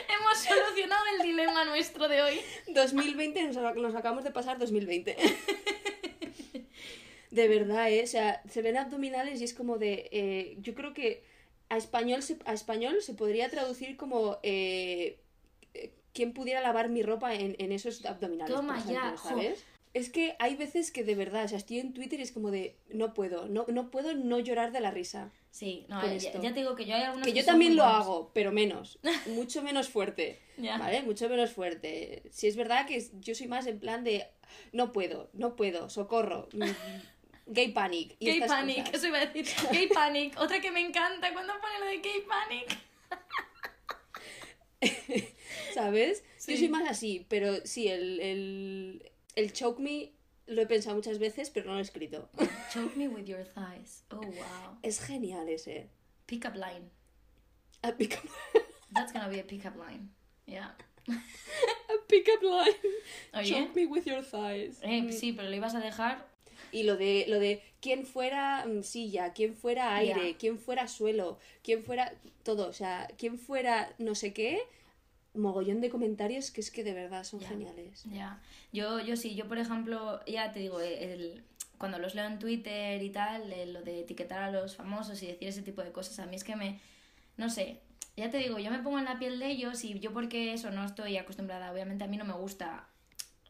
Hemos 0.09 0.39
solucionado 0.39 1.03
el 1.18 1.23
dilema 1.27 1.64
nuestro 1.64 2.09
de 2.09 2.23
hoy. 2.23 2.41
2020 2.68 3.43
nos, 3.49 3.77
nos 3.77 3.95
acabamos 3.95 4.25
de 4.25 4.31
pasar 4.31 4.59
2020. 4.59 5.16
De 7.31 7.49
verdad, 7.49 7.91
¿eh? 7.91 8.03
O 8.03 8.07
sea, 8.07 8.43
se 8.51 8.61
ven 8.61 8.77
abdominales 8.77 9.41
y 9.41 9.45
es 9.45 9.55
como 9.55 9.79
de... 9.79 10.11
eh, 10.12 10.57
yo 10.61 10.75
creo 10.75 10.93
que 10.93 11.23
a 11.70 11.79
español 11.79 12.23
se, 12.23 12.37
a 12.45 12.53
español 12.53 13.01
se 13.01 13.14
podría 13.14 13.49
traducir 13.49 13.97
como... 13.97 14.39
Eh, 14.43 15.18
¿Quién 16.12 16.32
pudiera 16.34 16.60
lavar 16.60 16.88
mi 16.88 17.02
ropa 17.02 17.34
en, 17.34 17.56
en 17.58 17.72
esos 17.72 18.04
abdominales? 18.04 18.54
Toma 18.54 18.74
por 18.74 18.82
ejemplo, 18.92 19.10
ya, 19.10 19.16
jo. 19.16 19.28
¿sabes? 19.30 19.64
Es 19.94 20.08
que 20.08 20.36
hay 20.38 20.56
veces 20.56 20.90
que 20.90 21.04
de 21.04 21.14
verdad, 21.14 21.44
o 21.44 21.48
sea, 21.48 21.58
estoy 21.58 21.78
en 21.78 21.92
Twitter 21.92 22.18
y 22.18 22.22
es 22.22 22.32
como 22.32 22.50
de... 22.50 22.76
No 22.90 23.12
puedo, 23.12 23.46
no, 23.48 23.66
no 23.68 23.90
puedo 23.90 24.14
no 24.14 24.38
llorar 24.38 24.72
de 24.72 24.80
la 24.80 24.90
risa. 24.90 25.30
Sí, 25.50 25.84
no, 25.88 26.00
ya, 26.02 26.16
ya 26.40 26.54
te 26.54 26.60
digo 26.60 26.74
que 26.74 26.86
yo 26.86 26.94
hay 26.94 27.02
algunos 27.02 27.26
Que 27.26 27.34
yo 27.34 27.42
son 27.42 27.46
también 27.52 27.76
lo 27.76 27.82
buenos. 27.84 28.00
hago, 28.00 28.30
pero 28.32 28.52
menos. 28.52 28.98
Mucho 29.26 29.62
menos 29.62 29.90
fuerte. 29.90 30.38
¿Vale? 30.56 31.02
Mucho 31.02 31.28
menos 31.28 31.52
fuerte. 31.52 32.22
Si 32.30 32.46
es 32.46 32.56
verdad 32.56 32.86
que 32.86 33.06
yo 33.20 33.34
soy 33.34 33.48
más 33.48 33.66
en 33.66 33.80
plan 33.80 34.02
de 34.02 34.26
no 34.72 34.92
puedo, 34.92 35.28
no 35.34 35.56
puedo, 35.56 35.90
socorro. 35.90 36.48
mm, 36.52 36.62
Gay 37.46 37.72
panic. 37.72 38.16
y 38.18 38.26
Gay 38.26 38.34
estas 38.36 38.50
Panic, 38.50 38.78
cosas. 38.78 38.94
eso 38.94 39.06
iba 39.08 39.18
a 39.18 39.26
decir. 39.26 39.46
Gay 39.72 39.88
Panic, 39.88 40.38
otra 40.40 40.60
que 40.60 40.70
me 40.70 40.80
encanta 40.80 41.32
cuando 41.34 41.52
pone 41.60 41.78
lo 41.80 41.86
de 41.86 41.98
Gay 41.98 42.22
Panic. 42.26 42.78
¿Sabes? 45.75 46.25
Sí. 46.37 46.53
Yo 46.53 46.59
soy 46.59 46.68
más 46.68 46.89
así, 46.89 47.27
pero 47.29 47.64
sí, 47.64 47.89
el, 47.89 48.20
el, 48.20 49.12
el 49.35 49.53
choke 49.53 49.81
me 49.81 50.12
lo 50.47 50.62
he 50.62 50.66
pensado 50.66 50.97
muchas 50.97 51.18
veces, 51.18 51.51
pero 51.51 51.66
no 51.66 51.73
lo 51.73 51.79
he 51.79 51.83
escrito. 51.83 52.29
Choke 52.73 52.97
me 52.97 53.09
with 53.09 53.27
your 53.27 53.45
thighs. 53.45 54.05
Oh, 54.11 54.20
wow. 54.20 54.79
Es 54.83 55.01
genial 55.01 55.49
ese. 55.49 55.89
Pick 56.27 56.47
up 56.47 56.55
line. 56.55 56.91
A 57.83 57.93
pick 57.93 58.16
up, 58.16 58.31
That's 58.95 59.12
gonna 59.12 59.29
be 59.29 59.41
a 59.41 59.45
pick 59.45 59.64
up 59.66 59.77
line. 59.77 60.11
Yeah. 60.47 60.73
a 61.09 62.07
pick 62.09 62.29
up 62.29 62.43
line. 62.43 62.75
Oye. 63.35 63.45
Choke 63.45 63.75
me 63.75 63.87
with 63.87 64.07
your 64.07 64.23
thighs. 64.23 64.79
Eh, 64.83 65.12
sí, 65.12 65.33
pero 65.33 65.49
lo 65.49 65.57
ibas 65.57 65.75
a 65.75 65.81
dejar. 65.81 66.27
Y 66.70 66.85
lo 66.85 66.97
de, 66.97 67.27
lo 67.29 67.39
de 67.39 67.62
quién 67.81 68.07
fuera 68.07 68.64
mm, 68.66 68.83
silla, 68.83 69.33
quién 69.35 69.55
fuera 69.55 69.95
aire, 69.97 70.37
quién 70.39 70.59
fuera 70.59 70.89
suelo, 70.89 71.39
quién 71.62 71.85
fuera 71.85 72.14
todo, 72.45 72.66
o 72.66 72.73
sea, 72.73 73.09
quién 73.18 73.39
fuera 73.39 73.93
no 73.99 74.14
sé 74.14 74.33
qué, 74.33 74.62
mogollón 75.35 75.80
de 75.80 75.89
comentarios 75.91 76.51
que 76.51 76.61
es 76.61 76.70
que 76.70 76.85
de 76.85 76.93
verdad 76.93 77.24
son 77.24 77.41
Ya. 77.41 77.49
geniales. 77.49 78.05
Ya, 78.11 78.41
yo, 78.72 79.01
yo 79.01 79.16
sí, 79.16 79.35
yo 79.35 79.49
por 79.49 79.59
ejemplo, 79.59 80.20
ya 80.26 80.53
te 80.53 80.61
digo, 80.61 80.80
el, 80.80 81.43
cuando 81.78 81.99
los 81.99 82.14
leo 82.14 82.26
en 82.26 82.39
Twitter 82.39 83.03
y 83.03 83.11
tal, 83.11 83.53
eh, 83.53 83.66
lo 83.66 83.83
de 83.83 84.01
etiquetar 84.01 84.43
a 84.43 84.51
los 84.51 84.76
famosos 84.76 85.22
y 85.22 85.26
decir 85.26 85.49
ese 85.49 85.62
tipo 85.62 85.83
de 85.83 85.91
cosas, 85.93 86.18
a 86.18 86.26
mí 86.26 86.37
es 86.37 86.45
que 86.45 86.55
me, 86.57 86.78
no 87.37 87.49
sé, 87.51 87.80
ya 88.16 88.30
te 88.30 88.37
digo, 88.39 88.59
yo 88.59 88.70
me 88.70 88.80
pongo 88.80 88.99
en 88.99 89.07
la 89.07 89.18
piel 89.18 89.39
de 89.39 89.47
ellos 89.47 89.83
y 89.85 89.99
yo 89.99 90.12
porque 90.12 90.53
eso 90.53 90.70
no 90.70 90.85
estoy 90.85 91.16
acostumbrada, 91.16 91.72
obviamente 91.72 92.05
a 92.05 92.09
mí 92.09 92.16
no 92.18 92.24
me 92.26 92.35
gusta, 92.35 92.87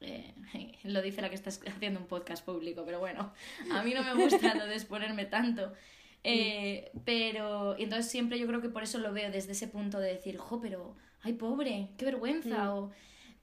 eh, 0.01 0.35
lo 0.85 1.03
dice 1.03 1.21
la 1.21 1.29
que 1.31 1.35
está 1.35 1.51
haciendo 1.51 1.99
un 2.01 2.07
podcast 2.07 2.45
público, 2.45 2.85
pero 2.87 3.01
bueno, 3.01 3.33
a 3.73 3.83
mí 3.83 3.93
no 3.93 4.05
me 4.05 4.15
gusta 4.15 4.55
lo 4.55 4.67
de 4.67 4.75
exponerme 4.75 5.25
tanto. 5.25 5.73
Eh, 6.25 6.93
pero 7.05 7.77
y 7.77 7.83
entonces 7.83 8.09
siempre 8.09 8.39
yo 8.39 8.47
creo 8.47 8.61
que 8.63 8.69
por 8.69 8.85
eso 8.85 8.99
lo 8.99 9.13
veo 9.13 9.33
desde 9.33 9.51
ese 9.51 9.67
punto 9.67 9.99
de 9.99 10.11
decir, 10.15 10.37
jo, 10.39 10.61
pero, 10.61 10.95
ay, 11.23 11.33
pobre, 11.35 11.89
qué 11.97 12.05
vergüenza, 12.05 12.75
o 12.75 12.91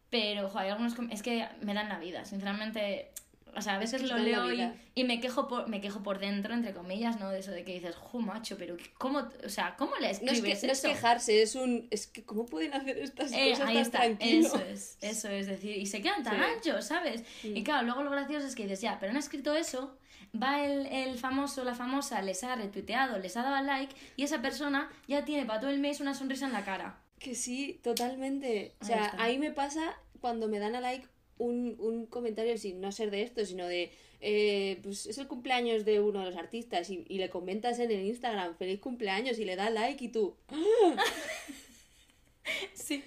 pero, 0.10 0.50
jo, 0.50 0.58
hay 0.60 0.70
algunos 0.70 0.96
es 1.12 1.22
que 1.22 1.48
me 1.62 1.74
dan 1.74 1.88
la 1.88 2.00
vida, 2.00 2.26
sinceramente, 2.26 3.12
o 3.56 3.62
sea, 3.62 3.76
a 3.76 3.78
veces 3.80 4.02
que 4.02 4.08
lo 4.08 4.18
leo 4.18 4.52
y, 4.52 4.72
y 4.96 5.04
me 5.04 5.20
quejo 5.20 5.48
por 5.48 5.68
me 5.70 5.82
quejo 5.82 6.02
por 6.02 6.18
dentro, 6.20 6.54
entre 6.54 6.74
comillas, 6.74 7.20
¿no? 7.20 7.30
De 7.30 7.40
eso 7.40 7.52
de 7.52 7.64
que 7.64 7.74
dices, 7.74 7.96
jo, 7.96 8.20
macho, 8.20 8.58
pero 8.58 8.76
¿cómo, 8.98 9.28
o 9.46 9.50
sea, 9.50 9.76
cómo 9.78 9.96
le 9.98 10.08
No 10.08 10.32
es, 10.32 10.38
escribes 10.38 10.62
que, 10.62 10.68
no 10.68 10.74
es 10.74 10.82
quejarse, 10.82 11.42
es 11.44 11.56
un... 11.56 11.88
Es 11.92 12.08
que, 12.08 12.24
¿cómo 12.24 12.46
pueden 12.48 12.74
hacer 12.74 12.98
estas 12.98 13.32
Eh, 13.32 13.52
cosas 13.52 13.68
ahí 13.68 13.74
tan 13.76 13.82
está, 13.84 13.98
tranquilos? 14.00 14.46
eso 14.54 14.64
es, 14.66 14.98
eso 15.02 15.30
es 15.30 15.48
decir, 15.48 15.78
y 15.78 15.86
se 15.86 16.02
quedan 16.02 16.24
tan 16.24 16.36
Sí. 16.36 16.40
Mm. 16.40 16.44
anchos, 16.44 16.86
¿sabes? 16.86 17.24
Y 17.44 17.64
claro, 17.64 17.86
luego 17.86 18.04
lo 18.04 18.10
gracioso 18.12 18.48
es 18.48 18.56
que 18.56 18.64
dices, 18.64 18.82
ya, 18.82 18.98
pero 19.00 19.12
han 19.12 19.18
escrito 19.18 19.54
eso, 19.56 19.96
va 20.40 20.64
el, 20.64 20.86
el 20.88 21.18
famoso, 21.20 21.64
la 21.64 21.76
famosa, 21.76 22.22
les 22.24 22.44
ha 22.44 22.56
retuiteado, 22.56 23.18
les 23.20 23.36
ha 23.38 23.44
dado 23.44 23.56
al 23.56 23.66
like, 23.68 23.96
y 24.16 24.24
esa 24.24 24.42
persona 24.42 24.90
ya 25.08 25.24
tiene 25.26 25.46
para 25.46 25.60
todo 25.60 25.70
el 25.72 25.80
mes 25.80 26.00
una 26.00 26.14
sonrisa 26.16 26.46
en 26.48 26.54
la 26.54 26.64
cara. 26.66 26.98
Que 27.20 27.36
sí, 27.36 27.80
totalmente. 27.84 28.74
O 28.82 28.86
sea, 28.86 29.13
ahí 29.17 29.38
me 29.38 29.51
pasa 29.51 29.97
cuando 30.22 30.47
me 30.47 30.59
dan 30.59 30.76
a 30.76 30.82
like 30.82 31.07
un, 31.38 31.76
un 31.80 32.05
comentario 32.05 32.57
sin 32.57 32.82
no 32.82 32.91
ser 32.91 33.11
de 33.11 33.24
esto, 33.24 33.45
sino 33.45 33.67
de, 33.67 33.91
eh, 34.22 34.80
pues 34.84 35.05
es 35.05 35.17
el 35.17 35.28
cumpleaños 35.28 35.86
de 35.86 35.99
uno 35.99 36.20
de 36.20 36.26
los 36.26 36.38
artistas 36.38 36.89
y, 36.89 37.05
y 37.07 37.17
le 37.17 37.30
comentas 37.30 37.80
en 37.80 37.91
el 37.91 38.05
Instagram, 38.05 38.57
feliz 38.57 38.80
cumpleaños, 38.80 39.39
y 39.39 39.45
le 39.45 39.55
da 39.55 39.70
like 39.70 40.03
y 40.03 40.09
tú, 40.09 40.36
Sí. 42.74 43.03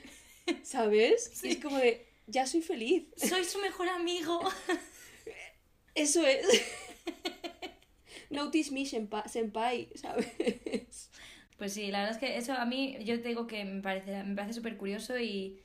¿sabes? 0.63 1.31
Sí. 1.35 1.51
Es 1.51 1.57
como 1.59 1.79
de, 1.79 2.07
ya 2.27 2.47
soy 2.47 2.63
feliz. 2.63 3.05
Soy 3.17 3.45
su 3.45 3.59
mejor 3.59 3.89
amigo. 3.89 4.41
Eso 5.95 6.27
es. 6.27 6.47
Notice 8.31 8.73
me, 8.73 8.87
senpai, 8.87 9.29
senpai, 9.29 9.89
¿sabes? 9.95 11.11
Pues 11.63 11.75
sí, 11.75 11.93
la 11.93 12.01
verdad 12.01 12.17
es 12.17 12.19
que 12.19 12.37
eso 12.39 12.55
a 12.55 12.65
mí, 12.65 12.97
yo 13.05 13.23
te 13.23 13.29
digo 13.29 13.47
que 13.47 13.65
me 13.65 13.81
parece, 13.81 14.25
me 14.25 14.35
parece 14.35 14.53
súper 14.55 14.77
curioso 14.77 15.17
y, 15.17 15.61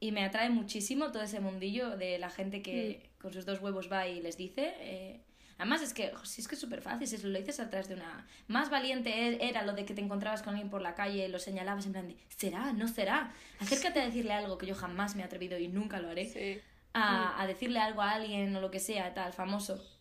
y 0.00 0.10
me 0.10 0.24
atrae 0.24 0.48
muchísimo 0.48 1.12
todo 1.12 1.22
ese 1.22 1.38
mundillo 1.38 1.98
de 1.98 2.18
la 2.18 2.30
gente 2.30 2.62
que 2.62 3.10
con 3.20 3.30
sus 3.30 3.44
dos 3.44 3.60
huevos 3.60 3.92
va 3.92 4.08
y 4.08 4.22
les 4.22 4.38
dice. 4.38 4.72
eh, 4.80 5.20
Además, 5.58 5.82
es 5.82 5.92
que, 5.92 6.12
si 6.22 6.40
es 6.40 6.48
que 6.48 6.54
es 6.54 6.60
súper 6.62 6.80
fácil, 6.80 7.06
si 7.06 7.18
lo 7.18 7.38
dices 7.38 7.60
atrás 7.60 7.88
de 7.88 7.94
una... 7.94 8.26
Más 8.48 8.70
valiente 8.70 9.10
e- 9.10 9.46
era 9.46 9.60
lo 9.66 9.74
de 9.74 9.84
que 9.84 9.92
te 9.92 10.00
encontrabas 10.00 10.42
con 10.42 10.54
alguien 10.54 10.70
por 10.70 10.80
la 10.80 10.94
calle, 10.94 11.28
lo 11.28 11.38
señalabas 11.38 11.84
en 11.84 11.92
plan 11.92 12.08
de, 12.08 12.16
¿será? 12.30 12.72
¿No 12.72 12.88
será? 12.88 13.34
Acércate 13.60 14.00
a 14.00 14.06
decirle 14.06 14.32
algo 14.32 14.56
que 14.56 14.64
yo 14.66 14.74
jamás 14.74 15.14
me 15.14 15.20
he 15.22 15.24
atrevido 15.26 15.58
y 15.58 15.68
nunca 15.68 16.00
lo 16.00 16.08
haré. 16.08 16.26
Sí. 16.26 16.60
a, 16.94 17.40
a 17.40 17.46
decirle 17.46 17.80
algo 17.80 18.00
a 18.00 18.12
alguien 18.12 18.56
o 18.56 18.60
lo 18.62 18.70
que 18.70 18.80
sea, 18.80 19.12
tal, 19.12 19.32
famoso. 19.34 19.93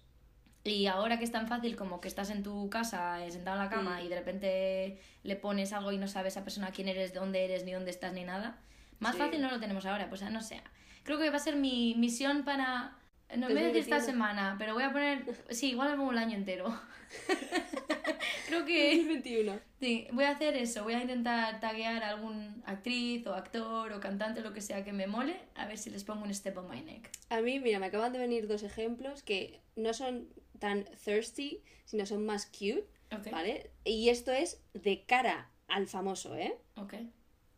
Y 0.65 0.85
ahora 0.87 1.17
que 1.17 1.25
es 1.25 1.31
tan 1.31 1.47
fácil 1.47 1.75
como 1.75 1.99
que 1.99 2.07
estás 2.07 2.29
en 2.29 2.41
tu 2.41 2.69
casa, 2.69 3.25
eh, 3.25 3.31
sentado 3.31 3.57
en 3.57 3.63
la 3.65 3.69
cama, 3.69 3.99
Mm. 3.99 4.05
y 4.05 4.07
de 4.07 4.15
repente 4.15 4.99
le 5.23 5.35
pones 5.35 5.73
algo 5.73 5.91
y 5.91 5.97
no 5.97 6.07
sabes 6.07 6.35
a 6.35 6.39
esa 6.39 6.43
persona 6.45 6.71
quién 6.71 6.87
eres, 6.87 7.13
dónde 7.13 7.43
eres, 7.43 7.65
ni 7.65 7.73
dónde 7.73 7.91
estás, 7.91 8.13
ni 8.13 8.23
nada, 8.23 8.57
más 8.99 9.13
Sí. 9.15 9.19
fácil 9.21 9.41
no 9.41 9.51
lo 9.51 9.59
tenemos 9.59 9.85
ahora. 9.85 10.07
Pues 10.09 10.21
no 10.21 10.41
sé. 10.41 10.61
Creo 11.03 11.19
que 11.19 11.29
va 11.29 11.35
a 11.35 11.39
ser 11.39 11.57
mi 11.57 11.95
misión 11.95 12.43
para. 12.45 12.95
No 13.35 13.47
voy 13.49 13.57
a 13.57 13.61
decir 13.63 13.77
esta 13.81 13.95
2021. 13.97 14.05
semana, 14.05 14.55
pero 14.57 14.73
voy 14.73 14.83
a 14.83 14.91
poner. 14.93 15.25
Sí, 15.49 15.71
igual 15.71 15.89
me 15.91 15.97
pongo 15.97 16.11
el 16.11 16.17
año 16.19 16.35
entero. 16.37 16.73
Creo 18.47 18.65
que. 18.65 18.95
2021. 18.97 19.59
Sí, 19.79 20.07
voy 20.11 20.25
a 20.25 20.29
hacer 20.31 20.55
eso, 20.55 20.83
voy 20.83 20.93
a 20.93 21.01
intentar 21.01 21.59
taguear 21.59 22.03
a 22.03 22.09
algún 22.09 22.63
actriz 22.65 23.25
o 23.27 23.33
actor 23.33 23.91
o 23.91 23.99
cantante, 23.99 24.41
lo 24.41 24.53
que 24.53 24.61
sea 24.61 24.83
que 24.83 24.93
me 24.93 25.07
mole, 25.07 25.35
a 25.55 25.65
ver 25.65 25.77
si 25.77 25.89
les 25.89 26.03
pongo 26.03 26.23
un 26.23 26.33
step 26.33 26.57
on 26.57 26.69
my 26.69 26.81
neck. 26.81 27.09
A 27.29 27.41
mí, 27.41 27.59
mira, 27.59 27.79
me 27.79 27.87
acaban 27.87 28.13
de 28.13 28.19
venir 28.19 28.47
dos 28.47 28.63
ejemplos 28.63 29.23
que 29.23 29.59
no 29.75 29.93
son 29.93 30.27
tan 30.59 30.85
thirsty, 31.03 31.61
sino 31.85 32.05
son 32.05 32.25
más 32.25 32.45
cute. 32.45 32.87
¿vale? 33.31 33.69
Y 33.83 34.09
esto 34.09 34.31
es 34.31 34.61
de 34.73 35.03
cara 35.05 35.51
al 35.67 35.87
famoso, 35.87 36.35
¿eh? 36.35 36.57
Ok. 36.77 36.95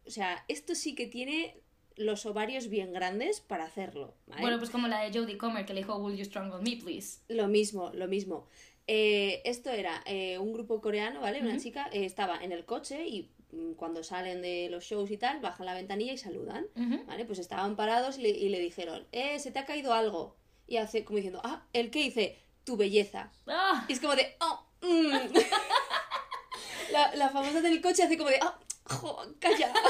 O 0.06 0.10
sea, 0.10 0.44
esto 0.48 0.76
sí 0.76 0.96
que 0.96 1.08
tiene 1.08 1.58
los 1.96 2.26
ovarios 2.26 2.68
bien 2.68 2.94
grandes 2.94 3.40
para 3.42 3.66
hacerlo, 3.66 4.16
¿vale? 4.28 4.42
Bueno, 4.42 4.58
pues 4.60 4.70
como 4.70 4.88
la 4.88 5.02
de 5.02 5.18
Jodie 5.18 5.38
Comer 5.38 5.66
que 5.66 5.74
le 5.74 5.82
dijo 5.82 5.96
Will 5.98 6.18
you 6.18 6.26
strangle 6.26 6.62
me, 6.62 6.78
please? 6.82 7.20
Lo 7.30 7.48
mismo, 7.48 7.92
lo 7.94 8.08
mismo. 8.08 8.48
Eh, 8.88 9.42
esto 9.46 9.72
era 9.72 10.04
eh, 10.06 10.38
un 10.38 10.54
grupo 10.54 10.82
coreano, 10.82 11.22
¿vale? 11.22 11.42
Una 11.42 11.58
chica 11.58 11.90
eh, 11.92 12.06
estaba 12.06 12.44
en 12.44 12.52
el 12.52 12.66
coche 12.66 13.08
y 13.08 13.32
mm, 13.52 13.74
cuando 13.74 14.04
salen 14.04 14.42
de 14.42 14.68
los 14.70 14.84
shows 14.84 15.10
y 15.10 15.18
tal, 15.18 15.40
bajan 15.40 15.66
la 15.66 15.74
ventanilla 15.74 16.14
y 16.14 16.18
saludan. 16.18 16.68
¿vale? 17.08 17.26
Pues 17.26 17.40
estaban 17.40 17.76
parados 17.76 18.20
y 18.20 18.24
le, 18.24 18.30
y 18.30 18.50
le 18.50 18.60
dijeron, 18.60 19.08
eh, 19.12 19.40
se 19.40 19.52
te 19.52 19.60
ha 19.60 19.66
caído 19.66 19.94
algo. 19.94 20.36
Y 20.68 20.78
hace 20.78 21.04
como 21.06 21.18
diciendo, 21.18 21.42
ah, 21.44 21.66
¿el 21.74 21.92
qué? 21.92 22.04
Dice, 22.04 22.38
tu 22.66 22.76
belleza. 22.76 23.32
¡Ah! 23.48 23.86
Y 23.88 23.94
es 23.94 24.00
como 24.02 24.16
de, 24.16 24.36
oh, 24.42 24.66
mm". 24.82 25.12
la, 26.92 27.16
la 27.16 27.30
famosa 27.30 27.62
del 27.62 27.82
coche 27.82 28.04
hace 28.04 28.18
como 28.18 28.30
de, 28.30 28.40
ah, 28.42 28.60
jo, 28.86 29.22
calla. 29.40 29.72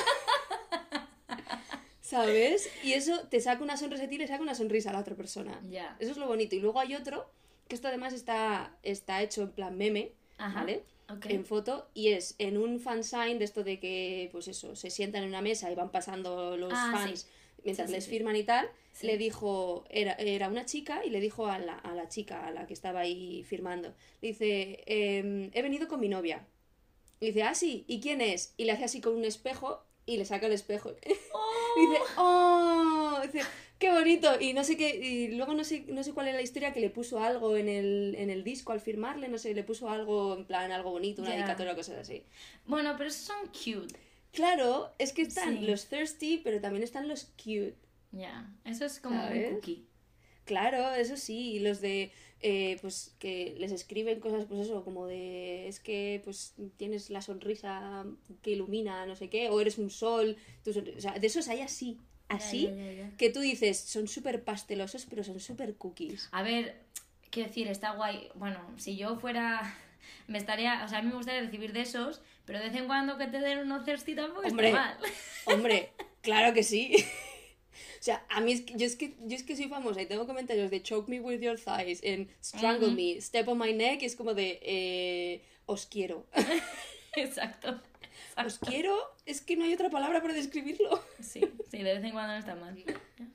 ¿Sabes? 2.02 2.70
Y 2.84 2.94
eso 2.94 3.22
te 3.30 3.40
saca 3.42 3.64
una 3.64 3.78
sonrisa 3.78 4.04
a 4.04 4.08
ti 4.08 4.16
y 4.16 4.18
le 4.20 4.28
saca 4.28 4.44
una 4.44 4.54
sonrisa 4.54 4.92
a 4.92 4.94
la 4.94 5.00
otra 5.00 5.16
persona. 5.16 5.60
Ya. 5.70 5.96
Eso 6.00 6.12
es 6.12 6.18
lo 6.18 6.28
bonito. 6.28 6.56
Y 6.56 6.60
luego 6.60 6.80
hay 6.80 6.94
otro, 6.94 7.28
que 7.68 7.74
esto 7.76 7.88
además 7.88 8.14
está, 8.14 8.78
está 8.84 9.24
hecho 9.24 9.42
en 9.42 9.52
plan 9.52 9.76
meme, 9.76 10.12
Ajá, 10.38 10.60
¿vale? 10.60 10.84
ok. 11.10 11.26
En 11.28 11.46
foto, 11.46 11.90
y 11.96 12.10
es 12.10 12.36
en 12.38 12.58
un 12.58 12.80
fansign 12.80 13.40
de 13.40 13.46
esto 13.46 13.64
de 13.64 13.80
que, 13.80 14.30
pues 14.32 14.48
eso, 14.48 14.76
se 14.76 14.92
sientan 14.92 15.24
en 15.24 15.30
una 15.30 15.42
mesa 15.42 15.72
y 15.72 15.76
van 15.76 15.90
pasando 15.92 16.56
los 16.58 16.74
Ah, 16.76 16.90
fans 16.94 17.22
sí. 17.22 17.28
mientras 17.64 17.88
Sí, 17.90 17.94
sí, 17.94 17.98
les 17.98 18.08
firman 18.08 18.36
y 18.36 18.44
tal. 18.44 18.70
Sí. 18.96 19.08
Le 19.08 19.18
dijo, 19.18 19.84
era, 19.90 20.14
era 20.14 20.48
una 20.48 20.66
chica, 20.66 21.04
y 21.06 21.10
le 21.10 21.20
dijo 21.20 21.48
a 21.48 21.60
la, 21.60 21.76
a 21.76 21.94
la 21.94 22.08
chica, 22.08 22.48
a 22.48 22.52
la 22.52 22.66
que 22.66 22.74
estaba 22.74 23.02
ahí 23.02 23.44
firmando, 23.44 23.94
le 24.22 24.30
dice, 24.30 24.84
"Em, 24.88 25.50
he 25.54 25.62
venido 25.62 25.88
con 25.90 26.00
mi 26.00 26.08
novia. 26.10 26.48
Y 27.20 27.28
dice, 27.28 27.44
ah, 27.44 27.56
sí, 27.56 27.84
¿y 27.88 28.00
quién 28.00 28.22
es? 28.22 28.54
Y 28.58 28.64
le 28.66 28.72
hace 28.74 28.86
así 28.86 29.02
con 29.02 29.14
un 29.16 29.26
espejo 29.26 29.84
y 30.06 30.18
le 30.18 30.26
saca 30.26 30.46
el 30.48 30.54
espejo. 30.54 30.94
Y 31.78 31.82
dice, 31.90 32.02
¡oh! 32.18 33.20
Dice, 33.24 33.42
¡qué 33.80 33.92
bonito! 33.92 34.40
Y 34.40 34.54
no 34.54 34.64
sé 34.64 34.78
qué, 34.78 34.96
y 34.96 35.28
luego 35.36 35.54
no 35.54 35.66
sé, 35.66 35.84
no 35.90 36.04
sé 36.04 36.14
cuál 36.14 36.28
era 36.30 36.38
la 36.38 36.42
historia 36.44 36.72
que 36.72 36.80
le 36.80 36.90
puso 36.90 37.20
algo 37.20 37.58
en 37.58 37.68
el, 37.68 38.16
en 38.18 38.30
el 38.30 38.46
disco 38.46 38.72
al 38.72 38.80
firmarle, 38.80 39.28
no 39.28 39.38
sé, 39.38 39.54
le 39.54 39.64
puso 39.64 39.90
algo, 39.90 40.36
en 40.38 40.46
plan, 40.46 40.72
algo 40.72 40.92
bonito, 40.92 41.22
una 41.22 41.32
dedicatoria 41.32 41.74
o 41.74 41.76
cosas 41.76 41.98
así. 41.98 42.24
Bueno, 42.66 42.94
pero 42.98 43.10
esos 43.10 43.24
son 43.26 43.48
cute. 43.48 43.94
Claro, 44.32 44.94
es 45.00 45.12
que 45.12 45.24
están 45.24 45.60
Sí. 45.60 45.66
los 45.66 45.88
thirsty, 45.88 46.38
pero 46.46 46.62
también 46.62 46.84
están 46.84 47.10
los 47.10 47.26
cute. 47.44 47.76
Ya. 48.16 48.52
Eso 48.64 48.86
es 48.86 49.00
como 49.00 49.20
¿Sabes? 49.20 49.50
un 49.50 49.56
cookie. 49.56 49.88
Claro, 50.46 50.94
eso 50.94 51.18
sí, 51.18 51.60
los 51.60 51.82
de, 51.82 52.12
eh, 52.40 52.78
pues, 52.82 53.16
que 53.18 53.56
les 53.58 53.72
escriben 53.72 54.20
cosas, 54.20 54.46
pues 54.46 54.62
eso, 54.62 54.84
como 54.84 55.08
de, 55.08 55.68
es 55.68 55.80
que, 55.80 56.22
pues, 56.24 56.54
tienes 56.78 57.10
la 57.10 57.22
sonrisa 57.22 58.06
que 58.44 58.52
ilumina, 58.52 59.06
no 59.08 59.16
sé 59.16 59.30
qué, 59.30 59.50
o 59.50 59.60
eres 59.60 59.80
un 59.80 59.90
sol, 59.90 60.38
tu 60.64 60.70
o 60.70 61.02
sea, 61.02 61.18
de 61.18 61.26
esos 61.28 61.48
hay 61.48 61.62
así, 61.62 61.98
así, 62.30 62.70
que 63.18 63.32
tú 63.32 63.40
dices, 63.40 63.80
son 63.80 64.08
súper 64.08 64.44
pastelosos, 64.44 65.08
pero 65.08 65.24
son 65.24 65.40
súper 65.40 65.76
cookies. 65.76 66.30
A 66.32 66.44
ver, 66.44 66.86
quiero 67.36 67.50
decir, 67.50 67.68
está 67.68 67.92
guay. 67.92 68.30
Bueno, 68.36 68.60
si 68.78 68.96
yo 68.96 69.18
fuera. 69.18 69.78
Me 70.28 70.38
estaría. 70.38 70.84
O 70.86 70.88
sea, 70.88 71.00
a 71.00 71.02
mí 71.02 71.10
me 71.10 71.16
gustaría 71.16 71.42
recibir 71.42 71.74
de 71.74 71.82
esos, 71.82 72.22
pero 72.46 72.60
de 72.60 72.70
vez 72.70 72.76
en 72.76 72.86
cuando 72.86 73.18
que 73.18 73.26
te 73.28 73.40
den 73.40 73.60
unos 73.60 73.86
thirsty 73.86 74.16
tampoco 74.16 74.48
Hombre. 74.48 74.70
está 74.70 74.80
mal. 74.80 74.98
Hombre, 75.46 75.94
claro 76.22 76.54
que 76.54 76.64
sí. 76.64 76.96
O 78.06 78.12
sea, 78.14 78.24
a 78.30 78.40
mí 78.40 78.52
es 78.52 78.62
que 78.62 78.78
yo, 78.78 78.86
es 78.86 78.96
que 78.96 79.16
yo 79.20 79.36
es 79.36 79.42
que 79.42 79.56
soy 79.56 79.68
famosa 79.68 80.00
y 80.00 80.06
tengo 80.06 80.28
comentarios 80.28 80.70
de 80.70 80.84
choke 80.84 81.10
me 81.10 81.20
with 81.20 81.40
your 81.40 81.60
thighs, 81.60 82.04
en 82.04 82.30
strangle 82.40 82.90
Ujú. 82.90 82.96
me, 82.96 83.20
step 83.20 83.48
on 83.48 83.58
my 83.58 83.74
neck, 83.74 84.04
y 84.04 84.06
es 84.06 84.16
como 84.16 84.36
de, 84.36 84.60
eh, 84.62 85.42
os 85.66 85.88
quiero. 85.88 86.28
Exacto. 87.16 87.82
Os 88.46 88.60
quiero, 88.60 88.96
es 89.26 89.42
que 89.42 89.58
no 89.58 89.64
hay 89.66 89.74
otra 89.74 89.90
palabra 89.90 90.22
para 90.22 90.36
describirlo. 90.36 91.02
Sí, 91.20 91.42
sí, 91.72 91.80
de 91.80 91.96
vez 91.96 92.04
en 92.04 92.12
cuando 92.12 92.34
no 92.34 92.38
está 92.38 92.54
mal. 92.54 92.78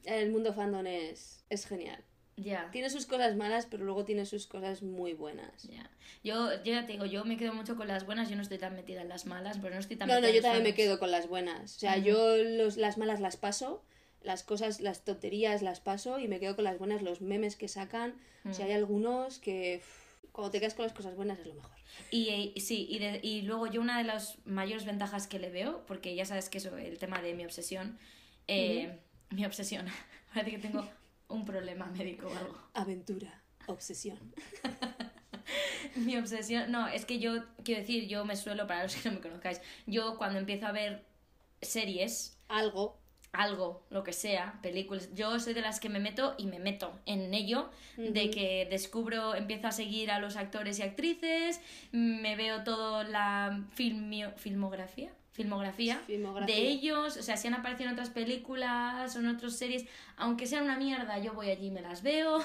El 0.04 0.30
mundo 0.30 0.54
fandom 0.54 0.86
es, 0.86 1.44
es 1.50 1.66
genial. 1.66 2.04
Ya. 2.36 2.70
Tiene 2.70 2.90
sus 2.90 3.06
cosas 3.06 3.34
malas, 3.34 3.66
pero 3.68 3.84
luego 3.84 4.04
tiene 4.04 4.24
sus 4.24 4.46
cosas 4.46 4.82
muy 4.82 5.14
buenas. 5.14 5.64
Ya. 5.64 5.90
Yo, 6.22 6.52
yo 6.62 6.74
ya 6.74 6.86
te 6.86 6.92
digo, 6.92 7.06
yo 7.06 7.24
me 7.24 7.36
quedo 7.36 7.54
mucho 7.54 7.74
con 7.74 7.88
las 7.88 8.06
buenas, 8.06 8.30
yo 8.30 8.36
no 8.36 8.42
estoy 8.42 8.58
tan 8.58 8.76
metida 8.76 9.02
en 9.02 9.08
las 9.08 9.26
malas, 9.26 9.58
pero 9.60 9.74
no 9.74 9.80
estoy 9.80 9.96
tan 9.96 10.06
No, 10.06 10.14
no, 10.14 10.20
metida 10.20 10.32
yo 10.32 10.36
en 10.36 10.42
los 10.44 10.52
también 10.52 10.62
me 10.62 10.74
quedo 10.76 11.00
con 11.00 11.10
las 11.10 11.28
buenas. 11.28 11.74
O 11.76 11.78
sea, 11.80 11.96
Ujú. 11.96 12.06
yo 12.06 12.36
los, 12.36 12.76
las 12.76 12.98
malas 12.98 13.18
las 13.18 13.36
paso, 13.36 13.82
las 14.22 14.42
cosas, 14.42 14.80
las 14.80 15.04
tonterías 15.04 15.62
las 15.62 15.80
paso 15.80 16.18
y 16.18 16.28
me 16.28 16.38
quedo 16.40 16.54
con 16.56 16.64
las 16.64 16.78
buenas, 16.78 17.02
los 17.02 17.20
memes 17.20 17.56
que 17.56 17.68
sacan. 17.68 18.14
O 18.48 18.52
sea, 18.54 18.66
hay 18.66 18.72
algunos 18.72 19.38
que 19.38 19.80
uf, 19.82 20.30
cuando 20.32 20.50
te 20.50 20.60
quedas 20.60 20.74
con 20.74 20.84
las 20.84 20.92
cosas 20.94 21.14
buenas 21.16 21.38
es 21.38 21.46
lo 21.46 21.54
mejor. 21.54 21.70
Y, 22.10 22.28
eh, 22.28 22.60
sí, 22.60 22.86
y, 22.88 22.98
de- 22.98 23.20
y 23.22 23.42
luego 23.42 23.66
yo 23.66 23.80
una 23.80 23.98
de 23.98 24.04
las 24.04 24.36
mayores 24.46 24.84
ventajas 24.84 25.26
que 25.26 25.38
le 25.38 25.50
veo, 25.50 25.84
porque 25.86 26.14
ya 26.14 26.24
sabes 26.24 26.48
que 26.48 26.58
eso, 26.58 26.76
el 26.78 26.98
tema 26.98 27.20
de 27.20 27.34
mi 27.34 27.44
obsesión, 27.44 27.98
eh, 28.48 28.98
mi 29.30 29.44
obsesión, 29.44 29.86
parece 30.34 30.52
que 30.52 30.58
tengo 30.58 30.88
un 31.28 31.44
problema 31.44 31.86
médico 31.86 32.28
o 32.28 32.34
algo. 32.36 32.58
Aventura, 32.74 33.42
obsesión. 33.66 34.18
Mi 35.96 36.16
obsesión, 36.16 36.70
no, 36.70 36.86
es 36.86 37.04
que 37.04 37.18
yo, 37.18 37.44
quiero 37.64 37.80
decir, 37.80 38.06
yo 38.06 38.24
me 38.24 38.36
suelo, 38.36 38.66
para 38.66 38.84
los 38.84 38.94
que 38.94 39.08
no 39.08 39.16
me 39.16 39.20
conozcáis, 39.20 39.60
yo 39.86 40.16
cuando 40.18 40.38
empiezo 40.38 40.66
a 40.66 40.72
ver 40.72 41.04
series, 41.60 42.38
Algo. 42.48 42.98
Algo, 43.32 43.86
lo 43.90 44.02
que 44.02 44.12
sea, 44.12 44.58
películas, 44.62 45.08
yo 45.14 45.38
soy 45.38 45.54
de 45.54 45.60
las 45.60 45.78
que 45.80 45.88
me 45.88 46.00
meto 46.00 46.34
y 46.38 46.46
me 46.46 46.58
meto 46.58 46.98
en 47.06 47.32
ello, 47.32 47.70
de 47.96 48.30
que 48.30 48.66
descubro, 48.70 49.34
empiezo 49.34 49.68
a 49.68 49.72
seguir 49.72 50.10
a 50.10 50.18
los 50.18 50.36
actores 50.36 50.78
y 50.78 50.82
actrices, 50.82 51.60
me 51.92 52.34
veo 52.36 52.64
toda 52.64 53.04
la 53.04 53.64
filmio- 53.74 54.32
filmografía. 54.36 55.12
Filmografía, 55.32 55.98
Filmografía. 56.06 56.54
de 56.54 56.60
ellos, 56.68 57.16
o 57.16 57.22
sea, 57.22 57.36
si 57.36 57.46
han 57.46 57.54
aparecido 57.54 57.88
en 57.88 57.94
otras 57.94 58.10
películas 58.10 59.14
o 59.14 59.20
en 59.20 59.28
otras 59.28 59.56
series, 59.56 59.86
aunque 60.16 60.46
sean 60.46 60.64
una 60.64 60.76
mierda, 60.76 61.18
yo 61.18 61.32
voy 61.32 61.50
allí 61.50 61.68
y 61.68 61.70
me 61.70 61.80
las 61.82 62.02
veo. 62.02 62.40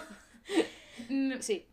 Sí. 1.42 1.66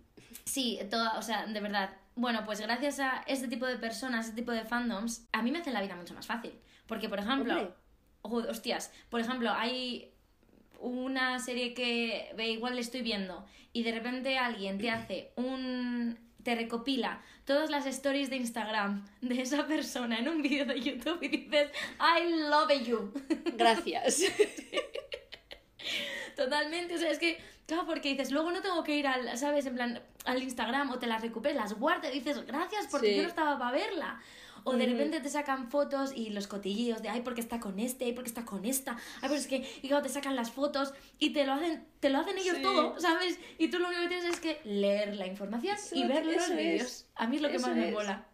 Sí, 0.45 0.81
toda, 0.91 1.19
o 1.19 1.23
sea, 1.23 1.47
de 1.47 1.61
verdad. 1.61 1.91
Bueno, 2.15 2.43
pues 2.45 2.61
gracias 2.61 2.99
a 3.01 3.23
este 3.27 3.49
tipo 3.49 3.67
de 3.67 3.77
personas, 3.77 4.27
este 4.27 4.41
tipo 4.41 4.51
de 4.53 4.65
fandoms, 4.65 5.27
a 5.33 5.43
mí 5.43 5.51
me 5.53 5.59
hacen 5.61 5.73
la 5.75 5.81
vida 5.83 5.95
mucho 5.97 6.15
más 6.15 6.27
fácil. 6.27 6.53
Porque, 6.87 7.09
por 7.09 7.19
ejemplo, 7.21 7.55
Hombre. 7.55 7.75
Hostias, 8.23 8.93
por 9.11 9.21
ejemplo, 9.21 9.51
hay 9.53 10.11
una 10.81 11.39
serie 11.39 11.75
que 11.75 12.35
igual 12.49 12.75
le 12.75 12.81
estoy 12.81 13.03
viendo 13.03 13.45
y 13.73 13.83
de 13.83 13.93
repente 13.93 14.39
alguien 14.39 14.79
te 14.79 14.91
hace 14.91 15.33
un 15.37 16.19
te 16.43 16.57
recopila 16.57 17.23
todas 17.45 17.71
las 17.71 17.87
stories 17.87 18.29
de 18.29 18.35
Instagram 18.37 19.05
de 19.21 19.43
esa 19.43 19.65
persona 19.69 20.19
en 20.19 20.29
un 20.29 20.43
vídeo 20.43 20.67
de 20.67 20.81
YouTube 20.81 21.19
y 21.23 21.29
dices, 21.29 21.71
I 22.01 22.33
love 22.49 22.85
you. 22.85 23.13
Gracias. 23.57 24.23
Totalmente, 26.37 26.95
o 26.95 26.99
sea, 26.99 27.11
es 27.11 27.19
que, 27.19 27.39
claro, 27.67 27.87
porque 27.87 28.09
dices, 28.11 28.31
luego 28.31 28.51
no 28.51 28.61
tengo 28.63 28.83
que 28.83 28.97
ir 28.97 29.07
al, 29.07 29.37
¿sabes? 29.37 29.67
En 29.67 29.75
plan, 29.75 30.03
al 30.25 30.43
Instagram 30.43 30.91
o 30.91 30.99
te 30.99 31.07
las 31.07 31.21
recuperas, 31.23 31.57
las 31.57 31.75
guardas 31.79 32.11
y 32.15 32.19
dices, 32.21 32.45
gracias 32.47 32.87
porque 32.91 33.09
Sí. 33.11 33.17
yo 33.17 33.23
no 33.23 33.29
estaba 33.29 33.59
para 33.59 33.73
verla. 33.73 34.21
O 34.65 34.73
de 34.77 34.87
repente 34.87 35.21
te 35.21 35.29
sacan 35.29 35.71
fotos 35.71 36.13
y 36.15 36.31
los 36.31 36.47
cotilleos 36.47 37.03
de, 37.03 37.09
ay, 37.09 37.23
porque 37.23 37.41
está 37.41 37.61
con 37.61 37.79
este, 37.79 38.05
ay, 38.07 38.13
porque 38.13 38.29
está 38.29 38.45
con 38.45 38.65
esta, 38.65 38.97
ay, 39.21 39.29
pues 39.29 39.43
es 39.43 39.47
que, 39.47 39.65
y 39.83 39.89
claro, 39.89 40.03
te 40.03 40.09
sacan 40.09 40.37
las 40.37 40.51
fotos 40.51 40.93
y 41.19 41.31
te 41.33 41.45
lo 41.47 41.53
hacen, 41.53 41.87
te 42.01 42.11
lo 42.11 42.19
hacen 42.19 42.39
ellos 42.39 42.57
Sí. 42.57 42.63
todo, 42.63 42.99
¿sabes? 43.01 43.39
Y 43.59 43.69
tú 43.69 43.79
lo 43.79 43.89
único 43.89 44.03
que 44.03 44.09
tienes 44.09 44.27
es 44.27 44.41
que 44.41 44.61
leer 44.65 45.17
la 45.17 45.27
información 45.27 45.75
Eso 45.77 45.95
y 45.97 46.07
ver 46.07 46.25
los 46.27 46.49
vídeos. 46.51 47.07
A 47.15 47.27
mí 47.27 47.37
es 47.37 47.43
lo 47.43 47.51
que 47.51 47.59
más 47.59 47.75
me 47.75 47.91
mola. 47.91 48.27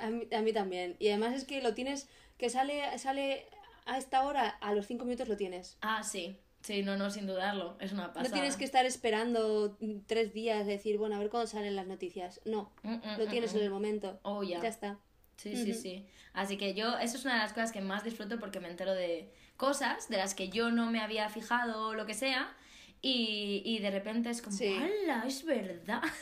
A 0.00 0.10
mí, 0.10 0.28
a 0.34 0.40
mí 0.42 0.52
también. 0.52 0.96
Y 0.98 1.08
además 1.08 1.34
es 1.34 1.44
que 1.44 1.60
lo 1.60 1.74
tienes, 1.74 2.08
que 2.38 2.50
sale, 2.50 2.98
sale 2.98 3.46
a 3.86 3.98
esta 3.98 4.24
hora, 4.24 4.48
a 4.48 4.74
los 4.74 4.86
cinco 4.86 5.04
minutos 5.04 5.28
lo 5.28 5.36
tienes. 5.36 5.76
Ah, 5.80 6.02
sí. 6.02 6.38
Sí, 6.62 6.84
no, 6.84 6.96
no, 6.96 7.10
sin 7.10 7.26
dudarlo. 7.26 7.76
Es 7.80 7.90
una 7.90 8.12
pasada. 8.12 8.28
No 8.28 8.32
tienes 8.32 8.56
que 8.56 8.64
estar 8.64 8.86
esperando 8.86 9.76
tres 10.06 10.32
días, 10.32 10.64
decir, 10.64 10.96
bueno, 10.96 11.16
a 11.16 11.18
ver 11.18 11.28
cuándo 11.28 11.48
salen 11.48 11.74
las 11.74 11.88
noticias. 11.88 12.40
No, 12.44 12.70
Mm, 12.84 12.94
mm, 12.94 13.18
lo 13.18 13.26
tienes 13.26 13.52
mm. 13.52 13.56
en 13.56 13.62
el 13.64 13.70
momento. 13.70 14.20
Oh, 14.22 14.44
ya. 14.44 14.60
Ya 14.62 14.68
está. 14.68 14.98
Sí, 15.42 15.56
sí, 15.56 15.74
sí. 15.74 16.06
Así 16.32 16.56
que 16.56 16.74
yo, 16.74 16.98
eso 16.98 17.16
es 17.16 17.24
una 17.24 17.34
de 17.34 17.40
las 17.40 17.52
cosas 17.52 17.72
que 17.72 17.80
más 17.80 18.04
disfruto 18.04 18.38
porque 18.38 18.60
me 18.60 18.68
entero 18.68 18.94
de 18.94 19.30
cosas 19.56 20.08
de 20.08 20.16
las 20.16 20.34
que 20.34 20.48
yo 20.48 20.70
no 20.70 20.90
me 20.90 21.00
había 21.00 21.28
fijado 21.28 21.88
o 21.88 21.94
lo 21.94 22.06
que 22.06 22.14
sea. 22.14 22.54
Y, 23.00 23.62
y 23.64 23.80
de 23.80 23.90
repente 23.90 24.30
es 24.30 24.40
como, 24.42 24.56
Sí. 24.56 24.76
¡hala! 24.76 25.24
Es 25.26 25.44
verdad. 25.44 26.02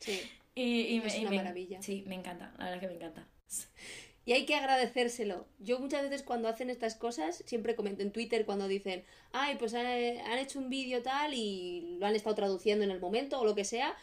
Sí. 0.00 0.20
Y, 0.56 0.82
y 0.94 1.00
me- 1.00 1.08
Es 1.08 1.16
y 1.16 1.22
una 1.22 1.30
me- 1.30 1.36
maravilla. 1.38 1.82
Sí, 1.82 2.04
me 2.06 2.14
encanta. 2.14 2.52
La 2.58 2.66
verdad 2.66 2.74
es 2.76 2.80
que 2.82 2.86
me 2.86 2.94
encanta. 2.94 3.26
Y 4.24 4.34
hay 4.34 4.46
que 4.46 4.54
agradecérselo. 4.54 5.48
Yo 5.58 5.80
muchas 5.80 6.02
veces 6.04 6.22
cuando 6.22 6.46
hacen 6.48 6.70
estas 6.70 6.94
cosas, 6.94 7.42
siempre 7.44 7.74
comento 7.74 8.02
en 8.02 8.12
Twitter 8.12 8.46
cuando 8.46 8.68
dicen, 8.68 9.04
ay, 9.32 9.56
pues 9.58 9.74
han, 9.74 9.84
han 9.84 10.38
hecho 10.38 10.60
un 10.60 10.70
vídeo 10.70 11.02
tal 11.02 11.34
y 11.34 11.96
lo 11.98 12.06
han 12.06 12.14
estado 12.14 12.36
traduciendo 12.36 12.84
en 12.84 12.92
el 12.92 13.00
momento 13.00 13.40
o 13.40 13.44
lo 13.44 13.56
que 13.56 13.64
sea. 13.64 13.96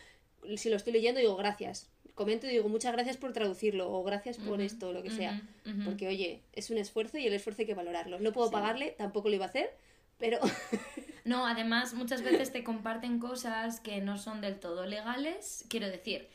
Si 0.57 0.69
lo 0.69 0.75
estoy 0.75 0.91
leyendo, 0.91 1.21
digo 1.21 1.37
gracias. 1.37 1.89
Comento 2.21 2.45
y 2.45 2.51
digo 2.51 2.69
muchas 2.69 2.93
gracias 2.93 3.17
por 3.17 3.33
traducirlo 3.33 3.91
o 3.91 4.03
gracias 4.03 4.37
por 4.37 4.61
esto 4.61 4.89
o 4.89 4.93
lo 4.93 5.01
que 5.01 5.09
sea. 5.09 5.41
Porque, 5.85 6.07
oye, 6.07 6.41
es 6.53 6.69
un 6.69 6.77
esfuerzo 6.77 7.17
y 7.17 7.25
el 7.25 7.33
esfuerzo 7.33 7.63
hay 7.63 7.65
que 7.65 7.73
valorarlo. 7.73 8.19
No 8.19 8.31
puedo 8.31 8.51
pagarle, 8.51 8.93
tampoco 8.97 9.29
lo 9.29 9.35
iba 9.35 9.45
a 9.45 9.49
hacer, 9.49 9.71
pero 10.19 10.39
No, 11.23 11.45
además 11.45 11.93
muchas 11.93 12.23
veces 12.23 12.51
te 12.51 12.63
comparten 12.63 13.19
cosas 13.19 13.79
que 13.79 14.01
no 14.01 14.17
son 14.17 14.41
del 14.41 14.59
todo 14.59 14.85
legales. 14.85 15.65
Quiero 15.69 15.87
decir, 15.87 16.27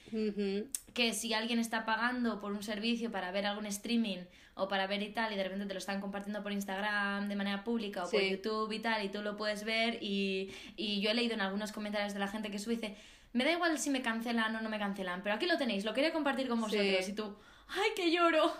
que 0.94 1.12
si 1.12 1.34
alguien 1.34 1.58
está 1.58 1.84
pagando 1.84 2.40
por 2.40 2.52
un 2.52 2.62
servicio 2.62 3.10
para 3.10 3.30
ver 3.32 3.46
algún 3.46 3.66
streaming 3.66 4.18
o 4.54 4.68
para 4.68 4.86
ver 4.86 5.02
y 5.02 5.10
tal 5.10 5.32
y 5.32 5.36
de 5.36 5.42
repente 5.42 5.66
te 5.66 5.74
lo 5.74 5.78
están 5.78 6.00
compartiendo 6.00 6.42
por 6.42 6.52
Instagram 6.52 7.28
de 7.28 7.36
manera 7.36 7.64
pública 7.64 8.04
o 8.04 8.10
por. 8.10 8.22
YouTube 8.22 8.72
y 8.72 8.78
tal 8.78 9.04
y 9.04 9.08
tú 9.10 9.20
lo 9.22 9.36
puedes 9.36 9.64
ver 9.64 9.98
y, 10.00 10.50
y 10.76 11.00
yo 11.00 11.10
he 11.10 11.14
leído 11.14 11.34
en 11.34 11.42
algunos 11.42 11.72
comentarios 11.72 12.14
de 12.14 12.20
la 12.20 12.28
gente 12.28 12.50
que 12.50 12.58
sube 12.58 12.76
dice 12.76 12.96
me 13.32 13.44
da 13.44 13.52
igual 13.52 13.78
si 13.78 13.90
me 13.90 14.02
cancelan 14.02 14.54
o 14.56 14.60
no 14.60 14.68
me 14.68 14.78
cancelan 14.78 15.22
pero 15.22 15.34
aquí 15.34 15.46
lo 15.46 15.58
tenéis 15.58 15.84
lo 15.84 15.92
quería 15.94 16.12
compartir 16.12 16.48
con 16.48 16.60
vosotros 16.60 17.04
Sí. 17.04 17.10
y 17.12 17.14
tú 17.14 17.36
ay 17.68 17.90
que 17.94 18.10
lloro 18.10 18.52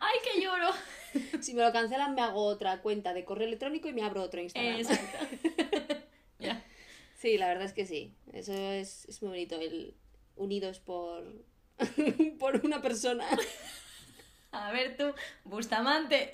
ay 0.00 0.18
que 0.24 0.40
lloro 0.40 0.70
si 1.42 1.54
me 1.54 1.62
lo 1.62 1.72
cancelan 1.72 2.14
me 2.14 2.22
hago 2.22 2.44
otra 2.44 2.80
cuenta 2.80 3.12
de 3.12 3.24
correo 3.24 3.46
electrónico 3.46 3.88
y 3.88 3.92
me 3.92 4.02
abro 4.02 4.22
otro 4.22 4.40
Instagram. 4.40 4.76
exacto 4.80 5.18
ya 6.38 6.62
Sí, 7.16 7.38
la 7.38 7.48
verdad 7.48 7.64
es 7.64 7.72
que 7.72 7.86
sí. 7.86 8.12
Eso 8.34 8.52
es, 8.52 9.06
es 9.08 9.22
muy 9.22 9.30
bonito, 9.30 9.58
el 9.58 9.94
unidos 10.36 10.78
por, 10.78 11.24
por 12.38 12.60
una 12.66 12.82
persona. 12.82 13.24
a 14.52 14.70
ver 14.72 14.98
tú 14.98 15.14
Bustamante 15.44 16.30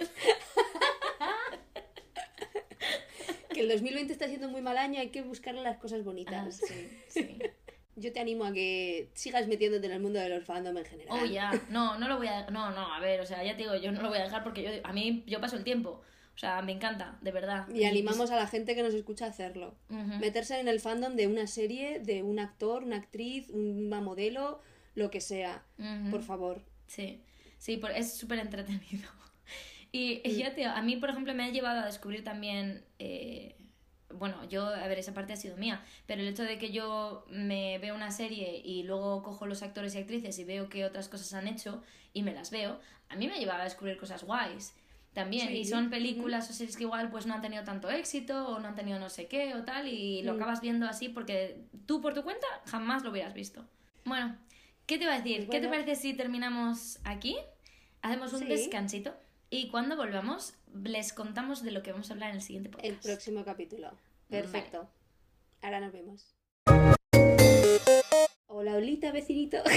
Que 3.55 3.61
el 3.61 3.69
2020 3.69 4.13
está 4.13 4.27
siendo 4.27 4.49
muy 4.49 4.63
mal 4.63 4.79
año, 4.79 4.99
hay 5.01 5.11
que 5.11 5.23
buscarle 5.23 5.63
las 5.63 5.79
cosas 5.79 6.01
Ah, 6.01 6.05
bonitas. 6.05 6.57
sí, 6.57 6.89
sí. 7.09 7.39
Yo 8.01 8.13
te 8.13 8.21
animo 8.21 8.45
a 8.45 8.53
que 8.53 9.11
sigas 9.15 9.47
metiéndote 9.47 9.87
en 9.87 9.93
el 9.93 10.01
mundo 10.01 10.19
de 10.19 10.29
los 10.29 10.45
fandom 10.45 10.77
en 10.79 10.85
general. 10.85 11.19
Oh, 11.23 11.25
ya. 11.25 11.51
No, 11.71 11.99
no 11.99 12.09
lo 12.09 12.17
voy 12.17 12.27
a... 12.29 12.49
No, 12.51 12.71
no, 12.71 12.93
a 12.95 12.99
ver, 13.01 13.21
o 13.21 13.27
sea, 13.27 13.43
ya 13.45 13.53
te 13.57 13.63
digo, 13.63 13.77
yo 13.77 13.93
no 13.93 14.03
lo 14.03 14.09
voy 14.09 14.19
a 14.19 14.23
dejar 14.25 14.43
porque 14.43 14.63
yo, 14.63 14.71
a 14.83 14.93
mí 14.93 15.23
yo 15.27 15.41
paso 15.41 15.57
el 15.57 15.65
tiempo. 15.65 16.03
O 16.35 16.39
sea, 16.41 16.63
me 16.63 16.73
encanta, 16.73 17.19
de 17.21 17.33
verdad. 17.33 17.69
Y 17.69 17.85
animamos 17.85 18.31
a 18.31 18.37
la 18.37 18.47
gente 18.47 18.75
que 18.75 18.83
nos 18.83 18.95
escucha 18.95 19.27
a 19.27 19.29
hacerlo. 19.29 19.75
Meterse 20.21 20.59
en 20.59 20.69
el 20.69 20.81
fandom 20.81 21.15
de 21.15 21.27
una 21.27 21.47
serie, 21.47 22.01
de 22.01 22.23
un 22.23 22.39
actor, 22.39 22.83
una 22.83 22.97
actriz, 22.97 23.51
una 23.51 24.01
modelo, 24.01 24.61
lo 24.95 25.11
que 25.11 25.21
sea. 25.21 25.63
Por 26.11 26.23
favor. 26.23 26.63
Sí, 26.87 27.21
sí, 27.59 27.77
por- 27.77 27.91
es 27.91 28.15
súper 28.15 28.39
entretenido. 28.39 29.09
Y 29.93 30.21
y 30.25 30.37
ya, 30.37 30.55
tío, 30.55 30.71
a 30.71 30.81
mí, 30.83 30.97
por 30.97 31.11
ejemplo, 31.11 31.35
me 31.35 31.43
ha 31.43 31.49
llevado 31.51 31.81
a 31.81 31.87
descubrir 31.87 32.23
también... 32.23 32.85
eh, 33.01 33.57
bueno, 34.15 34.49
yo, 34.49 34.67
a 34.67 34.87
ver, 34.89 34.99
esa 34.99 35.15
parte 35.15 35.33
ha 35.33 35.37
sido 35.37 35.57
mía, 35.57 35.83
pero 36.07 36.21
el 36.23 36.29
hecho 36.29 36.43
de 36.43 36.59
que 36.59 36.71
yo 36.73 37.25
me 37.29 37.79
veo 37.79 37.95
una 37.95 38.11
serie 38.11 38.61
y 38.65 38.83
luego 38.83 39.23
cojo 39.23 39.47
los 39.47 39.63
actores 39.63 39.95
y 39.95 39.99
actrices 39.99 40.39
y 40.39 40.45
veo 40.45 40.69
que 40.69 40.85
otras 40.85 41.09
cosas 41.09 41.33
han 41.35 41.49
hecho 41.49 41.83
y 42.13 42.23
me 42.23 42.33
las 42.33 42.51
veo, 42.51 42.81
a 43.09 43.17
mí 43.17 43.27
me 43.29 43.35
ha 43.35 43.39
llevado 43.39 43.61
a 43.61 43.65
descubrir 43.65 43.97
cosas 43.97 44.25
guays 44.25 44.75
también. 45.13 45.49
Sí. 45.49 45.55
Y 45.59 45.65
son 45.65 45.91
películas 45.91 46.49
o 46.51 46.53
series 46.53 46.77
que 46.77 46.85
igual 46.85 47.11
pues 47.11 47.27
no 47.27 47.35
han 47.35 47.43
tenido 47.43 47.65
tanto 47.65 47.91
éxito 47.91 48.49
o 48.49 48.59
no 48.61 48.69
han 48.69 48.75
tenido 48.77 48.99
no 48.99 49.09
sé 49.11 49.27
qué 49.27 49.55
o 49.55 49.65
tal 49.65 49.89
y 49.89 50.23
lo 50.23 50.35
Mm. 50.35 50.37
acabas 50.37 50.61
viendo 50.61 50.87
así 50.87 51.09
porque 51.09 51.57
tú 51.87 52.01
por 52.01 52.15
tu 52.15 52.23
cuenta 52.23 52.47
jamás 52.67 53.03
lo 53.03 53.11
hubieras 53.11 53.35
visto. 53.35 53.67
Bueno, 54.05 54.37
¿qué 54.87 54.99
te 54.99 55.05
iba 55.05 55.15
a 55.15 55.17
decir? 55.19 55.47
Pues 55.47 55.51
¿Qué 55.51 55.61
te 55.61 55.69
parece 55.69 55.97
si 55.97 56.15
terminamos 56.15 56.99
aquí? 57.05 57.37
Hacemos 58.03 58.33
un 58.33 58.41
Sí. 58.41 58.47
descansito 58.47 59.15
y 59.51 59.69
cuando 59.69 59.97
volvamos 59.97 60.55
les 60.85 61.13
contamos 61.13 61.63
de 61.65 61.73
lo 61.73 61.83
que 61.83 61.91
vamos 61.93 62.09
a 62.11 62.15
hablar 62.15 62.31
en 62.31 62.37
el 62.37 62.43
siguiente 62.43 62.71
podcast. 62.71 62.89
El 62.89 62.97
próximo 62.97 63.45
capítulo. 63.45 63.91
Perfecto. 64.29 64.89
Ahora 65.61 65.81
nos 65.81 65.93
vemos. 65.93 66.35
Hola, 68.47 68.75
Olita, 68.77 69.11
vecinito. 69.13 69.59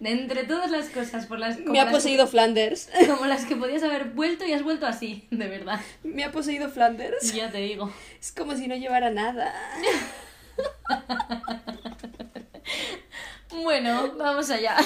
De 0.00 0.12
entre 0.12 0.44
todas 0.44 0.70
las 0.70 0.90
cosas 0.90 1.26
por 1.26 1.40
las, 1.40 1.58
Me 1.58 1.80
ha 1.80 1.90
poseído 1.90 2.28
Flanders. 2.28 2.88
como 3.08 3.26
las 3.26 3.44
que 3.44 3.56
podías 3.56 3.82
haber 3.82 4.10
vuelto 4.10 4.46
y 4.46 4.52
has 4.52 4.62
vuelto 4.62 4.86
así, 4.86 5.26
de 5.32 5.48
verdad. 5.48 5.80
Me 6.04 6.22
ha 6.22 6.30
poseído 6.30 6.70
Flanders. 6.70 7.34
Ya 7.34 7.50
te 7.50 7.58
digo. 7.58 7.92
Es 8.20 8.30
como 8.30 8.54
si 8.54 8.68
no 8.68 8.76
llevara 8.76 9.10
nada. 9.10 9.52
Bueno, 13.50 14.14
vamos 14.16 14.50
allá. 14.50 14.76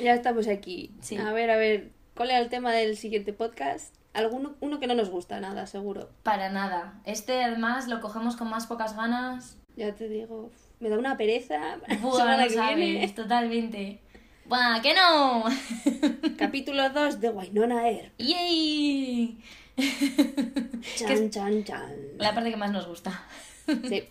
Ya 0.00 0.14
estamos 0.14 0.48
aquí. 0.48 0.90
Sí. 1.00 1.16
A 1.16 1.32
ver, 1.32 1.50
a 1.50 1.56
ver. 1.56 1.90
¿Cuál 2.14 2.30
era 2.30 2.40
el 2.40 2.48
tema 2.48 2.72
del 2.72 2.96
siguiente 2.96 3.32
podcast? 3.32 3.94
Alguno 4.12 4.56
uno 4.60 4.80
que 4.80 4.86
no 4.86 4.94
nos 4.94 5.10
gusta 5.10 5.40
nada, 5.40 5.66
seguro. 5.66 6.10
Para 6.22 6.48
nada. 6.50 7.00
Este 7.04 7.42
además 7.42 7.86
lo 7.88 8.00
cogemos 8.00 8.36
con 8.36 8.48
más 8.48 8.66
pocas 8.66 8.96
ganas. 8.96 9.58
Ya 9.76 9.94
te 9.94 10.08
digo. 10.08 10.50
Me 10.80 10.88
da 10.88 10.98
una 10.98 11.16
pereza. 11.16 11.78
Buah, 12.00 12.36
no 12.36 12.44
que 12.44 12.50
sabes, 12.50 12.76
viene. 12.76 13.08
totalmente. 13.08 14.00
Buah, 14.46 14.80
que 14.82 14.94
no. 14.94 15.44
Capítulo 16.38 16.90
2 16.90 17.20
de 17.20 17.30
Wynonna 17.30 17.88
Air. 17.88 18.12
¡Yay! 18.18 19.38
Chan, 20.96 21.30
chan, 21.30 21.64
chan. 21.64 21.94
La 22.18 22.34
parte 22.34 22.50
que 22.50 22.56
más 22.56 22.72
nos 22.72 22.86
gusta. 22.86 23.22
Sí. 23.88 24.04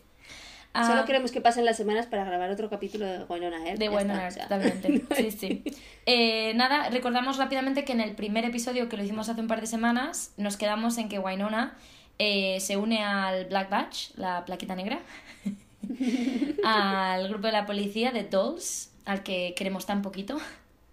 Ah, 0.74 0.86
Solo 0.86 1.06
queremos 1.06 1.32
que 1.32 1.42
pasen 1.42 1.66
las 1.66 1.78
semanas 1.78 2.06
para 2.06 2.24
grabar 2.26 2.50
otro 2.52 2.70
capítulo 2.70 3.06
de 3.06 3.24
Wynonna 3.24 3.66
Air. 3.68 3.80
De 3.80 3.86
Ya 3.86 3.92
Winona 3.92 4.26
Earp, 4.26 4.38
totalmente. 4.42 5.02
Sí, 5.16 5.32
sí. 5.32 5.64
Eh, 6.06 6.54
nada, 6.56 6.90
recordamos 6.90 7.38
rápidamente 7.38 7.84
que 7.86 7.94
en 7.94 8.02
el 8.02 8.16
primer 8.16 8.46
episodio 8.46 8.88
que 8.88 8.96
lo 8.98 9.04
hicimos 9.04 9.30
hace 9.30 9.42
un 9.42 9.48
par 9.48 9.62
de 9.62 9.68
semanas, 9.68 10.34
nos 10.38 10.58
quedamos 10.58 10.98
en 11.00 11.10
que 11.10 11.18
Winona 11.20 11.76
eh, 12.20 12.60
se 12.60 12.78
une 12.78 13.04
al 13.04 13.46
Black 13.46 13.70
Badge, 13.70 14.12
la 14.16 14.46
plaquita 14.46 14.76
negra, 14.76 15.00
al 16.64 17.28
grupo 17.30 17.48
de 17.48 17.54
la 17.54 17.66
policía 17.66 18.12
de 18.12 18.24
Dolls, 18.24 18.92
al 19.06 19.24
que 19.24 19.54
queremos 19.58 19.86
tan 19.86 20.02
poquito. 20.02 20.38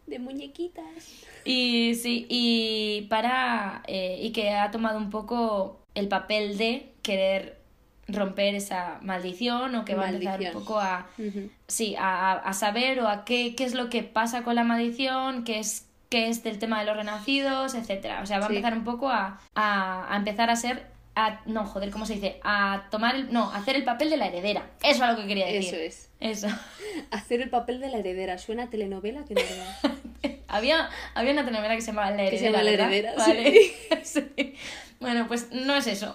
De 0.06 0.18
muñequitas. 0.18 0.84
Y 1.44 1.94
sí, 1.96 2.26
y 2.28 3.06
para. 3.10 3.82
eh, 3.86 4.18
y 4.22 4.32
que 4.32 4.50
ha 4.50 4.70
tomado 4.70 4.98
un 4.98 5.10
poco 5.10 5.80
el 5.94 6.08
papel 6.08 6.56
de 6.58 6.92
querer 7.02 7.55
romper 8.08 8.54
esa 8.54 8.98
maldición 9.02 9.74
o 9.74 9.84
que 9.84 9.94
va 9.94 10.06
a 10.06 10.10
empezar 10.10 10.40
un 10.40 10.52
poco 10.52 10.78
a. 10.80 11.06
Sí, 11.66 11.96
a, 11.98 12.32
a 12.32 12.52
saber 12.52 13.00
o 13.00 13.08
a 13.08 13.24
qué, 13.24 13.54
qué 13.56 13.64
es 13.64 13.74
lo 13.74 13.90
que 13.90 14.02
pasa 14.02 14.42
con 14.44 14.54
la 14.54 14.64
maldición, 14.64 15.44
qué 15.44 15.58
es, 15.58 15.86
qué 16.08 16.28
es 16.28 16.44
del 16.44 16.58
tema 16.58 16.78
de 16.80 16.86
los 16.86 16.96
renacidos, 16.96 17.74
etcétera. 17.74 18.20
O 18.22 18.26
sea, 18.26 18.38
va 18.38 18.46
Sí. 18.46 18.52
a 18.52 18.56
empezar 18.56 18.78
un 18.78 18.84
poco 18.84 19.08
a, 19.10 19.40
a, 19.54 20.12
a 20.12 20.16
empezar 20.16 20.50
a 20.50 20.56
ser. 20.56 20.94
A, 21.18 21.40
no, 21.46 21.64
joder, 21.64 21.90
¿cómo 21.90 22.04
se 22.04 22.14
dice? 22.14 22.38
A 22.44 22.84
tomar 22.90 23.14
el. 23.16 23.32
No, 23.32 23.50
a 23.50 23.56
hacer 23.56 23.74
el 23.74 23.84
papel 23.84 24.10
de 24.10 24.18
la 24.18 24.26
heredera. 24.26 24.66
Eso 24.82 25.02
es 25.04 25.10
lo 25.10 25.16
que 25.16 25.26
quería 25.26 25.46
decir. 25.46 25.74
Eso 25.74 25.76
es. 25.76 26.10
Eso. 26.20 26.48
Hacer 27.10 27.40
el 27.40 27.48
papel 27.50 27.80
de 27.80 27.88
la 27.88 27.98
heredera. 27.98 28.36
Suena 28.38 28.64
a 28.64 28.70
telenovela 28.70 29.24
que 29.24 29.34
no 29.34 29.40
había, 30.48 30.88
había 31.14 31.32
una 31.32 31.44
telenovela 31.44 31.74
que 31.74 31.80
se 31.80 31.86
llamaba 31.88 32.10
La 32.10 32.28
Que 32.28 32.38
se 32.38 32.46
Heredera. 32.48 32.58
llama 32.58 32.64
La 32.64 32.88
¿verdad? 32.88 32.92
Heredera, 32.92 33.14
Vale. 33.16 34.04
Sí. 34.04 34.54
Bueno, 35.00 35.26
pues 35.28 35.48
no 35.52 35.74
es 35.76 35.86
eso. 35.88 36.14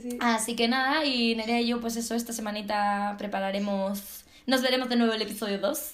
Sí, 0.00 0.10
sí. 0.12 0.18
Así 0.20 0.56
que 0.56 0.68
nada, 0.68 1.04
y 1.04 1.34
Nerea 1.34 1.60
y 1.60 1.66
yo, 1.68 1.80
pues 1.80 1.96
eso, 1.96 2.14
esta 2.14 2.32
semanita 2.32 3.14
prepararemos. 3.18 4.24
Nos 4.46 4.62
veremos 4.62 4.88
de 4.88 4.96
nuevo 4.96 5.12
el 5.12 5.22
episodio 5.22 5.58
2. 5.58 5.92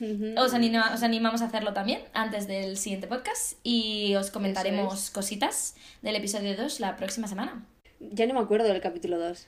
Ujú. 0.00 0.34
Os, 0.38 0.52
anima- 0.54 0.92
os 0.92 1.02
animamos 1.02 1.40
a 1.42 1.46
hacerlo 1.46 1.72
también 1.72 2.00
antes 2.12 2.46
del 2.48 2.76
siguiente 2.76 3.06
podcast 3.06 3.58
y 3.62 4.14
os 4.16 4.30
comentaremos 4.30 4.94
Eso 5.04 5.12
cositas 5.12 5.76
del 6.02 6.16
episodio 6.16 6.56
2 6.56 6.80
la 6.80 6.96
próxima 6.96 7.28
semana. 7.28 7.64
Ya 8.00 8.26
no 8.26 8.34
me 8.34 8.40
acuerdo 8.40 8.66
del 8.66 8.80
capítulo 8.80 9.18
2. 9.18 9.46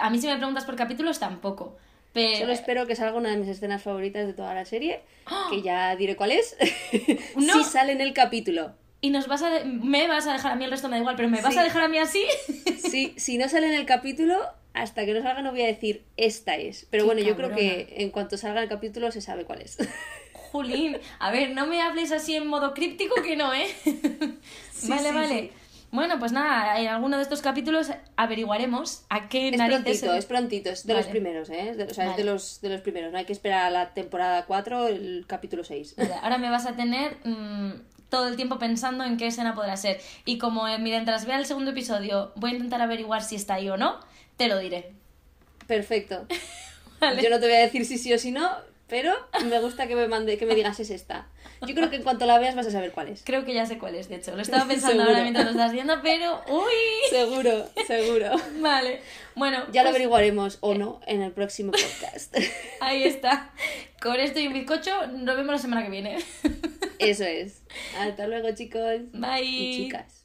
A 0.00 0.10
mí 0.10 0.20
si 0.20 0.26
me 0.26 0.36
preguntas 0.36 0.64
por 0.64 0.74
capítulos 0.74 1.20
tampoco, 1.20 1.76
pero 2.12 2.38
Solo 2.40 2.52
espero 2.52 2.86
que 2.86 2.96
salga 2.96 3.16
una 3.16 3.30
de 3.30 3.36
mis 3.36 3.48
escenas 3.48 3.82
favoritas 3.82 4.26
de 4.26 4.32
toda 4.34 4.52
la 4.54 4.64
serie, 4.64 5.02
¡Ah! 5.26 5.46
que 5.50 5.62
ya 5.62 5.94
diré 5.96 6.16
cuál 6.16 6.32
es. 6.32 6.56
No. 7.36 7.54
Si 7.54 7.64
sale 7.64 7.92
en 7.92 8.00
el 8.00 8.12
capítulo. 8.12 8.74
Y 9.06 9.10
nos 9.10 9.26
vas 9.28 9.42
a 9.42 9.50
de- 9.50 9.64
me 9.64 10.08
vas 10.08 10.26
a 10.26 10.32
dejar 10.32 10.52
a 10.52 10.56
mí 10.56 10.64
el 10.64 10.70
resto 10.70 10.88
me 10.88 10.96
da 10.96 11.00
igual, 11.00 11.16
pero 11.16 11.28
me 11.28 11.42
vas 11.42 11.56
a 11.56 11.62
dejar 11.62 11.82
a 11.82 11.88
mí 11.88 11.98
así. 11.98 12.24
Sí, 12.78 13.12
si 13.16 13.38
no 13.38 13.48
sale 13.48 13.66
en 13.68 13.74
el 13.74 13.86
capítulo, 13.86 14.40
hasta 14.72 15.04
que 15.04 15.12
no 15.14 15.22
salga 15.22 15.42
no 15.42 15.50
voy 15.50 15.62
a 15.62 15.66
decir 15.66 16.04
esta 16.16 16.54
es. 16.56 16.86
Pero 16.90 17.02
Qué 17.04 17.06
bueno, 17.06 17.20
yo 17.22 17.36
creo 17.36 17.54
que 17.54 17.94
en 17.98 18.10
cuanto 18.10 18.36
salga 18.36 18.62
el 18.62 18.68
capítulo 18.68 19.10
se 19.12 19.20
sabe 19.20 19.44
cuál 19.44 19.60
es. 19.62 19.76
Julín, 20.32 20.96
a 21.18 21.30
ver, 21.32 21.50
no 21.50 21.66
me 21.66 21.80
hables 21.82 22.12
así 22.12 22.34
en 22.36 22.46
modo 22.46 22.72
críptico 22.74 23.14
que 23.22 23.34
no, 23.36 23.52
¿eh? 23.52 23.66
vale, 24.88 25.08
sí, 25.08 25.14
vale. 25.14 25.28
sí. 25.28 25.50
Bueno, 25.90 26.18
pues 26.18 26.32
nada, 26.32 26.80
en 26.80 26.88
alguno 26.88 27.16
de 27.16 27.22
estos 27.22 27.40
capítulos 27.40 27.90
averiguaremos 28.16 29.04
a 29.10 29.28
qué 29.28 29.48
Es 29.50 29.56
narices... 29.58 29.82
prontito, 29.84 30.14
es 30.14 30.26
prontito, 30.26 30.70
es 30.70 30.86
de 30.86 30.94
los 30.94 31.02
Vale. 31.06 31.10
primeros, 31.12 31.50
¿eh? 31.50 31.74
De- 31.76 31.84
o 31.84 31.94
sea, 31.94 32.04
es 32.04 32.10
Vale. 32.12 32.22
de 32.24 32.30
los, 32.30 32.60
de 32.60 32.68
los 32.70 32.80
primeros. 32.80 33.12
No 33.12 33.18
hay 33.18 33.24
que 33.26 33.32
esperar 33.32 33.66
a 33.66 33.70
la 33.70 33.94
temporada 33.94 34.44
4, 34.46 34.88
el 34.88 35.24
capítulo 35.28 35.62
6. 35.62 35.94
Vale, 35.96 36.14
Ahora 36.22 36.38
me 36.38 36.50
vas 36.50 36.66
a 36.66 36.74
tener 36.74 37.16
mm, 37.24 37.72
todo 38.14 38.28
el 38.28 38.36
tiempo 38.36 38.60
pensando 38.60 39.02
en 39.02 39.16
qué 39.16 39.26
escena 39.26 39.56
podrá 39.56 39.76
ser. 39.76 40.00
Y 40.24 40.38
como 40.38 40.68
eh, 40.68 40.78
mientras 40.78 41.26
vea 41.26 41.36
el 41.36 41.46
segundo 41.46 41.72
episodio 41.72 42.30
voy 42.36 42.52
a 42.52 42.54
intentar 42.54 42.80
averiguar 42.80 43.24
si 43.24 43.34
está 43.34 43.54
ahí 43.54 43.68
o 43.68 43.76
no, 43.76 43.98
te 44.36 44.46
lo 44.46 44.56
diré. 44.56 44.92
Perfecto. 45.66 46.24
Vale. 47.00 47.20
Yo 47.20 47.28
no 47.28 47.40
te 47.40 47.46
voy 47.46 47.56
a 47.56 47.58
decir 47.58 47.84
si 47.84 47.98
sí 47.98 48.14
o 48.14 48.18
si 48.20 48.30
no, 48.30 48.48
pero 48.88 49.12
me 49.46 49.60
gusta 49.60 49.86
que 49.86 49.96
me 49.96 50.08
mande, 50.08 50.36
que 50.36 50.46
me 50.46 50.54
digas 50.54 50.78
es 50.80 50.90
esta. 50.90 51.26
Yo 51.66 51.74
creo 51.74 51.88
que 51.88 51.96
en 51.96 52.02
cuanto 52.02 52.26
la 52.26 52.38
veas 52.38 52.54
vas 52.54 52.66
a 52.66 52.70
saber 52.70 52.92
cuál 52.92 53.08
es. 53.08 53.22
Creo 53.24 53.44
que 53.44 53.54
ya 53.54 53.64
sé 53.64 53.78
cuál 53.78 53.94
es, 53.94 54.08
de 54.08 54.16
hecho. 54.16 54.34
Lo 54.36 54.42
estaba 54.42 54.66
pensando 54.66 55.02
ahora 55.02 55.22
mientras 55.22 55.46
lo 55.46 55.52
estás 55.52 55.72
viendo, 55.72 56.00
pero... 56.02 56.42
¡Uy! 56.48 57.08
Seguro, 57.10 57.66
seguro. 57.86 58.30
Vale. 58.60 59.00
Bueno, 59.34 59.58
Ya 59.72 59.82
lo 59.82 59.88
pues 59.88 59.96
averiguaremos 59.96 60.58
o 60.60 60.74
no 60.74 61.00
en 61.06 61.22
el 61.22 61.32
próximo 61.32 61.72
podcast. 61.72 62.36
ahí 62.80 63.04
está. 63.04 63.50
Con 64.02 64.20
esto 64.20 64.40
y 64.40 64.48
un 64.48 64.52
bizcocho, 64.52 65.06
nos 65.06 65.36
vemos 65.36 65.52
la 65.52 65.58
semana 65.58 65.82
que 65.82 65.90
viene. 65.90 66.18
Eso 66.98 67.24
es. 67.24 67.62
Hasta 67.98 68.26
luego, 68.26 68.54
chicos. 68.54 69.00
Bye. 69.12 69.42
Y 69.42 69.84
chicas. 69.84 70.23